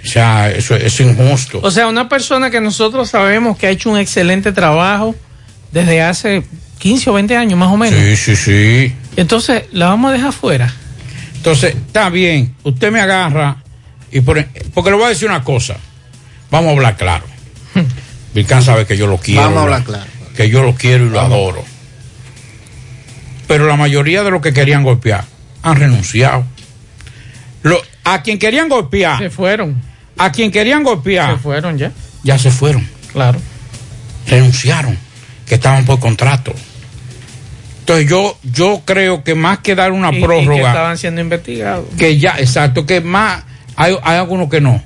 o 0.03 0.07
sea, 0.07 0.51
eso 0.51 0.75
es 0.75 0.99
injusto. 0.99 1.59
O 1.61 1.71
sea, 1.71 1.87
una 1.87 2.07
persona 2.07 2.49
que 2.49 2.61
nosotros 2.61 3.09
sabemos 3.09 3.57
que 3.57 3.67
ha 3.67 3.69
hecho 3.71 3.89
un 3.89 3.97
excelente 3.97 4.51
trabajo 4.51 5.15
desde 5.71 6.01
hace 6.01 6.43
15 6.79 7.09
o 7.09 7.13
20 7.13 7.35
años 7.35 7.59
más 7.59 7.69
o 7.71 7.77
menos. 7.77 7.99
Sí, 7.99 8.15
sí, 8.15 8.35
sí. 8.35 8.95
Entonces, 9.17 9.63
la 9.71 9.87
vamos 9.87 10.11
a 10.11 10.13
dejar 10.13 10.31
fuera. 10.31 10.73
Entonces, 11.35 11.75
está 11.75 12.09
bien, 12.09 12.55
usted 12.63 12.91
me 12.91 12.99
agarra 13.01 13.57
y 14.11 14.21
por, 14.21 14.45
porque 14.73 14.91
le 14.91 14.95
voy 14.95 15.05
a 15.05 15.09
decir 15.09 15.27
una 15.27 15.43
cosa. 15.43 15.75
Vamos 16.51 16.69
a 16.69 16.71
hablar 16.73 16.97
claro. 16.97 17.25
Vilcán 18.33 18.61
sabe 18.63 18.85
que 18.85 18.97
yo 18.97 19.07
lo 19.07 19.17
quiero. 19.17 19.41
Vamos 19.41 19.57
a 19.59 19.61
hablar 19.63 19.83
claro. 19.83 20.05
Que 20.35 20.49
yo 20.49 20.63
lo 20.63 20.75
quiero 20.75 21.05
y 21.05 21.09
lo 21.09 21.19
adoro. 21.19 21.63
Pero 23.47 23.65
la 23.67 23.75
mayoría 23.75 24.23
de 24.23 24.31
los 24.31 24.41
que 24.41 24.53
querían 24.53 24.83
golpear 24.83 25.23
han 25.63 25.75
renunciado. 25.77 26.45
Lo- 27.63 27.81
a 28.03 28.21
quien 28.21 28.37
querían 28.39 28.69
golpear. 28.69 29.17
Se 29.19 29.29
fueron. 29.29 29.81
A 30.17 30.31
quien 30.31 30.51
querían 30.51 30.83
golpear. 30.83 31.35
Se 31.35 31.41
fueron 31.41 31.77
ya. 31.77 31.91
Ya 32.23 32.37
se 32.37 32.51
fueron. 32.51 32.87
Claro. 33.11 33.39
Renunciaron. 34.27 34.97
Que 35.45 35.55
estaban 35.55 35.85
por 35.85 35.99
contrato. 35.99 36.53
Entonces 37.79 38.09
yo, 38.09 38.37
yo 38.43 38.81
creo 38.83 39.23
que 39.23 39.33
más 39.33 39.59
que 39.59 39.73
dar 39.75 39.91
una 39.93 40.09
Y- 40.11 40.17
y 40.17 40.19
que 40.19 40.25
prórroga. 40.25 40.67
estaban 40.67 40.97
siendo 40.97 41.21
investigados. 41.21 41.85
que 41.97 42.17
ya, 42.19 42.35
exacto, 42.37 42.85
que 42.85 42.99
más, 42.99 43.43
hay, 43.77 43.97
hay 44.03 44.17
algunos 44.17 44.49
que 44.49 44.59
no. 44.59 44.83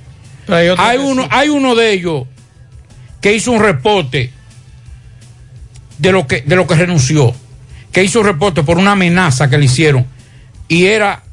Hay, 0.56 0.98
uno, 0.98 1.28
hay 1.32 1.50
uno 1.50 1.76
de 1.76 1.94
ellos 1.94 2.24
que 3.22 3.34
hizo 3.34 3.52
un 3.52 3.62
reporte 3.62 4.32
de 5.98 6.12
lo 6.12 6.28
que, 6.28 6.42
de 6.42 6.56
lo 6.56 6.66
que 6.68 6.76
renunció, 6.76 7.34
que 7.92 8.04
hizo 8.04 8.20
un 8.22 8.26
reporte 8.26 8.64
por 8.64 8.78
una 8.78 8.94
amenaza 8.94 9.50
que 9.50 9.58
le 9.58 9.66
hicieron 9.66 10.06
y 10.68 10.86
era 10.86 11.24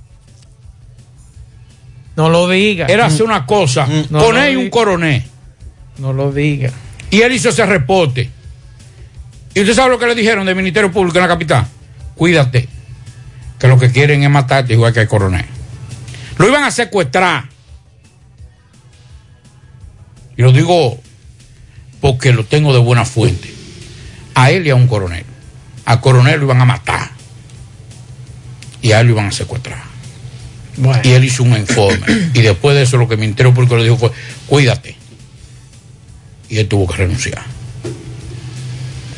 No 2.16 2.28
lo 2.28 2.48
diga. 2.48 2.86
era 2.86 3.06
hacer 3.06 3.22
una 3.22 3.46
cosa, 3.46 3.86
No 4.10 4.18
con 4.20 4.34
lo 4.34 4.42
él 4.42 4.54
y 4.54 4.56
un 4.56 4.70
coronel. 4.70 5.24
No 5.98 6.12
lo 6.12 6.30
diga. 6.32 6.70
Y 7.10 7.22
él 7.22 7.32
hizo 7.32 7.48
ese 7.48 7.64
reporte. 7.64 8.30
¿Y 9.54 9.60
usted 9.60 9.74
sabe 9.74 9.90
lo 9.90 9.98
que 9.98 10.06
le 10.06 10.14
dijeron 10.14 10.44
del 10.46 10.54
Ministerio 10.56 10.92
Público 10.92 11.18
en 11.18 11.22
la 11.22 11.28
capital? 11.28 11.66
Cuídate, 12.14 12.68
que 13.58 13.66
lo 13.68 13.78
que 13.78 13.90
quieren 13.90 14.22
es 14.22 14.30
matarte 14.30 14.74
igual 14.74 14.92
que 14.92 15.00
el 15.00 15.08
coronel. 15.08 15.46
Lo 16.36 16.46
iban 16.46 16.64
a 16.64 16.70
secuestrar. 16.70 17.44
Y 20.38 20.42
lo 20.42 20.52
digo 20.52 20.98
porque 22.00 22.32
lo 22.32 22.46
tengo 22.46 22.72
de 22.72 22.78
buena 22.78 23.04
fuente. 23.04 23.52
A 24.34 24.50
él 24.50 24.66
y 24.66 24.70
a 24.70 24.74
un 24.74 24.86
coronel. 24.86 25.26
A 25.84 26.00
coronel 26.00 26.40
lo 26.40 26.46
iban 26.46 26.62
a 26.62 26.64
matar. 26.64 27.10
Y 28.80 28.92
a 28.92 29.00
él 29.00 29.08
lo 29.08 29.12
iban 29.12 29.26
a 29.26 29.32
secuestrar. 29.32 29.82
Y 31.02 31.10
él 31.10 31.24
hizo 31.24 31.42
un 31.42 31.54
informe. 31.58 32.06
y 32.34 32.40
después 32.40 32.74
de 32.74 32.84
eso 32.84 32.96
lo 32.96 33.06
que 33.06 33.14
el 33.14 33.20
Ministerio 33.20 33.52
Público 33.52 33.76
le 33.76 33.84
dijo 33.84 33.98
fue, 33.98 34.12
cuídate 34.46 34.96
y 36.48 36.58
él 36.58 36.68
tuvo 36.68 36.86
que 36.86 36.96
renunciar. 36.96 37.42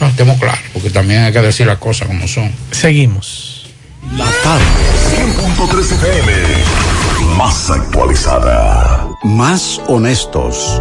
No, 0.00 0.06
estemos 0.06 0.38
claros, 0.38 0.60
porque 0.72 0.90
también 0.90 1.22
hay 1.22 1.32
que 1.32 1.40
decir 1.40 1.66
las 1.66 1.78
cosas 1.78 2.08
como 2.08 2.26
son. 2.26 2.50
Seguimos. 2.70 3.68
La 4.16 4.30
tarde. 4.42 4.64
100.3 5.46 5.92
FM. 5.92 6.32
Más 7.36 7.70
actualizada. 7.70 9.08
Más 9.22 9.80
honestos. 9.86 10.80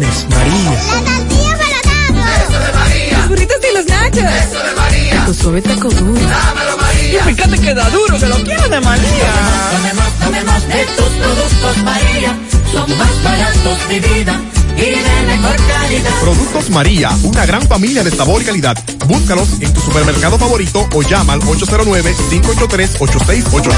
tienes, 0.00 0.26
María. 0.30 0.72
Eso 2.42 2.58
de 2.58 2.72
María. 2.72 3.18
Los 3.18 3.28
burritos 3.28 3.56
y 3.70 3.74
los 3.74 3.86
nachos. 3.86 4.18
Eso 4.18 4.58
de 4.62 4.74
María. 4.76 5.26
Tu 5.26 5.34
suave 5.34 5.60
taco 5.62 5.88
duro. 5.90 6.14
Dámelo, 6.14 6.76
María. 6.78 7.20
Y 7.20 7.22
fíjate 7.34 7.58
que 7.58 7.74
da 7.74 7.90
duro, 7.90 8.18
que 8.18 8.26
lo 8.26 8.36
quiero 8.36 8.68
de 8.68 8.80
María. 8.80 9.32
Tomemos, 9.72 10.12
tomemos 10.24 10.66
de 10.68 10.86
tus 10.96 11.08
productos, 11.08 11.76
María. 11.84 12.38
Son 12.72 12.98
más 12.98 13.22
baratos 13.24 13.88
de 13.88 14.00
vida 14.00 14.40
y 14.76 14.80
de 14.80 15.22
mejor 15.26 15.56
calidad. 15.56 16.10
Productos 16.20 16.70
María, 16.70 17.10
una 17.24 17.44
gran 17.46 17.62
familia 17.62 18.04
de 18.04 18.10
sabor 18.10 18.42
y 18.42 18.44
calidad. 18.44 18.76
Búscalos 19.06 19.48
en 19.60 19.72
tu 19.72 19.80
supermercado 19.80 20.38
favorito 20.38 20.86
o 20.94 21.02
llama 21.02 21.32
al 21.34 21.40
809-583-8689. 21.40 23.72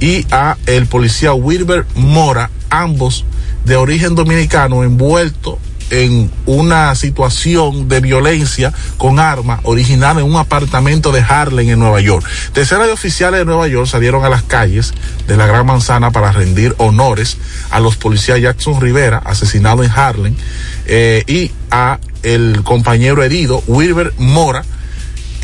y 0.00 0.26
a 0.30 0.56
el 0.66 0.86
policía 0.86 1.32
Wilber 1.32 1.86
Mora, 1.94 2.50
ambos 2.68 3.24
de 3.64 3.76
origen 3.76 4.14
dominicano 4.14 4.84
envueltos 4.84 5.58
en 5.90 6.30
una 6.46 6.94
situación 6.94 7.88
de 7.88 8.00
violencia 8.00 8.72
con 8.96 9.18
arma 9.18 9.60
originada 9.64 10.20
en 10.20 10.26
un 10.26 10.36
apartamento 10.36 11.12
de 11.12 11.20
Harlem 11.20 11.68
en 11.68 11.78
Nueva 11.78 12.00
York. 12.00 12.26
Decenas 12.54 12.86
de 12.86 12.92
oficiales 12.92 13.40
de 13.40 13.44
Nueva 13.44 13.68
York 13.68 13.86
salieron 13.86 14.24
a 14.24 14.28
las 14.28 14.42
calles 14.42 14.94
de 15.26 15.36
la 15.36 15.46
Gran 15.46 15.66
Manzana 15.66 16.10
para 16.10 16.32
rendir 16.32 16.74
honores 16.78 17.36
a 17.70 17.80
los 17.80 17.96
policías 17.96 18.40
Jackson 18.40 18.80
Rivera, 18.80 19.18
asesinado 19.18 19.84
en 19.84 19.90
Harlem, 19.90 20.34
eh, 20.86 21.22
y 21.26 21.50
a 21.70 21.98
el 22.22 22.62
compañero 22.64 23.22
herido, 23.22 23.62
Wilber 23.66 24.14
Mora, 24.18 24.64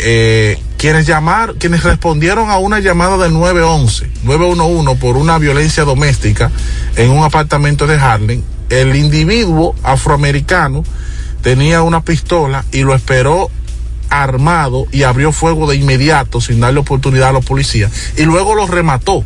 eh, 0.03 0.59
quienes 0.77 1.07
llamaron, 1.07 1.57
quienes 1.59 1.83
respondieron 1.83 2.51
a 2.51 2.59
una 2.59 2.81
llamada 2.81 3.19
del 3.19 3.33
911, 3.35 4.11
911 4.25 5.01
por 5.01 5.17
una 5.17 5.39
violencia 5.39 5.85
doméstica 5.85 6.51
en 6.97 7.11
un 7.11 7.23
apartamento 7.23 7.87
de 7.87 7.97
Harlem, 7.97 8.43
el 8.71 8.97
individuo 8.97 9.75
afroamericano 9.83 10.85
tenía 11.43 11.83
una 11.83 12.03
pistola 12.03 12.65
y 12.73 12.83
lo 12.83 12.95
esperó 12.95 13.51
armado 14.09 14.87
y 14.91 15.05
abrió 15.05 15.33
fuego 15.33 15.69
de 15.69 15.77
inmediato 15.77 16.41
sin 16.41 16.61
darle 16.61 16.81
oportunidad 16.81 17.29
a 17.29 17.33
los 17.33 17.45
policías 17.45 17.93
y 18.17 18.25
luego 18.25 18.55
los 18.55 18.71
remató. 18.71 19.25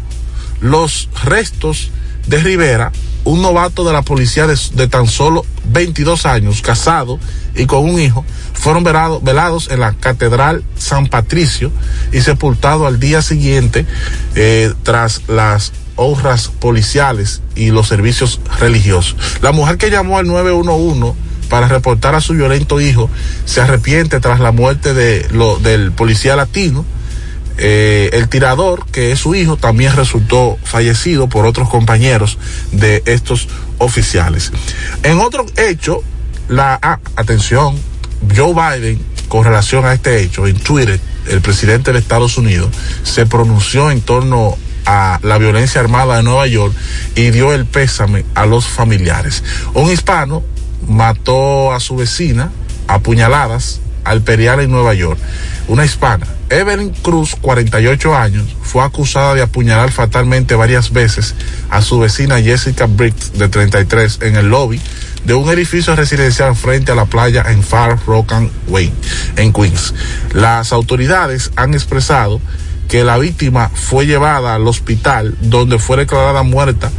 Los 0.61 1.09
restos 1.25 1.91
de 2.27 2.39
Rivera, 2.39 2.93
un 3.25 3.43
novato 3.43 3.85
de 3.85 3.93
la 3.93 4.03
policía 4.03 4.47
de, 4.47 4.89
tan 4.89 5.07
solo 5.07 5.45
22 5.67 6.27
años, 6.27 6.63
casado 6.63 7.19
y 7.55 7.67
con 7.67 7.89
un 7.89 8.01
hijo, 8.01 8.25
fueron 8.53 8.85
velado, 8.85 9.21
velados 9.21 9.71
en 9.71 9.81
la 9.81 9.93
Catedral 9.93 10.63
San 10.77 11.07
Patricio 11.07 11.73
y 12.13 12.21
sepultados 12.21 12.87
al 12.87 13.01
día 13.01 13.23
siguiente 13.23 13.87
eh, 14.35 14.73
tras 14.83 15.23
las 15.29 15.73
honras 15.97 16.49
policiales 16.49 17.43
y 17.55 17.71
los 17.71 17.89
servicios 17.89 18.41
religiosos. 18.59 19.17
La 19.43 19.53
mujer 19.53 19.79
que 19.79 19.91
llamó 19.91 20.19
al 20.19 20.27
911 20.27 21.15
para 21.49 21.69
reportar 21.69 22.15
a 22.15 22.21
su 22.21 22.35
violento 22.35 22.81
hijo 22.81 23.09
se 23.45 23.61
arrepiente 23.61 24.21
tras 24.21 24.41
la 24.41 24.53
muerte 24.53 24.95
de 24.95 25.27
lo, 25.31 25.59
del 25.59 25.93
policía 25.93 26.37
latino. 26.37 26.85
Eh, 27.57 28.11
el 28.13 28.29
tirador, 28.29 28.85
que 28.87 29.13
es 29.13 29.21
su 29.21 29.35
hijo, 29.35 29.57
también 29.57 29.95
resultó 29.95 30.59
fallecido 30.65 31.29
por 31.29 31.47
otros 31.47 31.69
compañeros 31.69 32.39
de 32.73 33.03
estos 33.07 33.49
oficiales. 33.79 34.53
En 35.03 35.21
otro 35.21 35.47
hecho, 35.57 36.03
la 36.49 36.79
ah, 36.83 36.99
atención, 37.17 37.77
Joe 38.35 38.55
Biden, 38.55 39.01
con 39.29 39.45
relación 39.45 39.85
a 39.85 39.93
este 39.93 40.23
hecho, 40.23 40.47
en 40.47 40.57
Twitter, 40.57 41.01
el 41.29 41.41
presidente 41.41 41.93
de 41.93 41.99
Estados 41.99 42.37
Unidos 42.37 42.71
se 43.03 43.27
pronunció 43.27 43.91
en 43.91 44.01
torno 44.01 44.57
a 44.87 45.19
la 45.23 45.39
violencia 45.39 45.81
armada 45.81 46.17
de 46.17 46.23
Nueva 46.23 46.47
York 46.47 46.75
y 47.15 47.31
dio 47.31 47.55
el 47.55 47.65
pésame 47.65 48.25
a 48.35 48.47
los 48.47 48.67
familiares. 48.67 49.43
Un 49.73 49.91
hispano 49.91 50.43
mató 50.87 51.73
a 51.73 51.81
su 51.81 51.97
vecina 51.97 52.51
a 52.87 52.99
puñaladas 52.99 53.81
al 54.05 54.21
Perial 54.23 54.61
en 54.61 54.71
Nueva 54.71 54.93
York. 54.95 55.19
Una 55.69 55.85
hispana, 55.85 56.27
Evelyn 56.55 56.91
Cruz, 56.91 57.35
48 57.41 58.17
años, 58.17 58.45
fue 58.63 58.85
acusada 58.85 59.35
de 59.35 59.43
apuñalar 59.43 59.91
fatalmente 59.91 60.55
varias 60.55 60.93
veces 60.93 61.35
a 61.69 61.83
su 61.83 61.99
vecina 61.99 62.41
Jessica 62.41 62.87
Briggs, 62.87 63.33
de 63.33 63.49
33, 63.49 64.21
en 64.23 64.37
el 64.37 64.49
lobby 64.51 64.81
de 65.25 65.35
un 65.35 65.51
edificio 65.51 65.97
residencial 65.97 66.55
frente 66.55 66.93
a 66.93 66.95
la 66.95 67.07
playa 67.07 67.45
en 67.49 67.63
Far 67.63 67.99
Rock 68.07 68.33
and 68.35 68.51
Way, 68.69 68.93
en 69.37 69.53
Queens. 69.53 69.95
Las 70.33 70.73
autoridades 70.73 71.51
han 71.57 71.75
expresado 71.75 72.41
que 72.89 73.03
la 73.03 73.19
víctima 73.19 73.71
fue 73.75 74.07
llevada 74.07 74.55
al 74.55 74.69
hospital 74.69 75.35
donde 75.41 75.81
fue 75.81 75.97
declarada 75.97 76.45
muerta. 76.45 76.93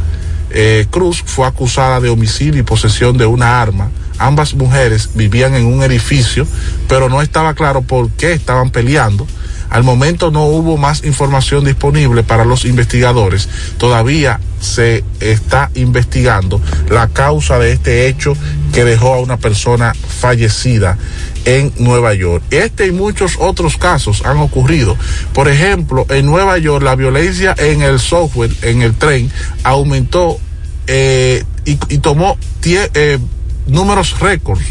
Eh, 0.50 0.86
Cruz 0.90 1.22
fue 1.24 1.46
acusada 1.46 2.00
de 2.00 2.10
homicidio 2.10 2.60
y 2.60 2.64
posesión 2.64 3.16
de 3.16 3.24
una 3.24 3.62
arma. 3.62 3.90
Ambas 4.18 4.54
mujeres 4.54 5.10
vivían 5.14 5.54
en 5.54 5.66
un 5.66 5.82
edificio, 5.82 6.46
pero 6.88 7.08
no 7.08 7.22
estaba 7.22 7.54
claro 7.54 7.82
por 7.82 8.10
qué 8.10 8.32
estaban 8.32 8.70
peleando. 8.70 9.26
Al 9.70 9.84
momento 9.84 10.30
no 10.30 10.46
hubo 10.46 10.76
más 10.76 11.04
información 11.04 11.64
disponible 11.64 12.22
para 12.22 12.44
los 12.44 12.64
investigadores. 12.64 13.48
Todavía 13.78 14.40
se 14.60 15.04
está 15.20 15.70
investigando 15.74 16.60
la 16.88 17.08
causa 17.08 17.58
de 17.58 17.72
este 17.72 18.08
hecho 18.08 18.34
que 18.72 18.84
dejó 18.84 19.14
a 19.14 19.20
una 19.20 19.36
persona 19.36 19.94
fallecida 19.94 20.96
en 21.44 21.72
Nueva 21.78 22.14
York. 22.14 22.42
Este 22.50 22.86
y 22.86 22.92
muchos 22.92 23.36
otros 23.38 23.76
casos 23.76 24.24
han 24.24 24.38
ocurrido. 24.38 24.96
Por 25.32 25.48
ejemplo, 25.48 26.06
en 26.10 26.26
Nueva 26.26 26.58
York 26.58 26.82
la 26.82 26.96
violencia 26.96 27.54
en 27.56 27.82
el 27.82 28.00
software, 28.00 28.50
en 28.62 28.82
el 28.82 28.94
tren, 28.94 29.30
aumentó 29.62 30.38
eh, 30.86 31.44
y, 31.64 31.98
tomó 31.98 32.38
eh, 32.64 33.18
números 33.66 34.20
récords 34.20 34.64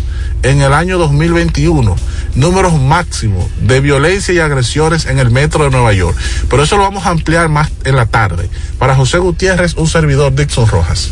en 0.43 0.61
el 0.61 0.73
año 0.73 0.97
2021. 0.97 1.95
Números 2.35 2.79
máximos 2.79 3.45
de 3.61 3.79
violencia 3.79 4.33
y 4.33 4.39
agresiones 4.39 5.05
en 5.05 5.19
el 5.19 5.31
metro 5.31 5.63
de 5.63 5.69
Nueva 5.69 5.93
York. 5.93 6.17
Pero 6.49 6.63
eso 6.63 6.77
lo 6.77 6.83
vamos 6.83 7.05
a 7.05 7.09
ampliar 7.09 7.49
más 7.49 7.71
en 7.85 7.95
la 7.95 8.05
tarde. 8.05 8.49
Para 8.77 8.95
José 8.95 9.17
Gutiérrez, 9.17 9.75
un 9.75 9.87
servidor 9.87 10.35
Dixon 10.35 10.67
Rojas. 10.67 11.11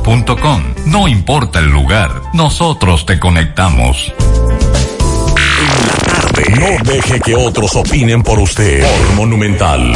No 0.85 1.07
importa 1.07 1.59
el 1.59 1.69
lugar, 1.69 2.21
nosotros 2.33 3.05
te 3.05 3.19
conectamos. 3.19 4.11
No 6.59 6.91
deje 6.91 7.19
que 7.19 7.35
otros 7.35 7.75
opinen 7.75 8.23
por 8.23 8.39
usted. 8.39 8.85
Monumental. 9.15 9.93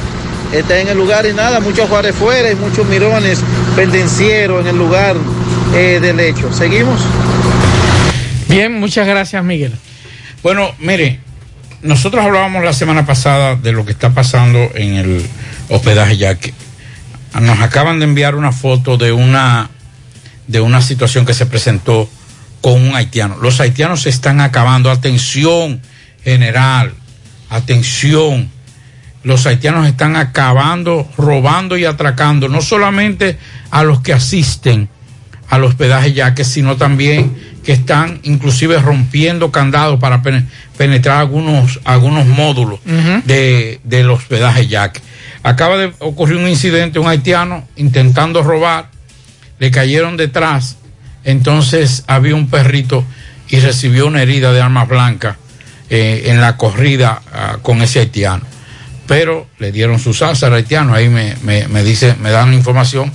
está 0.51 0.79
en 0.79 0.89
el 0.89 0.97
lugar 0.97 1.25
y 1.25 1.33
nada, 1.33 1.59
muchos 1.59 1.89
juárez 1.89 2.15
fuera 2.15 2.51
y 2.51 2.55
muchos 2.55 2.85
mirones 2.87 3.39
pendencieros 3.75 4.61
en 4.61 4.67
el 4.67 4.77
lugar 4.77 5.15
eh, 5.73 5.99
del 6.01 6.19
hecho. 6.19 6.51
¿Seguimos? 6.53 7.01
Bien, 8.47 8.79
muchas 8.79 9.07
gracias, 9.07 9.43
Miguel. 9.43 9.73
Bueno, 10.43 10.71
mire, 10.79 11.19
nosotros 11.81 12.23
hablábamos 12.23 12.63
la 12.63 12.73
semana 12.73 13.05
pasada 13.05 13.55
de 13.55 13.71
lo 13.71 13.85
que 13.85 13.91
está 13.91 14.11
pasando 14.11 14.69
en 14.75 14.95
el 14.95 15.25
hospedaje 15.69 16.17
ya 16.17 16.35
que 16.35 16.53
nos 17.39 17.59
acaban 17.59 17.99
de 17.99 18.05
enviar 18.05 18.35
una 18.35 18.51
foto 18.51 18.97
de 18.97 19.11
una 19.11 19.69
de 20.47 20.59
una 20.59 20.81
situación 20.81 21.25
que 21.25 21.33
se 21.33 21.45
presentó 21.45 22.09
con 22.59 22.73
un 22.73 22.95
haitiano. 22.95 23.37
Los 23.37 23.61
haitianos 23.61 24.01
se 24.01 24.09
están 24.09 24.41
acabando. 24.41 24.91
Atención, 24.91 25.81
general. 26.23 26.93
Atención. 27.49 28.51
Los 29.23 29.45
haitianos 29.45 29.87
están 29.87 30.15
acabando, 30.15 31.07
robando 31.17 31.77
y 31.77 31.85
atracando, 31.85 32.47
no 32.49 32.61
solamente 32.61 33.37
a 33.69 33.83
los 33.83 34.01
que 34.01 34.13
asisten 34.13 34.89
al 35.49 35.63
hospedaje 35.63 36.13
yaque, 36.13 36.43
sino 36.43 36.77
también 36.77 37.35
que 37.63 37.73
están 37.73 38.19
inclusive 38.23 38.79
rompiendo 38.79 39.51
candados 39.51 39.99
para 39.99 40.21
pen- 40.23 40.49
penetrar 40.77 41.17
algunos, 41.19 41.79
algunos 41.83 42.25
módulos 42.25 42.79
de, 43.25 43.79
del 43.83 44.09
hospedaje 44.09 44.67
yaque. 44.67 45.01
Acaba 45.43 45.77
de 45.77 45.93
ocurrir 45.99 46.37
un 46.37 46.47
incidente, 46.47 46.97
un 46.99 47.07
haitiano 47.07 47.67
intentando 47.75 48.41
robar, 48.43 48.89
le 49.59 49.69
cayeron 49.71 50.17
detrás, 50.17 50.77
entonces 51.23 52.03
había 52.07 52.33
un 52.33 52.47
perrito 52.49 53.03
y 53.49 53.59
recibió 53.59 54.07
una 54.07 54.21
herida 54.23 54.53
de 54.53 54.61
arma 54.61 54.85
blanca 54.85 55.37
eh, 55.89 56.23
en 56.27 56.41
la 56.41 56.57
corrida 56.57 57.21
ah, 57.33 57.57
con 57.61 57.81
ese 57.81 57.99
haitiano. 57.99 58.43
Pero 59.15 59.47
le 59.59 59.71
dieron 59.71 59.99
su 59.99 60.13
salsa 60.13 60.47
al 60.47 60.53
haitiano, 60.53 60.93
ahí 60.93 61.09
me, 61.09 61.35
me, 61.43 61.67
me 61.67 61.83
dice, 61.83 62.15
me 62.21 62.31
dan 62.31 62.53
información 62.53 63.11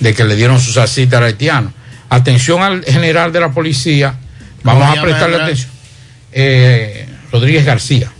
de 0.00 0.14
que 0.14 0.24
le 0.24 0.36
dieron 0.36 0.60
su 0.60 0.72
salsita 0.72 1.18
al 1.18 1.24
haitiano. 1.24 1.72
Atención 2.08 2.62
al 2.62 2.84
general 2.84 3.32
de 3.32 3.40
la 3.40 3.50
policía, 3.50 4.14
vamos 4.62 4.86
¿Cómo 4.88 4.98
a 4.98 5.02
prestarle 5.02 5.26
general? 5.38 5.42
atención. 5.42 5.70
Eh, 6.32 7.06
Rodríguez 7.32 7.64
García. 7.64 8.10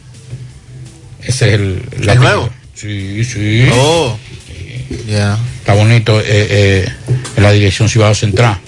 Ese 1.22 1.48
es 1.48 1.54
el, 1.54 1.82
¿El 2.08 2.18
nuevo? 2.18 2.50
Sí, 2.74 3.22
sí. 3.24 3.68
Oh, 3.72 4.18
ya. 5.06 5.38
Está 5.60 5.74
bonito 5.74 6.18
eh, 6.20 6.24
eh, 6.26 6.88
en 7.36 7.42
la 7.42 7.52
dirección 7.52 7.88
Cibao 7.88 8.14
Central. 8.14 8.58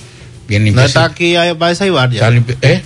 bien 0.47 0.62
No 0.62 0.66
limpio. 0.66 0.85
está 0.85 1.05
aquí, 1.05 1.35
va 1.35 1.68
a 1.68 1.74
Saibar 1.74 2.10
ya. 2.10 2.28
Está. 2.28 2.55
¿Eh? 2.68 2.82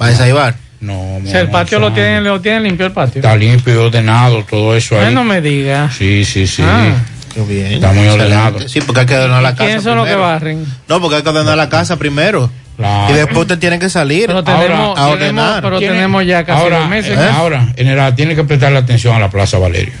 Va 0.00 0.08
a 0.08 0.14
Saibar. 0.16 0.56
No, 0.82 1.16
O 1.16 1.22
sea, 1.24 1.40
el 1.40 1.48
patio 1.48 1.78
lo 1.78 1.92
tienen, 1.92 2.24
lo 2.24 2.40
tienen 2.40 2.64
limpio 2.64 2.86
el 2.86 2.92
patio. 2.92 3.20
Está 3.20 3.36
limpio 3.36 3.72
y 3.72 3.76
ordenado, 3.76 4.44
todo 4.44 4.74
eso 4.76 5.00
ahí. 5.00 5.14
No 5.14 5.22
me 5.22 5.40
diga. 5.40 5.88
Sí, 5.90 6.24
sí, 6.24 6.46
sí. 6.46 6.60
Ah. 6.66 6.92
Qué 7.32 7.40
bien. 7.42 7.72
Está 7.74 7.92
muy 7.92 8.06
ordenado. 8.08 8.68
Sí, 8.68 8.80
porque 8.80 9.00
hay 9.02 9.06
que 9.06 9.14
ordenar 9.14 9.42
la 9.42 9.52
casa. 9.52 9.64
¿Quiénes 9.64 9.84
son 9.84 9.96
los 9.96 10.06
que 10.08 10.16
barren? 10.16 10.66
No, 10.88 11.00
porque 11.00 11.16
hay 11.16 11.22
que 11.22 11.28
ordenar 11.28 11.56
la 11.56 11.68
casa 11.68 11.96
primero. 11.96 12.50
Claro. 12.76 13.12
Y 13.14 13.16
después 13.16 13.38
usted 13.38 13.58
tiene 13.60 13.78
que 13.78 13.88
salir 13.88 14.26
Pero 14.26 14.42
tenemos, 14.42 14.66
a 14.98 15.04
tenemos- 15.04 15.08
ordenar. 15.12 15.62
pero 15.62 15.78
Tiene- 15.78 15.94
tenemos 15.94 16.26
ya 16.26 16.44
casi 16.44 16.60
ahora, 16.60 16.78
dos 16.80 16.88
meses. 16.88 17.16
eh, 17.16 17.30
ahora, 17.32 17.68
general, 17.76 18.14
tiene 18.16 18.34
que 18.34 18.42
prestarle 18.44 18.78
atención 18.78 19.14
a 19.14 19.20
la 19.20 19.30
Plaza 19.30 19.58
Valerio. 19.58 19.94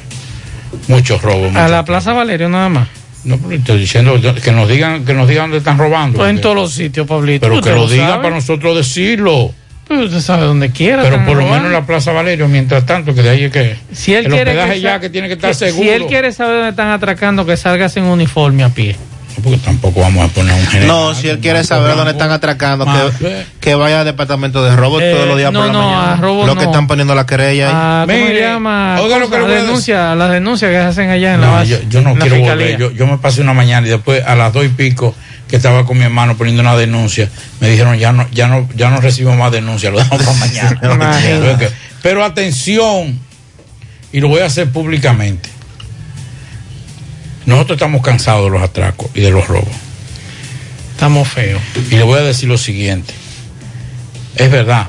Muchos 0.88 1.22
robos. 1.22 1.54
a 1.54 1.68
la 1.68 1.84
Plaza 1.84 2.12
Valerio 2.12 2.48
nada 2.48 2.68
más. 2.68 2.88
No, 3.24 3.38
pero 3.38 3.54
estoy 3.54 3.78
diciendo 3.78 4.18
que 4.42 4.50
nos 4.52 4.68
digan, 4.68 5.04
que 5.04 5.14
nos 5.14 5.28
digan 5.28 5.44
dónde 5.44 5.58
están 5.58 5.78
robando. 5.78 6.18
Pues 6.18 6.30
en 6.30 6.40
todos 6.40 6.56
los 6.56 6.72
sitios, 6.74 7.06
Pablito. 7.06 7.46
pero 7.48 7.60
que 7.62 7.70
lo 7.70 7.86
digan 7.86 8.08
sabe. 8.10 8.22
para 8.24 8.34
nosotros 8.34 8.76
decirlo. 8.76 9.54
Pues 9.88 10.00
usted 10.06 10.20
sabe 10.20 10.44
dónde 10.46 10.70
quiera. 10.70 11.02
Pero 11.02 11.24
por 11.24 11.36
lo 11.36 11.44
menos 11.44 11.66
en 11.66 11.72
la 11.72 11.84
Plaza 11.84 12.12
Valerio, 12.12 12.48
mientras 12.48 12.86
tanto, 12.86 13.14
que 13.14 13.22
de 13.22 13.30
ahí 13.30 13.44
es 13.44 13.52
que. 13.52 13.76
Si 13.92 14.14
él 14.14 14.26
el 14.26 14.32
quiere 14.32 14.50
hospedaje 14.52 14.74
que 14.74 14.80
ya 14.80 15.00
que 15.00 15.10
tiene 15.10 15.28
que 15.28 15.34
estar 15.34 15.50
que- 15.50 15.54
seguro. 15.56 15.82
Si 15.82 15.88
él 15.90 16.06
quiere 16.06 16.32
saber 16.32 16.54
dónde 16.56 16.70
están 16.70 16.88
atracando, 16.90 17.44
que 17.44 17.56
salgas 17.56 17.96
en 17.96 18.04
uniforme 18.04 18.64
a 18.64 18.68
pie. 18.68 18.96
Porque 19.42 19.58
tampoco 19.58 20.00
vamos 20.00 20.30
a 20.30 20.32
poner 20.32 20.52
un 20.54 20.66
general. 20.66 20.86
No, 20.88 21.14
si 21.14 21.26
él 21.28 21.38
quiere 21.40 21.64
saber 21.64 21.96
dónde 21.96 22.12
están 22.12 22.30
atracando, 22.30 22.84
Más, 22.84 23.14
que, 23.14 23.44
que 23.60 23.74
vaya 23.74 24.00
al 24.00 24.04
departamento 24.04 24.62
de 24.62 24.76
robo 24.76 25.00
Eh, 25.00 25.10
todos 25.14 25.26
los 25.26 25.38
días 25.38 25.50
no, 25.50 25.60
por 25.60 25.66
la 25.68 25.72
no, 25.72 25.82
mañana. 25.90 26.12
a 26.12 26.16
robo 26.16 26.46
Los 26.46 26.54
que 26.56 26.64
no. 26.64 26.70
están 26.70 26.86
poniendo 26.86 27.14
la 27.14 27.24
querella 27.26 27.66
ahí. 27.68 27.72
Ah, 27.74 28.04
¿Cómo 28.06 28.18
Mire, 28.18 28.34
se 28.34 28.40
llama? 28.44 28.96
oiga 29.00 29.18
lo 29.18 29.30
que 29.30 29.38
Cosas, 29.38 29.40
le 29.40 29.46
voy 29.46 29.52
a 29.52 29.56
las 29.56 29.66
denuncias, 29.66 30.16
las 30.18 30.30
denuncias 30.32 30.70
que 30.70 30.76
se 30.76 30.82
hacen 30.82 31.10
allá 31.10 31.34
en 31.34 31.40
la 31.40 31.46
No, 31.46 31.52
base. 31.54 31.68
yo, 31.70 31.78
yo 31.88 32.00
no 32.02 32.10
la 32.14 32.20
quiero 32.20 32.36
fiscalía. 32.36 32.66
volver. 32.76 32.78
Yo, 32.78 32.90
yo 32.92 33.06
me 33.06 33.18
pasé 33.18 33.40
una 33.40 33.54
mañana 33.54 33.86
y 33.86 33.90
después 33.90 34.22
a 34.22 34.34
las 34.34 34.52
dos 34.52 34.66
y 34.66 34.68
pico 34.68 35.14
que 35.52 35.56
estaba 35.56 35.84
con 35.84 35.98
mi 35.98 36.04
hermano 36.04 36.34
poniendo 36.34 36.62
una 36.62 36.74
denuncia, 36.74 37.28
me 37.60 37.68
dijeron 37.68 37.98
ya 37.98 38.10
no, 38.10 38.26
ya 38.30 38.48
no, 38.48 38.66
ya 38.74 38.88
no 38.88 39.02
recibo 39.02 39.34
más 39.34 39.52
denuncias, 39.52 39.92
lo 39.92 39.98
dejamos 39.98 40.24
para 40.24 40.38
mañana. 40.38 40.80
Pero 42.02 42.24
atención, 42.24 43.20
y 44.14 44.20
lo 44.20 44.28
voy 44.28 44.40
a 44.40 44.46
hacer 44.46 44.70
públicamente. 44.70 45.50
Nosotros 47.44 47.76
estamos 47.76 48.00
cansados 48.00 48.44
de 48.46 48.50
los 48.50 48.62
atracos 48.62 49.10
y 49.12 49.20
de 49.20 49.30
los 49.30 49.46
robos. 49.46 49.74
Estamos 50.92 51.28
feos. 51.28 51.60
Y 51.90 51.96
le 51.96 52.02
voy 52.02 52.18
a 52.18 52.22
decir 52.22 52.48
lo 52.48 52.56
siguiente. 52.56 53.12
Es 54.36 54.50
verdad 54.50 54.88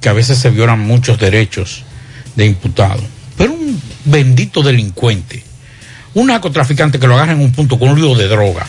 que 0.00 0.08
a 0.08 0.14
veces 0.14 0.36
se 0.36 0.50
violan 0.50 0.80
muchos 0.80 1.20
derechos 1.20 1.84
de 2.34 2.44
imputado, 2.44 3.04
pero 3.38 3.52
un 3.52 3.80
bendito 4.04 4.64
delincuente, 4.64 5.44
un 6.14 6.26
narcotraficante 6.26 6.98
que 6.98 7.06
lo 7.06 7.14
agarren 7.14 7.36
en 7.36 7.44
un 7.44 7.52
punto 7.52 7.78
con 7.78 7.90
un 7.90 8.00
lío 8.00 8.16
de 8.16 8.26
droga, 8.26 8.66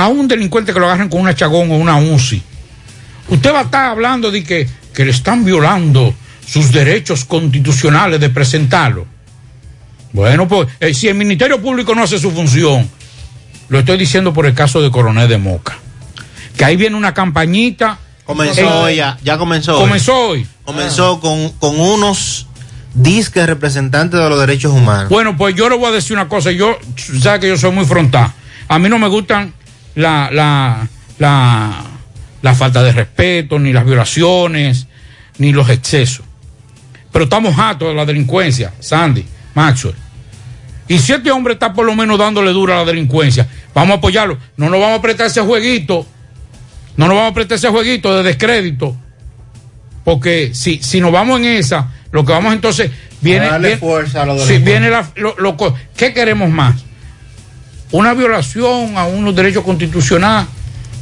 a 0.00 0.08
un 0.08 0.26
delincuente 0.28 0.72
que 0.72 0.80
lo 0.80 0.86
agarren 0.86 1.08
con 1.08 1.20
una 1.20 1.34
chagón 1.34 1.70
o 1.70 1.76
una 1.76 1.96
UCI, 1.98 2.42
usted 3.28 3.52
va 3.52 3.60
a 3.60 3.62
estar 3.64 3.86
hablando 3.86 4.30
de 4.30 4.42
que, 4.42 4.68
que 4.94 5.04
le 5.04 5.10
están 5.10 5.44
violando 5.44 6.14
sus 6.46 6.72
derechos 6.72 7.24
constitucionales 7.24 8.18
de 8.20 8.30
presentarlo. 8.30 9.06
Bueno, 10.12 10.48
pues 10.48 10.68
eh, 10.80 10.92
si 10.94 11.08
el 11.08 11.14
Ministerio 11.14 11.60
Público 11.60 11.94
no 11.94 12.02
hace 12.02 12.18
su 12.18 12.30
función, 12.30 12.88
lo 13.68 13.78
estoy 13.78 13.98
diciendo 13.98 14.32
por 14.32 14.46
el 14.46 14.54
caso 14.54 14.82
de 14.82 14.90
Coronel 14.90 15.28
de 15.28 15.38
Moca, 15.38 15.78
que 16.56 16.64
ahí 16.64 16.76
viene 16.76 16.96
una 16.96 17.14
campañita. 17.14 17.98
Comenzó 18.24 18.60
Eh, 18.60 18.66
hoy 18.66 18.96
ya, 18.96 19.18
ya 19.22 19.38
comenzó. 19.38 19.78
Comenzó 19.78 20.28
hoy. 20.28 20.46
Comenzó 20.64 21.20
con, 21.20 21.50
con 21.52 21.78
unos 21.78 22.46
disques 22.94 23.46
representantes 23.46 24.18
de 24.18 24.28
los 24.28 24.40
derechos 24.40 24.72
humanos. 24.72 25.08
Bueno, 25.08 25.36
pues 25.36 25.54
yo 25.54 25.68
le 25.68 25.76
voy 25.76 25.86
a 25.86 25.92
decir 25.92 26.16
una 26.16 26.28
cosa. 26.28 26.50
Yo, 26.50 26.76
sabe 27.20 27.40
que 27.40 27.48
yo 27.48 27.56
soy 27.56 27.70
muy 27.70 27.84
frontal. 27.84 28.32
A 28.66 28.78
mí 28.78 28.88
no 28.88 28.98
me 28.98 29.08
gustan 29.08 29.52
la, 29.94 30.28
la, 30.32 30.88
la, 31.18 31.84
la 32.42 32.54
falta 32.54 32.82
de 32.82 32.92
respeto, 32.92 33.58
ni 33.58 33.72
las 33.72 33.84
violaciones, 33.84 34.86
ni 35.38 35.52
los 35.52 35.68
excesos. 35.70 36.24
Pero 37.12 37.24
estamos 37.24 37.58
hartos 37.58 37.88
de 37.88 37.94
la 37.94 38.04
delincuencia, 38.06 38.72
Sandy, 38.80 39.24
Maxwell. 39.54 39.94
Y 40.88 40.98
si 40.98 41.12
este 41.12 41.30
hombre 41.30 41.54
está 41.54 41.72
por 41.72 41.86
lo 41.86 41.94
menos 41.94 42.18
dándole 42.18 42.50
duro 42.52 42.72
a 42.74 42.78
la 42.78 42.84
delincuencia, 42.84 43.48
vamos 43.74 43.94
a 43.94 43.98
apoyarlo. 43.98 44.38
No 44.56 44.68
nos 44.70 44.80
vamos 44.80 44.98
a 44.98 45.02
prestar 45.02 45.26
ese 45.28 45.40
jueguito. 45.40 46.06
No 46.96 47.06
nos 47.06 47.16
vamos 47.16 47.30
a 47.30 47.34
prestar 47.34 47.56
ese 47.56 47.68
jueguito 47.68 48.16
de 48.16 48.22
descrédito. 48.24 48.96
Porque 50.04 50.50
si, 50.54 50.82
si 50.82 51.00
nos 51.00 51.12
vamos 51.12 51.38
en 51.40 51.46
esa, 51.46 51.88
lo 52.10 52.24
que 52.24 52.32
vamos 52.32 52.52
entonces 52.52 52.90
viene. 53.20 53.46
A 53.46 53.50
darle 53.52 53.68
viene- 53.68 53.80
fuerza 53.80 54.22
a 54.22 54.26
los 54.26 54.42
Sí, 54.42 54.58
viene 54.58 54.90
la, 54.90 55.08
lo- 55.16 55.56
¿Qué 55.96 56.12
queremos 56.12 56.50
más? 56.50 56.74
¿Una 57.92 58.14
violación 58.14 58.96
a 58.96 59.04
unos 59.04 59.34
derechos 59.34 59.64
constitucionales 59.64 60.48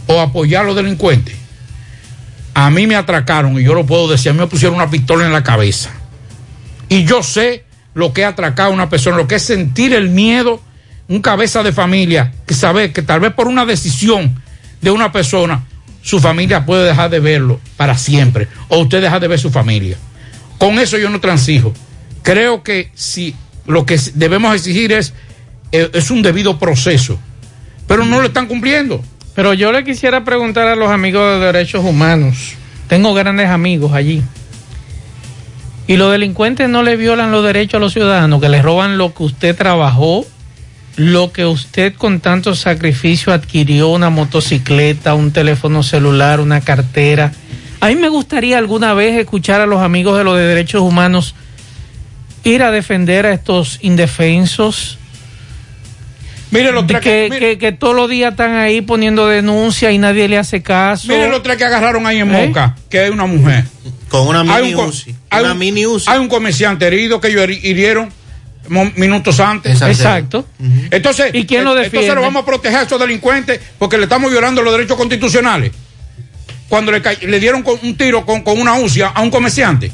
o 0.06 0.20
apoyar 0.20 0.64
a 0.64 0.68
los 0.68 0.76
delincuentes? 0.76 1.36
A 2.54 2.70
mí 2.70 2.86
me 2.86 2.96
atracaron 2.96 3.58
y 3.60 3.64
yo 3.64 3.74
lo 3.74 3.84
puedo 3.84 4.08
decir, 4.08 4.30
a 4.30 4.32
mí 4.32 4.40
me 4.40 4.46
pusieron 4.46 4.76
una 4.76 4.90
pistola 4.90 5.26
en 5.26 5.32
la 5.32 5.44
cabeza. 5.44 5.90
Y 6.88 7.04
yo 7.04 7.22
sé 7.22 7.64
lo 7.94 8.12
que 8.12 8.22
es 8.22 8.28
atracar 8.28 8.66
a 8.66 8.70
una 8.70 8.88
persona, 8.88 9.16
lo 9.16 9.28
que 9.28 9.34
es 9.34 9.42
sentir 9.42 9.92
el 9.92 10.08
miedo, 10.08 10.60
un 11.08 11.20
cabeza 11.20 11.62
de 11.62 11.72
familia, 11.72 12.32
que 12.46 12.54
sabe 12.54 12.92
que 12.92 13.02
tal 13.02 13.20
vez 13.20 13.32
por 13.32 13.48
una 13.48 13.66
decisión 13.66 14.42
de 14.80 14.90
una 14.90 15.12
persona, 15.12 15.64
su 16.02 16.20
familia 16.20 16.64
puede 16.64 16.86
dejar 16.86 17.10
de 17.10 17.20
verlo 17.20 17.60
para 17.76 17.98
siempre, 17.98 18.48
o 18.68 18.78
usted 18.78 19.02
deja 19.02 19.20
de 19.20 19.28
ver 19.28 19.38
su 19.38 19.50
familia. 19.50 19.98
Con 20.56 20.78
eso 20.78 20.96
yo 20.96 21.10
no 21.10 21.20
transijo. 21.20 21.74
Creo 22.22 22.62
que 22.62 22.90
si 22.94 23.34
lo 23.66 23.84
que 23.84 24.00
debemos 24.14 24.54
exigir 24.54 24.92
es, 24.92 25.12
es 25.72 26.10
un 26.10 26.22
debido 26.22 26.58
proceso, 26.58 27.18
pero 27.86 28.04
no 28.04 28.20
lo 28.20 28.26
están 28.26 28.46
cumpliendo. 28.46 29.02
Pero 29.34 29.54
yo 29.54 29.70
le 29.70 29.84
quisiera 29.84 30.24
preguntar 30.24 30.66
a 30.66 30.74
los 30.74 30.90
amigos 30.90 31.22
de 31.38 31.46
derechos 31.46 31.84
humanos. 31.84 32.54
Tengo 32.88 33.14
grandes 33.14 33.48
amigos 33.48 33.92
allí. 33.92 34.22
Y 35.86 35.96
los 35.96 36.10
delincuentes 36.10 36.68
no 36.68 36.82
le 36.82 36.96
violan 36.96 37.30
los 37.30 37.44
derechos 37.44 37.78
a 37.78 37.80
los 37.80 37.92
ciudadanos, 37.92 38.40
que 38.40 38.48
les 38.48 38.62
roban 38.62 38.98
lo 38.98 39.14
que 39.14 39.22
usted 39.22 39.56
trabajó, 39.56 40.26
lo 40.96 41.32
que 41.32 41.46
usted 41.46 41.94
con 41.94 42.20
tanto 42.20 42.54
sacrificio 42.54 43.32
adquirió, 43.32 43.88
una 43.88 44.10
motocicleta, 44.10 45.14
un 45.14 45.30
teléfono 45.30 45.82
celular, 45.82 46.40
una 46.40 46.60
cartera. 46.60 47.32
A 47.80 47.86
mí 47.88 47.94
me 47.94 48.08
gustaría 48.08 48.58
alguna 48.58 48.92
vez 48.92 49.16
escuchar 49.16 49.60
a 49.60 49.66
los 49.66 49.80
amigos 49.80 50.18
de 50.18 50.24
los 50.24 50.36
de 50.36 50.42
derechos 50.42 50.82
humanos 50.82 51.36
ir 52.42 52.62
a 52.62 52.70
defender 52.70 53.24
a 53.24 53.32
estos 53.32 53.78
indefensos. 53.82 54.98
Mire 56.50 56.72
los 56.72 56.86
tres 56.86 57.00
que, 57.02 57.28
que, 57.38 57.58
que 57.58 57.72
todos 57.72 57.94
los 57.94 58.08
días 58.08 58.30
están 58.32 58.54
ahí 58.56 58.80
poniendo 58.80 59.26
denuncia 59.28 59.92
y 59.92 59.98
nadie 59.98 60.28
le 60.28 60.38
hace 60.38 60.62
caso. 60.62 61.08
Miren 61.08 61.30
los 61.30 61.42
tres 61.42 61.56
que 61.58 61.64
agarraron 61.64 62.06
ahí 62.06 62.18
en 62.20 62.34
¿Eh? 62.34 62.46
Moca, 62.46 62.76
que 62.88 63.04
es 63.06 63.10
una 63.10 63.26
mujer. 63.26 63.64
Con 64.08 64.26
una 64.26 64.40
Hay 64.40 64.62
mini 64.62 64.74
un 64.74 64.80
co- 64.80 64.86
UCI. 64.88 65.14
Hay 65.30 65.42
Una 65.44 65.52
un, 65.52 65.58
mini 65.58 65.86
UCI. 65.86 66.10
hay 66.10 66.18
un 66.18 66.28
comerciante 66.28 66.86
herido 66.86 67.20
que 67.20 67.28
ellos 67.28 67.46
hirieron 67.62 68.10
minutos 68.96 69.40
antes. 69.40 69.80
Exacto. 69.82 70.46
Entonces, 70.90 71.30
¿Y 71.34 71.44
quién 71.46 71.64
lo 71.64 71.74
defiende? 71.74 71.98
Entonces 72.06 72.14
lo 72.14 72.22
vamos 72.22 72.42
a 72.42 72.46
proteger 72.46 72.78
a 72.78 72.82
esos 72.82 72.98
delincuentes 73.00 73.60
porque 73.78 73.96
le 73.98 74.04
estamos 74.04 74.30
violando 74.30 74.62
los 74.62 74.72
derechos 74.72 74.96
constitucionales. 74.96 75.72
Cuando 76.68 76.92
le, 76.92 77.00
le 77.26 77.40
dieron 77.40 77.62
con 77.62 77.78
un 77.82 77.96
tiro 77.96 78.24
con, 78.26 78.42
con 78.42 78.58
una 78.60 78.74
UCI 78.74 79.02
a 79.02 79.20
un 79.22 79.30
comerciante. 79.30 79.90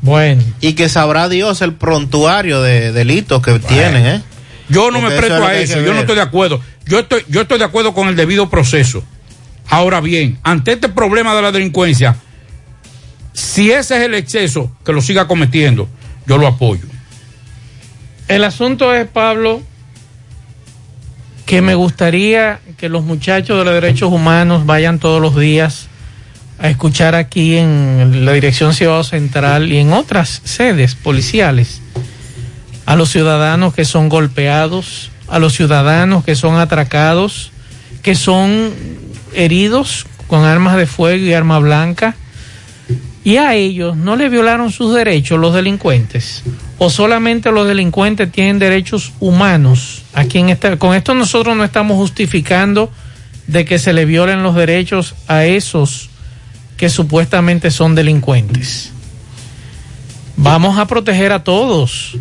Bueno. 0.00 0.42
Y 0.60 0.74
que 0.74 0.88
sabrá 0.88 1.28
Dios 1.28 1.62
el 1.62 1.74
prontuario 1.74 2.60
de 2.62 2.92
delitos 2.92 3.42
que 3.42 3.58
tienen, 3.60 4.06
¿eh? 4.06 4.22
Yo 4.68 4.90
no 4.90 5.00
me 5.00 5.10
presto 5.10 5.44
a 5.44 5.54
eso, 5.54 5.80
yo 5.80 5.92
no 5.92 6.00
estoy 6.00 6.16
de 6.16 6.22
acuerdo. 6.22 6.60
Yo 6.86 7.00
estoy, 7.00 7.24
yo 7.28 7.42
estoy 7.42 7.58
de 7.58 7.64
acuerdo 7.64 7.94
con 7.94 8.08
el 8.08 8.16
debido 8.16 8.48
proceso. 8.48 9.04
Ahora 9.68 10.00
bien, 10.00 10.38
ante 10.42 10.72
este 10.72 10.88
problema 10.88 11.34
de 11.34 11.42
la 11.42 11.52
delincuencia, 11.52 12.16
si 13.32 13.70
ese 13.70 13.96
es 13.96 14.02
el 14.04 14.14
exceso, 14.14 14.70
que 14.84 14.92
lo 14.92 15.00
siga 15.00 15.26
cometiendo, 15.26 15.88
yo 16.26 16.38
lo 16.38 16.46
apoyo. 16.46 16.84
El 18.28 18.44
asunto 18.44 18.94
es, 18.94 19.06
Pablo, 19.06 19.62
que 21.46 21.60
me 21.60 21.74
gustaría 21.74 22.60
que 22.78 22.88
los 22.88 23.04
muchachos 23.04 23.58
de 23.58 23.64
los 23.64 23.74
derechos 23.74 24.12
humanos 24.12 24.66
vayan 24.66 24.98
todos 24.98 25.20
los 25.20 25.36
días 25.36 25.88
a 26.58 26.70
escuchar 26.70 27.14
aquí 27.14 27.56
en 27.56 28.24
la 28.24 28.32
Dirección 28.32 28.72
Ciudad 28.72 29.02
Central 29.02 29.72
y 29.72 29.78
en 29.78 29.92
otras 29.92 30.40
sedes 30.44 30.94
policiales 30.94 31.82
a 32.86 32.96
los 32.96 33.10
ciudadanos 33.10 33.74
que 33.74 33.84
son 33.84 34.08
golpeados, 34.08 35.10
a 35.28 35.38
los 35.38 35.54
ciudadanos 35.54 36.24
que 36.24 36.34
son 36.34 36.56
atracados, 36.56 37.50
que 38.02 38.14
son 38.14 38.72
heridos 39.34 40.06
con 40.26 40.44
armas 40.44 40.76
de 40.76 40.86
fuego 40.86 41.24
y 41.24 41.32
arma 41.32 41.58
blanca, 41.58 42.16
y 43.24 43.36
a 43.36 43.54
ellos 43.54 43.96
no 43.96 44.16
le 44.16 44.28
violaron 44.28 44.70
sus 44.70 44.94
derechos 44.94 45.38
los 45.38 45.54
delincuentes 45.54 46.42
o 46.76 46.90
solamente 46.90 47.50
los 47.50 47.66
delincuentes 47.66 48.30
tienen 48.30 48.58
derechos 48.58 49.14
humanos 49.18 50.02
aquí 50.12 50.44
con 50.78 50.94
esto 50.94 51.14
nosotros 51.14 51.56
no 51.56 51.64
estamos 51.64 51.96
justificando 51.96 52.90
de 53.46 53.64
que 53.64 53.78
se 53.78 53.92
le 53.92 54.04
violen 54.04 54.42
los 54.42 54.54
derechos 54.54 55.14
a 55.26 55.44
esos 55.44 56.10
que 56.76 56.88
supuestamente 56.88 57.70
son 57.70 57.94
delincuentes. 57.94 58.90
Vamos 60.36 60.78
a 60.78 60.86
proteger 60.86 61.32
a 61.32 61.44
todos 61.44 62.16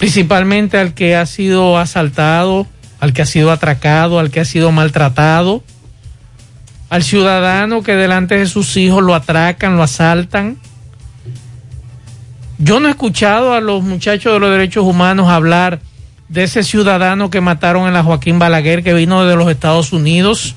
principalmente 0.00 0.78
al 0.78 0.94
que 0.94 1.14
ha 1.14 1.26
sido 1.26 1.78
asaltado 1.78 2.66
al 2.98 3.12
que 3.12 3.22
ha 3.22 3.26
sido 3.26 3.52
atracado 3.52 4.18
al 4.18 4.30
que 4.30 4.40
ha 4.40 4.44
sido 4.44 4.72
maltratado 4.72 5.62
al 6.90 7.04
ciudadano 7.04 7.82
que 7.82 7.94
delante 7.94 8.36
de 8.36 8.46
sus 8.46 8.76
hijos 8.76 9.02
lo 9.02 9.14
atracan, 9.14 9.76
lo 9.76 9.84
asaltan. 9.84 10.58
Yo 12.58 12.80
no 12.80 12.88
he 12.88 12.90
escuchado 12.90 13.54
a 13.54 13.60
los 13.60 13.84
muchachos 13.84 14.32
de 14.32 14.40
los 14.40 14.50
derechos 14.50 14.84
humanos 14.84 15.28
hablar 15.28 15.80
de 16.28 16.42
ese 16.42 16.64
ciudadano 16.64 17.30
que 17.30 17.40
mataron 17.40 17.86
en 17.86 17.94
la 17.94 18.02
Joaquín 18.02 18.40
Balaguer, 18.40 18.82
que 18.82 18.92
vino 18.92 19.24
de 19.24 19.36
los 19.36 19.48
Estados 19.48 19.92
Unidos, 19.92 20.56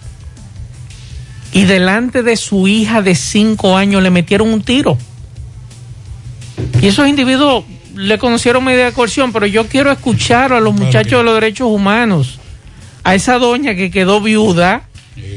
y 1.52 1.66
delante 1.66 2.24
de 2.24 2.36
su 2.36 2.68
hija 2.68 3.04
de 3.04 3.14
cinco 3.14 3.78
años 3.78 4.02
le 4.02 4.10
metieron 4.10 4.52
un 4.52 4.64
tiro. 4.64 4.98
Y 6.82 6.88
esos 6.88 7.08
individuos 7.08 7.64
le 7.96 8.18
conocieron 8.18 8.64
medida 8.64 8.86
de 8.86 8.92
coerción, 8.92 9.32
pero 9.32 9.46
yo 9.46 9.68
quiero 9.68 9.92
escuchar 9.92 10.54
a 10.54 10.60
los 10.60 10.74
muchachos 10.74 11.20
de 11.20 11.24
los 11.24 11.34
derechos 11.36 11.68
humanos, 11.68 12.40
a 13.04 13.16
esa 13.16 13.38
doña 13.38 13.76
que 13.76 13.92
quedó 13.92 14.22
viuda 14.22 14.88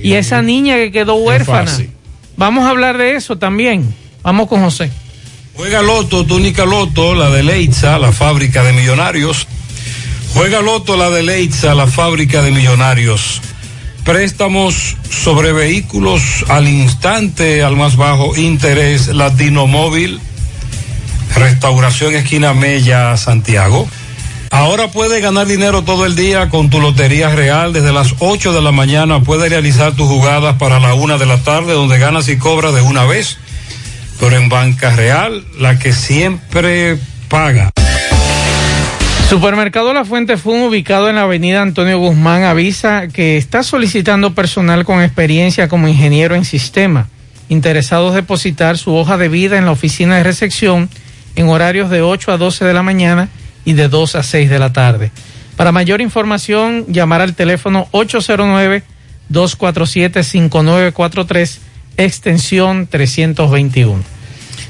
y 0.02 0.14
a 0.14 0.18
esa 0.18 0.42
niña 0.42 0.76
que 0.76 0.90
quedó 0.92 1.14
huérfana. 1.16 1.70
Vamos 2.36 2.64
a 2.64 2.70
hablar 2.70 2.98
de 2.98 3.16
eso 3.16 3.36
también. 3.36 3.94
Vamos 4.22 4.48
con 4.48 4.62
José. 4.62 4.90
Juega 5.54 5.80
Loto, 5.80 6.26
túnica 6.26 6.66
Loto, 6.66 7.14
la 7.14 7.30
de 7.30 7.42
Leitza, 7.42 7.98
la 7.98 8.12
fábrica 8.12 8.62
de 8.62 8.72
millonarios. 8.72 9.46
Juega 10.34 10.60
Loto, 10.60 10.96
la 10.98 11.08
de 11.08 11.22
Leitza, 11.22 11.74
la 11.74 11.86
fábrica 11.86 12.42
de 12.42 12.50
millonarios. 12.50 13.40
Préstamos 14.04 14.96
sobre 15.10 15.52
vehículos 15.52 16.44
al 16.48 16.68
instante, 16.68 17.62
al 17.62 17.74
más 17.74 17.96
bajo 17.96 18.36
interés, 18.36 19.08
Latino 19.08 19.66
Móvil. 19.66 20.20
Restauración 21.36 22.14
Esquina 22.14 22.54
Mella, 22.54 23.16
Santiago. 23.18 23.86
Ahora 24.50 24.88
puedes 24.88 25.20
ganar 25.20 25.46
dinero 25.46 25.82
todo 25.82 26.06
el 26.06 26.16
día 26.16 26.48
con 26.48 26.70
tu 26.70 26.80
Lotería 26.80 27.28
Real. 27.28 27.74
Desde 27.74 27.92
las 27.92 28.14
8 28.20 28.54
de 28.54 28.62
la 28.62 28.72
mañana 28.72 29.22
puedes 29.22 29.50
realizar 29.50 29.94
tus 29.94 30.08
jugadas 30.08 30.56
para 30.56 30.80
la 30.80 30.94
1 30.94 31.18
de 31.18 31.26
la 31.26 31.36
tarde, 31.38 31.74
donde 31.74 31.98
ganas 31.98 32.28
y 32.28 32.38
cobras 32.38 32.74
de 32.74 32.80
una 32.80 33.04
vez. 33.04 33.36
Pero 34.18 34.36
en 34.36 34.48
Banca 34.48 34.90
Real, 34.96 35.44
la 35.58 35.78
que 35.78 35.92
siempre 35.92 36.96
paga. 37.28 37.70
Supermercado 39.28 39.92
La 39.92 40.06
Fuente 40.06 40.38
Fun, 40.38 40.62
ubicado 40.62 41.10
en 41.10 41.16
la 41.16 41.22
avenida 41.22 41.60
Antonio 41.60 41.98
Guzmán, 41.98 42.44
avisa 42.44 43.08
que 43.08 43.36
está 43.36 43.62
solicitando 43.62 44.34
personal 44.34 44.86
con 44.86 45.02
experiencia 45.02 45.68
como 45.68 45.88
ingeniero 45.88 46.34
en 46.34 46.46
sistema, 46.46 47.08
interesados 47.50 48.14
depositar 48.14 48.78
su 48.78 48.94
hoja 48.94 49.18
de 49.18 49.28
vida 49.28 49.58
en 49.58 49.66
la 49.66 49.72
oficina 49.72 50.16
de 50.16 50.22
recepción 50.22 50.88
en 51.36 51.48
horarios 51.48 51.90
de 51.90 52.02
8 52.02 52.32
a 52.32 52.38
12 52.38 52.64
de 52.64 52.74
la 52.74 52.82
mañana 52.82 53.28
y 53.64 53.74
de 53.74 53.88
2 53.88 54.16
a 54.16 54.24
6 54.24 54.50
de 54.50 54.58
la 54.58 54.72
tarde. 54.72 55.12
Para 55.56 55.70
mayor 55.72 56.00
información, 56.00 56.86
llamar 56.88 57.20
al 57.20 57.34
teléfono 57.34 57.88
809-247-5943, 59.30 61.58
extensión 61.96 62.88
321. 62.88 64.02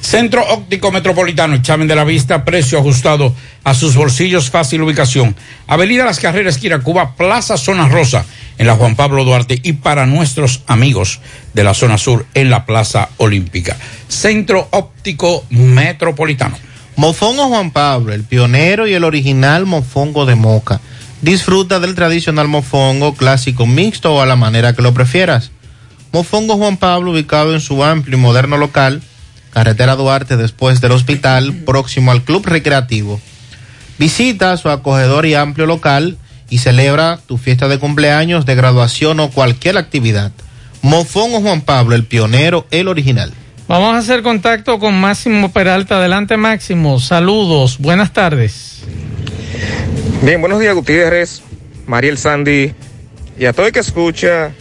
Centro 0.01 0.43
Óptico 0.51 0.91
Metropolitano, 0.93 1.57
examen 1.57 1.89
de 1.89 1.97
la 1.97 2.05
vista, 2.05 2.45
precio 2.45 2.79
ajustado 2.79 3.35
a 3.65 3.75
sus 3.75 3.97
bolsillos, 3.97 4.51
fácil 4.51 4.83
ubicación. 4.83 5.35
Avenida 5.67 6.05
Las 6.05 6.21
Carreras, 6.21 6.61
Cuba, 6.85 7.17
Plaza 7.17 7.57
Zona 7.57 7.89
Rosa, 7.89 8.25
en 8.59 8.69
la 8.69 8.77
Juan 8.77 8.95
Pablo 8.95 9.25
Duarte 9.25 9.59
y 9.63 9.73
para 9.75 10.07
nuestros 10.07 10.63
amigos 10.67 11.21
de 11.55 11.65
la 11.65 11.75
zona 11.75 11.99
sur 11.99 12.25
en 12.35 12.51
la 12.51 12.65
Plaza 12.67 13.09
Olímpica. 13.17 13.77
Centro 14.09 14.69
Óptico 14.71 15.45
Metropolitano. 15.51 16.57
Mofongo 16.97 17.49
Juan 17.49 17.73
Pablo, 17.73 18.15
el 18.15 18.25
pionero 18.25 18.87
y 18.87 18.95
el 18.95 19.05
original 19.05 19.67
mofongo 19.67 20.25
de 20.25 20.35
moca. 20.35 20.81
Disfruta 21.21 21.81
del 21.81 21.95
tradicional 21.95 22.49
mofongo 22.49 23.15
clásico 23.15 23.67
mixto 23.67 24.15
o 24.15 24.21
a 24.23 24.27
la 24.27 24.37
manera 24.37 24.75
que 24.75 24.83
lo 24.83 24.95
prefieras. 24.95 25.51
Mofongo 26.13 26.57
Juan 26.57 26.79
Pablo, 26.79 27.11
ubicado 27.11 27.53
en 27.53 27.61
su 27.61 27.85
amplio 27.85 28.17
y 28.17 28.21
moderno 28.21 28.57
local, 28.57 29.03
carretera 29.51 29.97
Duarte 29.97 30.37
después 30.37 30.81
del 30.81 30.93
hospital, 30.93 31.53
próximo 31.53 32.13
al 32.13 32.23
Club 32.23 32.47
Recreativo. 32.47 33.21
Visita 33.99 34.57
su 34.57 34.71
acogedor 34.71 35.27
y 35.27 35.35
amplio 35.35 35.67
local 35.67 36.17
y 36.49 36.59
celebra 36.59 37.19
tu 37.27 37.39
fiesta 37.39 37.69
de 37.69 37.79
cumpleaños, 37.79 38.47
de 38.47 38.55
graduación 38.55 39.21
o 39.21 39.31
cualquier 39.31 39.77
actividad. 39.77 40.33
Mofongo 40.81 41.41
Juan 41.41 41.63
Pablo, 41.63 41.95
el 41.95 42.05
pionero, 42.05 42.67
el 42.71 42.89
original. 42.89 43.33
Vamos 43.69 43.95
a 43.95 43.99
hacer 43.99 44.23
contacto 44.23 44.79
con 44.79 45.01
Máximo 45.01 45.51
Peralta. 45.51 45.97
Adelante, 45.97 46.37
Máximo. 46.37 47.01
Saludos. 47.01 47.79
Buenas 47.79 48.13
tardes. 48.13 48.83
Bien, 50.23 50.41
buenos 50.41 50.61
días, 50.61 50.75
Gutiérrez, 50.75 51.43
Mariel 51.87 52.17
Sandy 52.17 52.73
y 53.39 53.45
a 53.45 53.53
todo 53.53 53.67
el 53.67 53.73
que 53.73 53.81
escucha 53.81 54.53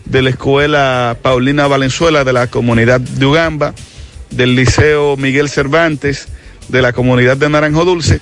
de 0.06 0.22
la 0.22 0.32
escuela 0.32 1.18
Paulina 1.22 1.68
Valenzuela 1.68 2.24
de 2.24 2.34
la 2.34 2.48
comunidad 2.48 3.00
de 3.00 3.26
Ugamba, 3.26 3.74
del 4.32 4.56
Liceo 4.56 5.16
Miguel 5.18 5.50
Cervantes 5.50 6.28
de 6.70 6.82
la 6.82 6.94
comunidad 6.94 7.38
de 7.38 7.50
Naranjo 7.50 7.86
Dulce 7.86 8.20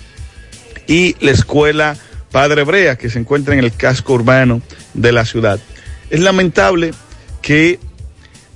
y 0.87 1.15
la 1.21 1.31
escuela 1.31 1.97
Padre 2.33 2.63
Brea 2.63 2.97
que 2.97 3.11
se 3.11 3.19
encuentra 3.19 3.53
en 3.53 3.59
el 3.59 3.71
casco 3.71 4.13
urbano 4.13 4.63
de 4.95 5.11
la 5.11 5.23
ciudad. 5.23 5.59
Es 6.09 6.19
lamentable 6.19 6.91
que 7.43 7.79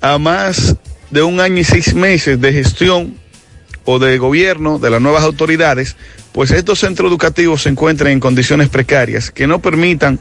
a 0.01 0.17
más 0.17 0.75
de 1.11 1.21
un 1.21 1.39
año 1.39 1.59
y 1.59 1.63
seis 1.63 1.93
meses 1.93 2.41
de 2.41 2.51
gestión 2.51 3.13
o 3.85 3.99
de 3.99 4.17
gobierno 4.17 4.79
de 4.79 4.89
las 4.89 4.99
nuevas 4.99 5.21
autoridades, 5.21 5.95
pues 6.31 6.49
estos 6.49 6.79
centros 6.79 7.11
educativos 7.11 7.61
se 7.61 7.69
encuentran 7.69 8.11
en 8.11 8.19
condiciones 8.19 8.67
precarias 8.69 9.29
que 9.29 9.45
no 9.45 9.59
permitan 9.59 10.19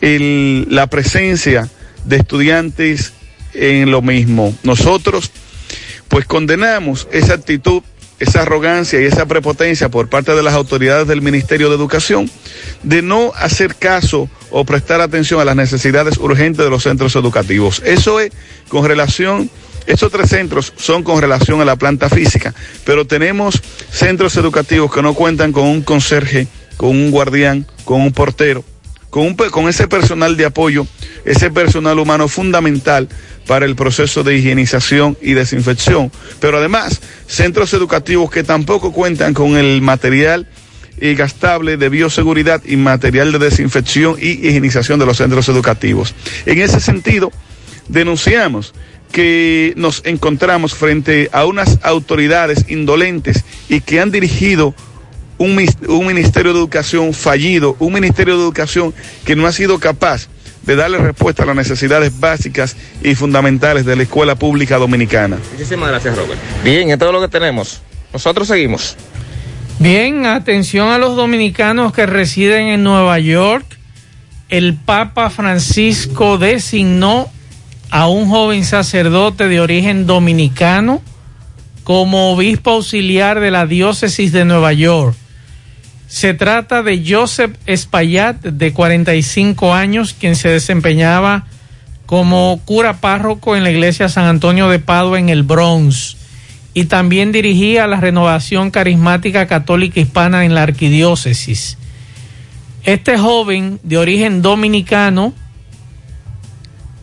la 0.00 0.88
presencia 0.88 1.70
de 2.04 2.16
estudiantes 2.16 3.12
en 3.54 3.92
lo 3.92 4.02
mismo. 4.02 4.52
Nosotros 4.64 5.30
pues 6.08 6.26
condenamos 6.26 7.06
esa 7.12 7.34
actitud 7.34 7.84
esa 8.22 8.42
arrogancia 8.42 9.00
y 9.00 9.04
esa 9.04 9.26
prepotencia 9.26 9.88
por 9.88 10.08
parte 10.08 10.32
de 10.32 10.42
las 10.44 10.54
autoridades 10.54 11.08
del 11.08 11.22
Ministerio 11.22 11.68
de 11.68 11.74
Educación 11.74 12.30
de 12.84 13.02
no 13.02 13.32
hacer 13.34 13.74
caso 13.74 14.28
o 14.50 14.64
prestar 14.64 15.00
atención 15.00 15.40
a 15.40 15.44
las 15.44 15.56
necesidades 15.56 16.18
urgentes 16.18 16.64
de 16.64 16.70
los 16.70 16.84
centros 16.84 17.16
educativos. 17.16 17.82
Eso 17.84 18.20
es 18.20 18.30
con 18.68 18.86
relación, 18.86 19.50
estos 19.86 20.12
tres 20.12 20.30
centros 20.30 20.72
son 20.76 21.02
con 21.02 21.20
relación 21.20 21.60
a 21.60 21.64
la 21.64 21.74
planta 21.74 22.08
física, 22.08 22.54
pero 22.84 23.08
tenemos 23.08 23.60
centros 23.90 24.36
educativos 24.36 24.92
que 24.92 25.02
no 25.02 25.14
cuentan 25.14 25.50
con 25.50 25.64
un 25.64 25.82
conserje, 25.82 26.46
con 26.76 26.90
un 26.90 27.10
guardián, 27.10 27.66
con 27.84 28.00
un 28.02 28.12
portero, 28.12 28.64
con, 29.12 29.26
un, 29.26 29.34
con 29.34 29.68
ese 29.68 29.88
personal 29.88 30.38
de 30.38 30.46
apoyo, 30.46 30.86
ese 31.26 31.50
personal 31.50 31.98
humano 31.98 32.28
fundamental 32.28 33.10
para 33.46 33.66
el 33.66 33.76
proceso 33.76 34.22
de 34.22 34.38
higienización 34.38 35.18
y 35.20 35.34
desinfección. 35.34 36.10
Pero 36.40 36.56
además, 36.56 37.02
centros 37.26 37.74
educativos 37.74 38.30
que 38.30 38.42
tampoco 38.42 38.90
cuentan 38.90 39.34
con 39.34 39.58
el 39.58 39.82
material 39.82 40.48
y 40.98 41.14
gastable 41.14 41.76
de 41.76 41.90
bioseguridad 41.90 42.62
y 42.64 42.76
material 42.76 43.32
de 43.32 43.38
desinfección 43.38 44.16
y 44.18 44.30
higienización 44.48 44.98
de 44.98 45.04
los 45.04 45.18
centros 45.18 45.46
educativos. 45.50 46.14
En 46.46 46.62
ese 46.62 46.80
sentido, 46.80 47.30
denunciamos 47.88 48.72
que 49.12 49.74
nos 49.76 50.00
encontramos 50.06 50.72
frente 50.72 51.28
a 51.32 51.44
unas 51.44 51.80
autoridades 51.82 52.64
indolentes 52.70 53.44
y 53.68 53.82
que 53.82 54.00
han 54.00 54.10
dirigido 54.10 54.74
un, 55.38 55.58
un 55.88 56.06
Ministerio 56.06 56.52
de 56.52 56.58
Educación 56.58 57.12
fallido, 57.14 57.76
un 57.78 57.92
Ministerio 57.92 58.36
de 58.36 58.42
Educación 58.42 58.94
que 59.24 59.36
no 59.36 59.46
ha 59.46 59.52
sido 59.52 59.78
capaz 59.78 60.28
de 60.62 60.76
darle 60.76 60.98
respuesta 60.98 61.42
a 61.42 61.46
las 61.46 61.56
necesidades 61.56 62.18
básicas 62.18 62.76
y 63.02 63.14
fundamentales 63.14 63.84
de 63.84 63.96
la 63.96 64.04
escuela 64.04 64.36
pública 64.36 64.78
dominicana. 64.78 65.38
Muchísimas 65.52 65.88
gracias, 65.88 66.16
Robert. 66.16 66.40
Bien, 66.62 66.90
esto 66.90 67.06
es 67.06 67.12
lo 67.12 67.20
que 67.20 67.28
tenemos. 67.28 67.82
Nosotros 68.12 68.48
seguimos. 68.48 68.96
Bien, 69.78 70.26
atención 70.26 70.90
a 70.90 70.98
los 70.98 71.16
dominicanos 71.16 71.92
que 71.92 72.06
residen 72.06 72.68
en 72.68 72.84
Nueva 72.84 73.18
York. 73.18 73.64
El 74.48 74.74
Papa 74.74 75.30
Francisco 75.30 76.38
designó 76.38 77.28
a 77.90 78.08
un 78.08 78.28
joven 78.28 78.64
sacerdote 78.64 79.48
de 79.48 79.60
origen 79.60 80.06
dominicano 80.06 81.02
como 81.84 82.32
obispo 82.32 82.70
auxiliar 82.70 83.40
de 83.40 83.50
la 83.50 83.66
diócesis 83.66 84.30
de 84.32 84.44
Nueva 84.44 84.72
York. 84.72 85.16
Se 86.12 86.34
trata 86.34 86.82
de 86.82 87.02
Joseph 87.08 87.56
Espaillat, 87.64 88.36
de 88.42 88.74
45 88.74 89.72
años, 89.72 90.12
quien 90.12 90.36
se 90.36 90.50
desempeñaba 90.50 91.46
como 92.04 92.60
cura 92.66 92.98
párroco 93.00 93.56
en 93.56 93.64
la 93.64 93.70
iglesia 93.70 94.10
San 94.10 94.26
Antonio 94.26 94.68
de 94.68 94.78
Padua 94.78 95.18
en 95.18 95.30
el 95.30 95.42
Bronx 95.42 96.18
y 96.74 96.84
también 96.84 97.32
dirigía 97.32 97.86
la 97.86 97.98
renovación 97.98 98.70
carismática 98.70 99.46
católica 99.46 100.00
hispana 100.00 100.44
en 100.44 100.54
la 100.54 100.64
arquidiócesis. 100.64 101.78
Este 102.84 103.16
joven 103.16 103.80
de 103.82 103.96
origen 103.96 104.42
dominicano 104.42 105.32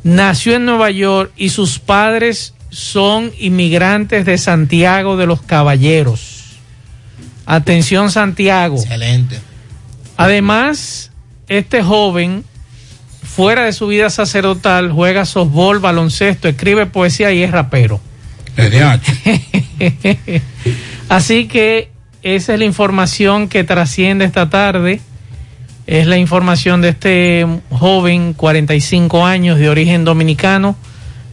nació 0.03 0.56
en 0.56 0.65
Nueva 0.65 0.91
York 0.91 1.31
y 1.36 1.49
sus 1.49 1.80
padres 1.80 2.53
son 2.69 3.31
inmigrantes 3.40 4.23
de 4.23 4.38
Santiago 4.38 5.18
de 5.18 5.26
los 5.26 5.41
Caballeros. 5.41 6.39
Atención 7.49 8.11
Santiago. 8.11 8.77
Excelente. 8.77 9.39
Además, 10.17 11.09
este 11.47 11.81
joven, 11.81 12.43
fuera 13.23 13.65
de 13.65 13.73
su 13.73 13.88
vida 13.88 14.11
sacerdotal, 14.11 14.91
juega 14.91 15.26
softball, 15.26 15.80
baloncesto, 15.80 16.47
escribe 16.47 16.85
poesía 16.85 17.31
y 17.31 17.41
es 17.41 17.49
rapero. 17.49 17.99
Así 21.09 21.47
que 21.47 21.89
esa 22.21 22.53
es 22.53 22.59
la 22.59 22.65
información 22.65 23.47
que 23.47 23.63
trasciende 23.63 24.26
esta 24.26 24.51
tarde. 24.51 25.01
Es 25.88 26.05
la 26.05 26.17
información 26.17 26.81
de 26.81 26.89
este 26.89 27.47
joven, 27.71 28.34
45 28.34 29.26
años, 29.26 29.57
de 29.57 29.69
origen 29.69 30.05
dominicano, 30.05 30.76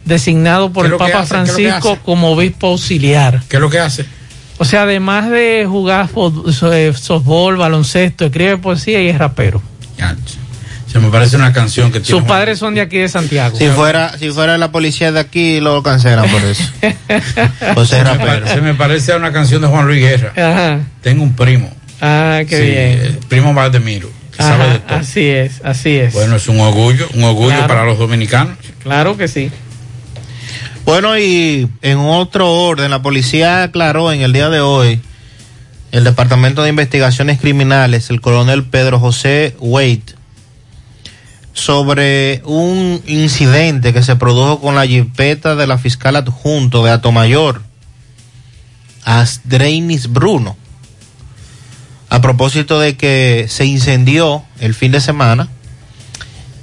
designado 0.03 0.73
por 0.73 0.87
¿Qué 0.87 0.93
el 0.93 0.97
Papa 0.97 1.27
Francisco 1.27 1.99
como 2.03 2.31
obispo 2.31 2.69
auxiliar. 2.69 3.43
¿Qué 3.47 3.57
es 3.57 3.61
lo 3.61 3.69
que 3.69 3.77
hace? 3.77 4.16
O 4.59 4.65
sea, 4.65 4.83
además 4.83 5.29
de 5.29 5.65
jugar 5.69 6.09
eh, 6.71 6.93
softball, 6.99 7.57
baloncesto, 7.57 8.25
escribe 8.25 8.57
poesía 8.57 9.01
y 9.01 9.09
es 9.09 9.17
rapero. 9.17 9.61
Se 10.91 10.99
me 10.99 11.09
parece 11.09 11.35
una 11.35 11.51
canción 11.53 11.91
que 11.91 11.99
tiene. 11.99 12.19
Sus 12.19 12.27
padres 12.27 12.57
son 12.59 12.73
de 12.73 12.81
aquí 12.81 12.97
de 12.97 13.09
Santiago. 13.09 13.57
Si 13.57 13.67
fuera, 13.67 14.17
si 14.17 14.31
fuera 14.31 14.57
la 14.57 14.71
policía 14.71 15.11
de 15.11 15.19
aquí, 15.19 15.59
lo 15.59 15.83
cancelan 15.83 16.27
por 16.29 16.41
eso. 16.43 16.63
José 17.75 17.97
se, 17.97 18.03
me 18.03 18.09
Rapero. 18.09 18.25
pare- 18.45 18.47
se 18.53 18.61
me 18.61 18.73
parece 18.73 19.11
a 19.11 19.17
una 19.17 19.31
canción 19.33 19.61
de 19.61 19.67
Juan 19.67 19.85
Luis 19.85 19.99
Guerra. 19.99 20.31
Ajá. 20.35 20.79
Tengo 21.01 21.23
un 21.23 21.35
primo. 21.35 21.69
Ah, 22.01 22.39
qué 22.47 22.57
Sí, 22.57 22.63
bien. 22.63 22.77
el 23.01 23.17
primo 23.27 23.53
Valdemiro. 23.53 24.09
que 24.35 24.41
Ajá, 24.41 24.57
sabe 24.57 24.69
de 24.73 24.79
todo. 24.79 24.97
así 24.97 25.27
es, 25.27 25.61
así 25.63 25.97
es. 25.97 26.13
Bueno, 26.13 26.37
es 26.37 26.47
un 26.47 26.59
orgullo, 26.61 27.07
un 27.15 27.23
orgullo 27.25 27.49
Claro. 27.49 27.67
para 27.67 27.83
los 27.85 27.99
dominicanos. 27.99 28.57
Claro 28.81 29.17
que 29.17 29.27
sí. 29.27 29.51
Bueno, 30.87 31.19
y 31.19 31.69
en 31.81 31.97
otro 31.97 32.49
orden, 32.49 32.91
la 32.91 33.01
policía 33.01 33.63
aclaró 33.63 34.09
en 34.13 34.21
el 34.21 34.31
día 34.31 34.49
de 34.49 34.61
hoy, 34.61 35.01
el 35.91 36.05
Departamento 36.05 36.63
de 36.63 36.69
Investigaciones 36.69 37.41
Criminales, 37.41 38.09
el 38.09 38.21
coronel 38.21 38.63
Pedro 38.63 38.97
José 38.97 39.53
Wade, 39.59 40.15
sobre 41.51 42.41
un 42.45 43.03
incidente 43.05 43.91
que 43.91 44.01
se 44.01 44.15
produjo 44.15 44.61
con 44.61 44.75
la 44.75 44.87
jipeta 44.87 45.57
de 45.57 45.67
la 45.67 45.77
fiscal 45.77 46.15
adjunto 46.15 46.85
de 46.85 46.91
Atomayor, 46.91 47.63
Asdreinis 49.03 50.09
Bruno, 50.13 50.55
a 52.09 52.21
propósito 52.21 52.79
de 52.79 52.95
que 52.95 53.47
se 53.49 53.65
incendió 53.65 54.45
el 54.61 54.73
fin 54.73 54.93
de 54.93 55.01
semana 55.01 55.49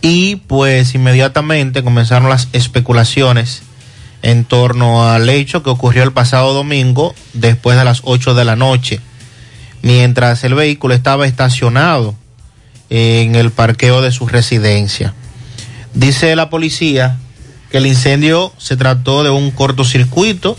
y 0.00 0.36
pues 0.36 0.94
inmediatamente 0.94 1.84
comenzaron 1.84 2.30
las 2.30 2.48
especulaciones 2.54 3.64
en 4.24 4.46
torno 4.46 5.06
al 5.06 5.28
hecho 5.28 5.62
que 5.62 5.68
ocurrió 5.68 6.02
el 6.02 6.12
pasado 6.12 6.54
domingo 6.54 7.14
después 7.34 7.76
de 7.76 7.84
las 7.84 8.00
8 8.04 8.34
de 8.34 8.46
la 8.46 8.56
noche, 8.56 9.00
mientras 9.82 10.44
el 10.44 10.54
vehículo 10.54 10.94
estaba 10.94 11.26
estacionado 11.26 12.14
en 12.88 13.34
el 13.34 13.50
parqueo 13.50 14.00
de 14.00 14.12
su 14.12 14.26
residencia. 14.26 15.12
Dice 15.92 16.34
la 16.36 16.48
policía 16.48 17.18
que 17.70 17.76
el 17.76 17.86
incendio 17.86 18.54
se 18.56 18.78
trató 18.78 19.24
de 19.24 19.30
un 19.30 19.50
cortocircuito. 19.50 20.56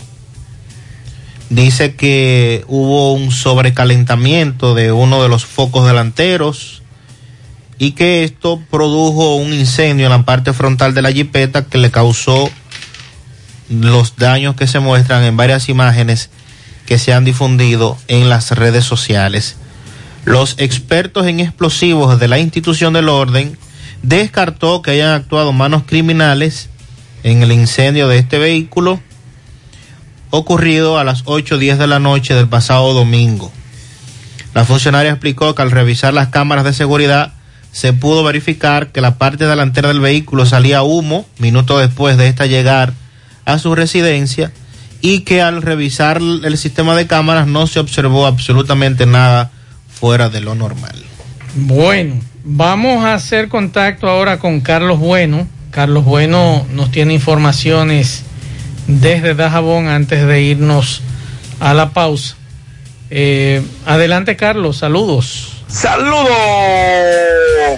Dice 1.50 1.96
que 1.96 2.64
hubo 2.68 3.14
un 3.14 3.32
sobrecalentamiento 3.32 4.76
de 4.76 4.92
uno 4.92 5.24
de 5.24 5.28
los 5.28 5.44
focos 5.44 5.88
delanteros 5.88 6.82
y 7.78 7.92
que 7.92 8.22
esto 8.22 8.62
produjo 8.70 9.34
un 9.34 9.52
incendio 9.52 10.06
en 10.06 10.12
la 10.12 10.24
parte 10.24 10.52
frontal 10.52 10.94
de 10.94 11.02
la 11.02 11.10
jipeta 11.10 11.64
que 11.66 11.78
le 11.78 11.90
causó 11.90 12.48
los 13.68 14.16
daños 14.16 14.54
que 14.54 14.66
se 14.66 14.80
muestran 14.80 15.24
en 15.24 15.36
varias 15.36 15.68
imágenes 15.68 16.30
que 16.86 16.98
se 16.98 17.12
han 17.12 17.24
difundido 17.24 17.98
en 18.08 18.28
las 18.28 18.52
redes 18.52 18.84
sociales. 18.84 19.56
Los 20.24 20.54
expertos 20.58 21.26
en 21.26 21.40
explosivos 21.40 22.18
de 22.18 22.28
la 22.28 22.38
institución 22.38 22.92
del 22.92 23.08
orden 23.08 23.58
descartó 24.02 24.82
que 24.82 24.92
hayan 24.92 25.12
actuado 25.12 25.52
manos 25.52 25.82
criminales 25.86 26.68
en 27.22 27.42
el 27.42 27.52
incendio 27.52 28.08
de 28.08 28.18
este 28.18 28.38
vehículo 28.38 29.00
ocurrido 30.30 30.98
a 30.98 31.04
las 31.04 31.24
8.10 31.24 31.76
de 31.76 31.86
la 31.86 31.98
noche 31.98 32.34
del 32.34 32.48
pasado 32.48 32.92
domingo. 32.92 33.52
La 34.54 34.64
funcionaria 34.64 35.12
explicó 35.12 35.54
que 35.54 35.62
al 35.62 35.70
revisar 35.70 36.14
las 36.14 36.28
cámaras 36.28 36.64
de 36.64 36.72
seguridad 36.72 37.34
se 37.72 37.92
pudo 37.92 38.24
verificar 38.24 38.88
que 38.88 39.00
la 39.00 39.18
parte 39.18 39.46
delantera 39.46 39.88
del 39.88 40.00
vehículo 40.00 40.46
salía 40.46 40.82
humo 40.82 41.26
minutos 41.38 41.80
después 41.80 42.16
de 42.16 42.28
esta 42.28 42.46
llegar 42.46 42.94
a 43.46 43.58
su 43.58 43.74
residencia 43.74 44.52
y 45.00 45.20
que 45.20 45.40
al 45.40 45.62
revisar 45.62 46.18
el 46.18 46.58
sistema 46.58 46.94
de 46.94 47.06
cámaras 47.06 47.46
no 47.46 47.66
se 47.66 47.80
observó 47.80 48.26
absolutamente 48.26 49.06
nada 49.06 49.50
fuera 49.88 50.28
de 50.28 50.40
lo 50.40 50.54
normal. 50.54 50.94
Bueno, 51.54 52.20
vamos 52.44 53.04
a 53.04 53.14
hacer 53.14 53.48
contacto 53.48 54.08
ahora 54.08 54.38
con 54.38 54.60
Carlos 54.60 54.98
Bueno. 54.98 55.48
Carlos 55.70 56.04
Bueno 56.04 56.66
nos 56.72 56.90
tiene 56.90 57.14
informaciones 57.14 58.24
desde 58.86 59.34
Dajabón 59.34 59.88
antes 59.88 60.26
de 60.26 60.42
irnos 60.42 61.02
a 61.60 61.74
la 61.74 61.90
pausa. 61.90 62.36
Eh, 63.10 63.62
adelante, 63.84 64.36
Carlos, 64.36 64.78
saludos. 64.78 65.55
Saludos. 65.68 66.30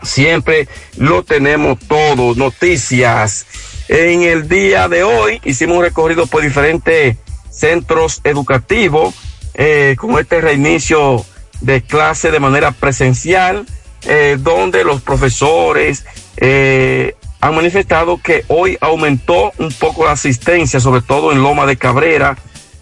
siempre 0.03 0.67
lo 0.97 1.23
tenemos 1.23 1.79
todo. 1.79 2.35
Noticias. 2.35 3.47
En 3.87 4.21
el 4.21 4.47
día 4.47 4.87
de 4.87 5.01
hoy 5.03 5.41
hicimos 5.43 5.77
un 5.77 5.83
recorrido 5.83 6.27
por 6.27 6.43
diferentes 6.43 7.17
centros 7.49 8.21
educativos 8.23 9.15
eh, 9.55 9.95
con 9.97 10.19
este 10.19 10.41
reinicio 10.41 11.25
de 11.61 11.81
clase 11.81 12.31
de 12.31 12.39
manera 12.39 12.71
presencial, 12.71 13.65
eh, 14.03 14.37
donde 14.39 14.83
los 14.83 15.01
profesores 15.01 16.05
eh, 16.37 17.15
han 17.41 17.55
manifestado 17.55 18.19
que 18.21 18.45
hoy 18.47 18.77
aumentó 18.81 19.51
un 19.57 19.71
poco 19.71 20.05
la 20.05 20.11
asistencia, 20.11 20.79
sobre 20.79 21.01
todo 21.01 21.31
en 21.31 21.41
Loma 21.41 21.65
de 21.65 21.77
Cabrera, 21.77 22.37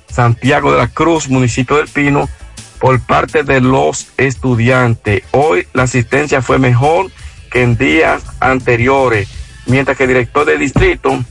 Santiago 0.09 0.71
de 0.71 0.77
la 0.77 0.87
Cruz, 0.87 1.29
municipio 1.29 1.77
del 1.77 1.87
Pino, 1.87 2.29
por 2.79 2.99
parte 3.01 3.43
de 3.43 3.61
los 3.61 4.07
estudiantes. 4.17 5.23
Hoy 5.31 5.67
la 5.73 5.83
asistencia 5.83 6.41
fue 6.41 6.59
mejor 6.59 7.11
que 7.51 7.63
en 7.63 7.77
días 7.77 8.23
anteriores, 8.39 9.29
mientras 9.65 9.97
que 9.97 10.03
el 10.03 10.09
director 10.09 10.45
del 10.45 10.59
distrito, 10.59 11.23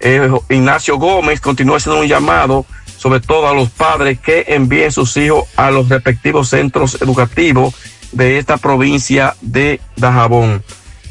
eh, 0.00 0.30
Ignacio 0.50 0.98
Gómez, 0.98 1.40
continúa 1.40 1.78
haciendo 1.78 2.00
un 2.00 2.08
llamado 2.08 2.66
sobre 3.06 3.20
todo 3.20 3.46
a 3.46 3.54
los 3.54 3.70
padres 3.70 4.18
que 4.18 4.46
envíen 4.48 4.90
sus 4.90 5.16
hijos 5.16 5.44
a 5.54 5.70
los 5.70 5.88
respectivos 5.88 6.48
centros 6.48 7.00
educativos 7.00 7.72
de 8.10 8.36
esta 8.36 8.56
provincia 8.56 9.36
de 9.42 9.80
Dajabón. 9.94 10.60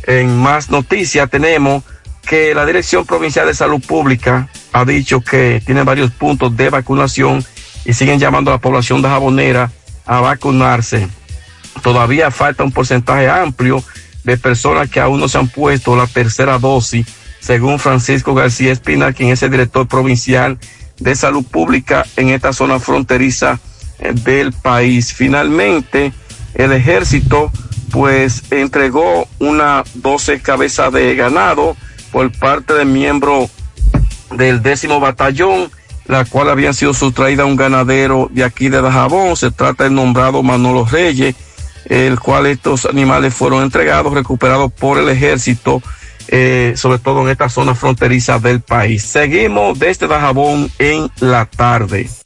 En 0.06 0.38
más 0.38 0.70
noticias 0.70 1.30
tenemos 1.30 1.86
que 2.28 2.54
la 2.54 2.66
Dirección 2.66 3.06
Provincial 3.06 3.48
de 3.48 3.54
Salud 3.54 3.82
Pública 3.82 4.50
ha 4.74 4.84
dicho 4.84 5.22
que 5.22 5.64
tiene 5.66 5.84
varios 5.84 6.12
puntos 6.12 6.58
de 6.58 6.70
vacunación 6.70 7.46
y 7.86 7.94
siguen 7.94 8.20
llamando 8.20 8.52
a 8.52 8.56
la 8.56 8.60
población 8.60 9.02
de 9.02 9.08
Jabonera 9.08 9.72
a 10.06 10.20
vacunarse. 10.20 11.08
Todavía 11.82 12.30
falta 12.30 12.66
un 12.66 12.74
porcentaje 12.74 13.30
amplio 13.30 13.82
de 14.26 14.36
personas 14.36 14.90
que 14.90 15.00
aún 15.00 15.22
no 15.22 15.30
se 15.30 15.38
han 15.38 15.48
puesto 15.48 15.96
la 15.96 16.08
tercera 16.08 16.60
dosis, 16.60 17.08
según 17.40 17.80
Francisco 17.80 18.34
García 18.34 18.74
Espinal, 18.74 19.16
quien 19.16 19.30
es 19.30 19.42
el 19.44 19.52
director 19.52 19.88
provincial 19.88 20.60
de 21.00 21.16
salud 21.16 21.44
pública 21.44 22.06
en 22.16 22.30
esta 22.30 22.54
zona 22.54 22.80
fronteriza 22.80 23.60
eh, 24.00 24.14
del 24.14 24.54
país. 24.54 25.14
Finalmente, 25.14 26.14
el 26.54 26.72
ejército 26.72 27.52
pues 27.92 28.44
entregó 28.52 29.28
una 29.40 29.84
12 29.94 30.42
cabezas 30.42 30.92
de 30.92 31.16
ganado 31.16 31.78
por 32.12 32.32
parte 32.32 32.74
de 32.74 32.86
miembro 32.86 33.50
del 34.32 34.62
décimo 34.62 35.00
batallón, 35.00 35.70
la 36.06 36.26
cual 36.26 36.50
habían 36.50 36.74
sido 36.74 36.94
sustraída 36.94 37.44
a 37.44 37.46
un 37.46 37.56
ganadero 37.56 38.30
de 38.32 38.44
aquí 38.44 38.70
de 38.70 38.82
Dajabón. 38.82 39.36
Se 39.36 39.52
trata 39.52 39.86
del 39.86 39.96
nombrado 39.96 40.44
Manolo 40.44 40.86
Reyes, 40.86 41.36
el 41.86 42.20
cual 42.20 42.48
estos 42.48 42.86
animales 42.86 43.34
fueron 43.34 43.64
entregados, 43.64 44.14
recuperados 44.14 44.72
por 44.74 44.98
el 44.98 45.10
ejército 45.10 45.82
eh, 46.28 46.74
sobre 46.76 47.00
todo 47.00 47.22
en 47.24 47.30
esta 47.30 47.50
zona 47.50 47.76
fronteriza 47.76 48.40
del 48.40 48.62
país. 48.62 49.04
Seguimos 49.04 49.78
desde 49.80 50.08
Dajabón 50.08 50.70
en 50.80 51.10
la 51.20 51.46
tarde. 51.46 52.10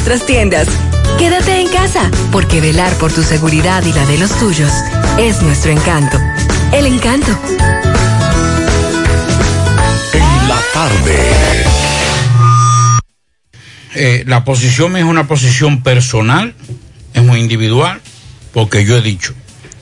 nuestras 0.00 0.24
tiendas. 0.24 0.66
Quédate 1.18 1.60
en 1.60 1.68
casa, 1.68 2.10
porque 2.32 2.62
velar 2.62 2.90
por 2.94 3.12
tu 3.12 3.22
seguridad 3.22 3.84
y 3.84 3.92
la 3.92 4.06
de 4.06 4.16
los 4.16 4.30
tuyos 4.38 4.72
es 5.18 5.42
nuestro 5.42 5.72
encanto. 5.72 6.18
El 6.72 6.86
encanto. 6.86 7.38
En 10.14 10.48
la 10.48 10.58
tarde. 10.72 11.18
Eh, 13.94 14.24
la 14.26 14.42
posición 14.42 14.96
es 14.96 15.04
una 15.04 15.28
posición 15.28 15.82
personal, 15.82 16.54
es 17.12 17.22
muy 17.22 17.38
individual, 17.38 18.00
porque 18.54 18.86
yo 18.86 18.96
he 18.96 19.02
dicho, 19.02 19.34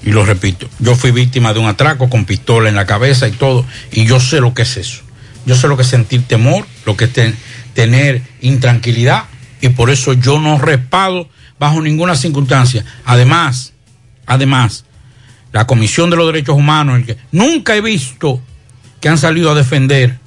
y 0.02 0.10
lo 0.10 0.24
repito, 0.24 0.68
yo 0.80 0.96
fui 0.96 1.12
víctima 1.12 1.54
de 1.54 1.60
un 1.60 1.66
atraco 1.66 2.10
con 2.10 2.24
pistola 2.24 2.68
en 2.68 2.74
la 2.74 2.86
cabeza 2.86 3.28
y 3.28 3.32
todo, 3.32 3.64
y 3.92 4.04
yo 4.04 4.18
sé 4.18 4.40
lo 4.40 4.52
que 4.52 4.62
es 4.62 4.78
eso. 4.78 5.02
Yo 5.46 5.54
sé 5.54 5.68
lo 5.68 5.76
que 5.76 5.82
es 5.84 5.88
sentir 5.88 6.26
temor, 6.26 6.66
lo 6.86 6.96
que 6.96 7.04
es 7.04 7.12
ten- 7.12 7.36
tener 7.72 8.20
intranquilidad, 8.40 9.24
y 9.60 9.68
por 9.70 9.90
eso 9.90 10.12
yo 10.12 10.38
no 10.38 10.58
respaldo 10.58 11.28
bajo 11.58 11.80
ninguna 11.80 12.14
circunstancia. 12.14 12.84
Además, 13.04 13.72
además, 14.26 14.84
la 15.52 15.66
Comisión 15.66 16.10
de 16.10 16.16
los 16.16 16.26
Derechos 16.26 16.56
Humanos, 16.56 16.98
el 16.98 17.06
que, 17.06 17.16
nunca 17.32 17.74
he 17.76 17.80
visto 17.80 18.40
que 19.00 19.08
han 19.08 19.18
salido 19.18 19.50
a 19.50 19.54
defender 19.54 20.18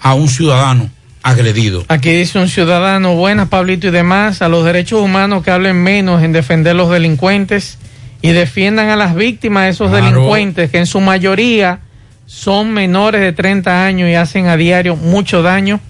a 0.00 0.14
un 0.14 0.28
ciudadano 0.28 0.90
agredido. 1.22 1.84
Aquí 1.88 2.10
dice 2.10 2.38
un 2.38 2.48
ciudadano, 2.48 3.14
buenas 3.14 3.48
Pablito 3.48 3.88
y 3.88 3.90
demás, 3.90 4.42
a 4.42 4.48
los 4.48 4.64
derechos 4.64 5.00
humanos 5.00 5.42
que 5.42 5.50
hablen 5.50 5.82
menos 5.82 6.22
en 6.22 6.32
defender 6.32 6.76
los 6.76 6.90
delincuentes 6.90 7.78
y 8.20 8.32
defiendan 8.32 8.90
a 8.90 8.96
las 8.96 9.14
víctimas 9.14 9.64
de 9.64 9.70
esos 9.70 9.90
Claro. 9.90 10.04
delincuentes 10.06 10.70
que 10.70 10.78
en 10.78 10.86
su 10.86 11.00
mayoría 11.00 11.80
son 12.26 12.72
menores 12.72 13.20
de 13.20 13.32
30 13.32 13.84
años 13.86 14.08
y 14.08 14.14
hacen 14.14 14.46
a 14.48 14.56
diario 14.56 14.96
mucho 14.96 15.42
daño. 15.42 15.80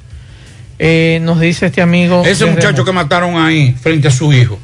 Eh, 0.78 1.18
nos 1.22 1.40
dice 1.40 1.66
este 1.66 1.80
amigo. 1.82 2.22
Ese 2.24 2.44
muchacho 2.46 2.84
que 2.84 2.92
mataron 2.92 3.36
ahí 3.36 3.74
frente 3.80 4.08
a 4.08 4.10
su 4.10 4.32
hijo. 4.32 4.58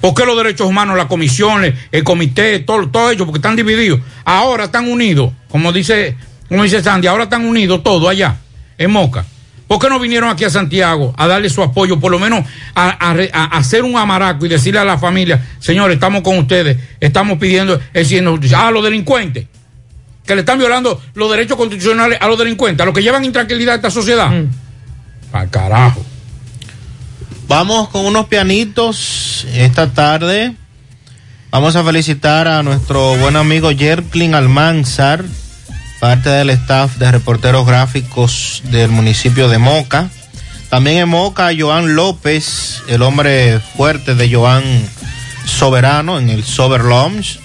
¿Por 0.00 0.14
qué 0.14 0.24
los 0.26 0.36
derechos 0.36 0.66
humanos, 0.66 0.96
la 0.96 1.06
comisión, 1.06 1.64
el- 1.92 2.04
comité, 2.04 2.58
todo, 2.60 2.88
todo 2.88 3.10
ello? 3.10 3.24
Porque 3.24 3.38
están 3.38 3.54
divididos. 3.56 4.00
Ahora 4.24 4.64
están 4.64 4.90
unidos, 4.90 5.32
como 5.48 5.72
dice, 5.72 6.16
como 6.48 6.64
dice 6.64 6.82
Sandy, 6.82 7.06
ahora 7.06 7.24
están 7.24 7.44
unidos 7.44 7.82
todos 7.82 8.08
allá. 8.10 8.36
en 8.78 8.90
Moca. 8.90 9.24
¿Por 9.68 9.78
qué 9.78 9.88
no 9.88 9.98
vinieron 10.00 10.28
aquí 10.28 10.44
a 10.44 10.50
Santiago 10.50 11.14
a 11.16 11.26
darle 11.28 11.48
su 11.48 11.62
apoyo, 11.62 12.00
por 12.00 12.10
lo 12.10 12.18
menos 12.18 12.44
a, 12.74 12.90
a 12.90 13.14
re- 13.14 13.30
a 13.32 13.44
hacer 13.56 13.84
un 13.84 13.96
amaraco 13.96 14.44
y 14.44 14.48
decirle 14.48 14.80
a 14.80 14.84
la 14.84 14.98
familia, 14.98 15.40
señores, 15.60 15.94
estamos 15.94 16.22
con 16.22 16.36
ustedes, 16.36 16.76
estamos 17.00 17.38
pidiendo, 17.38 17.74
es 17.94 18.08
decir, 18.10 18.24
a 18.56 18.70
los 18.70 18.82
delincuentes, 18.84 19.46
que 20.26 20.34
le 20.34 20.40
están 20.40 20.58
violando 20.58 21.00
los 21.14 21.30
derechos 21.30 21.56
constitucionales 21.56 22.18
a 22.20 22.26
los 22.26 22.36
delincuentes, 22.38 22.82
a 22.82 22.86
los 22.86 22.94
que 22.94 23.02
llevan 23.02 23.24
intranquilidad 23.24 23.74
a 23.74 23.76
esta 23.76 23.90
sociedad? 23.90 24.30
Al 25.32 25.50
carajo. 25.50 26.04
Vamos 27.48 27.88
con 27.88 28.06
unos 28.06 28.26
pianitos 28.26 29.46
esta 29.54 29.92
tarde. 29.92 30.54
Vamos 31.50 31.76
a 31.76 31.84
felicitar 31.84 32.48
a 32.48 32.62
nuestro 32.62 33.16
buen 33.16 33.36
amigo 33.36 33.70
Jerklin 33.76 34.34
Almanzar, 34.34 35.24
parte 36.00 36.30
del 36.30 36.50
staff 36.50 36.96
de 36.96 37.10
reporteros 37.10 37.66
gráficos 37.66 38.62
del 38.70 38.90
municipio 38.90 39.48
de 39.48 39.58
Moca. 39.58 40.08
También 40.70 40.96
en 40.98 41.08
Moca, 41.10 41.50
Joan 41.56 41.94
López, 41.94 42.82
el 42.88 43.02
hombre 43.02 43.60
fuerte 43.76 44.14
de 44.14 44.32
Joan 44.32 44.64
Soberano 45.44 46.18
en 46.18 46.30
el 46.30 46.44
Sober 46.44 46.84
Lounge, 46.84 47.38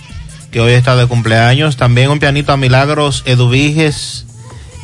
que 0.51 0.61
hoy 0.61 0.71
está 0.71 0.95
de 0.95 1.07
cumpleaños. 1.07 1.75
También 1.75 2.09
un 2.09 2.19
pianito 2.19 2.53
a 2.53 2.57
Milagros 2.57 3.23
Eduviges 3.25 4.26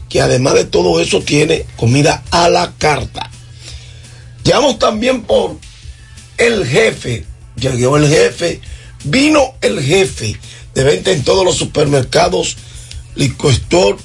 que 0.10 0.22
además 0.22 0.54
de 0.54 0.66
todo 0.66 1.02
eso 1.02 1.22
tiene 1.22 1.66
comida 1.76 2.24
a 2.32 2.50
la 2.50 2.74
carta. 2.78 3.30
Llegamos 4.44 4.80
también 4.80 5.24
por 5.24 5.58
el 6.38 6.66
jefe, 6.66 7.26
llegó 7.58 7.98
el 7.98 8.08
jefe, 8.08 8.62
vino 9.04 9.54
el 9.62 9.82
jefe 9.82 10.40
de 10.74 10.84
venta 10.84 11.12
en 11.12 11.24
todos 11.24 11.44
los 11.44 11.58
supermercados, 11.58 12.58
liquor 13.16 13.98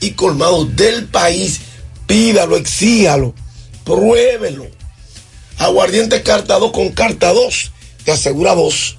y 0.00 0.10
colmados 0.10 0.74
del 0.76 1.06
país. 1.06 1.60
Pídalo, 2.06 2.56
exíjalo, 2.56 3.34
pruébelo. 3.84 4.66
Aguardiente 5.56 6.22
carta 6.22 6.58
2 6.58 6.72
con 6.72 6.90
carta 6.90 7.32
2, 7.32 7.70
te 8.04 8.12
asegura 8.12 8.54
dos. 8.54 8.96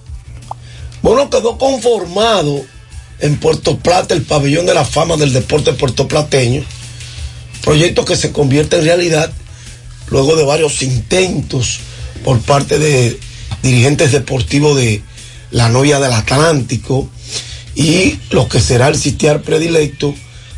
Bueno, 1.01 1.29
quedó 1.29 1.57
conformado 1.57 2.65
en 3.19 3.37
Puerto 3.37 3.77
Plata 3.77 4.13
el 4.13 4.23
pabellón 4.23 4.65
de 4.65 4.73
la 4.73 4.85
fama 4.85 5.17
del 5.17 5.33
deporte 5.33 5.73
puertoplateño. 5.73 6.63
Proyecto 7.61 8.05
que 8.05 8.15
se 8.15 8.31
convierte 8.31 8.77
en 8.77 8.85
realidad 8.85 9.31
luego 10.09 10.35
de 10.35 10.43
varios 10.43 10.81
intentos 10.81 11.79
por 12.23 12.39
parte 12.41 12.79
de 12.79 13.19
dirigentes 13.63 14.11
deportivos 14.11 14.77
de 14.77 15.01
la 15.51 15.69
novia 15.69 15.99
del 15.99 16.13
Atlántico 16.13 17.09
y 17.75 18.19
lo 18.29 18.47
que 18.47 18.59
será 18.59 18.87
el 18.87 18.97
sitiar 18.97 19.41
predilecto 19.41 20.13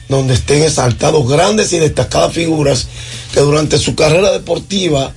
donde 0.10 0.34
estén 0.34 0.64
exaltados 0.64 1.28
grandes 1.28 1.74
y 1.74 1.80
destacadas 1.80 2.34
figuras 2.34 2.88
que 3.34 3.40
durante 3.42 3.78
su 3.78 3.96
carrera 3.96 4.32
deportiva 4.32 5.14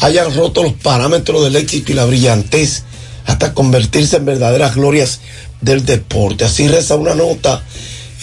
hayan 0.00 0.34
roto 0.34 0.62
los 0.62 0.74
parámetros 0.74 1.44
del 1.44 1.56
éxito 1.56 1.92
y 1.92 1.94
la 1.94 2.04
brillantez 2.04 2.84
hasta 3.30 3.54
convertirse 3.54 4.16
en 4.16 4.24
verdaderas 4.24 4.74
glorias 4.74 5.20
del 5.60 5.86
deporte. 5.86 6.44
Así 6.44 6.66
reza 6.66 6.96
una 6.96 7.14
nota 7.14 7.62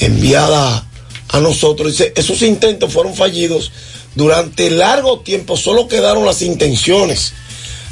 enviada 0.02 0.86
a 1.30 1.40
nosotros. 1.40 1.94
Dice, 1.94 2.12
esos 2.16 2.42
intentos 2.42 2.92
fueron 2.92 3.16
fallidos 3.16 3.72
durante 4.16 4.70
largo 4.70 5.22
tiempo, 5.22 5.56
solo 5.56 5.88
quedaron 5.88 6.26
las 6.26 6.42
intenciones. 6.42 7.32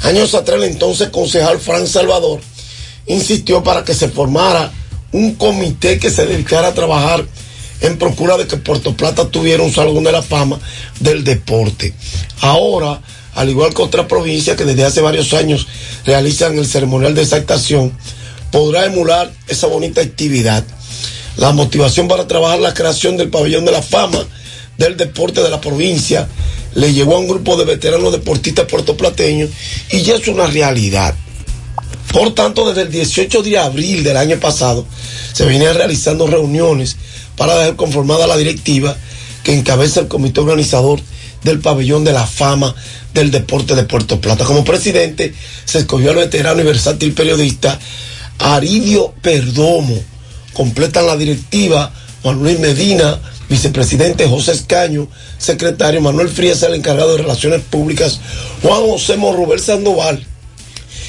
Años 0.02 0.34
atrás, 0.34 0.58
el 0.58 0.64
entonces 0.64 1.08
concejal 1.08 1.58
Frank 1.58 1.86
Salvador 1.86 2.40
insistió 3.06 3.62
para 3.62 3.82
que 3.82 3.94
se 3.94 4.08
formara 4.08 4.70
un 5.12 5.36
comité 5.36 5.98
que 5.98 6.10
se 6.10 6.26
dedicara 6.26 6.68
a 6.68 6.74
trabajar 6.74 7.24
en 7.80 7.96
procura 7.96 8.36
de 8.36 8.46
que 8.46 8.58
Puerto 8.58 8.94
Plata 8.94 9.30
tuviera 9.30 9.62
un 9.62 9.72
salón 9.72 10.04
de 10.04 10.12
la 10.12 10.22
fama 10.22 10.60
del 11.00 11.24
deporte. 11.24 11.94
Ahora, 12.40 13.00
al 13.36 13.50
igual 13.50 13.74
que 13.74 13.82
otras 13.82 14.06
provincias 14.06 14.56
que 14.56 14.64
desde 14.64 14.84
hace 14.84 15.02
varios 15.02 15.34
años 15.34 15.68
realizan 16.06 16.58
el 16.58 16.66
ceremonial 16.66 17.14
de 17.14 17.22
exaltación, 17.22 17.92
podrá 18.50 18.86
emular 18.86 19.30
esa 19.46 19.66
bonita 19.66 20.00
actividad. 20.00 20.64
La 21.36 21.52
motivación 21.52 22.08
para 22.08 22.26
trabajar 22.26 22.60
la 22.60 22.72
creación 22.72 23.18
del 23.18 23.28
pabellón 23.28 23.66
de 23.66 23.72
la 23.72 23.82
fama 23.82 24.26
del 24.78 24.96
deporte 24.96 25.42
de 25.42 25.50
la 25.50 25.60
provincia 25.60 26.26
le 26.74 26.94
llevó 26.94 27.16
a 27.16 27.18
un 27.18 27.28
grupo 27.28 27.56
de 27.56 27.66
veteranos 27.66 28.10
deportistas 28.10 28.64
puertoplateños 28.66 29.50
y 29.90 30.00
ya 30.00 30.14
es 30.14 30.26
una 30.28 30.46
realidad. 30.46 31.14
Por 32.12 32.34
tanto, 32.34 32.66
desde 32.66 32.82
el 32.82 32.90
18 32.90 33.42
de 33.42 33.58
abril 33.58 34.02
del 34.02 34.16
año 34.16 34.40
pasado 34.40 34.86
se 35.34 35.44
venían 35.44 35.74
realizando 35.74 36.26
reuniones 36.26 36.96
para 37.36 37.54
dejar 37.58 37.76
conformada 37.76 38.26
la 38.26 38.38
directiva 38.38 38.96
que 39.42 39.52
encabeza 39.52 40.00
el 40.00 40.08
comité 40.08 40.40
organizador 40.40 41.00
del 41.46 41.60
pabellón 41.60 42.04
de 42.04 42.12
la 42.12 42.26
fama 42.26 42.74
del 43.14 43.30
deporte 43.30 43.74
de 43.74 43.84
Puerto 43.84 44.20
Plata. 44.20 44.44
Como 44.44 44.64
presidente 44.64 45.32
se 45.64 45.78
escogió 45.78 46.10
al 46.10 46.16
veterano 46.16 46.60
y 46.60 46.64
versátil 46.64 47.12
periodista 47.12 47.78
Aridio 48.38 49.14
Perdomo. 49.22 49.96
Completan 50.52 51.06
la 51.06 51.16
directiva 51.16 51.92
Juan 52.22 52.40
Luis 52.40 52.58
Medina, 52.58 53.20
vicepresidente 53.48 54.28
José 54.28 54.52
Escaño, 54.52 55.08
secretario 55.38 56.00
Manuel 56.00 56.28
Frías, 56.28 56.62
el 56.64 56.74
encargado 56.74 57.12
de 57.12 57.22
Relaciones 57.22 57.62
Públicas, 57.62 58.20
Juan 58.62 58.82
José 58.82 59.16
Morrubel 59.16 59.60
Sandoval, 59.60 60.26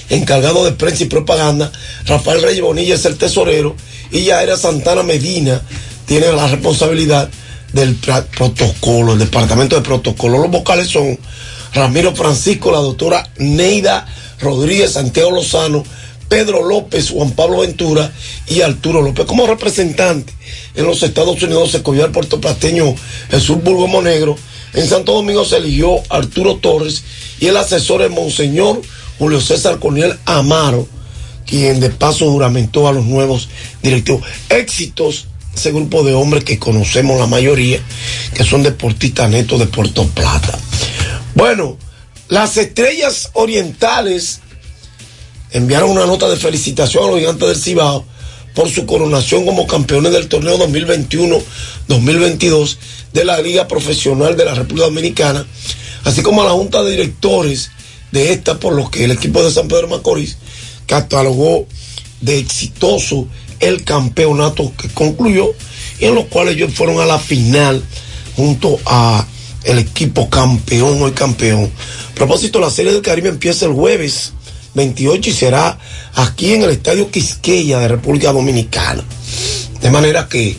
encargado 0.09 0.64
de 0.65 0.73
prensa 0.73 1.03
y 1.03 1.07
propaganda, 1.07 1.72
Rafael 2.05 2.43
Reyes 2.43 2.61
Bonilla 2.61 2.95
es 2.95 3.05
el 3.05 3.18
tesorero 3.18 3.76
y 4.11 4.26
Yaira 4.26 4.57
Santana 4.57 5.01
Medina 5.01 5.61
tiene 6.05 6.31
la 6.31 6.47
responsabilidad 6.47 7.30
del 7.73 7.95
protocolo, 7.95 9.14
el 9.14 9.19
departamento 9.19 9.76
de 9.76 9.81
protocolo. 9.81 10.39
Los 10.39 10.52
vocales 10.52 10.88
son 10.88 11.18
Ramiro 11.73 12.15
Francisco, 12.15 12.72
la 12.72 12.80
doctora 12.80 13.30
Neida 13.38 14.06
Rodríguez, 14.39 14.94
Santiago 14.94 15.31
Lozano, 15.31 15.84
Pedro 16.30 16.64
López, 16.64 17.10
Juan 17.10 17.31
Pablo 17.31 17.60
Ventura 17.60 18.11
y 18.48 18.61
Arturo 18.61 19.02
López. 19.02 19.26
Como 19.26 19.48
representante 19.48 20.34
en 20.76 20.85
los 20.85 21.02
Estados 21.03 21.41
Unidos 21.41 21.72
se 21.72 21.77
escogió 21.77 22.03
al 22.03 22.11
puertoplateño 22.11 22.95
Jesús 23.30 23.64
Burgo 23.64 23.88
Monegro. 23.88 24.35
En 24.73 24.88
Santo 24.88 25.14
Domingo 25.14 25.45
se 25.45 25.57
eligió 25.57 26.02
Arturo 26.10 26.57
Torres 26.57 27.03
y 27.39 27.48
el 27.48 27.57
asesor 27.57 28.02
es 28.02 28.11
Monseñor 28.11 28.81
Julio 29.18 29.41
César 29.41 29.80
Corniel 29.80 30.15
Amaro, 30.26 30.88
quien 31.45 31.80
de 31.80 31.89
paso 31.89 32.30
juramentó 32.30 32.88
a 32.88 32.91
los 32.91 33.06
nuevos 33.06 33.49
directivos. 33.81 34.22
Éxitos, 34.49 35.27
ese 35.57 35.71
grupo 35.71 36.03
de 36.03 36.13
hombres 36.13 36.43
que 36.43 36.59
conocemos 36.59 37.19
la 37.19 37.25
mayoría, 37.25 37.81
que 38.34 38.43
son 38.43 38.61
deportistas 38.63 39.29
netos 39.29 39.59
de 39.59 39.65
Puerto 39.65 40.05
Plata. 40.07 40.57
Bueno, 41.34 41.77
las 42.29 42.57
estrellas 42.57 43.31
orientales 43.34 44.39
enviaron 45.51 45.91
una 45.91 46.05
nota 46.05 46.29
de 46.29 46.38
felicitación 46.38 47.03
a 47.03 47.07
los 47.07 47.19
gigantes 47.19 47.47
del 47.47 47.57
Cibao 47.57 48.05
por 48.53 48.69
su 48.69 48.85
coronación 48.85 49.45
como 49.45 49.67
campeones 49.67 50.11
del 50.11 50.27
torneo 50.27 50.59
2021-2022 50.59 52.77
de 53.13 53.23
la 53.25 53.41
Liga 53.41 53.67
Profesional 53.67 54.38
de 54.38 54.45
la 54.45 54.53
República 54.53 54.85
Dominicana, 54.88 55.47
así 56.03 56.21
como 56.21 56.43
a 56.43 56.45
la 56.45 56.51
Junta 56.51 56.84
de 56.84 56.91
Directores 56.91 57.71
de 58.11 58.31
esta, 58.31 58.59
por 58.59 58.73
lo 58.73 58.91
que 58.91 59.05
el 59.05 59.11
equipo 59.11 59.43
de 59.43 59.51
San 59.51 59.67
Pedro 59.67 59.88
Macorís 59.88 60.38
catalogó 60.85 61.65
de 62.21 62.38
exitoso 62.39 63.27
el 63.59 63.84
campeonato 63.84 64.73
que 64.77 64.89
concluyó 64.89 65.53
y 65.99 66.05
en 66.05 66.15
los 66.15 66.25
cuales 66.25 66.55
ellos 66.55 66.73
fueron 66.73 66.99
a 66.99 67.05
la 67.05 67.19
final 67.19 67.84
junto 68.35 68.79
a 68.85 69.25
el 69.63 69.79
equipo 69.79 70.29
campeón, 70.29 71.01
hoy 71.01 71.11
campeón. 71.11 71.71
A 72.11 72.15
propósito, 72.15 72.59
la 72.59 72.69
Serie 72.69 72.93
del 72.93 73.01
Caribe 73.01 73.29
empieza 73.29 73.65
el 73.65 73.73
jueves 73.73 74.34
28 74.75 75.29
y 75.29 75.34
será 75.34 75.77
aquí 76.13 76.53
en 76.53 76.63
el 76.63 76.69
Estadio 76.69 77.09
Quisqueya 77.11 77.79
de 77.79 77.88
República 77.88 78.31
Dominicana. 78.31 79.03
De 79.81 79.91
manera 79.91 80.27
que 80.29 80.55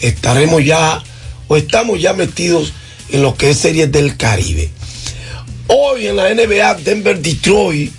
estaremos 0.00 0.64
ya, 0.64 1.02
o 1.48 1.56
estamos 1.56 2.00
ya 2.00 2.12
metidos 2.12 2.72
en 3.10 3.22
lo 3.22 3.34
que 3.36 3.50
es 3.50 3.58
Series 3.58 3.90
del 3.90 4.16
Caribe. 4.16 4.70
Hoy 5.68 6.08
en 6.08 6.16
la 6.16 6.34
NBA, 6.34 6.74
Denver-Detroit, 6.74 7.92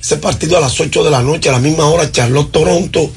ese 0.00 0.16
partido 0.18 0.56
a 0.56 0.60
las 0.60 0.78
8 0.78 1.04
de 1.04 1.10
la 1.10 1.22
noche, 1.22 1.48
a 1.48 1.52
la 1.52 1.58
misma 1.58 1.86
hora, 1.86 2.10
Charlotte-Toronto, 2.10 3.10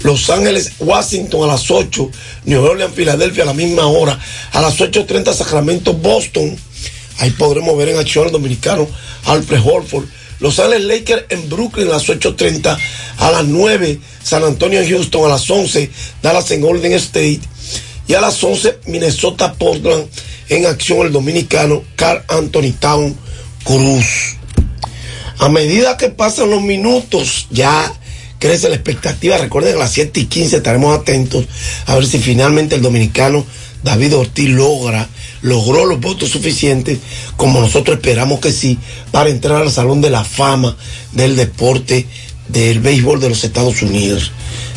Los 0.00 0.30
Ángeles-Washington 0.30 1.44
a 1.44 1.52
las 1.52 1.70
8, 1.70 2.10
New 2.44 2.62
Orleans-Filadelfia 2.62 3.42
a 3.42 3.46
la 3.46 3.52
misma 3.52 3.86
hora, 3.86 4.18
a 4.52 4.60
las 4.60 4.78
8.30 4.78 5.34
Sacramento-Boston, 5.34 6.56
ahí 7.18 7.30
podremos 7.30 7.76
ver 7.76 7.88
en 7.90 7.98
acción 7.98 8.26
al 8.26 8.32
dominicano 8.32 8.88
Alfred 9.24 9.60
Holford, 9.64 10.04
Los 10.40 10.58
Ángeles 10.60 10.84
Lakers 10.84 11.24
en 11.30 11.48
Brooklyn 11.48 11.88
a 11.88 11.92
las 11.92 12.08
8.30, 12.08 12.78
a 13.18 13.30
las 13.30 13.44
9 13.44 14.00
San 14.22 14.44
Antonio-Houston, 14.44 15.24
a 15.24 15.28
las 15.28 15.50
11 15.50 15.90
Dallas 16.22 16.50
en 16.52 16.60
Golden 16.60 16.92
State, 16.92 17.40
y 18.06 18.14
a 18.14 18.20
las 18.20 18.42
11 18.42 18.78
Minnesota-Portland 18.86 20.06
en 20.48 20.66
acción 20.66 21.06
el 21.06 21.12
dominicano 21.12 21.82
Carl 21.96 22.24
Anthony 22.28 22.72
Town 22.78 23.16
Cruz. 23.64 24.36
A 25.38 25.48
medida 25.48 25.96
que 25.96 26.08
pasan 26.08 26.50
los 26.50 26.62
minutos, 26.62 27.46
ya 27.50 27.92
crece 28.38 28.68
la 28.68 28.76
expectativa. 28.76 29.38
Recuerden 29.38 29.76
a 29.76 29.78
las 29.78 29.92
7 29.92 30.20
y 30.20 30.24
15 30.26 30.56
estaremos 30.56 30.98
atentos 30.98 31.46
a 31.86 31.94
ver 31.94 32.06
si 32.06 32.18
finalmente 32.18 32.76
el 32.76 32.82
dominicano 32.82 33.44
David 33.82 34.16
Ortiz 34.16 34.48
logra, 34.48 35.08
logró 35.42 35.86
los 35.86 36.00
votos 36.00 36.30
suficientes, 36.30 36.98
como 37.36 37.60
nosotros 37.60 37.98
esperamos 37.98 38.40
que 38.40 38.52
sí, 38.52 38.78
para 39.12 39.30
entrar 39.30 39.62
al 39.62 39.70
Salón 39.70 40.00
de 40.00 40.10
la 40.10 40.24
Fama 40.24 40.76
del 41.12 41.36
deporte 41.36 42.06
del 42.48 42.80
béisbol 42.80 43.20
de 43.20 43.28
los 43.28 43.44
Estados 43.44 43.82
Unidos. 43.82 44.32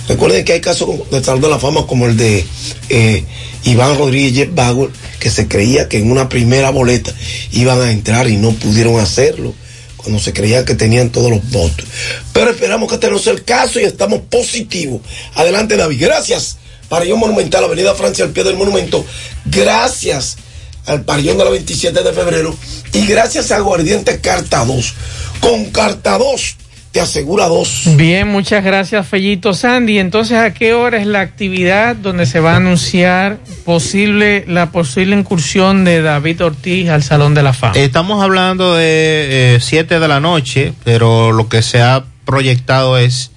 Recuerden 0.08 0.44
que 0.44 0.54
hay 0.54 0.62
casos 0.62 0.90
del 1.10 1.24
Salón 1.24 1.42
de 1.42 1.50
la 1.50 1.60
Fama 1.60 1.88
como 1.88 2.06
el 2.06 2.18
de 2.18 2.46
eh, 2.90 3.24
Iván 3.64 3.98
Rodríguez 3.98 4.54
Bauer, 4.54 4.92
que 5.20 5.30
se 5.30 5.48
creía 5.48 5.88
que 5.88 5.98
en 5.98 6.12
una 6.12 6.30
primera 6.30 6.70
boleta 6.70 7.14
iban 7.54 7.82
a 7.82 7.92
entrar 7.92 8.30
y 8.30 8.38
no 8.38 8.52
pudieron 8.52 9.00
hacerlo 9.00 9.54
cuando 10.02 10.20
se 10.20 10.34
creía 10.34 10.66
que 10.66 10.76
tenían 10.76 11.10
todos 11.10 11.30
los 11.30 11.50
votos. 11.50 11.86
Pero 12.34 12.52
esperamos 12.52 12.90
que 12.90 12.96
este 12.96 13.10
no 13.10 13.20
sea 13.20 13.34
el 13.34 13.44
caso 13.44 13.80
y 13.80 13.84
estamos 13.84 14.22
positivos. 14.30 15.02
Adelante, 15.36 15.78
David. 15.78 16.02
Gracias. 16.02 16.58
Parillón 16.90 17.20
Monumental, 17.20 17.64
Avenida 17.64 17.96
Francia, 17.96 18.26
al 18.26 18.32
pie 18.32 18.44
del 18.44 18.58
monumento. 18.58 19.06
Gracias 19.46 20.38
al 20.86 21.04
Parillón 21.04 21.38
de 21.38 21.46
la 21.46 21.52
27 21.52 22.04
de 22.04 22.14
febrero. 22.14 22.56
Y 22.94 23.06
gracias 23.06 23.52
a 23.52 23.58
Aguardiente 23.58 24.20
Carta 24.20 24.66
2. 24.66 24.94
Con 25.40 25.66
Carta 25.72 26.18
2 26.18 26.58
te 26.92 27.00
asegura 27.00 27.48
dos. 27.48 27.84
Bien, 27.96 28.28
muchas 28.28 28.64
gracias, 28.64 29.08
Fellito 29.08 29.54
Sandy. 29.54 30.00
Entonces, 30.00 30.38
¿a 30.38 30.54
qué 30.54 30.74
hora 30.74 30.98
es 30.98 31.08
la 31.08 31.22
actividad 31.22 31.96
donde 31.96 32.26
se 32.26 32.40
va 32.40 32.54
a 32.54 32.56
anunciar 32.58 33.38
posible 33.64 34.44
la 34.48 34.72
posible 34.72 35.18
incursión 35.18 35.86
de 35.86 36.02
David 36.02 36.44
Ortiz 36.44 36.90
al 36.90 37.04
Salón 37.04 37.34
de 37.34 37.44
la 37.44 37.54
Fama? 37.54 37.76
Estamos 37.76 38.22
hablando 38.22 38.76
de 38.76 39.58
7 39.62 40.00
de 40.00 40.08
la 40.08 40.20
noche, 40.20 40.74
pero 40.84 41.32
lo 41.32 41.48
que 41.48 41.62
se 41.62 41.82
ha 41.82 42.04
proyectado 42.26 42.98
es 42.98 43.32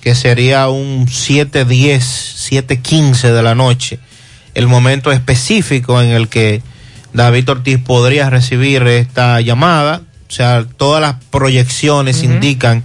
que 0.00 0.14
sería 0.14 0.68
un 0.68 1.06
7.10, 1.06 1.66
7.15 1.98 3.32
de 3.32 3.42
la 3.42 3.54
noche, 3.56 3.98
el 4.54 4.68
momento 4.68 5.10
específico 5.10 6.00
en 6.00 6.10
el 6.10 6.28
que 6.28 6.62
David 7.12 7.48
Ortiz 7.48 7.78
podría 7.78 8.30
recibir 8.30 8.82
esta 8.82 9.40
llamada. 9.40 10.02
O 10.34 10.36
sea, 10.36 10.66
todas 10.76 11.00
las 11.00 11.14
proyecciones 11.30 12.24
indican 12.24 12.82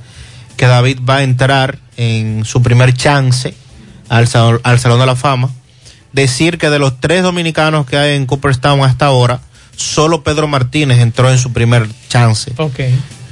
que 0.56 0.68
David 0.68 1.00
va 1.10 1.16
a 1.18 1.24
entrar 1.24 1.80
en 1.98 2.46
su 2.46 2.62
primer 2.62 2.94
chance 2.94 3.56
al, 4.08 4.28
sal- 4.28 4.62
al 4.62 4.80
Salón 4.80 5.00
de 5.00 5.08
la 5.08 5.16
Fama. 5.16 5.50
Decir 6.14 6.60
que 6.60 6.70
de 6.70 6.78
los 6.78 7.00
tres 7.02 7.24
dominicanos 7.24 7.88
que 7.88 7.98
hay 7.98 8.16
en 8.16 8.28
Cooperstown 8.28 8.82
hasta 8.84 9.08
ahora, 9.08 9.40
solo 9.76 10.24
Pedro 10.24 10.48
Martínez 10.48 11.00
entró 11.00 11.32
en 11.32 11.40
su 11.40 11.52
primer 11.52 11.90
chance. 12.08 12.54
Ok. 12.58 12.80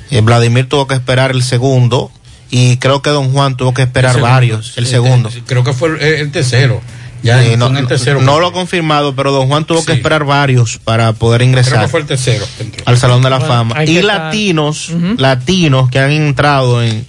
Eh, 0.09 0.21
Vladimir 0.23 0.67
tuvo 0.67 0.87
que 0.87 0.95
esperar 0.95 1.29
el 1.29 1.43
segundo 1.43 2.11
y 2.49 2.77
creo 2.77 3.03
que 3.03 3.11
Don 3.11 3.31
Juan 3.31 3.55
tuvo 3.55 3.75
que 3.75 3.83
esperar 3.83 4.11
El 4.11 4.15
segundo, 4.15 4.33
varios, 4.33 4.77
el 4.79 4.87
segundo. 4.87 5.29
te- 5.29 5.43
Creo 5.43 5.63
que 5.63 5.73
fue 5.73 5.89
el, 5.89 6.01
el 6.01 6.31
tercero. 6.31 6.81
Ya 7.23 7.41
no, 7.57 7.67
en 7.67 7.77
el 7.77 7.87
tercero. 7.87 8.21
no 8.21 8.39
lo 8.39 8.47
ha 8.47 8.53
confirmado, 8.53 9.15
pero 9.15 9.31
Don 9.31 9.47
Juan 9.47 9.65
tuvo 9.65 9.83
que 9.83 9.93
esperar 9.93 10.23
varios 10.23 10.77
para 10.77 11.13
poder 11.13 11.39
Creo 11.39 11.49
ingresar 11.49 11.81
que 11.81 11.87
fue 11.87 11.99
el 12.01 12.05
tercero. 12.05 12.45
al 12.85 12.97
Salón 12.97 13.21
de 13.21 13.29
la 13.29 13.37
Bueno, 13.39 13.53
Fama. 13.53 13.85
Y 13.85 14.01
latinos, 14.01 14.91
latinos 15.17 15.89
que 15.89 15.99
han 15.99 16.11
entrado 16.11 16.83
en, 16.83 17.05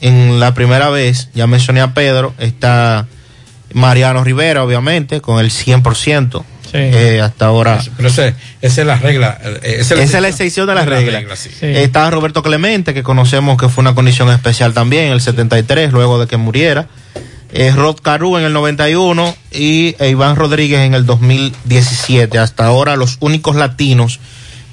en 0.00 0.40
la 0.40 0.54
primera 0.54 0.90
vez, 0.90 1.28
ya 1.34 1.46
mencioné 1.46 1.80
a 1.80 1.94
Pedro, 1.94 2.34
está 2.38 3.06
Mariano 3.72 4.22
Rivera, 4.24 4.62
obviamente, 4.64 5.20
con 5.20 5.38
el 5.38 5.50
100%. 5.50 6.44
Eh, 6.76 7.20
hasta 7.22 7.46
ahora. 7.46 7.80
Pero 7.96 8.08
ese- 8.08 8.34
esa 8.60 8.80
es 8.80 8.86
la 8.86 8.96
regla. 8.96 9.38
eh, 9.62 9.76
Esa 9.78 9.94
es 9.94 10.12
la 10.20 10.26
excepción 10.28 10.66
de 10.66 10.74
la 10.74 10.84
regla. 10.84 11.22
sí. 11.36 11.48
Está 11.60 12.10
Roberto 12.10 12.42
Clemente, 12.42 12.92
que 12.92 13.04
conocemos 13.04 13.56
que 13.56 13.68
fue 13.68 13.82
una 13.82 13.94
condición 13.94 14.28
especial 14.30 14.74
también, 14.74 15.12
el 15.12 15.20
73, 15.20 15.92
luego 15.92 16.18
de 16.18 16.26
que 16.26 16.36
muriera. 16.36 16.88
Eh, 17.56 17.70
Rod 17.70 18.00
Caru 18.02 18.36
en 18.36 18.42
el 18.42 18.52
91 18.52 19.32
y 19.52 19.94
Iván 20.04 20.34
Rodríguez 20.34 20.80
en 20.80 20.92
el 20.92 21.06
2017. 21.06 22.36
Hasta 22.40 22.66
ahora 22.66 22.96
los 22.96 23.16
únicos 23.20 23.54
latinos 23.54 24.18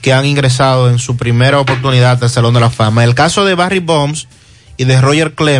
que 0.01 0.13
han 0.13 0.25
ingresado 0.25 0.89
en 0.89 0.97
su 0.97 1.15
primera 1.15 1.59
oportunidad 1.59 2.23
al 2.23 2.29
Salón 2.31 2.55
de 2.55 2.59
la 2.59 2.71
Fama. 2.71 3.03
El 3.03 3.13
caso 3.13 3.45
de 3.45 3.53
Barry 3.53 3.77
Bombs 3.77 4.27
y 4.77 4.85
de 4.85 4.99
Roger 4.99 5.35
Clemens 5.35 5.59